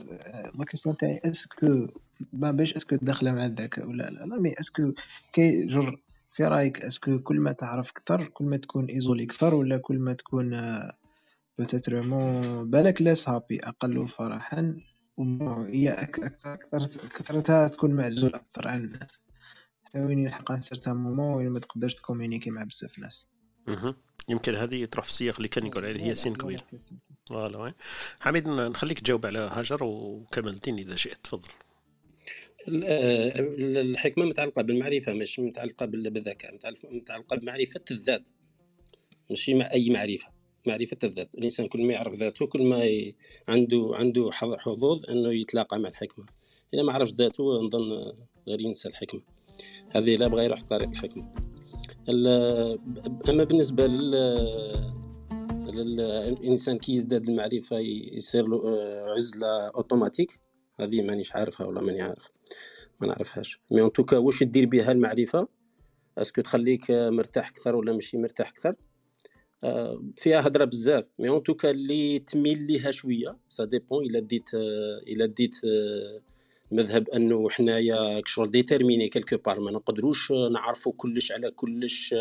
la 0.59 0.65
question 0.65 0.97
تاعي 0.97 1.21
est-ce 1.25 1.66
que 1.66 1.87
ما 2.33 2.51
باش 2.51 2.75
est-ce 2.75 2.89
que 2.89 2.97
داخله 2.97 3.33
مع 3.33 3.47
الذكاء 3.47 3.87
ولا 3.87 4.11
لا 4.11 4.27
لا 4.27 4.37
mais 4.37 4.55
est-ce 4.61 4.82
que 4.82 4.93
كي 5.33 5.67
جر 5.67 6.01
في 6.33 6.45
رأيك 6.45 6.83
est-ce 6.83 7.07
que 7.07 7.19
كل 7.19 7.41
ما 7.41 7.53
تعرف 7.53 7.91
أكثر 7.91 8.25
كل 8.25 8.45
ما 8.45 8.57
تكون 8.57 8.85
isolé 8.85 9.25
أكثر 9.25 9.55
ولا 9.55 9.77
كل 9.77 9.99
ما 9.99 10.13
تكون 10.13 10.81
peut-être 11.59 12.07
مو 12.07 12.41
بالك 12.65 13.03
less 13.03 13.29
happy 13.29 13.61
أقل 13.61 14.09
فرحا 14.09 14.77
هي 15.69 15.91
أكثر 15.93 16.31
كثرتها 17.17 17.69
تكون 17.69 17.91
معزول 17.91 18.35
أكثر 18.35 18.69
عن 18.69 18.85
الناس؟ 18.85 19.28
وين 19.95 20.19
يلحق 20.19 20.53
un 20.53 20.61
certain 20.61 20.97
moment 20.97 21.35
وين 21.35 21.49
ما 21.49 21.61
تقدرش 21.61 21.95
ت 21.95 21.99
communiquer 21.99 22.51
مع 22.51 22.63
بزاف 22.63 22.99
ناس. 22.99 23.27
يمكن 24.29 24.55
هذه 24.55 24.85
تروح 24.85 25.05
في 25.05 25.11
السياق 25.11 25.37
اللي 25.37 25.49
كان 25.49 25.67
يقول 25.67 25.87
عليه 25.87 26.03
هي 26.03 26.15
سين 26.15 26.35
كبير. 26.35 26.65
ف 27.29 27.36
voilà 27.36 27.75
حميد 28.21 28.49
نخليك 28.49 29.01
تجاوب 29.01 29.27
على 29.27 29.39
هاجر 29.39 29.85
وكمال 29.85 30.55
الدين 30.55 30.79
إذا 30.79 30.97
شئت 30.97 31.19
تفضل. 31.25 31.49
الحكمة 32.69 34.25
متعلقة 34.25 34.63
بالمعرفة 34.63 35.13
مش 35.13 35.39
متعلقة 35.39 35.87
بالذكاء 35.87 36.55
متعلقة 36.91 37.37
بمعرفة 37.37 37.81
الذات. 37.91 38.29
ماشي 39.31 39.55
مع 39.55 39.69
أي 39.73 39.91
معرفة. 39.91 40.29
معرفة 40.67 40.97
الذات. 41.05 41.35
الإنسان 41.35 41.69
كل 41.69 41.85
ما 41.85 41.93
يعرف 41.93 42.15
ذاته 42.15 42.47
كل 42.47 42.63
ما 42.63 42.83
عنده 43.49 43.91
عنده 43.95 44.31
حظوظ 44.33 45.11
أنه 45.11 45.33
يتلاقى 45.33 45.79
مع 45.79 45.89
الحكمة. 45.89 46.27
اذا 46.75 46.83
ما 46.83 46.93
عرفش 46.93 47.13
ذاته 47.13 47.63
نظن 47.63 48.13
غير 48.49 48.61
ينسى 48.61 48.89
الحكمة. 48.89 49.38
هذه 49.91 50.17
لا 50.17 50.27
بغى 50.27 50.45
يروح 50.45 50.59
في 50.59 50.67
طريق 50.67 50.89
الحكمة. 50.89 51.33
أما 53.29 53.45
بالنسبة 53.45 53.87
لل 53.87 54.15
الانسان 56.01 56.79
كي 56.79 56.93
يزداد 56.93 57.29
المعرفة 57.29 57.79
يصير 58.13 58.47
له 58.47 58.69
آه، 58.69 59.15
عزلة 59.17 59.69
أوتوماتيك 59.69 60.41
هذه 60.81 61.03
مانيش 61.03 61.37
عارفها 61.37 61.67
ولا 61.67 61.81
ماني 61.81 62.03
عارف. 62.03 62.31
ما 63.01 63.07
نعرفهاش. 63.07 63.61
mais 63.73 63.81
en 63.81 63.93
tout 63.93 64.06
cas 64.06 64.17
واش 64.17 64.43
دير 64.43 64.67
بها 64.67 64.93
المعرفة؟ 64.93 65.49
est-ce 66.19 66.34
que 66.34 66.41
تخليك 66.41 66.91
مرتاح 66.91 67.49
أكثر 67.49 67.77
ولا 67.77 67.93
ماشي 67.93 68.19
مرتاح 68.19 68.49
أكثر؟ 68.49 68.75
آه، 69.65 70.05
فيها 70.17 70.47
هضرة 70.47 70.65
بزاف. 70.65 71.05
mais 71.19 71.29
en 71.29 71.43
tout 71.43 71.59
cas 71.59 71.71
اللي 71.71 72.19
تميل 72.19 72.67
ليها 72.67 72.91
شوية 72.91 73.39
ça 73.49 73.65
dépend 73.65 74.05
إلا 74.05 74.21
ديت 74.21 74.55
آه، 74.55 74.99
إلا 75.07 75.27
ديت 75.27 75.55
مذهب 76.73 77.09
أنه 77.09 77.51
حنايا 77.51 78.21
كشغل 78.21 78.51
déterminés 78.51 79.09
quelque 79.09 79.37
part 79.37 79.61
ما 79.61 79.71
نقدروش 79.71 80.33
نعرفوا 80.33 80.93
كلش 80.97 81.33
على 81.33 81.51
كلش 81.51 82.15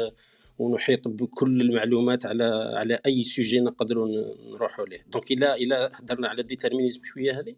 ونحيط 0.60 1.08
بكل 1.08 1.62
المعلومات 1.62 2.26
على 2.26 2.72
على 2.74 3.00
أي 3.06 3.24
sujet 3.24 3.60
نقدروا 3.60 4.08
نروحوا 4.54 4.86
ليه. 4.86 5.06
donc 5.08 5.32
إلا 5.32 5.56
إلا 5.56 5.90
هضرنا 5.94 6.28
على 6.28 6.42
ال 6.42 6.46
déterminisme 6.46 7.04
شوية 7.04 7.40
هذه. 7.40 7.56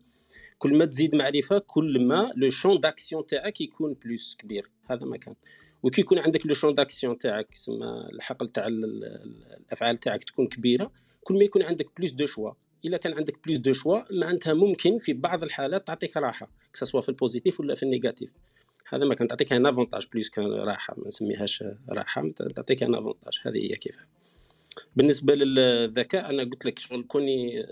كل 0.58 0.78
ما 0.78 0.86
تزيد 0.86 1.16
معرفة 1.16 1.60
كل 1.60 2.06
ما 2.08 2.32
le 2.36 2.50
champ 2.50 2.80
d'action 2.80 3.26
تاعك 3.26 3.62
يكون 3.62 3.96
plus 4.06 4.36
كبير. 4.40 4.70
هذا 4.90 5.06
ما 5.06 5.18
كان. 5.18 5.36
وكي 5.84 6.02
يكون 6.02 6.20
عندك 6.20 6.46
le 6.46 6.54
champ 6.54 6.76
d'action 6.76 7.20
تاعك 7.20 7.56
سما 7.56 8.10
الحقل 8.14 8.48
تاع 8.48 8.68
الأفعال 8.68 9.98
تاعك 9.98 10.24
تكون 10.24 10.48
كبيرة 10.48 10.92
كل 11.24 11.34
ما 11.34 11.44
يكون 11.44 11.64
عندك 11.64 11.88
plus 11.98 12.12
de 12.12 12.26
choix 12.26 12.52
إلا 12.86 12.98
كان 12.98 13.14
عندك 13.14 13.46
plus 13.46 13.58
de 13.58 13.74
choix 13.74 14.00
معناتها 14.12 14.54
ممكن 14.54 14.98
في 14.98 15.14
بعض 15.14 15.44
الحالات 15.44 15.88
تعطيك 15.88 16.18
راحة 16.18 16.52
سواء 16.74 17.04
في 17.04 17.10
ال 17.10 17.16
positif 17.16 17.60
ولا 17.60 17.76
في 17.76 17.84
ال 17.84 17.89
négatif. 17.89 18.30
هذا 18.88 19.06
ما 19.06 19.16
كان 19.16 19.28
تعطيك 19.28 19.54
un 19.54 19.66
avantage 19.66 20.08
plus 20.14 20.30
كان 20.30 20.46
راحة 20.46 20.96
ما 20.98 21.08
نسميهاش 21.08 21.64
راحة 21.90 22.30
تعطيك 22.56 22.84
un 22.84 22.96
avantage 22.96 23.40
هذه 23.46 23.58
هي 23.58 23.76
كيف 23.76 23.98
بالنسبة 24.96 25.36
للذكاء 25.36 26.30
أنا 26.30 26.44
قلت 26.44 26.66
لك 26.66 26.80
شغل 26.80 27.04
كوني 27.04 27.66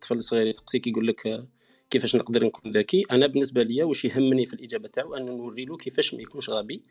طفل 0.00 0.20
صغير 0.20 0.46
يسقسيك 0.46 0.86
يقول 0.86 1.06
لك 1.06 1.44
كيفاش 1.90 2.16
نقدر 2.16 2.44
نكون 2.44 2.70
ذكي 2.70 3.04
أنا 3.10 3.26
بالنسبة 3.26 3.62
ليا 3.62 3.84
واش 3.84 4.04
يهمني 4.04 4.46
في 4.46 4.54
الإجابة 4.54 4.88
تاعو 4.88 5.14
ان 5.14 5.26
نوري 5.26 5.64
له 5.64 5.76
كيفاش 5.76 6.14
ما 6.14 6.22
يكونش 6.22 6.50
غبي. 6.50 6.82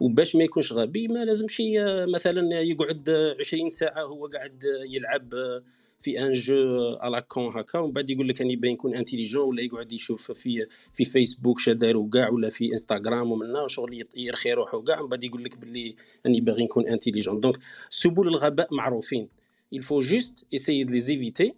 وباش 0.00 0.36
ما 0.36 0.44
يكونش 0.44 0.72
غبي 0.72 1.08
ما 1.08 1.24
لازمش 1.24 1.62
مثلا 2.14 2.60
يقعد 2.60 3.10
20 3.40 3.70
ساعة 3.70 4.02
هو 4.02 4.26
قاعد 4.26 4.64
يلعب 4.90 5.34
في 6.00 6.24
un 6.24 6.32
jeu 6.32 6.96
على 7.00 7.20
كون 7.28 7.58
هكا 7.58 7.78
ومن 7.78 7.92
بعد 7.92 8.10
يقول 8.10 8.28
لك 8.28 8.40
اني 8.40 8.56
باين 8.56 8.74
يكون 8.74 8.94
intelligent 8.94 9.42
ولا 9.42 9.62
يقعد 9.62 9.92
يشوف 9.92 10.32
في 10.32 10.66
في 10.92 11.04
فيسبوك 11.04 11.58
شدارو 11.58 12.08
كاع 12.08 12.28
ولا 12.28 12.48
في 12.48 12.72
انستغرام 12.72 13.32
ومنا 13.32 13.66
شغل 13.68 14.04
يرخي 14.16 14.52
روحو 14.52 14.82
كاع 14.82 15.00
ومن 15.00 15.08
بعد 15.08 15.24
يقول 15.24 15.44
لك 15.44 15.58
باللي 15.58 15.96
اني 16.26 16.40
باغي 16.40 16.64
نكون 16.64 16.88
intelligent 16.88 17.40
donc 17.40 17.58
سبل 17.90 18.28
الغباء 18.28 18.74
معروفين 18.74 19.28
il 19.70 19.82
faut 19.82 20.00
juste 20.00 20.46
essayer 20.50 20.84
de 20.86 20.92
les 20.92 21.10
éviter. 21.10 21.52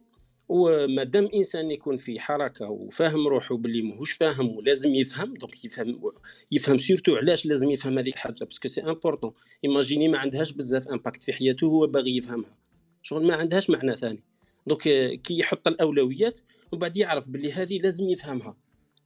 ومادام 0.51 1.29
انسان 1.35 1.71
يكون 1.71 1.97
في 1.97 2.21
حركه 2.21 2.71
وفاهم 2.71 3.29
روحه 3.29 3.57
باللي 3.57 3.83
ماهوش 3.83 4.13
فاهم 4.13 4.57
ولازم 4.57 4.95
يفهم 4.95 5.35
donc 5.35 5.65
يفهم 5.65 6.13
يفهم 6.53 6.79
surtout 6.79 7.17
علاش 7.17 7.47
لازم 7.47 7.71
يفهم 7.71 7.99
هذيك 7.99 8.15
الحاجة 8.15 8.45
parce 8.45 8.60
que 8.60 8.69
c'est 8.69 8.81
important 8.83 9.33
imagine 9.65 10.09
ما 10.09 10.19
عندهاش 10.19 10.53
بزاف 10.53 10.89
impact 10.89 11.23
في 11.23 11.33
حياته 11.33 11.67
هو 11.67 11.87
باغي 11.87 12.17
يفهمها 12.17 12.57
شغل 13.03 13.27
ما 13.27 13.35
عندهاش 13.35 13.71
معنى 13.71 13.97
ثاني 13.97 14.23
donc 14.67 14.83
كي 15.23 15.39
يحط 15.39 15.69
الأولويات 15.69 16.41
ومن 16.73 16.81
بعد 16.81 16.97
يعرف 16.97 17.29
باللي 17.29 17.53
هذه 17.53 17.79
لازم 17.79 18.09
يفهمها. 18.09 18.57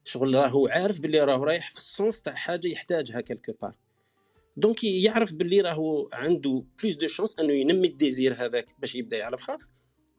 شغل 0.04 0.34
راهو 0.34 0.68
عارف 0.68 1.00
باللي 1.00 1.24
راهو 1.24 1.44
رايح 1.44 1.70
في 1.70 1.78
ال 1.78 1.87
sens 1.87 2.22
تاع 2.22 2.34
حاجة 2.34 2.68
يحتاجها 2.68 3.20
quelque 3.20 3.52
part 3.62 3.76
donc 4.56 4.84
يعرف 4.84 5.32
باللي 5.32 5.60
راهو 5.60 6.08
عنده 6.12 6.64
plus 6.82 6.94
de 6.96 7.06
chance 7.06 7.38
أنه 7.38 7.52
ينمي 7.52 7.88
ال 7.88 7.96
désir 7.96 8.34
هذاك 8.34 8.66
باش 8.78 8.94
يبدأ 8.94 9.16
يعرفها 9.16 9.58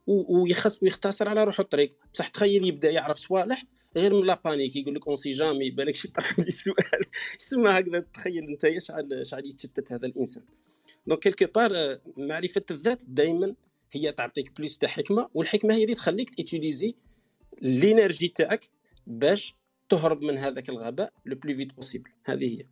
ويخص 0.08 0.84
ويختصر 0.84 1.30
على 1.30 1.44
روحه 1.44 1.62
الطريق. 1.62 1.98
بصح 2.14 2.28
تخيل 2.28 2.68
يبدأ 2.68 2.90
يعرف 2.90 3.18
صوالح 3.18 3.64
غير 3.98 4.14
من 4.14 4.26
la 4.26 4.37
panique 4.37 4.76
يقول 4.76 4.96
لك 4.96 5.08
on 5.08 5.16
sait 5.16 5.32
jamais 5.32 5.70
بالك 5.70 5.96
شي 5.96 6.08
طرح 6.08 6.40
لي 6.40 6.52
سؤال. 6.52 7.02
يسمى 7.42 7.70
هكذا 7.70 8.00
تخيل 8.00 8.44
أنت 8.44 8.80
شحال 8.80 9.28
شحال 9.28 9.50
يتشتت 9.50 9.92
هذا 9.92 10.08
الإنسان. 10.08 10.44
donc 11.08 11.20
quelque 11.20 11.46
part 11.56 12.00
معرفة 12.18 12.66
الذات 12.72 13.04
دائما 13.08 13.56
هي 13.92 14.12
تعطيك 14.12 14.58
plus 14.58 14.78
تاع 14.78 14.90
حكمة 14.90 15.30
والحكمة 15.34 15.74
هي 15.74 15.84
اللي 15.84 15.96
تخليك 15.96 16.36
ت 16.36 16.43
utiliser 16.43 16.96
l'énergie 17.62 18.28
تاعك 18.28 18.70
باش 19.08 19.56
تهرب 19.90 20.22
من 20.22 20.38
هذاك 20.38 20.70
الغباء 20.70 21.14
le 21.26 21.36
plus 21.36 21.56
vite 21.56 21.74
possible 21.74 22.10
هذه 22.24 22.60
هي. 22.60 22.66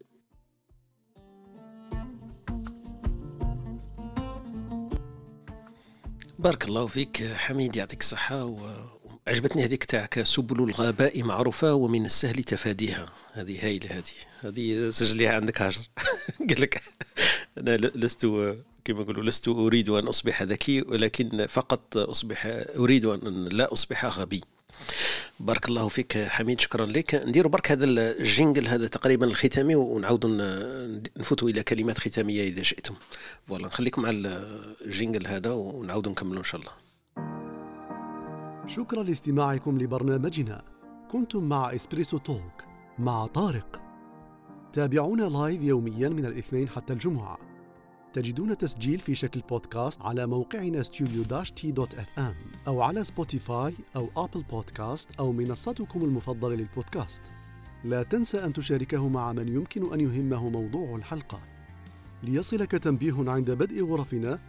بارك 6.39 6.65
الله 6.65 6.87
فيك 6.87 7.23
حميد 7.23 7.75
يعطيك 7.75 8.01
الصحة 8.01 8.45
وعجبتني 8.45 9.63
هذيك 9.63 9.83
تاعك 9.83 10.23
سبل 10.23 10.63
الغباء 10.63 11.23
معروفة 11.23 11.73
ومن 11.73 12.05
السهل 12.05 12.43
تفاديها. 12.43 13.05
هذه 13.33 13.65
هايلة 13.65 13.97
هذه. 13.97 14.03
هذه 14.39 14.89
سجليها 14.89 15.35
عندك 15.35 15.61
هاجر. 15.61 15.81
قال 16.49 16.61
لك 16.61 16.81
أنا 17.57 17.77
لست 17.77 18.25
كما 18.85 19.01
يقولوا 19.01 19.23
لست 19.23 19.47
أريد 19.47 19.89
أن 19.89 20.07
أصبح 20.07 20.43
ذكي 20.43 20.81
ولكن 20.81 21.45
فقط 21.45 21.97
أصبح 21.97 22.63
أريد 22.79 23.05
أن 23.05 23.43
لا 23.43 23.73
أصبح 23.73 24.19
غبي. 24.19 24.41
بارك 25.39 25.69
الله 25.69 25.87
فيك 25.87 26.17
حميد 26.17 26.61
شكرا 26.61 26.85
لك. 26.85 27.15
نديروا 27.15 27.51
برك 27.51 27.71
هذا 27.71 27.85
ال 27.85 27.97
jingle 27.97 28.67
هذا 28.67 28.87
تقريبا 28.87 29.25
الختامي 29.25 29.75
ونعاودوا 29.75 30.29
نفوتوا 31.17 31.49
إلى 31.49 31.63
كلمات 31.63 31.97
ختامية 31.97 32.43
إذا 32.43 32.63
شئتم. 32.63 32.95
ف 33.47 33.51
voilà 33.51 33.67
نخليكم 33.67 34.01
مع 34.01 34.09
ال 34.85 34.91
jingle 34.91 35.27
هذا 35.27 35.51
ونعاودوا 35.51 36.11
نكملوا 36.11 36.39
إن 36.39 36.43
شاء 36.43 36.61
الله. 36.61 36.71
شكرا 38.67 39.03
لاستماعكم 39.03 39.81
لبرنامجنا. 39.81 40.63
كنتم 41.11 41.43
مع 41.43 41.75
إسبريسو 41.75 42.17
توك 42.17 42.63
مع 42.99 43.27
طارق. 43.27 43.81
تابعونا 44.73 45.23
live 45.23 45.61
يوميا 45.61 46.09
من 46.09 46.25
الاثنين 46.25 46.69
حتى 46.69 46.93
الجمعة. 46.93 47.52
تجدون 48.13 48.57
تسجيل 48.57 48.99
في 48.99 49.15
شكل 49.15 49.39
بودكاست 49.39 50.01
على 50.01 50.27
موقعنا 50.27 50.83
ام 52.17 52.33
أو 52.67 52.81
على 52.81 53.03
سبوتيفاي 53.03 53.73
أو 53.95 54.09
أبل 54.17 54.43
بودكاست 54.43 55.09
أو 55.19 55.31
منصتكم 55.31 56.01
المفضلة 56.01 56.55
للبودكاست. 56.55 57.21
لا 57.83 58.03
تنسى 58.03 58.45
أن 58.45 58.53
تشاركه 58.53 59.07
مع 59.07 59.33
من 59.33 59.47
يمكن 59.47 59.93
أن 59.93 59.99
يهمه 59.99 60.49
موضوع 60.49 60.95
الحلقة. 60.95 61.39
ليصلك 62.23 62.71
تنبيه 62.71 63.29
عند 63.29 63.51
بدء 63.51 63.85
غرفنا 63.85 64.39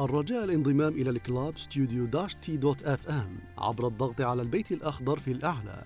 الرجاء 0.00 0.44
الانضمام 0.44 0.92
إلى 0.92 1.10
ال 1.10 1.20
club 1.20 1.58
ام 3.08 3.38
عبر 3.58 3.86
الضغط 3.86 4.20
على 4.20 4.42
البيت 4.42 4.72
الأخضر 4.72 5.18
في 5.18 5.32
الأعلى. 5.32 5.84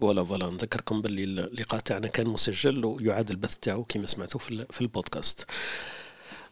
فوالا 0.00 0.24
فوالا 0.24 0.46
نذكركم 0.46 1.02
باللي 1.02 1.24
اللقاء 1.24 1.80
تاعنا 1.80 2.06
كان 2.06 2.26
مسجل 2.26 2.84
ويعاد 2.84 3.30
البث 3.30 3.56
تاعو 3.58 3.84
كما 3.84 4.06
سمعتوا 4.06 4.40
في 4.70 4.80
البودكاست. 4.80 5.46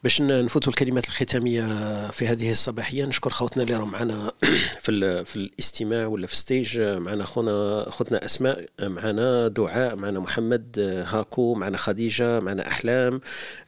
باش 0.03 0.23
نفوتوا 0.23 0.73
الكلمات 0.73 1.05
الختامية 1.09 1.62
في 2.11 2.27
هذه 2.27 2.51
الصباحية. 2.53 3.05
نشكر 3.05 3.31
خوتنا 3.31 3.62
اللي 3.62 3.77
راهم 3.77 3.91
معنا 3.91 4.33
في 4.81 5.25
في 5.25 5.37
الاستماع 5.37 6.07
ولا 6.07 6.27
في 6.27 6.37
stage 6.36 6.81
معنا 6.81 7.25
خونا 7.25 7.87
خوتنا 7.89 8.25
أسماء 8.25 8.66
معنا 8.83 9.49
دعاء 9.49 9.97
معنا 9.97 10.20
محمد 10.20 10.79
هاكو 11.09 11.55
معنا 11.55 11.77
خديجة 11.77 12.41
معنا 12.41 12.69
أحلام 12.69 13.20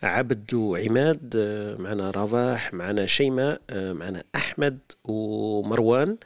عبد 0.03 0.55
وعماد 0.55 1.37
معنا 1.79 2.11
رواح 2.11 2.75
معنا 2.75 3.07
شيماء 3.07 3.61
معنا 3.73 4.23
أحمد 4.35 4.79
ومروان. 5.05 6.17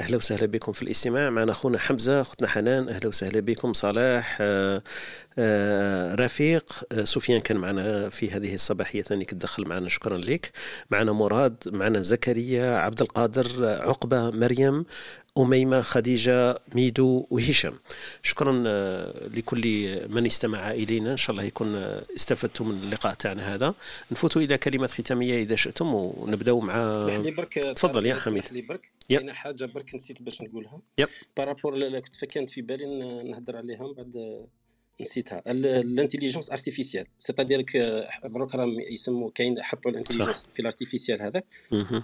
أهلا 0.00 0.16
وسهلا 0.16 0.46
بكم 0.46 0.72
في 0.72 0.82
الاستماع. 0.82 1.30
معنا 1.30 1.52
خونا 1.52 1.78
حمزة 1.78 2.20
اختنا 2.20 2.48
حنان 2.48 2.88
أهلا 2.88 3.06
وسهلا 3.08 3.40
بكم. 3.40 3.72
صلاح 3.72 4.38
رفيق. 6.14 6.72
آه، 6.92 7.04
سفيان 7.04 7.40
كان 7.40 7.56
معنا 7.56 8.08
في 8.08 8.30
هذه 8.30 8.54
الصباحية 8.54 9.02
ثاني 9.02 9.24
كتدخل 9.24 9.68
معنا. 9.68 9.88
شكرا 9.88 10.18
لك. 10.18 10.50
معنا 10.90 11.12
مراد 11.12 11.56
معنا 11.66 12.00
زكريا 12.00 12.76
عبد 12.76 13.00
القادر 13.00 13.64
عقبة 13.64 14.30
مريم 14.30 14.84
أميمة 15.38 15.80
خديجة 15.80 16.58
ميدو 16.74 17.26
وهشام. 17.30 17.74
شكرا 18.22 18.64
آه، 18.66 19.28
لكل 19.28 19.96
من 20.08 20.26
استمع 20.26 20.70
إلينا. 20.70 21.12
إن 21.12 21.16
شاء 21.16 21.30
الله 21.30 21.42
يكون 21.42 21.74
استفدتم 22.16 22.68
من 22.68 22.82
اللقاء 22.82 23.14
تاعنا 23.14 23.54
هذا. 23.54 23.74
نفوتوا 24.12 24.42
إلى 24.42 24.58
كلمات 24.58 24.90
ختامية 24.90 25.42
إذا 25.42 25.56
شئتم 25.56 25.94
ونبداو 25.94 26.60
مع 26.60 26.76
تفضل 27.76 28.06
يا 28.06 28.14
حميد. 28.14 28.44
لي 28.52 28.62
برك. 28.62 28.90
كاينة 29.08 29.32
حاجة 29.32 29.64
برك 29.64 29.94
نسيت 29.94 30.22
باش 30.22 30.42
نقولها. 30.42 30.80
إيه 30.98 31.08
par 31.36 31.55
rapport 31.55 31.98
كنت 31.98 32.16
فكانت 32.16 32.50
في 32.50 32.62
بالي 32.62 32.86
نهضر 33.30 33.56
عليها 33.56 33.82
من 33.82 33.92
بعد 33.92 34.46
نسيتها. 35.00 35.42
ال 35.46 35.54
intelligence 35.54 36.50
artificielle 36.50 37.06
c'est-à-dire 37.18 37.64
دروك 38.24 38.54
راهم 38.54 38.80
يسموا 38.80 39.30
كاين 39.30 39.62
حطوا 39.62 39.90
ال 39.90 39.94
intelligence 39.94 40.46
في 40.54 40.60
ال 40.60 40.65
artificielle 40.65 41.22
هذاك. 41.22 41.44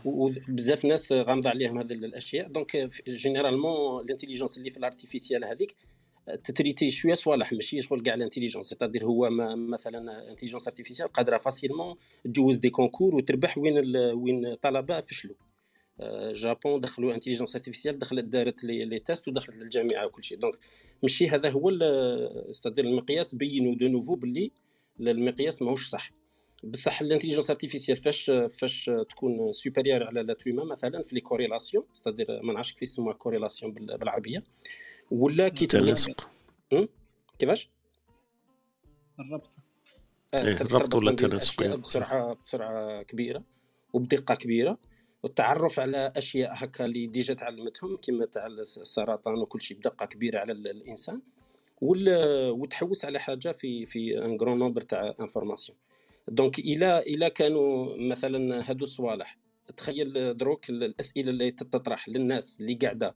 وبزاف 0.04 0.84
ناس 0.84 1.12
غامضة 1.12 1.50
عليهم 1.50 1.78
هذه 1.78 1.92
الأشياء. 1.92 2.48
دونك 2.48 2.88
جينيرالمون 3.08 4.04
الانتيليجنس 4.04 4.58
اللي 4.58 4.70
في 4.70 4.76
الارتيفيسيال 4.76 5.44
هذيك 5.44 5.76
تتريتي 6.44 6.90
شوية 6.90 7.14
صوالح 7.14 7.52
ماشي 7.52 7.80
شغل 7.80 8.02
كاع 8.02 8.14
ال 8.14 8.18
intelligence 8.18 8.66
c'est-à-dire 8.66 9.05
هو 9.04 9.30
مثلا 9.54 10.30
intelligence 10.30 10.68
artificielle 10.68 11.09
قادرة 11.12 11.36
facilement 11.36 11.96
تجوز 12.24 12.56
des 12.56 12.70
concours 12.70 13.14
وتربح 13.14 13.58
وين 13.58 13.96
وين 13.96 14.54
طلبة 14.54 15.00
فشلوا 15.00 15.36
جابون 16.32 16.80
دخلوا 16.80 17.14
intelligence 17.14 17.56
artificielle 17.56 17.98
دخلت 17.98 18.24
دارت 18.24 18.64
les 18.64 18.98
tests 18.98 19.28
ودخلت 19.28 19.56
للجامعة 19.56 20.06
وكل 20.06 20.24
شيء. 20.24 20.38
donc 20.38 20.59
ماشي 21.02 21.28
هذا 21.28 21.50
هو 21.50 21.70
c'est-à-dire 22.51 22.84
المقياس 22.84 23.34
بينوا 23.34 23.74
de 23.74 23.88
nouveau 23.88 24.14
باللي 24.14 24.50
المقياس 25.00 25.62
ماهوش 25.62 25.88
صح. 25.88 26.10
بصح 26.64 27.00
ال 27.01 27.04
intelligence 27.04 27.51
artificielle 27.51 27.96
فاش 27.96 28.30
فاش 28.60 28.90
تكون 29.10 29.52
supérieure 29.52 30.05
على 30.04 30.22
l'autre 30.22 30.52
مثلا 30.70 31.02
في 31.02 31.14
les 31.14 31.20
corrélations 31.20 31.84
c'est-à-dire 31.94 32.42
ما 32.42 32.52
نعرفش 32.52 32.72
كيف 32.72 32.82
يسموها 32.82 33.14
corrélation 33.14 33.72
بالعربية. 33.74 34.44
ولا 35.10 35.48
كي 35.48 35.66
تناسق 35.66 36.30
كيفاش؟ 37.38 37.70
الربط. 39.20 39.54
آه 40.34 40.38
الربط 40.38 40.94
ولا 40.94 41.10
التناسق 41.10 41.76
بسرعة 41.76 42.36
بسرعة 42.46 43.02
كبيرة 43.02 43.44
وبدقة 43.92 44.34
كبيرة. 44.34 44.78
والتعرف 45.24 45.80
على 45.80 46.12
أشياء 46.16 46.51
هكا 46.55 46.84
اللي 46.84 47.06
déjà 47.06 47.34
تعلمتهم 47.34 47.96
كما 47.96 48.26
تاع 48.26 48.46
السرطان 48.46 49.34
وكل 49.34 49.60
شيء 49.62 49.76
بدقة 49.76 50.06
كبيرة 50.06 50.38
على 50.38 50.52
الإنسان 50.52 51.20
وتحوس 51.80 53.05
على 53.05 53.18
حاجة 53.18 53.52
في 53.52 53.86
في 53.86 54.24
un 54.24 54.36
grand 54.40 54.59
nombre 54.59 54.80
تاع 54.80 55.14
informations 55.20 55.78
donc 56.28 56.59
إلى 56.59 56.98
إلى 56.98 57.30
كانوا 57.30 57.96
مثلا 57.96 58.70
هادو 58.70 58.84
الصوالح 58.84 59.38
تخيل 59.76 60.36
دروك 60.36 60.70
الأسئلة 60.70 61.30
اللي 61.30 61.51
تطرح 61.51 62.09
للناس 62.09 62.60
اللي 62.60 62.74
قاعدة 62.74 63.14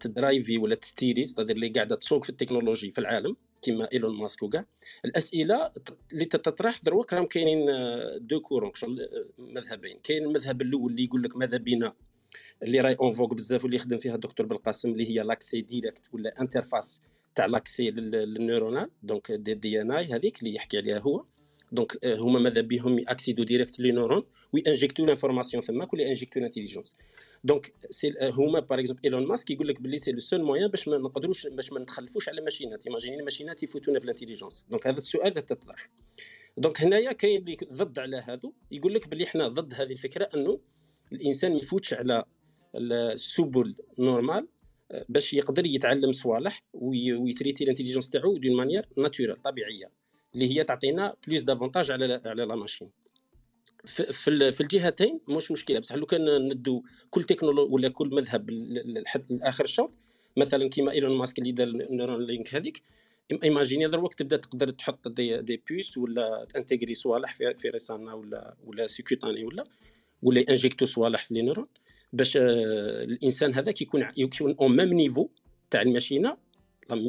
تدرايفي 0.00 0.58
ولا 0.58 0.74
تستيري 0.74 1.24
اللي 1.38 1.68
قاعدة 1.68 1.96
تسوق 1.96 2.24
في 2.24 2.30
التكنولوجي 2.30 2.90
في 2.90 2.98
العالم 2.98 3.36
كيما 3.62 3.88
إيلون 3.92 4.16
ماسك 4.16 4.42
وكاع. 4.42 4.66
الأسئلة 5.04 5.72
اللي 6.12 6.24
تطرح 6.24 6.80
دروك 6.82 7.12
راهم 7.12 7.26
كاينين 7.26 7.66
دو 8.26 8.36
آه، 8.36 8.40
كورون 8.40 8.72
آه، 8.82 9.26
مذهبين. 9.38 10.00
كاين 10.02 10.24
المذهب 10.24 10.62
الأول 10.62 10.90
اللي 10.90 11.04
يقول 11.04 11.22
لك 11.22 11.36
ماذا 11.36 11.56
بينا 11.56 11.92
اللي 12.62 12.80
راي 12.80 12.96
اون 13.00 13.12
فوق 13.12 13.34
بزاف 13.34 13.62
واللي 13.62 13.76
يخدم 13.76 13.98
فيها 13.98 14.14
الدكتور 14.14 14.46
بالقاسم 14.46 14.88
اللي 14.90 15.10
هي 15.10 15.22
لاكسي 15.22 15.60
ديريكت 15.60 16.08
ولا 16.12 16.40
انترفاس 16.40 17.00
تاع 17.34 17.46
لاكسي 17.46 17.90
للنيورونال 17.90 18.90
دونك 19.02 19.32
دي 19.32 19.54
دي 19.54 19.80
ان 19.80 19.90
اي 19.90 20.04
هذيك 20.04 20.38
اللي 20.38 20.54
يحكي 20.54 20.78
عليها 20.78 20.98
هو. 20.98 21.24
دونك 21.72 21.92
euh, 21.92 22.06
هما 22.06 22.40
ماذا 22.40 22.60
بهم 22.60 22.98
ياكسيدو 22.98 23.42
ديريكت 23.42 23.80
لي 23.80 23.92
نورون 23.92 24.22
وينجيكتو 24.52 25.06
لانفورماسيون 25.06 25.62
تماك 25.62 25.92
ولا 25.92 26.08
انجيكتو 26.08 26.40
لانتيليجونس 26.40 26.96
donc 27.44 27.72
c'est 27.90 28.14
هما 28.22 28.60
par 28.60 28.80
exemple 28.80 29.00
ايلون 29.04 29.26
ماسك 29.26 29.50
يقول 29.50 29.68
لك 29.68 29.80
بلي 29.80 29.98
c'est 29.98 30.12
le 30.12 30.20
seul 30.20 30.42
moyen 30.42 30.68
باش 30.68 30.88
ما 30.88 30.98
نقدروش 30.98 31.46
باش 31.46 31.72
ما 31.72 31.80
نتخلفوش 31.80 32.28
على 32.28 32.40
machine 32.40 32.80
ات 32.80 32.86
imaginez 32.86 33.16
ال 33.16 33.21
machine 33.21 33.57
ات 33.57 33.62
يفوتونا 33.62 33.98
في 33.98 34.04
ال 34.04 34.09
intelligence 34.09 34.64
donc 34.70 34.86
هذا 34.86 34.96
السؤال 34.96 35.34
تطرح 35.34 35.90
donc 36.56 36.80
هنايا 36.80 37.12
كاين 37.12 37.40
اللي 37.40 37.56
ضد 37.72 37.98
على 37.98 38.16
هذا 38.16 38.52
يقول 38.70 38.94
لك 38.94 39.08
بلي 39.08 39.24
إحنا 39.24 39.48
ضد 39.48 39.74
هذه 39.74 39.92
الفكرة 39.92 40.28
انه 40.34 40.60
الانسان 41.12 41.52
ما 41.52 41.58
يفوتش 41.58 41.94
على 41.94 42.24
السبل 42.74 43.74
normal 43.98 44.48
باش 45.08 45.34
يقدر 45.34 45.66
يتعلم 45.66 46.12
صوالح 46.12 46.62
وي 46.72 46.92
traiter 46.92 47.64
ال 47.64 47.68
intelligence 47.68 48.10
تاعو 48.10 48.36
d'une 48.36 48.56
manière 48.56 48.88
naturelle 48.96 49.36
طبيعيه 49.36 49.90
اللي 50.34 50.56
هي 50.56 50.64
تعطينا 50.64 51.14
plus 51.26 51.42
d'avantages 51.42 51.90
على 51.90 52.20
على 52.26 52.44
la 52.44 52.54
machine 52.54 52.90
في, 53.86 54.52
في 54.52 54.60
الجهتين 54.60 55.20
مش 55.28 55.50
مشكلة 55.50 55.78
بصح 55.78 55.94
لو 55.94 56.06
كان 56.06 56.48
ندو 56.48 56.82
كل 57.10 57.24
تكنولوجي 57.24 57.72
ولا 57.72 57.88
كل 57.88 58.08
مذهب 58.08 58.50
لاخر 59.30 59.64
الشوط 59.64 59.92
مثلا 60.36 60.68
كيما 60.68 60.92
إيلون 60.92 61.18
ماسك 61.18 61.38
اللي 61.38 61.52
دار 61.52 61.68
النيورون 61.68 62.26
لينك 62.26 62.54
هذيك 62.54 62.82
ايماجيني 63.44 63.88
دروك 63.88 64.14
تبدا 64.14 64.36
تقدر 64.36 64.70
تحط 64.70 65.08
دي, 65.08 65.42
دي 65.42 65.62
بيس 65.70 65.98
ولا 65.98 66.46
تانتيغري 66.48 66.94
صوالح 66.94 67.32
في, 67.32 67.54
في 67.54 67.68
ريسانا 67.68 68.14
ولا 68.14 68.54
ولا 68.64 68.86
سيكوتاني 68.86 69.44
ولا 69.44 69.64
ولا 70.22 70.44
انجيكتو 70.48 70.86
صوالح 70.86 71.24
في 71.24 71.34
لي 71.34 71.42
نيرون 71.42 71.66
باش 72.12 72.36
آه، 72.36 72.42
الإنسان 73.04 73.54
هذاك 73.54 73.82
يكون 73.82 74.08
يكون 74.16 74.56
اون 74.60 74.76
ميم 74.76 74.92
نيفو 74.92 75.28
تاع 75.70 75.82
الماشينة 75.82 76.36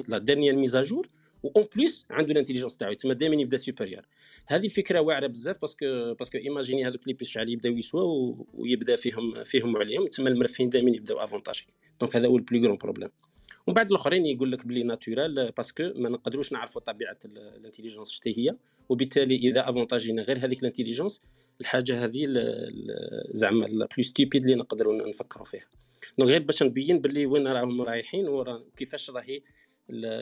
لا 0.07 0.18
ديرنيير 0.18 0.56
ميزاجور 0.56 1.10
اون 1.56 1.65
بليس 1.76 2.06
عنده 2.10 2.31
الانتيليجونس 2.31 2.77
تاعو 2.77 2.93
تما 2.93 3.14
دائما 3.14 3.35
يبدا 3.35 3.57
سوبيريور 3.57 4.06
هذه 4.48 4.66
الفكرة 4.66 5.00
واعرة 5.00 5.28
بزاف 5.28 5.62
parce 5.62 5.94
que 5.94 6.14
parce 6.14 6.28
que 6.28 6.38
imaginez 6.38 6.88
هذوك 6.88 7.08
les 7.08 7.14
puces 7.14 7.38
يبداو 7.38 7.78
يسوا 7.78 8.36
ويبدا 8.54 8.96
فيهم 8.96 9.44
فيهم 9.44 9.78
عليهم. 9.78 10.08
تما 10.08 10.30
المرفهين 10.30 10.70
دائما 10.70 10.90
يبداو 10.90 11.18
avantagés 11.18 11.66
donc 12.02 12.16
هذا 12.16 12.28
هو 12.28 12.38
ال 12.38 12.42
plus 12.42 12.60
grand 12.60 12.78
problème 12.78 13.10
ومن 13.68 13.74
بعد 13.74 13.90
الأخرين 13.90 14.26
يقول 14.26 14.52
لك 14.52 14.68
بلي 14.68 14.84
naturel 14.84 15.52
parce 15.52 15.72
que 15.72 15.84
ما 15.96 16.10
نقدروش 16.10 16.52
نعرفوا 16.52 16.82
طبيعة 16.82 17.18
ال 17.26 17.32
intelligence 17.32 18.12
شتي 18.12 18.38
هي. 18.38 18.56
وبالتالي 18.90 19.36
إذا 19.36 19.70
avantager 19.70 20.16
نا 20.16 20.22
غير 20.22 20.46
هذيك 20.46 20.60
ال 20.60 20.64
intelligence 20.64 21.22
الحاجة 21.62 22.06
هذه 22.06 22.28
زعما 23.32 23.68
plus 23.68 24.03
stupide 24.03 24.44
اللي 24.44 24.56
نقدروا 24.56 25.10
نفكروا 25.10 25.46
فيها. 25.46 25.66
donc 26.18 26.30
غير 26.30 26.44
باش 26.44 26.64
نبين 26.64 27.00
باللي 27.00 27.26
وين 27.26 27.48
راهم 27.48 27.82
رايحين 27.82 28.28
وكيفاش 28.28 29.10
راهي 29.10 29.42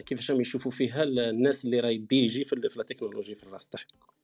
كيفاش 0.06 0.31
راهم 0.31 0.41
يشوفوا 0.41 0.72
فيها 0.72 1.03
الناس 1.03 1.65
اللي 1.65 1.80
راهي 1.80 1.98
diriger 1.98 2.44
في 2.45 2.53
la 2.77 2.84
technologie 2.84 3.36
في 3.36 3.44
الراس 3.44 3.69
تاعهم. 3.69 4.19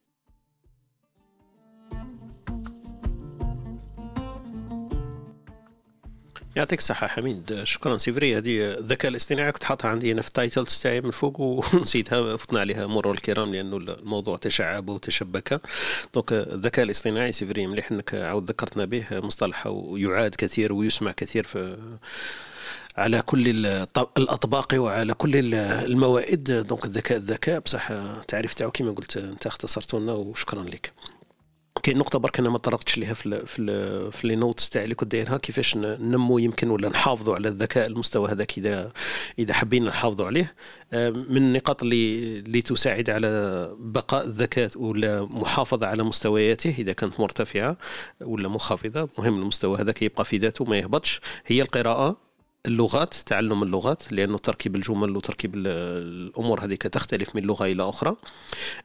يعطيك 6.56 6.78
الصحة 6.78 7.06
حميد. 7.06 7.60
شكرا 7.64 7.96
c'est 7.96 8.18
vrai 8.18 8.36
هذه 8.36 8.78
الذكاء 8.78 9.10
الاصطناعي 9.10 9.52
كنت 9.52 9.64
حاطها 9.64 9.88
عندي 9.88 10.12
أنا 10.12 10.22
في 10.22 10.28
ال 10.28 10.35
titles 10.35 10.80
تاعي 10.80 11.00
من 11.00 11.10
فوق 11.10 11.40
ونسيتها 11.40 12.36
فتنا 12.36 12.60
عليها 12.60 12.86
مرور 12.86 13.14
الكرام 13.14 13.54
لأنه 13.54 13.76
الموضوع 13.76 14.36
تشعب 14.36 14.88
وتشبك. 14.88 15.60
donc 16.14 16.32
الذكاء 16.32 16.84
الاصطناعي 16.84 17.32
c'est 17.32 17.51
vrai 17.51 17.66
مليح 17.66 17.92
إنك 17.92 18.14
عاود 18.14 18.50
ذكرتنا 18.50 18.84
به 18.84 19.04
مصطلح 19.12 19.66
ويعاد 19.66 20.34
كثير 20.34 20.72
ويسمع 20.72 21.12
كثير 21.12 21.46
في 21.46 21.76
على 22.96 23.22
كل 23.22 23.48
الأطباق 24.16 24.74
وعلى 24.74 25.14
كل 25.14 25.54
الموائد. 25.54 26.50
donc 26.50 26.84
الذكاء 26.84 27.18
الذكاء 27.18 27.60
بصح 27.60 27.90
التعريف 27.90 28.54
تاعو 28.54 28.70
كما 28.70 28.90
قلت 28.90 29.16
أنت 29.16 29.46
اختصرته 29.46 30.00
لنا 30.00 30.12
وشكرا 30.12 30.62
لك. 30.62 30.92
كاين 31.86 31.98
نقطة 31.98 32.18
برك 32.18 32.38
أنا 32.38 32.50
ما 32.50 32.58
طرقتش 32.58 32.98
ليها 32.98 33.14
في 33.14 33.26
ال 33.26 33.46
في 33.46 33.58
ال 33.62 34.12
في 34.12 34.28
les 34.28 34.36
notes 34.36 34.68
تاعي 34.68 34.84
اللي 34.84 34.94
كنت 34.94 35.12
دايرها 35.12 35.36
كيفاش 35.36 35.76
ننمو 35.76 36.38
يمكن 36.38 36.70
ولا 36.70 36.88
نحافظوا 36.88 37.34
على 37.34 37.48
الذكاء 37.48 37.86
المستوى 37.86 38.28
هذاك 38.28 38.58
إذا 38.58 38.92
إذا 39.38 39.54
حابين 39.54 39.84
نحافظوا 39.84 40.26
عليه. 40.26 40.54
آه، 40.92 41.10
من 41.10 41.36
النقاط 41.36 41.82
اللي 41.82 42.38
اللي 42.38 42.62
تساعد 42.62 43.10
على 43.10 43.70
بقاء 43.78 44.24
الذكاء 44.24 44.70
ولا 44.76 45.22
محافظة 45.22 45.86
على 45.86 46.02
مستوياته 46.02 46.74
إذا 46.78 46.92
كانت 46.92 47.20
مرتفعة 47.20 47.76
ولا 48.20 48.48
منخفضة 48.48 49.08
مهم 49.18 49.38
المستوى 49.42 49.78
هذاك 49.78 50.02
يبقى 50.02 50.24
في 50.24 50.36
ذاته 50.38 50.64
ما 50.64 50.78
يهبطش. 50.78 51.20
هي 51.46 51.62
القراءة. 51.62 52.25
اللغات 52.66 53.14
تعلم 53.14 53.62
اللغات 53.62 54.12
لأنه 54.12 54.38
تركيب 54.38 54.76
الجمل 54.76 55.16
وتركيب 55.16 55.54
الأمور 55.54 56.64
هذيك 56.64 56.82
تختلف 56.82 57.36
من 57.36 57.42
لغة 57.42 57.66
إلى 57.66 57.88
أخرى. 57.88 58.16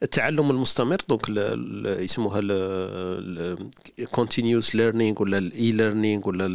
التعلم 0.04 0.52
المستمر 0.52 0.98
donc 1.10 1.30
يسموها 2.02 2.42
continuous 4.12 4.76
learning 4.76 5.22
ولا 5.22 5.38
ال 5.38 5.72
e-learning 5.72 6.28
ولا 6.28 6.48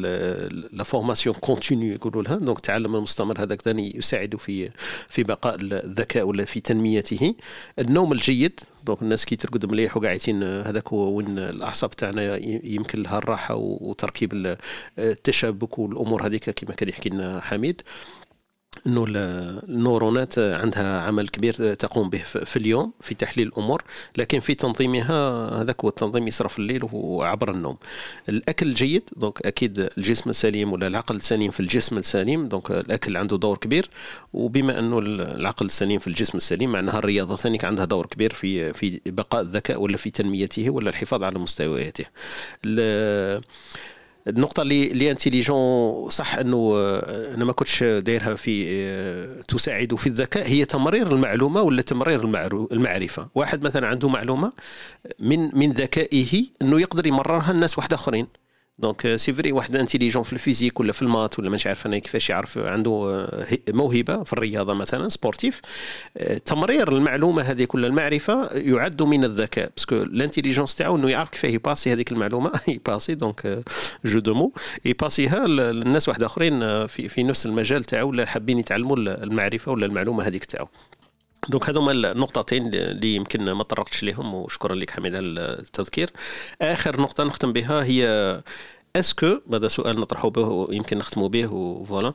la 0.73 0.85
formation 0.85 1.36
continue 1.36 1.93
يقولوا 1.93 2.23
لها. 2.23 2.36
donc 2.36 2.56
التعلم 2.57 2.97
المستمر 2.97 3.43
هذاك 3.43 3.62
ثاني 3.62 3.97
يساعد 3.97 4.36
في 4.36 4.70
في 5.09 5.23
بقاء 5.23 5.57
الذكاء 5.61 6.24
ولا 6.24 6.44
في 6.44 6.61
تنميته. 6.61 7.35
النوم 7.78 8.12
الجيد 8.12 8.61
donc 8.86 9.02
الناس 9.02 9.24
كي 9.24 9.36
ترقد 9.36 9.66
مليح 9.66 9.96
وقاعدين 9.96 10.42
هذاك 10.42 10.88
هو 10.88 11.12
وين 11.16 11.38
الأعصاب 11.38 11.90
تاعنا 11.90 12.36
يمكن 12.66 13.02
لها 13.02 13.18
الراحة 13.18 13.54
وتركيب 13.54 14.56
التشابك 14.98 15.78
والأمور 15.78 16.26
هذيك 16.26 16.50
كما 16.50 16.74
كان 16.74 16.88
يحكي 16.88 17.08
لنا 17.08 17.40
حميد. 17.40 17.82
إنه 18.86 19.04
ال 19.09 19.23
neurone 19.23 20.24
ات 20.24 20.39
عندها 20.38 21.00
عمل 21.00 21.28
كبير 21.28 21.74
تقوم 21.74 22.10
به 22.10 22.18
في 22.18 22.56
اليوم 22.56 22.92
في 23.00 23.14
تحليل 23.14 23.48
الأمور 23.48 23.82
لكن 24.16 24.40
في 24.40 24.54
تنظيمها 24.54 25.48
هذاك 25.62 25.80
هو 25.80 25.88
التنظيم 25.88 26.28
يصرف 26.28 26.58
الليل 26.58 26.88
وعبر 26.92 27.50
النوم. 27.50 27.76
الأكل 28.28 28.66
الجيد 28.68 29.02
donc 29.16 29.47
أكيد 29.46 29.88
الجسم 29.98 30.30
السليم 30.30 30.72
ولا 30.72 30.86
العقل 30.86 31.16
السليم 31.16 31.50
في 31.50 31.60
الجسم 31.60 31.98
السليم 31.98 32.48
donc 32.48 32.70
الأكل 32.70 33.16
عنده 33.16 33.36
دور 33.36 33.56
كبير. 33.56 33.90
وبما 34.32 34.78
أنه 34.78 34.98
العقل 34.98 35.66
السليم 35.66 35.98
في 35.98 36.06
الجسم 36.06 36.38
السليم 36.38 36.72
معناها 36.72 36.98
الرياضه 36.98 37.36
ثاني 37.36 37.58
عندها 37.62 37.84
دور 37.84 38.06
كبير 38.06 38.32
في 38.32 38.72
في 38.72 39.00
بقاء 39.06 39.42
الذكاء 39.42 39.80
ولا 39.80 39.96
في 39.96 40.10
تنميته 40.10 40.70
ولا 40.70 40.90
الحفاظ 40.90 41.22
على 41.24 41.38
مستوياته. 41.38 42.04
النقطة 44.28 44.62
اللي 44.62 44.90
اللي 44.93 45.11
intelligent 45.10 46.09
صح 46.09 46.39
إنه 46.39 46.73
آه، 46.77 47.35
أنا 47.35 47.44
ما 47.44 47.53
كنتش 47.53 47.82
دايرها 47.82 48.35
في 48.35 48.65
آه، 48.69 49.40
تساعد 49.48 49.94
في 49.94 50.07
الذكاء. 50.07 50.48
هي 50.48 50.65
تمرير 50.65 51.12
المعلومة 51.12 51.62
ولا 51.62 51.82
تمرير 51.82 52.24
المعرفة؟ 52.73 53.28
واحد 53.35 53.62
مثلا 53.62 53.86
عنده 53.86 54.09
معلومة 54.09 54.53
من 55.19 55.59
من 55.59 55.73
ذكائه 55.73 56.44
إنه 56.62 56.81
يقدر 56.81 57.07
يمررها 57.07 57.53
لناس 57.53 57.78
واحد 57.78 57.93
آخرين. 57.93 58.27
donc 58.78 59.16
c'est 59.16 59.32
vrai 59.32 59.52
واحد 59.53 59.77
intelligent 59.77 60.23
في 60.23 60.32
ال 60.32 60.38
physique 60.38 60.81
ولا 60.81 60.93
في 60.93 61.03
ال 61.02 61.09
maths 61.09 61.39
ولا 61.39 61.51
مش 61.51 61.66
عارف 61.66 61.86
أنا 61.86 61.98
كيفاش 61.98 62.31
يعرف 62.31 62.59
عنده 62.59 62.90
آه، 62.93 63.59
موهبة 63.69 64.24
في 64.24 64.32
الرياضة 64.32 64.74
مثلا 64.74 65.09
sportif 65.09 65.60
آه، 66.16 66.39
تمرير 66.39 66.93
المعلومة 66.93 67.43
هذه 67.43 67.65
كل 67.65 67.85
المعرفة 67.85 68.51
يعد 68.55 69.03
من 69.03 69.24
الذكاء 69.24 69.70
parce 69.77 69.89
que 69.89 69.97
ال 69.97 70.02
intelligence 70.02 70.74
تاعو 70.74 70.97
إنه 70.97 71.11
يعرف 71.11 71.31
كيف 71.31 71.44
يباسي 71.44 71.93
هذيك 71.93 72.12
المعلومة 72.12 72.53
يباسي 72.69 73.15
donc 73.14 73.62
جو 74.05 74.19
دو 74.19 74.35
مو 74.35 74.53
يباسيها 74.85 75.47
للناس 75.47 76.09
واحد 76.09 76.23
آخرين 76.23 76.62
آه، 76.62 76.86
في 76.86 77.09
في 77.09 77.23
نفس 77.23 77.47
المجال 77.47 77.85
تاعو 77.85 78.09
ولا 78.09 78.27
حابين 78.27 78.59
يتعلموا 78.59 78.97
المعرفة 78.97 79.73
ولا 79.73 79.86
المعلومة 79.86 80.27
هذيك 80.27 80.44
تاعو. 80.44 80.69
donc 81.48 81.68
هذوما 81.68 81.92
النقطتين 81.92 82.74
اللي 82.74 83.14
يمكن 83.14 83.52
ما 83.52 83.62
طرقتش 83.62 84.04
لهم 84.04 84.34
وشكرا 84.34 84.74
لك 84.74 84.90
حميد 84.90 85.14
على 85.14 85.26
التذكير. 85.26 86.10
آخر 86.62 87.00
نقطة 87.00 87.24
نختم 87.24 87.52
بها 87.52 87.84
هي 87.84 88.06
est-ce 88.97 89.26
que 89.26 89.40
هذا 89.52 89.68
سؤال 89.68 90.00
نطرحه 90.00 90.30
به 90.30 90.68
يمكن 90.70 90.98
نختموا 90.98 91.28
به 91.28 91.46
و 91.55 91.64
voilà 91.64 92.12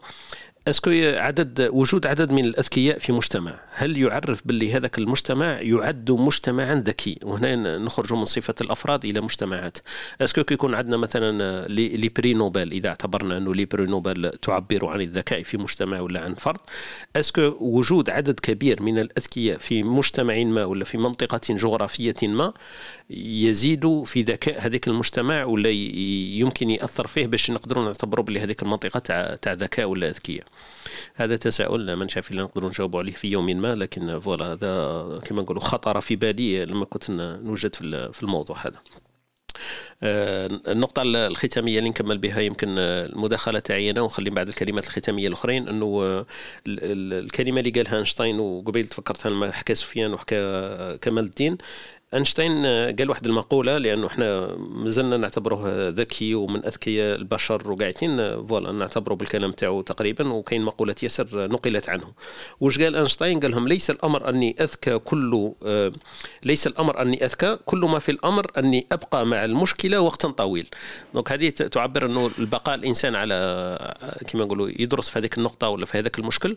est-ce 0.68 0.84
que 0.84 0.91
عدد 1.16 1.70
وجود 1.74 2.08
عدد 2.08 2.32
من 2.32 2.46
الأذكياء 2.46 3.00
في 3.00 3.12
مجتمع. 3.12 3.60
هل 3.74 3.98
يعرف 3.98 4.42
باللي 4.46 4.74
هذاك 4.74 4.98
المجتمع 4.98 5.62
يعد 5.62 6.12
مجتمعا 6.12 6.76
ذكي؟ 6.76 7.20
وهنا 7.24 7.78
نخرج 7.78 8.14
من 8.14 8.26
صفة 8.26 8.56
الأفراد 8.62 9.06
إلى 9.06 9.22
مجتمعات. 9.22 9.78
est-ce 10.22 10.35
que 10.35 10.41
يكون 10.52 10.76
عندنا 10.76 10.98
مثلا 10.98 11.68
les 11.68 12.10
prix 12.10 12.34
Nobel 12.34 12.72
إذا 12.72 12.90
اعتبرنا 12.90 13.38
أنه 13.38 13.56
les 13.56 13.66
prix 13.66 13.86
Nobel 13.86 14.32
تعبر 14.42 14.86
عن 14.86 15.02
الذكاء 15.02 15.44
في 15.44 15.58
مجتمع 15.58 16.00
ولا 16.00 16.20
عن 16.20 16.36
فرد 16.36 16.60
est-ce 17.16 17.33
que 17.33 17.41
وجود 17.60 18.10
عدد 18.10 18.40
كبير 18.40 18.82
من 18.82 19.00
الأذكياء 19.00 19.58
في 19.58 19.84
مجتمع 19.84 20.44
ما 20.44 20.66
ولا 20.66 20.86
في 20.86 20.98
منطقة 20.98 21.42
جغرافية 21.50 22.16
ما 22.24 22.54
يزيد 23.10 24.04
في 24.06 24.22
ذكاء 24.22 24.66
هذاك 24.68 24.88
المجتمع 24.88 25.44
ولا 25.44 25.70
يمكن 25.70 26.70
يأثر 26.70 27.08
فيه 27.08 27.28
باش 27.28 27.52
نقدروا 27.52 27.86
نعتبروا 27.86 28.26
بلي 28.26 28.40
هذيك 28.40 28.64
المنطقة 28.64 29.00
تاع 29.36 29.54
ذكاء 29.54 29.86
ولا 29.86 30.10
أذكياء. 30.10 30.51
هذا 31.15 31.36
تساؤل 31.36 31.94
ما 31.94 32.07
نعرف 32.15 32.32
الا 32.32 32.44
نقدروا 32.44 32.69
نجاوبوا 32.69 32.99
عليه 32.99 33.11
في 33.11 33.28
يوم 33.28 33.45
ما 33.45 33.76
لكن 33.76 34.19
voilà 34.20 34.45
هذا 34.45 35.19
كما 35.26 35.41
نقولوا 35.41 35.61
خطر 35.61 36.02
في 36.02 36.15
بالي 36.15 36.65
لما 36.65 36.86
كنت 36.86 37.11
نوجد 37.11 37.76
في 38.14 38.23
الموضوع 38.23 38.57
هذا. 38.57 38.80
آه، 40.03 40.49
النقطة 40.68 41.02
الختامية 41.02 41.80
اللي 41.80 41.90
نكمل 41.90 42.18
بها 42.18 42.40
يمكن 42.40 42.78
المداخلة 42.78 43.60
تاعي 43.60 43.90
أنا 43.90 44.02
ونخلي 44.02 44.30
بعد 44.30 44.48
الكلمات 44.48 44.88
الختامية 44.88 45.28
الأخرين 45.28 45.68
أنه 45.68 46.26
الكلمة 46.68 47.60
اللي 47.60 47.69
قالها 47.72 47.98
أينشتاين 47.98 48.40
وقبيل 48.40 48.88
تفكرتها 48.88 49.30
لما 49.30 49.52
حكى 49.52 49.76
سفيان 49.76 50.14
وحكى 50.14 50.98
كمال 51.02 51.23
الدين 51.23 51.57
أينشتاين 52.14 52.66
قال 52.66 53.10
واحد 53.10 53.26
المقولة 53.26 53.78
لأنه 53.78 54.08
إحنا 54.08 54.56
مازلنا 54.56 55.18
نعتبره 55.18 55.90
ذكي 55.90 56.36
ومن 56.36 56.66
أذكياء 56.66 57.16
البشر 57.16 57.72
وقاعدين 57.72 58.18
voilà 58.48 58.72
نعتبره 58.72 59.14
بالكلام 59.14 59.52
تاعو 59.52 59.82
تقريبا 59.82 60.28
وكاين 60.34 60.62
مقولة 60.62 60.96
ياسر 61.04 61.48
نقلت 61.48 61.90
عنه. 61.90 62.14
واش 62.60 62.80
قال 62.80 62.96
أينشتاين؟ 62.96 63.40
قال 63.40 63.52
لهم 63.52 63.68
ليس 63.68 63.90
الأمر 63.90 64.30
أني 64.30 64.56
أذكى 64.60 64.98
كل 64.98 65.52
آه، 65.64 65.92
ليس 66.44 66.68
الأمر 66.68 67.02
أني 67.02 67.26
أذكى 67.26 67.58
كل 67.66 67.80
ما 67.80 68.00
في 68.00 68.12
الأمر 68.12 68.52
أني 68.58 68.88
أبقى 68.92 69.26
مع 69.26 69.46
المشكلة 69.46 70.02
وقتا 70.02 70.28
طويل. 70.28 70.68
donc 71.14 71.32
هذه 71.32 71.50
تعبر 71.50 72.06
إنه 72.06 72.32
البقاء 72.40 72.76
الإنسان 72.76 73.16
على 73.16 73.34
آه، 73.34 74.24
كما 74.28 74.46
نقولوا 74.46 74.70
يدرس 74.80 75.10
في 75.10 75.20
هذيك 75.20 75.38
النقطة 75.38 75.70
ولا 75.70 75.86
في 75.86 75.98
هذاك 75.98 76.20
المشكل 76.20 76.56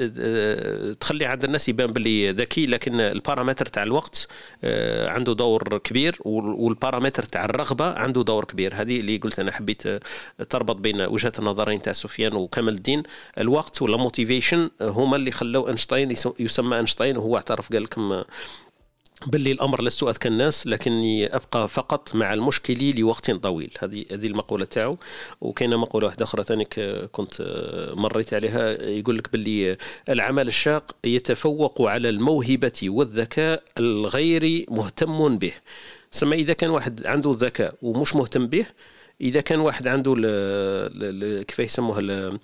آه، 0.00 0.92
تخلي 0.92 1.24
عند 1.24 1.44
الناس 1.44 1.68
يبان 1.68 1.92
باللي 1.92 2.30
ذكي 2.30 2.66
لكن 2.66 3.00
البارامتر 3.00 3.66
تاع 3.66 3.82
الوقت 3.82 4.28
عنده 5.08 5.34
دور 5.34 5.78
كبير 5.78 6.18
والبارامتر 6.24 7.22
تاع 7.22 7.44
الرغبة 7.44 7.92
عنده 7.92 8.22
دور 8.22 8.44
كبير. 8.44 8.74
هذه 8.74 9.00
اللي 9.00 9.16
قلت 9.16 9.38
أنا 9.38 9.52
حبيت 9.52 9.82
تربط 10.50 10.76
بين 10.76 11.00
وجهات 11.00 11.38
النظرين 11.38 11.82
تاع 11.82 11.92
سفيان 11.92 12.34
وكمال 12.34 12.74
الدين. 12.74 13.02
الوقت 13.38 13.82
ولا 13.82 13.96
motivation 13.96 14.70
هما 14.80 15.16
اللي 15.16 15.30
خلاو 15.30 15.68
أينشتاين 15.68 16.14
يسمى 16.38 16.76
أينشتاين 16.76 17.16
وهو 17.16 17.36
اعترف 17.36 17.72
قال 17.72 17.82
لكم 17.82 18.22
باللي 19.26 19.52
الأمر 19.52 19.82
لست 19.82 20.02
أذكى 20.02 20.28
الناس 20.28 20.66
لكني 20.66 21.36
أبقى 21.36 21.68
فقط 21.68 22.14
مع 22.14 22.34
المشكل 22.34 23.00
لوقت 23.00 23.30
طويل. 23.30 23.70
هذه 23.78 24.04
هذه 24.12 24.26
المقولة 24.26 24.64
تاعو. 24.64 24.98
وكاينة 25.40 25.76
مقولة 25.76 26.06
واحدة 26.06 26.24
أخرى 26.24 26.44
ثاني 26.44 26.64
كنت 27.12 27.34
مريت 27.96 28.34
عليها. 28.34 28.82
يقول 28.82 29.18
لك 29.18 29.32
باللي 29.32 29.76
العمل 30.08 30.48
الشاق 30.48 30.96
يتفوق 31.04 31.82
على 31.82 32.08
الموهبة 32.08 32.80
والذكاء 32.84 33.62
الغير 33.78 34.66
مهتم 34.70 35.38
به. 35.38 35.52
سما 36.10 36.34
إذا 36.34 36.52
كان 36.52 36.70
واحد 36.70 37.06
عنده 37.06 37.36
ذكاء 37.38 37.74
ومش 37.82 38.16
مهتم 38.16 38.46
به 38.46 38.66
إذا 39.20 39.40
كان 39.40 39.60
واحد 39.60 39.86
عنده 39.88 40.14
كيف 41.48 41.58
يسموها 41.58 42.38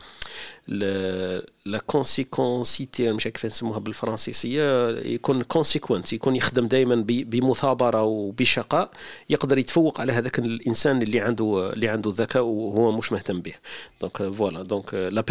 la 0.69 1.79
consistency 1.87 3.13
مش 3.13 3.27
عارف 3.27 3.35
كيف 3.35 3.47
نسموها 3.47 3.79
بالفرنسيسيه 3.79 4.89
يكون 4.89 5.43
consistent 5.43 6.13
يكون 6.13 6.37
يخدم 6.37 6.67
دائما 6.67 7.05
بمثابرة 7.07 8.03
وبشقاء 8.03 8.91
يقدر 9.31 9.59
يتفوق 9.59 10.01
على 10.01 10.13
هذاك 10.13 10.39
الإنسان 10.39 11.03
اللي 11.03 11.21
عنده 11.21 11.73
اللي 11.73 11.89
عنده 11.89 12.13
ذكاء 12.15 12.43
وهو 12.43 12.93
مش 12.93 13.13
مهتم 13.13 13.41
به. 13.41 13.53
donc 14.01 14.17
voilà 14.17 14.63
donc 14.63 14.95
la 14.95 15.25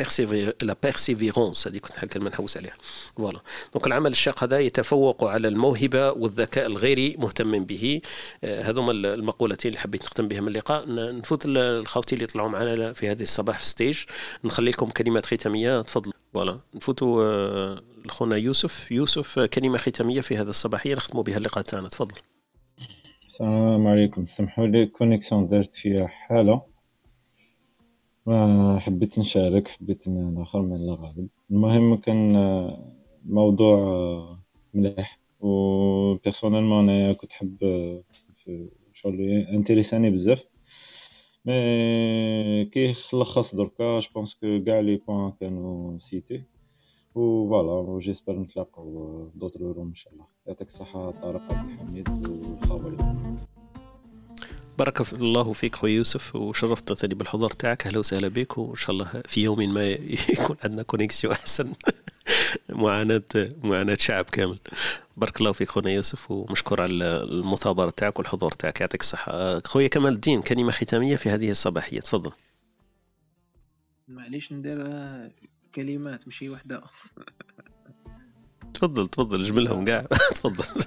la 0.62 0.76
persévérance 0.84 1.68
هذه 1.68 1.78
كنت 1.78 2.06
كلمه 2.06 2.30
نحوس 2.30 2.58
عليها. 2.58 2.76
voilà 3.18 3.40
donc 3.74 3.88
العمل 3.88 4.12
الشاق 4.12 4.44
هذا 4.44 4.60
يتفوق 4.60 5.24
على 5.24 5.48
الموهبة 5.48 6.12
والذكاء 6.12 6.66
الغير 6.66 7.16
مهتم 7.20 7.64
به. 7.64 8.02
هذوما 8.44 8.92
المقولتين 8.92 9.70
اللي 9.70 9.82
حبيت 9.82 10.04
نختم 10.04 10.28
بهم 10.28 10.48
اللقاء. 10.48 10.86
نفوت 10.88 11.44
الخوتي 11.46 12.16
اللي 12.16 12.26
طلعوا 12.26 12.50
معنا 12.50 12.94
في 12.94 13.12
هذه 13.12 13.24
الصباح 13.24 13.60
في 13.60 13.66
stage 13.66 13.98
نخلي 14.44 14.72
لكم 14.72 14.90
كلمات 15.24 15.42
ختامية. 15.42 15.82
تفضلوا 15.82 16.14
voilà. 16.34 16.60
نفوتوا 16.76 17.24
آه، 17.24 17.82
لخونا 18.06 18.36
يوسف. 18.36 18.92
يوسف 18.92 19.40
آه، 19.40 19.46
كلمة 19.46 19.78
ختامية 19.78 20.22
في 20.22 20.38
هذا 20.38 20.50
الصباحيه 20.50 20.94
نختموا 20.94 21.24
بها 21.24 21.38
اللقاء 21.38 21.64
تاعنا. 21.64 21.88
تفضل. 21.88 22.16
السلام 23.30 23.88
عليكم. 23.88 24.26
سمحوا 24.26 24.68
لي 24.68 24.86
connexion 24.86 25.48
دارت 25.48 25.76
فيها 25.76 26.08
حالة. 26.08 26.62
ما 28.26 28.80
حبيت 28.80 29.20
نشارك 29.20 29.68
حبيت 29.68 30.08
ناخر 30.08 30.62
من 30.62 30.76
الغالب. 30.76 31.28
المهم 31.52 31.96
كان 31.96 32.36
آه، 32.36 32.94
الموضوع 33.26 34.38
مليح. 34.74 35.20
و 35.40 36.14
personnellement 36.14 36.90
انايا 36.90 37.14
كنت 37.14 37.32
حب 37.32 37.58
شغل 38.94 39.22
إنتريساني 39.54 40.10
بزاف. 40.10 40.44
mais 41.46 42.66
كي 42.66 42.96
دركا 43.54 44.00
je 44.00 44.10
pense 44.16 44.34
que 44.34 44.64
كاع 44.66 44.80
les 44.80 44.96
points 45.08 45.34
كانوا 45.40 46.00
cités 46.00 46.44
و 47.16 47.48
voilà 47.50 48.00
j'espère 48.00 48.34
نتلاقاو 48.34 49.32
d'autres 49.36 49.62
rooms 49.62 49.88
ان 49.88 49.96
شاء 49.96 50.14
الله 50.14 50.26
يعطيك 50.48 50.68
الصحة 50.68 51.12
طارق 51.12 51.42
عبد 51.42 51.70
الحميد 51.70 52.10
والخبر 52.10 52.98
بارك 54.78 55.14
الله 55.14 55.54
فيك 55.54 55.76
خويا 55.76 55.94
يوسف 55.94 56.36
وشرفت 56.36 56.94
ثاني 56.94 57.16
بالحضور 57.16 57.50
تاعك 57.50 57.88
أهلا 57.88 58.00
وسهلا 58.00 58.28
بك 58.28 58.58
وان 58.58 58.76
شاء 58.76 58.92
الله 58.92 59.06
في 59.26 59.44
يوم 59.44 59.74
ما 59.74 59.90
يكون 60.30 60.56
عندنا 60.64 60.84
كونيكسيون 60.84 61.34
احسن 61.34 61.74
معاناه 62.70 63.22
معاناة 63.64 63.98
شعب 64.00 64.26
كامل. 64.26 64.60
بارك 65.18 65.40
الله 65.40 65.52
فيك 65.52 65.70
خونا 65.70 65.92
يوسف 65.92 66.32
ومشكور 66.32 66.82
على 66.82 66.94
المثابرة 67.24 67.90
تاعك 67.90 68.20
والحضور 68.20 68.52
تاعك. 68.52 68.82
يعطيك 68.82 69.02
الصحة. 69.02 69.60
خويا 69.60 69.88
كمال 69.88 70.14
الدين 70.14 70.42
كلمة 70.42 70.72
ختامية 70.72 71.16
في 71.16 71.30
هذه 71.30 71.52
الصباحية. 71.52 72.00
تفضل. 72.00 72.32
معليش 74.08 74.54
ندير 74.54 74.88
كلمات 75.76 76.28
ماشي 76.28 76.50
وحدة. 76.50 76.84
تفضل 78.74 79.08
تفضل 79.08 79.44
جملهم 79.44 79.86
كاع. 79.86 80.02
تفضل. 80.36 80.84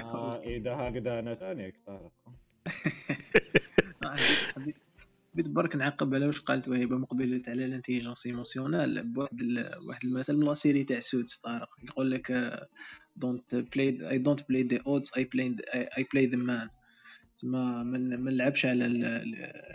آه، 0.00 0.40
إذا 0.44 0.72
هكذا 0.72 1.18
أنا 1.18 1.34
ثاني 1.34 1.74
طارق 1.86 2.12
حبيت 5.32 5.48
برك 5.48 5.76
نعقب 5.76 6.14
على 6.14 6.26
واش 6.26 6.40
قالت 6.40 6.68
وهبه 6.68 6.96
مقبله 6.98 7.42
على 7.48 7.64
ال 7.64 7.69
intelligence 7.69 8.26
émotionnelle 8.26 9.02
بواحد 9.12 9.42
واحد 9.86 10.04
المثل 10.04 10.36
من 10.36 10.46
la 10.46 10.57
série 10.57 10.84
تاع 10.84 11.00
Suits 11.00 11.26
طارق. 11.42 11.68
يقول 11.84 12.10
لك 12.10 12.58
don't 13.16 13.54
play 13.54 14.10
I 14.10 14.18
don't 14.18 14.48
play 14.48 14.62
the 14.62 14.80
odds 14.86 15.10
I 15.16 15.24
play 15.24 15.56
I 15.74 16.06
play 16.12 16.26
the 16.26 16.36
man 16.36 16.68
تما 17.36 17.82
ما 17.82 18.30
نلعبش 18.30 18.66
على 18.66 18.86
ال 18.86 19.04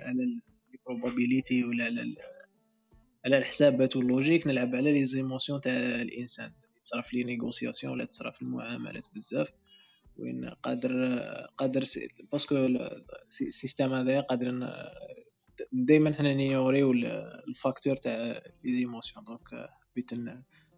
على 0.06 0.40
ال 0.74 0.81
probabilité 0.81 1.64
ولا 1.64 1.86
على 1.86 2.16
على 3.26 3.38
الحسابات 3.38 3.96
وال 3.96 4.07
logique 4.07 4.48
نلعب 4.48 4.76
على 4.76 4.92
les 4.92 5.06
émotions 5.06 5.62
تاع 5.62 5.74
الإنسان. 6.02 6.52
تصرف 6.84 7.14
les 7.14 7.24
négociations 7.24 7.94
ولا 7.94 8.06
تصرف 8.06 8.42
المعاملات 8.42 9.08
بزاف. 9.16 9.52
وين 10.18 10.50
قادر 10.50 11.20
قادر 11.58 11.86
parce 12.32 12.47
que 12.47 12.56
ال 13.42 13.48
système 13.48 13.94
هذايا 13.94 14.22
قادر 14.22 14.50
دائما 15.72 16.14
حنا 16.14 16.34
نيوريو 16.34 16.92
ال 17.48 17.54
facteur 17.54 17.96
تاع 17.96 18.42
les 18.64 18.74
émotions 18.74 19.24
donc 19.24 19.70
حبيت 19.92 20.14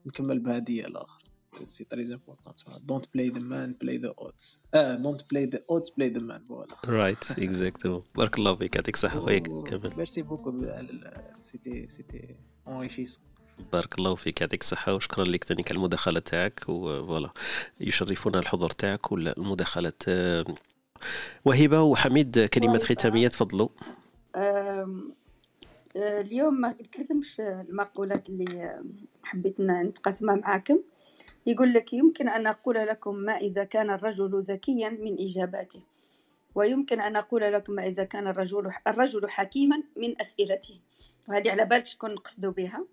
نكمل 0.05 0.39
بهذه 0.39 0.79
الآخر. 0.79 1.23
c'est 1.65 1.83
très 1.83 2.13
important 2.13 2.53
don't 2.85 3.05
play 3.13 3.29
the 3.29 3.39
man 3.39 3.75
play 3.81 3.97
the 3.97 4.13
odds 4.19 4.59
آه 4.73 4.95
don't 4.95 5.21
play 5.31 5.45
the 5.45 5.59
odds 5.69 5.89
play 5.89 6.09
the 6.09 6.19
man 6.19 6.45
voilà 6.49 6.75
right 6.85 7.31
exactement 7.31 8.01
بارك 8.15 8.39
الله 8.39 8.55
فيك 8.55 8.75
يعطيك 8.75 8.95
الصحة 8.95 9.19
خويا. 9.19 9.39
كمل. 9.39 9.93
merci 9.97 10.21
beaucoup 10.21 10.65
c'était 11.41 11.89
c'était 11.89 12.35
enrichissant 12.67 13.23
بارك 13.73 13.99
الله 13.99 14.15
فيك 14.15 14.41
يعطيك 14.41 14.61
الصحة 14.61 14.93
وشكرا 14.93 15.25
لك 15.25 15.43
ثاني 15.43 15.63
على 15.67 15.77
المداخلة 15.77 16.19
تاعك. 16.19 16.63
و 16.67 16.78
voilà 16.78 17.33
يشرفنا 17.79 18.39
الحضور 18.39 18.69
تاعك 18.69 19.11
والمداخلة 19.11 19.93
وهبة 21.45 21.81
وحميد 21.81 22.39
كلمات 22.39 22.83
ختامية 22.83 23.27
تفضلوا. 23.27 23.69
اليوم 25.95 26.61
ما 26.61 26.71
قلت 26.71 26.99
لكمش 26.99 27.39
المقولات 27.41 28.29
اللي 28.29 28.83
حبيت 29.23 29.61
نتقاسمها 29.61 30.35
معاكم. 30.35 30.79
يقول 31.45 31.73
لك 31.73 31.93
يمكن 31.93 32.29
أن 32.29 32.47
أقول 32.47 32.75
لكم 32.75 33.15
ما 33.15 33.37
إذا 33.37 33.63
كان 33.63 33.89
الرجل 33.89 34.39
ذكيا 34.39 34.89
من 34.89 35.19
إجاباته 35.19 35.81
ويمكن 36.55 37.01
أن 37.01 37.15
أقول 37.15 37.41
لكم 37.41 37.73
ما 37.73 37.87
إذا 37.87 38.03
كان 38.03 38.27
الرجل 38.27 38.71
الرجل 38.87 39.29
حكيما 39.29 39.83
من 39.97 40.21
أسئلته. 40.21 40.79
وهذه 41.27 41.51
على 41.51 41.65
بالك 41.65 41.85
شكون 41.85 42.13
نقصدوا 42.13 42.51
بها؟ 42.51 42.85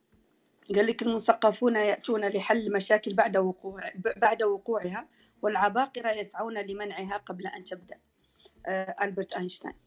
قال 0.75 0.87
لك 0.87 1.03
المثقفون 1.03 1.77
يأتون 1.77 2.29
لحل 2.29 2.67
المشاكل 2.67 3.15
بعد 3.15 3.37
وقوع 3.37 3.93
بعد 4.17 4.43
وقوعها 4.43 5.09
والعباقرة 5.43 6.13
يسعون 6.13 6.59
لمنعها 6.59 7.17
قبل 7.17 7.47
أن 7.47 7.65
تبدأ. 7.65 7.97
آه 8.67 8.97
ألبرت 9.03 9.33
أينشتاين. 9.33 9.75
آه 9.75 9.86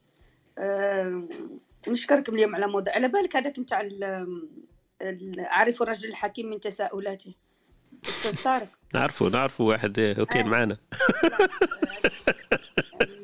نشكركم 1.88 2.36
اليوم 2.36 2.56
على 2.56 2.68
موضوع. 2.68 2.94
على 2.94 3.08
بالك 3.08 3.36
هذاك 3.36 3.60
نتاع 3.60 3.90
أعرف 5.40 5.82
الرجل 5.82 6.10
الحكيم 6.10 6.50
من 6.50 6.60
تساؤلاته؟ 6.60 7.34
أستاذ 8.06 8.44
طارق. 8.44 8.68
نعرفه 8.96 9.30
نعرفه 9.30 9.64
واحد 9.64 10.00
أوكي 10.00 10.40
آه. 10.40 10.44
معنا 10.44 10.78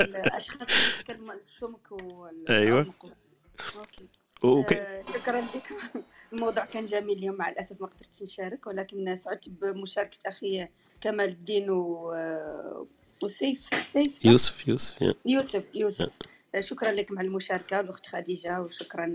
الأشخاص 0.02 0.70
اللي 0.70 1.00
يتكلموا 1.00 1.34
السمك 1.34 1.92
وال 1.92 2.50
أيوه. 2.50 2.94
OK. 3.76 4.06
OK. 4.44 4.76
آه 4.76 5.04
شكرا 5.04 5.42
لكم. 5.42 6.02
الموضوع 6.34 6.66
كان 6.66 6.86
جميل 6.86 7.18
اليوم 7.18 7.36
مع 7.36 7.50
الأسف 7.50 7.82
ما 7.82 7.88
قدرتش 7.88 8.24
نشارك 8.24 8.68
ولكن 8.68 9.16
سعدت 9.16 9.50
بمشاركة 9.50 10.18
أخي 10.26 10.68
كمال 11.02 11.30
الدين 11.30 11.70
و... 11.70 12.14
وسيف 13.24 13.70
سيف 13.86 14.26
يوسف 14.26 14.68
يوسف 14.68 15.16
يوسف 15.26 15.64
يوسف. 15.74 16.10
شكرا 16.62 16.92
لكم 16.92 17.20
على 17.20 17.28
المشاركة 17.28 17.78
والأخت 17.78 18.06
خديجة 18.08 18.62
وشكرا 18.62 19.06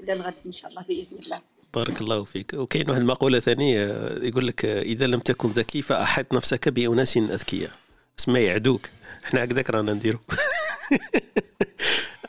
إلى 0.00 0.12
الغد 0.12 0.34
إن 0.46 0.52
شاء 0.52 0.70
الله 0.70 0.82
بإذن 0.82 1.18
الله. 1.18 1.40
بارك 1.74 2.00
الله 2.00 2.24
فيك. 2.24 2.54
وكاين 2.54 2.90
واحد 2.90 3.00
المقولة 3.00 3.40
ثانية 3.40 3.86
يقول 4.22 4.46
لك 4.46 4.64
إذا 4.64 5.06
لم 5.06 5.20
تكن 5.20 5.50
ذكي 5.50 5.82
فأحط 5.82 6.34
نفسك 6.34 6.68
بأناس 6.68 7.16
أذكياء. 7.16 7.70
سما 8.18 8.38
يعدوك. 8.38 8.88
إحنا 9.24 9.44
هكذاك 9.44 9.70
رانا 9.70 9.92
نديرو. 9.92 10.18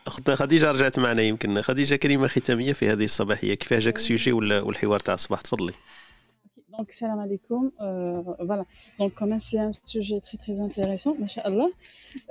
اختنا 0.07 0.35
خديجة 0.35 0.71
رجعت 0.71 0.99
معنا 0.99 1.21
يمكن. 1.21 1.61
خديجة 1.61 1.95
كلمة 1.95 2.27
ختامية 2.27 2.73
في 2.73 2.89
هذه 2.89 3.05
الصباحية. 3.05 3.53
كيف 3.53 3.73
جاك 3.73 3.95
ال 3.95 4.01
sujet 4.01 4.31
والحوار 4.31 4.99
تاع 4.99 5.13
الصباح؟ 5.13 5.41
تفضلي. 5.41 5.73
Donc, 6.77 6.91
salam 6.91 7.19
alaikum. 7.19 7.71
Euh, 7.81 8.21
voilà. 8.49 8.65
Donc, 8.99 9.13
quand 9.17 9.27
même, 9.27 9.41
c'est 9.41 9.59
un 9.59 9.71
sujet 9.85 10.19
très, 10.21 10.37
très 10.37 10.59
intéressant, 10.67 11.13
machallah. 11.19 11.67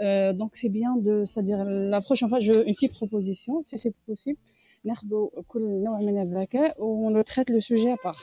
Euh, 0.01 0.33
donc, 0.33 0.51
c'est 0.59 0.69
bien 0.69 0.97
de, 0.97 1.25
c'est-à-dire, 1.25 1.61
la 1.65 2.01
prochaine 2.01 2.29
fois, 2.29 2.41
je, 2.41 2.53
une 2.69 2.75
petite 2.75 2.93
proposition, 3.01 3.63
si 3.65 3.77
c'est 3.79 3.95
possible. 4.07 4.39
ناخذوا 4.85 5.29
كل 5.49 5.83
نوع 5.85 6.01
من 6.01 6.23
الذكاء 6.23 6.85
ون 6.85 7.01
traite 7.01 7.51
le 7.51 7.61
sujet 7.61 7.93
à 7.93 7.97
part 7.97 8.17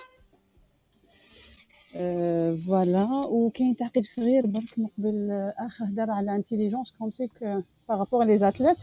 فوالا 2.57 3.25
وكاين 3.25 3.75
تعقيب 3.75 4.05
صغير 4.05 4.47
برك 4.47 4.79
من 4.79 4.87
قبل 4.97 5.31
اخ 5.59 5.81
هدر 5.81 6.11
على 6.11 6.35
انتيليجونس 6.35 6.91
كوم 6.99 7.11
سي 7.11 7.27
كو 7.27 7.61
بارابور 7.89 8.23
لي 8.25 8.37
زاتليت 8.37 8.77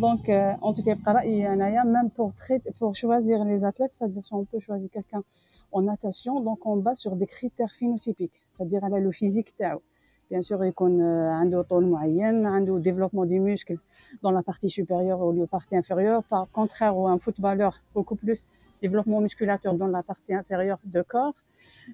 دونك 0.00 0.30
ان 0.30 0.74
توكي 0.74 0.90
يبقى 0.90 1.14
رايي 1.14 1.52
انايا 1.52 1.84
ميم 1.84 2.10
بور 2.18 2.30
تريت 2.30 2.62
بور 2.80 2.92
شوازير 2.92 3.44
لي 3.44 3.58
زاتليت 3.58 3.92
c'est-à-dire 3.92 4.24
si 4.24 4.34
on 4.34 4.44
peut 4.44 4.60
choisir 4.66 4.90
quelqu'un 4.90 5.22
en 5.72 5.82
natation, 5.82 6.40
donc 6.40 6.64
on 6.66 6.76
base 6.76 6.98
sur 6.98 7.16
des 7.16 7.26
critères 7.26 7.72
phénotypiques, 7.72 8.42
c'est-à-dire 8.46 8.88
le 8.88 9.12
physique. 9.12 9.54
Bien 10.30 10.42
sûr, 10.42 10.64
il 10.64 10.68
y 10.68 11.02
a 11.02 11.34
un 11.34 11.62
taux 11.64 11.80
moyen, 11.80 12.44
un 12.44 12.60
développement 12.60 13.26
des 13.26 13.38
muscles 13.38 13.78
dans 14.22 14.30
la 14.30 14.42
partie 14.42 14.70
supérieure 14.70 15.20
au 15.20 15.30
lieu 15.32 15.38
de 15.38 15.42
la 15.42 15.46
partie 15.48 15.76
inférieure. 15.76 16.22
Par 16.24 16.48
contraire, 16.50 16.96
un 16.96 17.18
footballeur, 17.18 17.80
beaucoup 17.94 18.16
plus 18.16 18.46
développement 18.80 19.20
musculateur 19.20 19.74
dans 19.74 19.86
la 19.86 20.02
partie 20.02 20.34
inférieure 20.34 20.78
de 20.84 21.02
corps. 21.02 21.34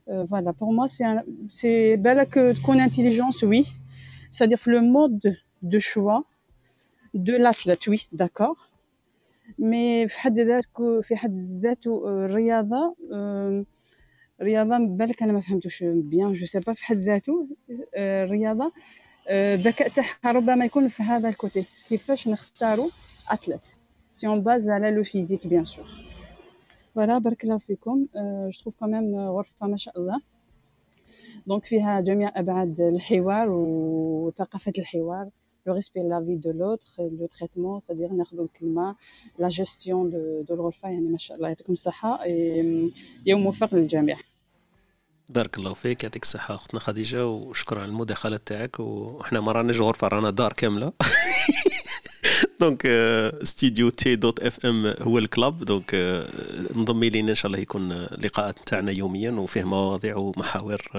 Euh, 0.09 0.25
voilà, 0.29 0.53
pour 0.53 0.73
moi, 0.73 0.87
c'est 0.89 1.97
belle 1.97 2.27
que 2.29 2.61
qu'on 2.63 2.79
intelligence, 2.79 3.43
oui. 3.43 3.67
C'est-à-dire 4.31 4.59
le 4.67 4.81
mode 4.83 5.37
de 5.63 5.79
choix 5.79 6.25
de 7.15 7.35
l'athlète, 7.35 7.87
oui, 7.87 8.09
d'accord. 8.13 8.71
Mais 9.59 10.07
في 10.09 10.19
حد 10.19 10.39
ذاته 10.39 11.01
في 11.01 11.17
حد 11.17 11.61
ذاته 11.63 12.03
الرياضه 12.25 12.97
رياضة 14.43 14.79
بالك 14.79 15.23
أنا 15.23 15.33
ما 15.33 15.41
فهمتوش 15.41 15.85
bien 15.85 16.33
je 16.33 16.47
sais 16.47 16.61
pas 16.61 16.73
في 16.73 16.85
حد 16.85 16.97
ذاته 16.97 17.49
الرياضه 17.97 18.73
الذكاء 19.31 19.89
تاعها 19.89 20.33
ربما 20.37 20.65
يكون 20.65 20.89
في 20.89 21.03
هذا 21.03 21.29
ال 21.29 21.35
côté. 21.35 21.65
كيفاش 21.89 22.29
نختاروا 22.29 22.91
athlète؟ 23.31 23.77
Si 24.11 24.27
on 24.27 24.43
base 24.43 24.71
على 24.71 24.91
le 24.91 25.05
physique 25.05 25.47
bien 25.47 25.65
sûr 25.65 25.87
voilà 26.95 27.19
بارك 27.19 27.45
الله 27.45 27.59
فيكم. 27.59 28.07
je 28.51 28.61
trouve 28.63 28.75
quand 28.79 29.00
même 29.00 29.17
غرفه 29.17 29.67
ما 29.67 29.77
شاء 29.77 29.99
الله. 29.99 30.21
donc 31.47 31.65
فيها 31.65 32.01
جميع 32.01 32.33
أبعاد 32.37 32.81
الحوار 32.81 33.49
وثقافه 33.51 34.73
الحوار. 34.79 35.29
Le 35.69 35.73
respect 35.81 36.03
de 36.07 36.11
la 36.17 36.21
vie 36.21 36.41
de 36.47 36.53
l'autre, 36.61 36.91
le 37.21 37.27
traitement, 37.37 37.77
c'est-à-dire 37.81 38.11
la 39.39 39.49
gestion 39.49 39.99
de, 40.05 40.23
de 40.49 40.53
الغرفة 40.55 40.89
يعني 40.89 41.09
ما 41.09 41.19
شاء 41.19 41.37
الله 41.37 41.49
يعطيكم 41.49 41.73
الصحة 41.73 42.25
يوم 43.27 43.41
موفق 43.43 43.75
للجميع. 43.75 44.19
بارك 45.29 45.59
الله 45.59 45.75
فيك 45.75 46.05
يعطيك 46.05 46.23
الصحة 46.23 46.55
أختنا 46.55 46.81
خديجة 46.81 47.27
وشكرا 47.27 47.81
على 47.81 47.89
المداخلة 47.89 48.37
تاعك 48.37 48.81
وإحنا 48.81 49.41
ما 49.41 49.53
راناش 49.53 49.81
غرفة 49.81 50.09
رانا 50.09 50.31
دار 50.31 50.53
كاملة 50.53 50.93
donc 52.61 52.83
studio 53.43 53.91
T 53.91 54.17
dot 54.17 54.41
FM 54.41 54.95
هو 55.01 55.19
ال 55.19 55.27
club. 55.27 55.65
Donc 55.65 55.95
انضمي 56.77 57.09
لينا 57.11 57.31
إن 57.31 57.35
شاء 57.35 57.47
الله 57.47 57.59
يكون 57.59 57.93
اللقاءات 57.93 58.57
تاعنا 58.67 58.93
يوميا 58.93 59.31
وفيه 59.31 59.65
مواضيع 59.65 60.17
ومحاور 60.17 60.83
uh, 60.95 60.99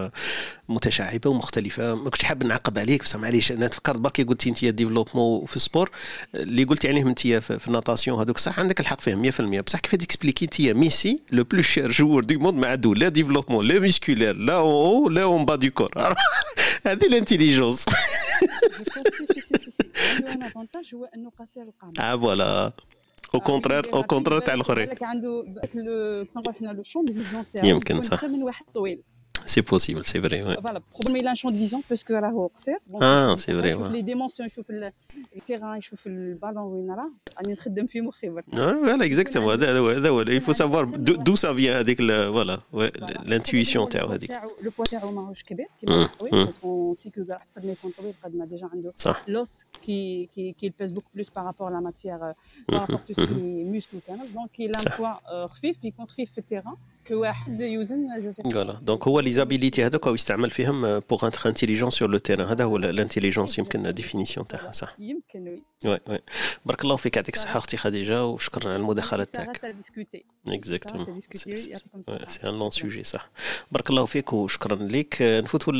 متشعبة 0.70 1.30
ومختلفة. 1.30 1.96
ما 1.96 2.10
كنتش 2.10 2.24
حاب 2.24 2.44
نعقب 2.44 2.78
عليك 2.78 3.04
بصح 3.04 3.20
معليش 3.20 3.52
أنا 3.52 3.68
تفكرت 3.68 4.00
بركي 4.00 4.24
قلت 4.24 4.48
أنت 4.48 4.66
développement 4.66 5.46
في 5.46 5.56
ال 5.56 5.61
sport 5.61 5.90
اللي 6.36 6.64
قلتي 6.64 6.88
عليهم 6.88 7.08
أنت 7.08 7.20
في 7.28 7.68
ال 7.68 7.74
natation 7.74 8.20
هذوك. 8.20 8.38
صح 8.38 8.60
عندك 8.60 8.80
الحق 8.80 9.02
فيهم 9.02 9.32
100% 9.32 9.42
بصح 9.42 9.80
كيف 9.80 9.96
ت 9.96 10.01
expliquer 10.01 10.46
أنت 10.46 10.62
ميسي 10.62 11.20
le 11.32 11.44
plus 11.44 11.62
cher 11.62 11.92
joueur 11.92 12.24
du 12.24 12.40
monde 12.40 12.56
ما 12.60 12.68
عنده 12.68 12.94
لا 12.96 13.10
développement 13.10 13.68
لا 13.68 13.80
musculaire 13.80 14.36
لا 14.36 14.54
أو 14.54 15.10
لا 15.10 15.24
en 15.24 15.46
bas 15.46 15.56
du 15.56 15.70
corps 15.70 15.92
هذه 16.86 17.06
ال 17.06 17.12
intelligence 17.12 17.86
آه 22.00 22.16
voilà. 22.16 22.72
Au 23.36 23.40
contraire 23.40 23.94
au 23.94 24.04
contraire 24.04 24.40
تاع 24.40 24.54
الاخرين 24.54 24.90
عنده 25.02 25.46
حنا 26.60 26.70
le 26.70 26.84
champ 26.84 27.08
vision 27.08 27.46
تاعو 27.54 27.68
يمكن 27.68 28.02
صح. 28.02 28.26
من 28.26 28.44
واحد 28.44 28.66
طويل. 28.74 29.04
c'est 29.50 29.62
possible 29.62 30.06
c'est 30.06 30.22
vrai 30.22 30.44
voilà 30.44 30.82
problème 30.92 31.16
il 31.16 31.36
a 31.36 31.39
champ 31.39 31.52
de 31.52 31.58
vision 31.60 31.84
parce 31.90 32.05
que 32.05 32.14
راهو 32.14 32.48
قصير 32.48 32.78
آه 33.02 33.36
c'est 33.36 33.54
vrai 33.54 33.70
يشوف 33.70 33.92
les 33.92 34.02
dimensions 34.02 34.48
يشوف 34.48 34.66
ال 35.36 35.41
terrain 35.41 35.78
يشوف 35.78 36.08
البالون 36.08 36.64
وين 36.64 36.92
راه 36.92 37.12
راني 37.38 37.54
نخدم 37.54 37.88
في 37.88 38.02
مخي 38.02 38.30
برك 38.30 38.46
voilà 38.56 39.06
exactement 39.06 39.52
هذا 39.52 39.80
هو 39.80 39.90
هذا 39.90 40.10
هو 40.10 40.24
il 40.24 40.42
faut 40.42 40.54
savoir 40.54 40.86
d'où 41.26 41.36
ça 41.36 41.54
vient 41.54 41.76
هذيك 41.76 41.98
voilà 42.02 42.60
ال 42.74 42.85
intuition 42.85 43.90
تاعو 43.90 44.08
هذيك 44.08 44.32
le 44.62 44.72
poids 44.78 44.86
تاعو 44.86 45.12
ماهوش 45.12 45.44
كبير 45.44 45.68
كيما 45.80 46.10
طويل 46.20 46.46
parce 46.46 46.76
que 46.76 46.94
c'est 46.94 47.10
que 47.10 47.26
راح 47.30 47.48
قد 47.56 47.66
ما 47.66 47.72
يكون 47.72 47.92
طويل 47.98 48.14
قد 48.24 48.36
ما 48.36 48.46
déjà 48.46 48.70
عنده 48.74 48.94
l'os 49.28 49.66
qui 49.82 50.30
qui 50.36 50.52
qui 50.52 50.74
pèse 50.80 50.92
beaucoup 50.92 51.04
plus 51.16 51.30
par 51.30 51.42
rapport 51.42 51.70
la 51.70 51.80
matière 51.80 52.34
par 52.70 52.78
rapport 52.78 52.98
tout 52.98 53.14
ce 53.14 53.34
qui 53.34 53.64
muscle 53.64 54.00
كامل 54.08 54.34
donc 54.34 54.50
il 54.62 54.78
a 54.78 54.82
un 54.82 54.92
poids 54.98 55.52
خفيف 55.52 55.84
يكون 55.84 56.06
خفيف 56.06 56.32
في 56.32 56.38
ال 56.38 56.43
terrain 56.43 56.76
كواحد 57.08 57.62
يوزن 57.62 58.32
c'est 58.32 58.44
voilà 58.44 58.74
donc 58.74 59.08
هو 59.08 59.20
les 59.20 59.32
habiletés 59.32 59.86
هذوك 59.86 60.08
يستعمل 60.08 60.50
فيهم 60.50 61.00
pour 61.00 61.26
être 61.26 61.50
intelligent 61.50 61.90
sur 61.90 62.10
le 62.10 62.18
terrain 62.18 62.48
هذا 62.48 62.64
هو 62.64 62.78
ال 62.78 62.84
intelligence 62.84 63.60
يمكن 63.60 63.94
définition 63.94 64.48
تاعها 64.48 64.72
صح؟ 64.72 64.96
يمكن 65.00 65.48
oui 65.48 65.62
oui 65.86 66.00
oui 66.08 66.20
بارك 66.66 66.84
الله 66.84 66.96
فيك 66.96 67.16
يعطيك 67.16 67.36
الصحة 67.36 67.58
أختي 67.58 67.78
خديجة 67.78 68.26
وشكرا 68.26 68.70
على 68.70 68.76
المداخلة 68.76 69.24
تاعك. 69.24 69.76
exactement 70.48 71.20
c'est 71.20 71.78
un 72.44 72.60
long 72.60 72.70
sujet 72.70 73.04
صح 73.04 73.30
بارك 73.72 73.90
الله 73.90 74.06
فيك 74.06 74.34
وشكرا 74.34 74.76
لك. 74.76 75.18
نفوتوا 75.22 75.74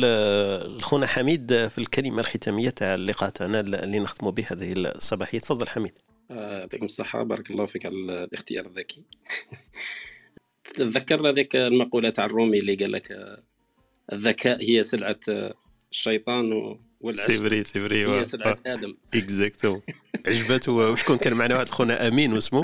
لخونا 0.78 1.06
حميد 1.06 1.66
في 1.66 1.78
الكلمة 1.78 2.20
الختامية 2.20 2.70
تاع 2.70 2.94
اللقاء 2.94 3.30
تاعنا 3.30 3.60
اللي 3.60 3.98
نختموا 3.98 4.32
به 4.32 4.46
هذه 4.50 4.72
الصباحية. 4.76 5.38
تفضل 5.38 5.68
حميد. 5.68 5.92
يعطيكم 6.30 6.84
الصحة 6.84 7.22
بارك 7.22 7.50
الله 7.50 7.66
فيك 7.66 7.86
على 7.86 7.94
الاختيار 7.94 8.66
الذكي. 8.66 9.04
تذكرنا 10.74 11.32
ذيك 11.32 11.56
المقولة 11.56 12.10
تاع 12.10 12.24
الرومي 12.24 12.58
اللي 12.58 12.74
قال 12.74 12.92
لك 12.92 13.38
الذكاء 14.12 14.62
هي 14.62 14.82
سلعة 14.82 15.20
الشيطان 15.90 16.76
والعشق 17.00 17.26
c'est 17.26 17.47
vrai 17.47 17.64
c'est 17.64 17.88
vrai 17.88 18.08
هي 18.08 18.24
سلعة 18.24 18.56
آدم. 18.66 18.96
exacto 19.14 19.80
عجبته 20.26 20.72
وشكون 20.72 21.18
كان 21.18 21.34
معنا 21.34 21.54
واحد 21.54 21.68
خونا 21.68 22.08
أمين 22.08 22.32
واسمه؟ 22.32 22.62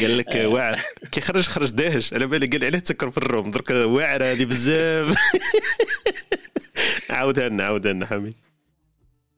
قال 0.00 0.18
لك 0.18 0.34
واعر. 0.34 0.80
كي 1.12 1.20
خرج 1.20 1.42
خرج 1.42 1.70
داهش. 1.70 2.14
على 2.14 2.26
بالي 2.26 2.46
قال 2.46 2.64
عليه 2.64 2.78
تسكر 2.78 3.10
في 3.10 3.18
الروم. 3.18 3.50
درك 3.50 3.70
واعر 3.70 4.24
هذه 4.24 4.44
بزاف. 4.44 5.14
عاودها 7.10 7.48
لنا 7.48 7.64
عاودها 7.64 7.92
لنا 7.92 8.06
حميد 8.06 8.34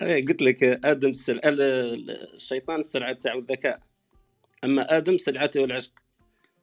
قلت 0.01 0.43
لك 0.43 0.63
آدم 0.63 1.09
السلعة 1.09 1.51
الشيطان 2.35 2.81
السلعة 2.81 3.13
تاعو 3.13 3.39
الذكاء. 3.39 3.81
أما 4.65 4.97
آدم 4.97 5.19
سلعته 5.19 5.65
العشق 5.65 5.93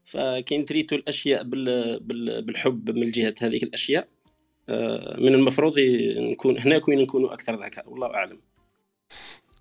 فكاين 0.07 0.65
تريتو 0.65 0.95
الاشياء 0.95 1.43
بالحب 2.41 2.91
من 2.91 3.11
جهة 3.11 3.35
هذيك 3.41 3.63
الاشياء. 3.63 4.07
من 5.17 5.34
المفروض 5.35 5.79
نكون 6.17 6.59
هناك 6.59 6.88
وين 6.88 7.01
نكونوا 7.01 7.34
أكثر 7.34 7.55
ذكاء 7.55 7.89
والله 7.89 8.15
أعلم. 8.15 8.39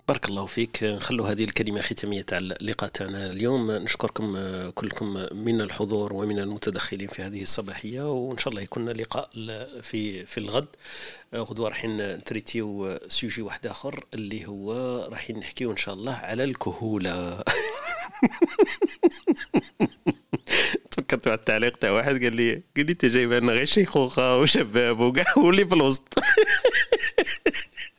بارك 0.09 0.28
الله 0.28 0.47
فيك. 0.47 0.83
نخلوا 0.85 1.28
هذه 1.28 1.45
الكلمة 1.45 1.81
ختامية 1.81 2.23
تاع 2.23 2.39
اللقاء 2.39 2.91
تاعنا 2.91 3.27
اليوم. 3.27 3.70
نشكركم 3.70 4.39
كلكم 4.70 5.27
من 5.33 5.61
الحضور 5.61 6.12
ومن 6.12 6.39
المتدخلين 6.39 7.09
في 7.09 7.23
هذه 7.23 7.43
الصباحية 7.43 8.12
وإن 8.12 8.39
شاء 8.39 8.49
الله 8.49 8.62
يكون 8.62 8.89
لقاء 8.89 9.31
في 9.83 10.27
في 10.27 10.39
الغد. 10.39 10.66
غدوة 11.35 11.69
راح 11.69 11.85
ن 11.85 11.99
traiter 11.99 12.98
و 13.09 13.14
sujet 13.14 13.43
واحد 13.43 13.66
آخر 13.66 14.05
اللي 14.15 14.47
هو 14.47 14.73
راح 15.11 15.31
نحكيو 15.31 15.70
إن 15.70 15.77
شاء 15.77 15.95
الله 15.95 16.15
على 16.15 16.45
الكهولة. 16.45 17.43
تفكرت 20.91 21.28
على 21.28 21.37
التعليق 21.37 21.77
تاع 21.77 21.91
واحد 21.91 22.23
قال 22.23 22.37
لي 22.37 22.62
قال 22.77 22.87
لي 22.87 22.93
أنت 22.93 23.05
جايب 23.05 23.33
لنا 23.33 23.53
غير 23.53 23.65
شيخوخة 23.65 24.39
وشباب 24.39 25.01
وكاع 25.01 25.33
واللي 25.37 25.66
في 25.66 25.74
الوسط. 25.74 26.09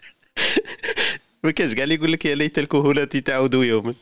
ما 1.48 1.52
كانش 1.52 1.72
اللي 1.74 1.95
يقول 1.95 2.11
لك 2.11 2.26
يا 2.26 2.36
ليت 2.36 2.60
الكهولة 2.60 3.06
تعود 3.06 3.53
يوما. 3.53 3.94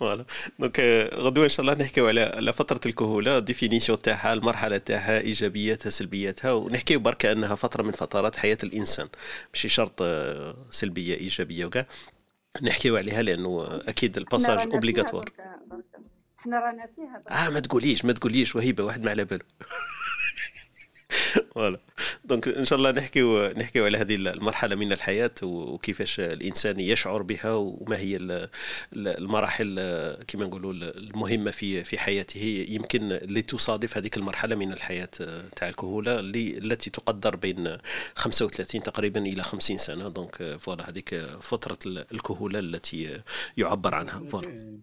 voilà 0.00 0.24
donc 0.58 0.80
غدوة 1.14 1.44
إن 1.44 1.48
شاء 1.48 1.60
الله 1.60 1.74
نحكيو 1.74 2.08
على 2.08 2.20
على 2.20 2.52
فترة 2.52 2.80
الكهولة 2.86 3.38
définition 3.38 4.02
تاعها 4.02 4.32
المرحلة 4.32 4.78
تاعها 4.78 5.20
إيجابياتها 5.20 5.90
سلبياتها 5.90 6.52
ونحكيو 6.52 7.00
برك 7.00 7.26
أنها 7.26 7.54
فترة 7.54 7.82
من 7.82 7.92
فترات 7.92 8.36
حياة 8.36 8.58
الإنسان. 8.64 9.08
ماشي 9.54 9.68
شرط 9.68 10.02
سلبية 10.70 11.14
إيجابية 11.14 11.64
وكاع 11.64 11.86
نحكيو 12.62 12.96
عليها 12.96 13.22
لأنه 13.22 13.80
أكيد 13.88 14.16
ال 14.16 14.21
passage 14.21 14.58
obligatoire 14.58 15.30
إحنا 16.40 16.58
رانا 16.60 16.86
فيها 16.96 17.46
آه 17.46 17.50
ما 17.50 17.60
تقوليش 17.60 18.04
ما 18.04 18.12
تقوليش 18.12 18.56
وهيبة 18.56 18.84
واحد 18.84 19.02
ما 19.02 19.10
على 19.10 19.24
باله. 19.24 19.44
voilà 21.54 21.78
donc 22.24 22.48
إن 22.48 22.64
شاء 22.64 22.78
الله 22.78 22.90
نحكيو 22.90 23.46
نحكيو 23.46 23.84
على 23.84 23.98
هذه 23.98 24.14
المرحلة 24.14 24.76
من 24.76 24.92
الحياة 24.92 25.30
وكيفاش 25.42 26.20
الإنسان 26.20 26.80
يشعر 26.80 27.22
بها 27.22 27.52
وما 27.52 27.96
هي 27.98 28.18
المراحل 28.96 29.80
كما 30.26 30.44
نقولوا 30.44 30.72
المهمة 30.72 31.50
في 31.50 31.84
في 31.84 31.98
حياته. 31.98 32.66
يمكن 32.68 33.12
اللي 33.12 33.42
تصادف 33.42 33.96
هذيك 33.96 34.16
المرحلة 34.16 34.56
من 34.56 34.72
الحياة 34.72 35.08
تاع 35.56 35.68
الكهولة 35.68 36.20
التي 36.20 36.90
تقدر 36.90 37.36
بين 37.36 37.76
35 38.14 38.82
تقريبا 38.82 39.20
إلى 39.20 39.42
50 39.42 39.78
سنة. 39.78 40.08
donc 40.08 40.56
voilà 40.60 40.90
هذيك 40.90 41.14
فترة 41.40 41.78
الكهولة 42.12 42.58
التي 42.58 43.20
يعبر 43.56 43.94
عنها. 43.94 44.22
voilà 44.30 44.78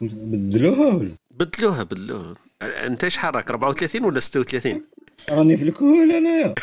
بدلوها 0.00 1.08
بدلوها 1.30 1.82
بدلوها. 1.82 2.34
أنت 2.62 3.08
شحال 3.08 3.34
راك 3.34 3.50
34 3.50 4.04
ولا 4.04 4.20
36 4.20 4.82
راني 5.30 5.56
في 5.56 5.62
الكول 5.62 6.12
انايا 6.12 6.54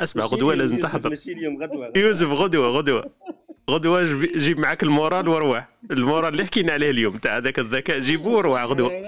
اسمع 0.00 0.24
غدوة 0.24 0.54
لازم 0.54 0.76
تحضر. 0.76 1.18
يوسف 1.96 2.28
غدوة. 2.28 2.68
غدوة 2.68 3.10
غدوة. 3.70 4.20
جيب 4.36 4.58
معك 4.58 4.82
ال 4.82 4.89
morale 4.89 5.28
وروح. 5.28 5.68
ال 5.90 5.96
morale 5.96 6.32
اللي 6.32 6.44
حكينا 6.44 6.72
عليه 6.72 6.90
اليوم 6.90 7.14
تاع 7.14 7.36
هذاك 7.36 7.58
الذكاء 7.58 8.00
جيبوه 8.00 8.40
روح 8.40 8.62
غدوة. 8.62 9.06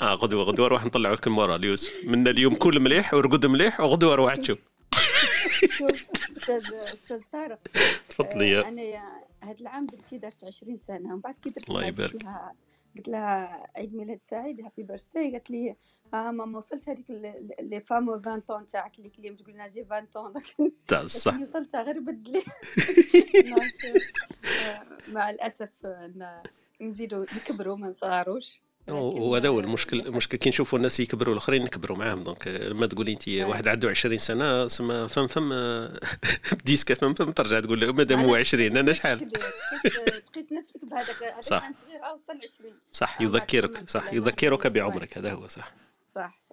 آه 0.00 0.14
غدوة 0.14 0.44
غدوة 0.44 0.68
روح 0.68 0.84
نطلع 0.84 1.12
لك 1.12 1.26
ال 1.26 1.31
morale 1.31 1.64
يوسف. 1.64 1.92
من 2.04 2.28
اليوم 2.28 2.54
كل 2.54 2.80
مليح 2.80 3.14
ورقد 3.14 3.46
مليح 3.46 3.80
وغدوة 3.80 4.14
روح 4.14 4.34
تشوف. 4.34 4.58
أستاذ 6.30 6.62
أستاذ 6.92 7.20
طارق. 7.32 7.58
تفضلي 8.08 8.58
آه، 8.58 8.68
أنا 8.68 8.82
هذا 9.44 9.60
العام 9.60 9.86
بنتي 9.86 10.18
دارت 10.18 10.44
20 10.44 10.76
سنة 10.76 11.12
ومن 11.12 11.20
بعد 11.20 11.34
كي 11.38 11.50
درت 11.50 11.70
الله 11.70 11.86
يبارك. 11.86 12.26
قلت 12.96 13.08
لها 13.08 13.66
عيد 13.76 13.94
ميلاد 13.94 14.22
سعيد 14.22 14.60
happy 14.60 14.82
birthday 14.82 15.32
قالت 15.32 15.50
لي 15.50 15.76
آه 16.14 16.30
ماما 16.30 16.58
وصلت 16.58 16.88
هذيك 16.88 17.10
les 17.60 17.80
fameux 17.80 18.12
20 18.14 18.40
ans 18.40 18.66
تاعك 18.66 18.98
اللي 18.98 19.10
اليوم 19.18 19.36
تقول 19.36 19.54
لنا 19.54 19.68
جي 19.68 19.86
20 19.90 20.06
طون 20.06 20.32
تاع 20.88 21.06
صح 21.06 21.40
وصلت 21.40 21.76
غير 21.76 22.00
بدلي. 22.00 22.44
مع 25.14 25.30
الأسف 25.30 25.70
نزيدو 26.80 27.22
نكبروا 27.36 27.76
ما 27.76 27.88
نصغروش. 27.88 28.60
وهذا 28.88 29.48
هو 29.48 29.60
المشكل 29.60 30.00
المشكل. 30.00 30.38
كي 30.38 30.48
نشوفوا 30.48 30.78
الناس 30.78 31.00
يكبروا 31.00 31.34
الآخرين 31.34 31.62
نكبروا 31.62 31.98
معاهم. 31.98 32.22
donc 32.22 32.48
لما 32.48 32.86
تقولي 32.86 33.12
انت 33.12 33.28
واحد 33.28 33.68
عنده 33.68 33.90
20 33.90 34.18
سنة 34.18 34.68
سما 34.68 35.06
فم 35.06 35.26
فم 35.26 35.52
ديسكا 36.66 36.94
فم 36.94 37.14
فم 37.14 37.30
ترجع 37.30 37.60
تقول 37.60 37.80
له 37.80 37.92
مادام 37.92 38.20
هو 38.20 38.34
20 38.34 38.76
أنا 38.76 38.92
شحال؟ 38.92 39.30
تقيس 40.32 40.52
نفسك 40.52 40.84
بهذاك 40.84 41.34
صح. 41.40 41.70
صغير 41.86 42.04
أوصل 42.10 42.32
20 42.32 42.72
صح 42.92 43.20
يذكرك 43.20 43.90
صح 43.90 44.12
يذكرك 44.12 44.66
بعمرك 44.66 45.18
هذا 45.18 45.32
هو 45.32 45.46
صح. 45.48 45.72
صح. 46.14 46.43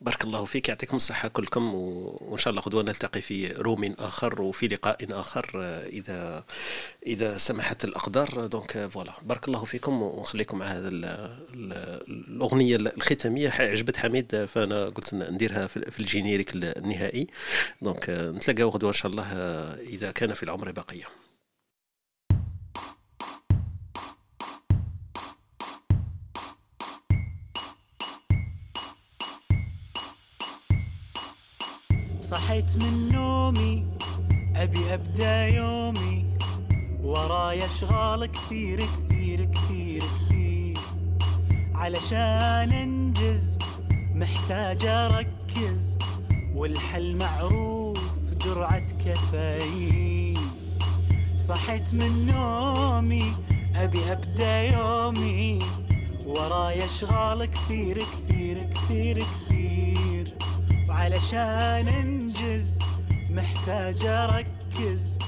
بارك 0.00 0.24
الله 0.24 0.44
فيك 0.44 0.68
يعطيكم 0.68 0.96
الصحة 0.96 1.28
كلكم 1.28 1.74
وإن 1.74 2.38
شاء 2.38 2.50
الله 2.50 2.62
غدوة 2.62 2.82
نلتقي 2.82 3.20
في 3.20 3.48
room 3.52 3.94
آخر 3.98 4.42
وفي 4.42 4.68
لقاء 4.68 5.06
آخر 5.10 5.50
إذا 5.86 6.44
إذا 7.06 7.38
سمحت 7.38 7.84
الأقدار. 7.84 8.46
donc 8.46 8.88
voilà 8.90 9.12
بارك 9.22 9.48
الله 9.48 9.64
فيكم 9.64 10.02
ونخليكم 10.02 10.58
مع 10.58 10.66
هذا 10.66 10.88
الأغنية 12.08 12.76
الختامية. 12.76 13.50
عجبت 13.50 13.96
حميد 13.96 14.44
فأنا 14.44 14.88
قلت 14.88 15.14
نديرها 15.14 15.66
في 15.66 16.00
ال 16.00 16.05
générique 16.05 16.54
النهائي. 16.54 17.26
donc 17.82 18.10
نتلاقاو 18.10 18.68
غدوة 18.68 18.90
إن 18.90 18.94
شاء 18.94 19.10
الله 19.10 19.26
إذا 19.74 20.10
كان 20.10 20.34
في 20.34 20.42
العمر 20.42 20.70
بقية. 20.70 21.04
صحيت 32.30 32.76
من 32.76 33.08
نومي 33.12 33.84
أبي 34.56 34.94
أبدأ 34.94 35.48
يومي. 35.48 36.24
وراي 37.02 37.66
أشغال 37.66 38.26
كثير 38.26 38.80
كثير 38.80 39.44
كثير 39.44 40.02
كثير. 40.02 40.78
علشان 41.74 42.72
أنجز 42.72 43.58
محتاج 44.14 44.84
أركز. 44.84 45.98
والحل 46.54 47.16
معروف 47.16 48.00
جرعة 48.44 49.04
كافيين. 49.04 50.38
صحيت 51.48 51.94
من 51.94 52.26
نومي 52.26 53.32
أبي 53.76 54.12
أبدأ 54.12 54.62
يومي. 54.62 55.58
وراي 56.26 56.84
أشغال 56.84 57.44
كثير 57.44 57.98
كثير 57.98 58.58
كثير 58.74 59.18
كثير. 59.18 59.57
وعلشان 60.98 61.88
انجز 61.88 62.78
محتاج 63.30 64.06
أركز. 64.06 65.18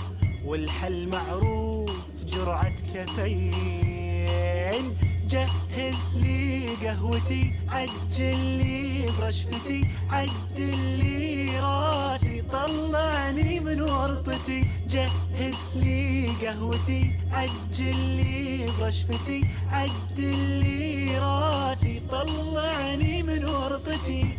والحل 0.45 1.09
معروف 1.09 2.25
جرعة 2.25 2.73
كافيين. 2.95 4.85
جهز 5.29 5.95
لي 6.17 6.69
قهوتي 6.83 7.55
عجل 7.69 8.39
لي 8.39 9.07
برشفتي 9.21 9.85
عدل 10.11 10.79
لي 10.99 11.61
راسي 11.61 12.43
طلعني 12.53 13.61
من 13.61 13.81
ورطتي. 13.81 14.65
جهز 14.89 15.55
لي 15.77 16.29
قهوتي 16.43 17.17
عجل 17.33 17.97
لي 17.97 18.67
برشفتي 18.81 19.45
عدل 19.73 20.39
لي 20.63 21.19
راسي 21.19 22.03
طلعني 22.11 23.23
من 23.23 23.45
ورطتي. 23.45 24.39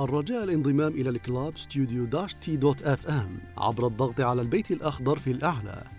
الرجاء 0.00 0.44
الانضمام 0.44 0.92
إلى 0.92 1.10
ال 1.10 1.58
club 1.58 2.04
Studio 2.04 2.34
dash 2.34 2.56
T 2.56 2.82
dot 2.82 3.06
FM 3.06 3.38
عبر 3.56 3.86
الضغط 3.86 4.20
على 4.20 4.40
البيت 4.40 4.70
الأخضر 4.70 5.18
في 5.18 5.30
الأعلى. 5.30 5.97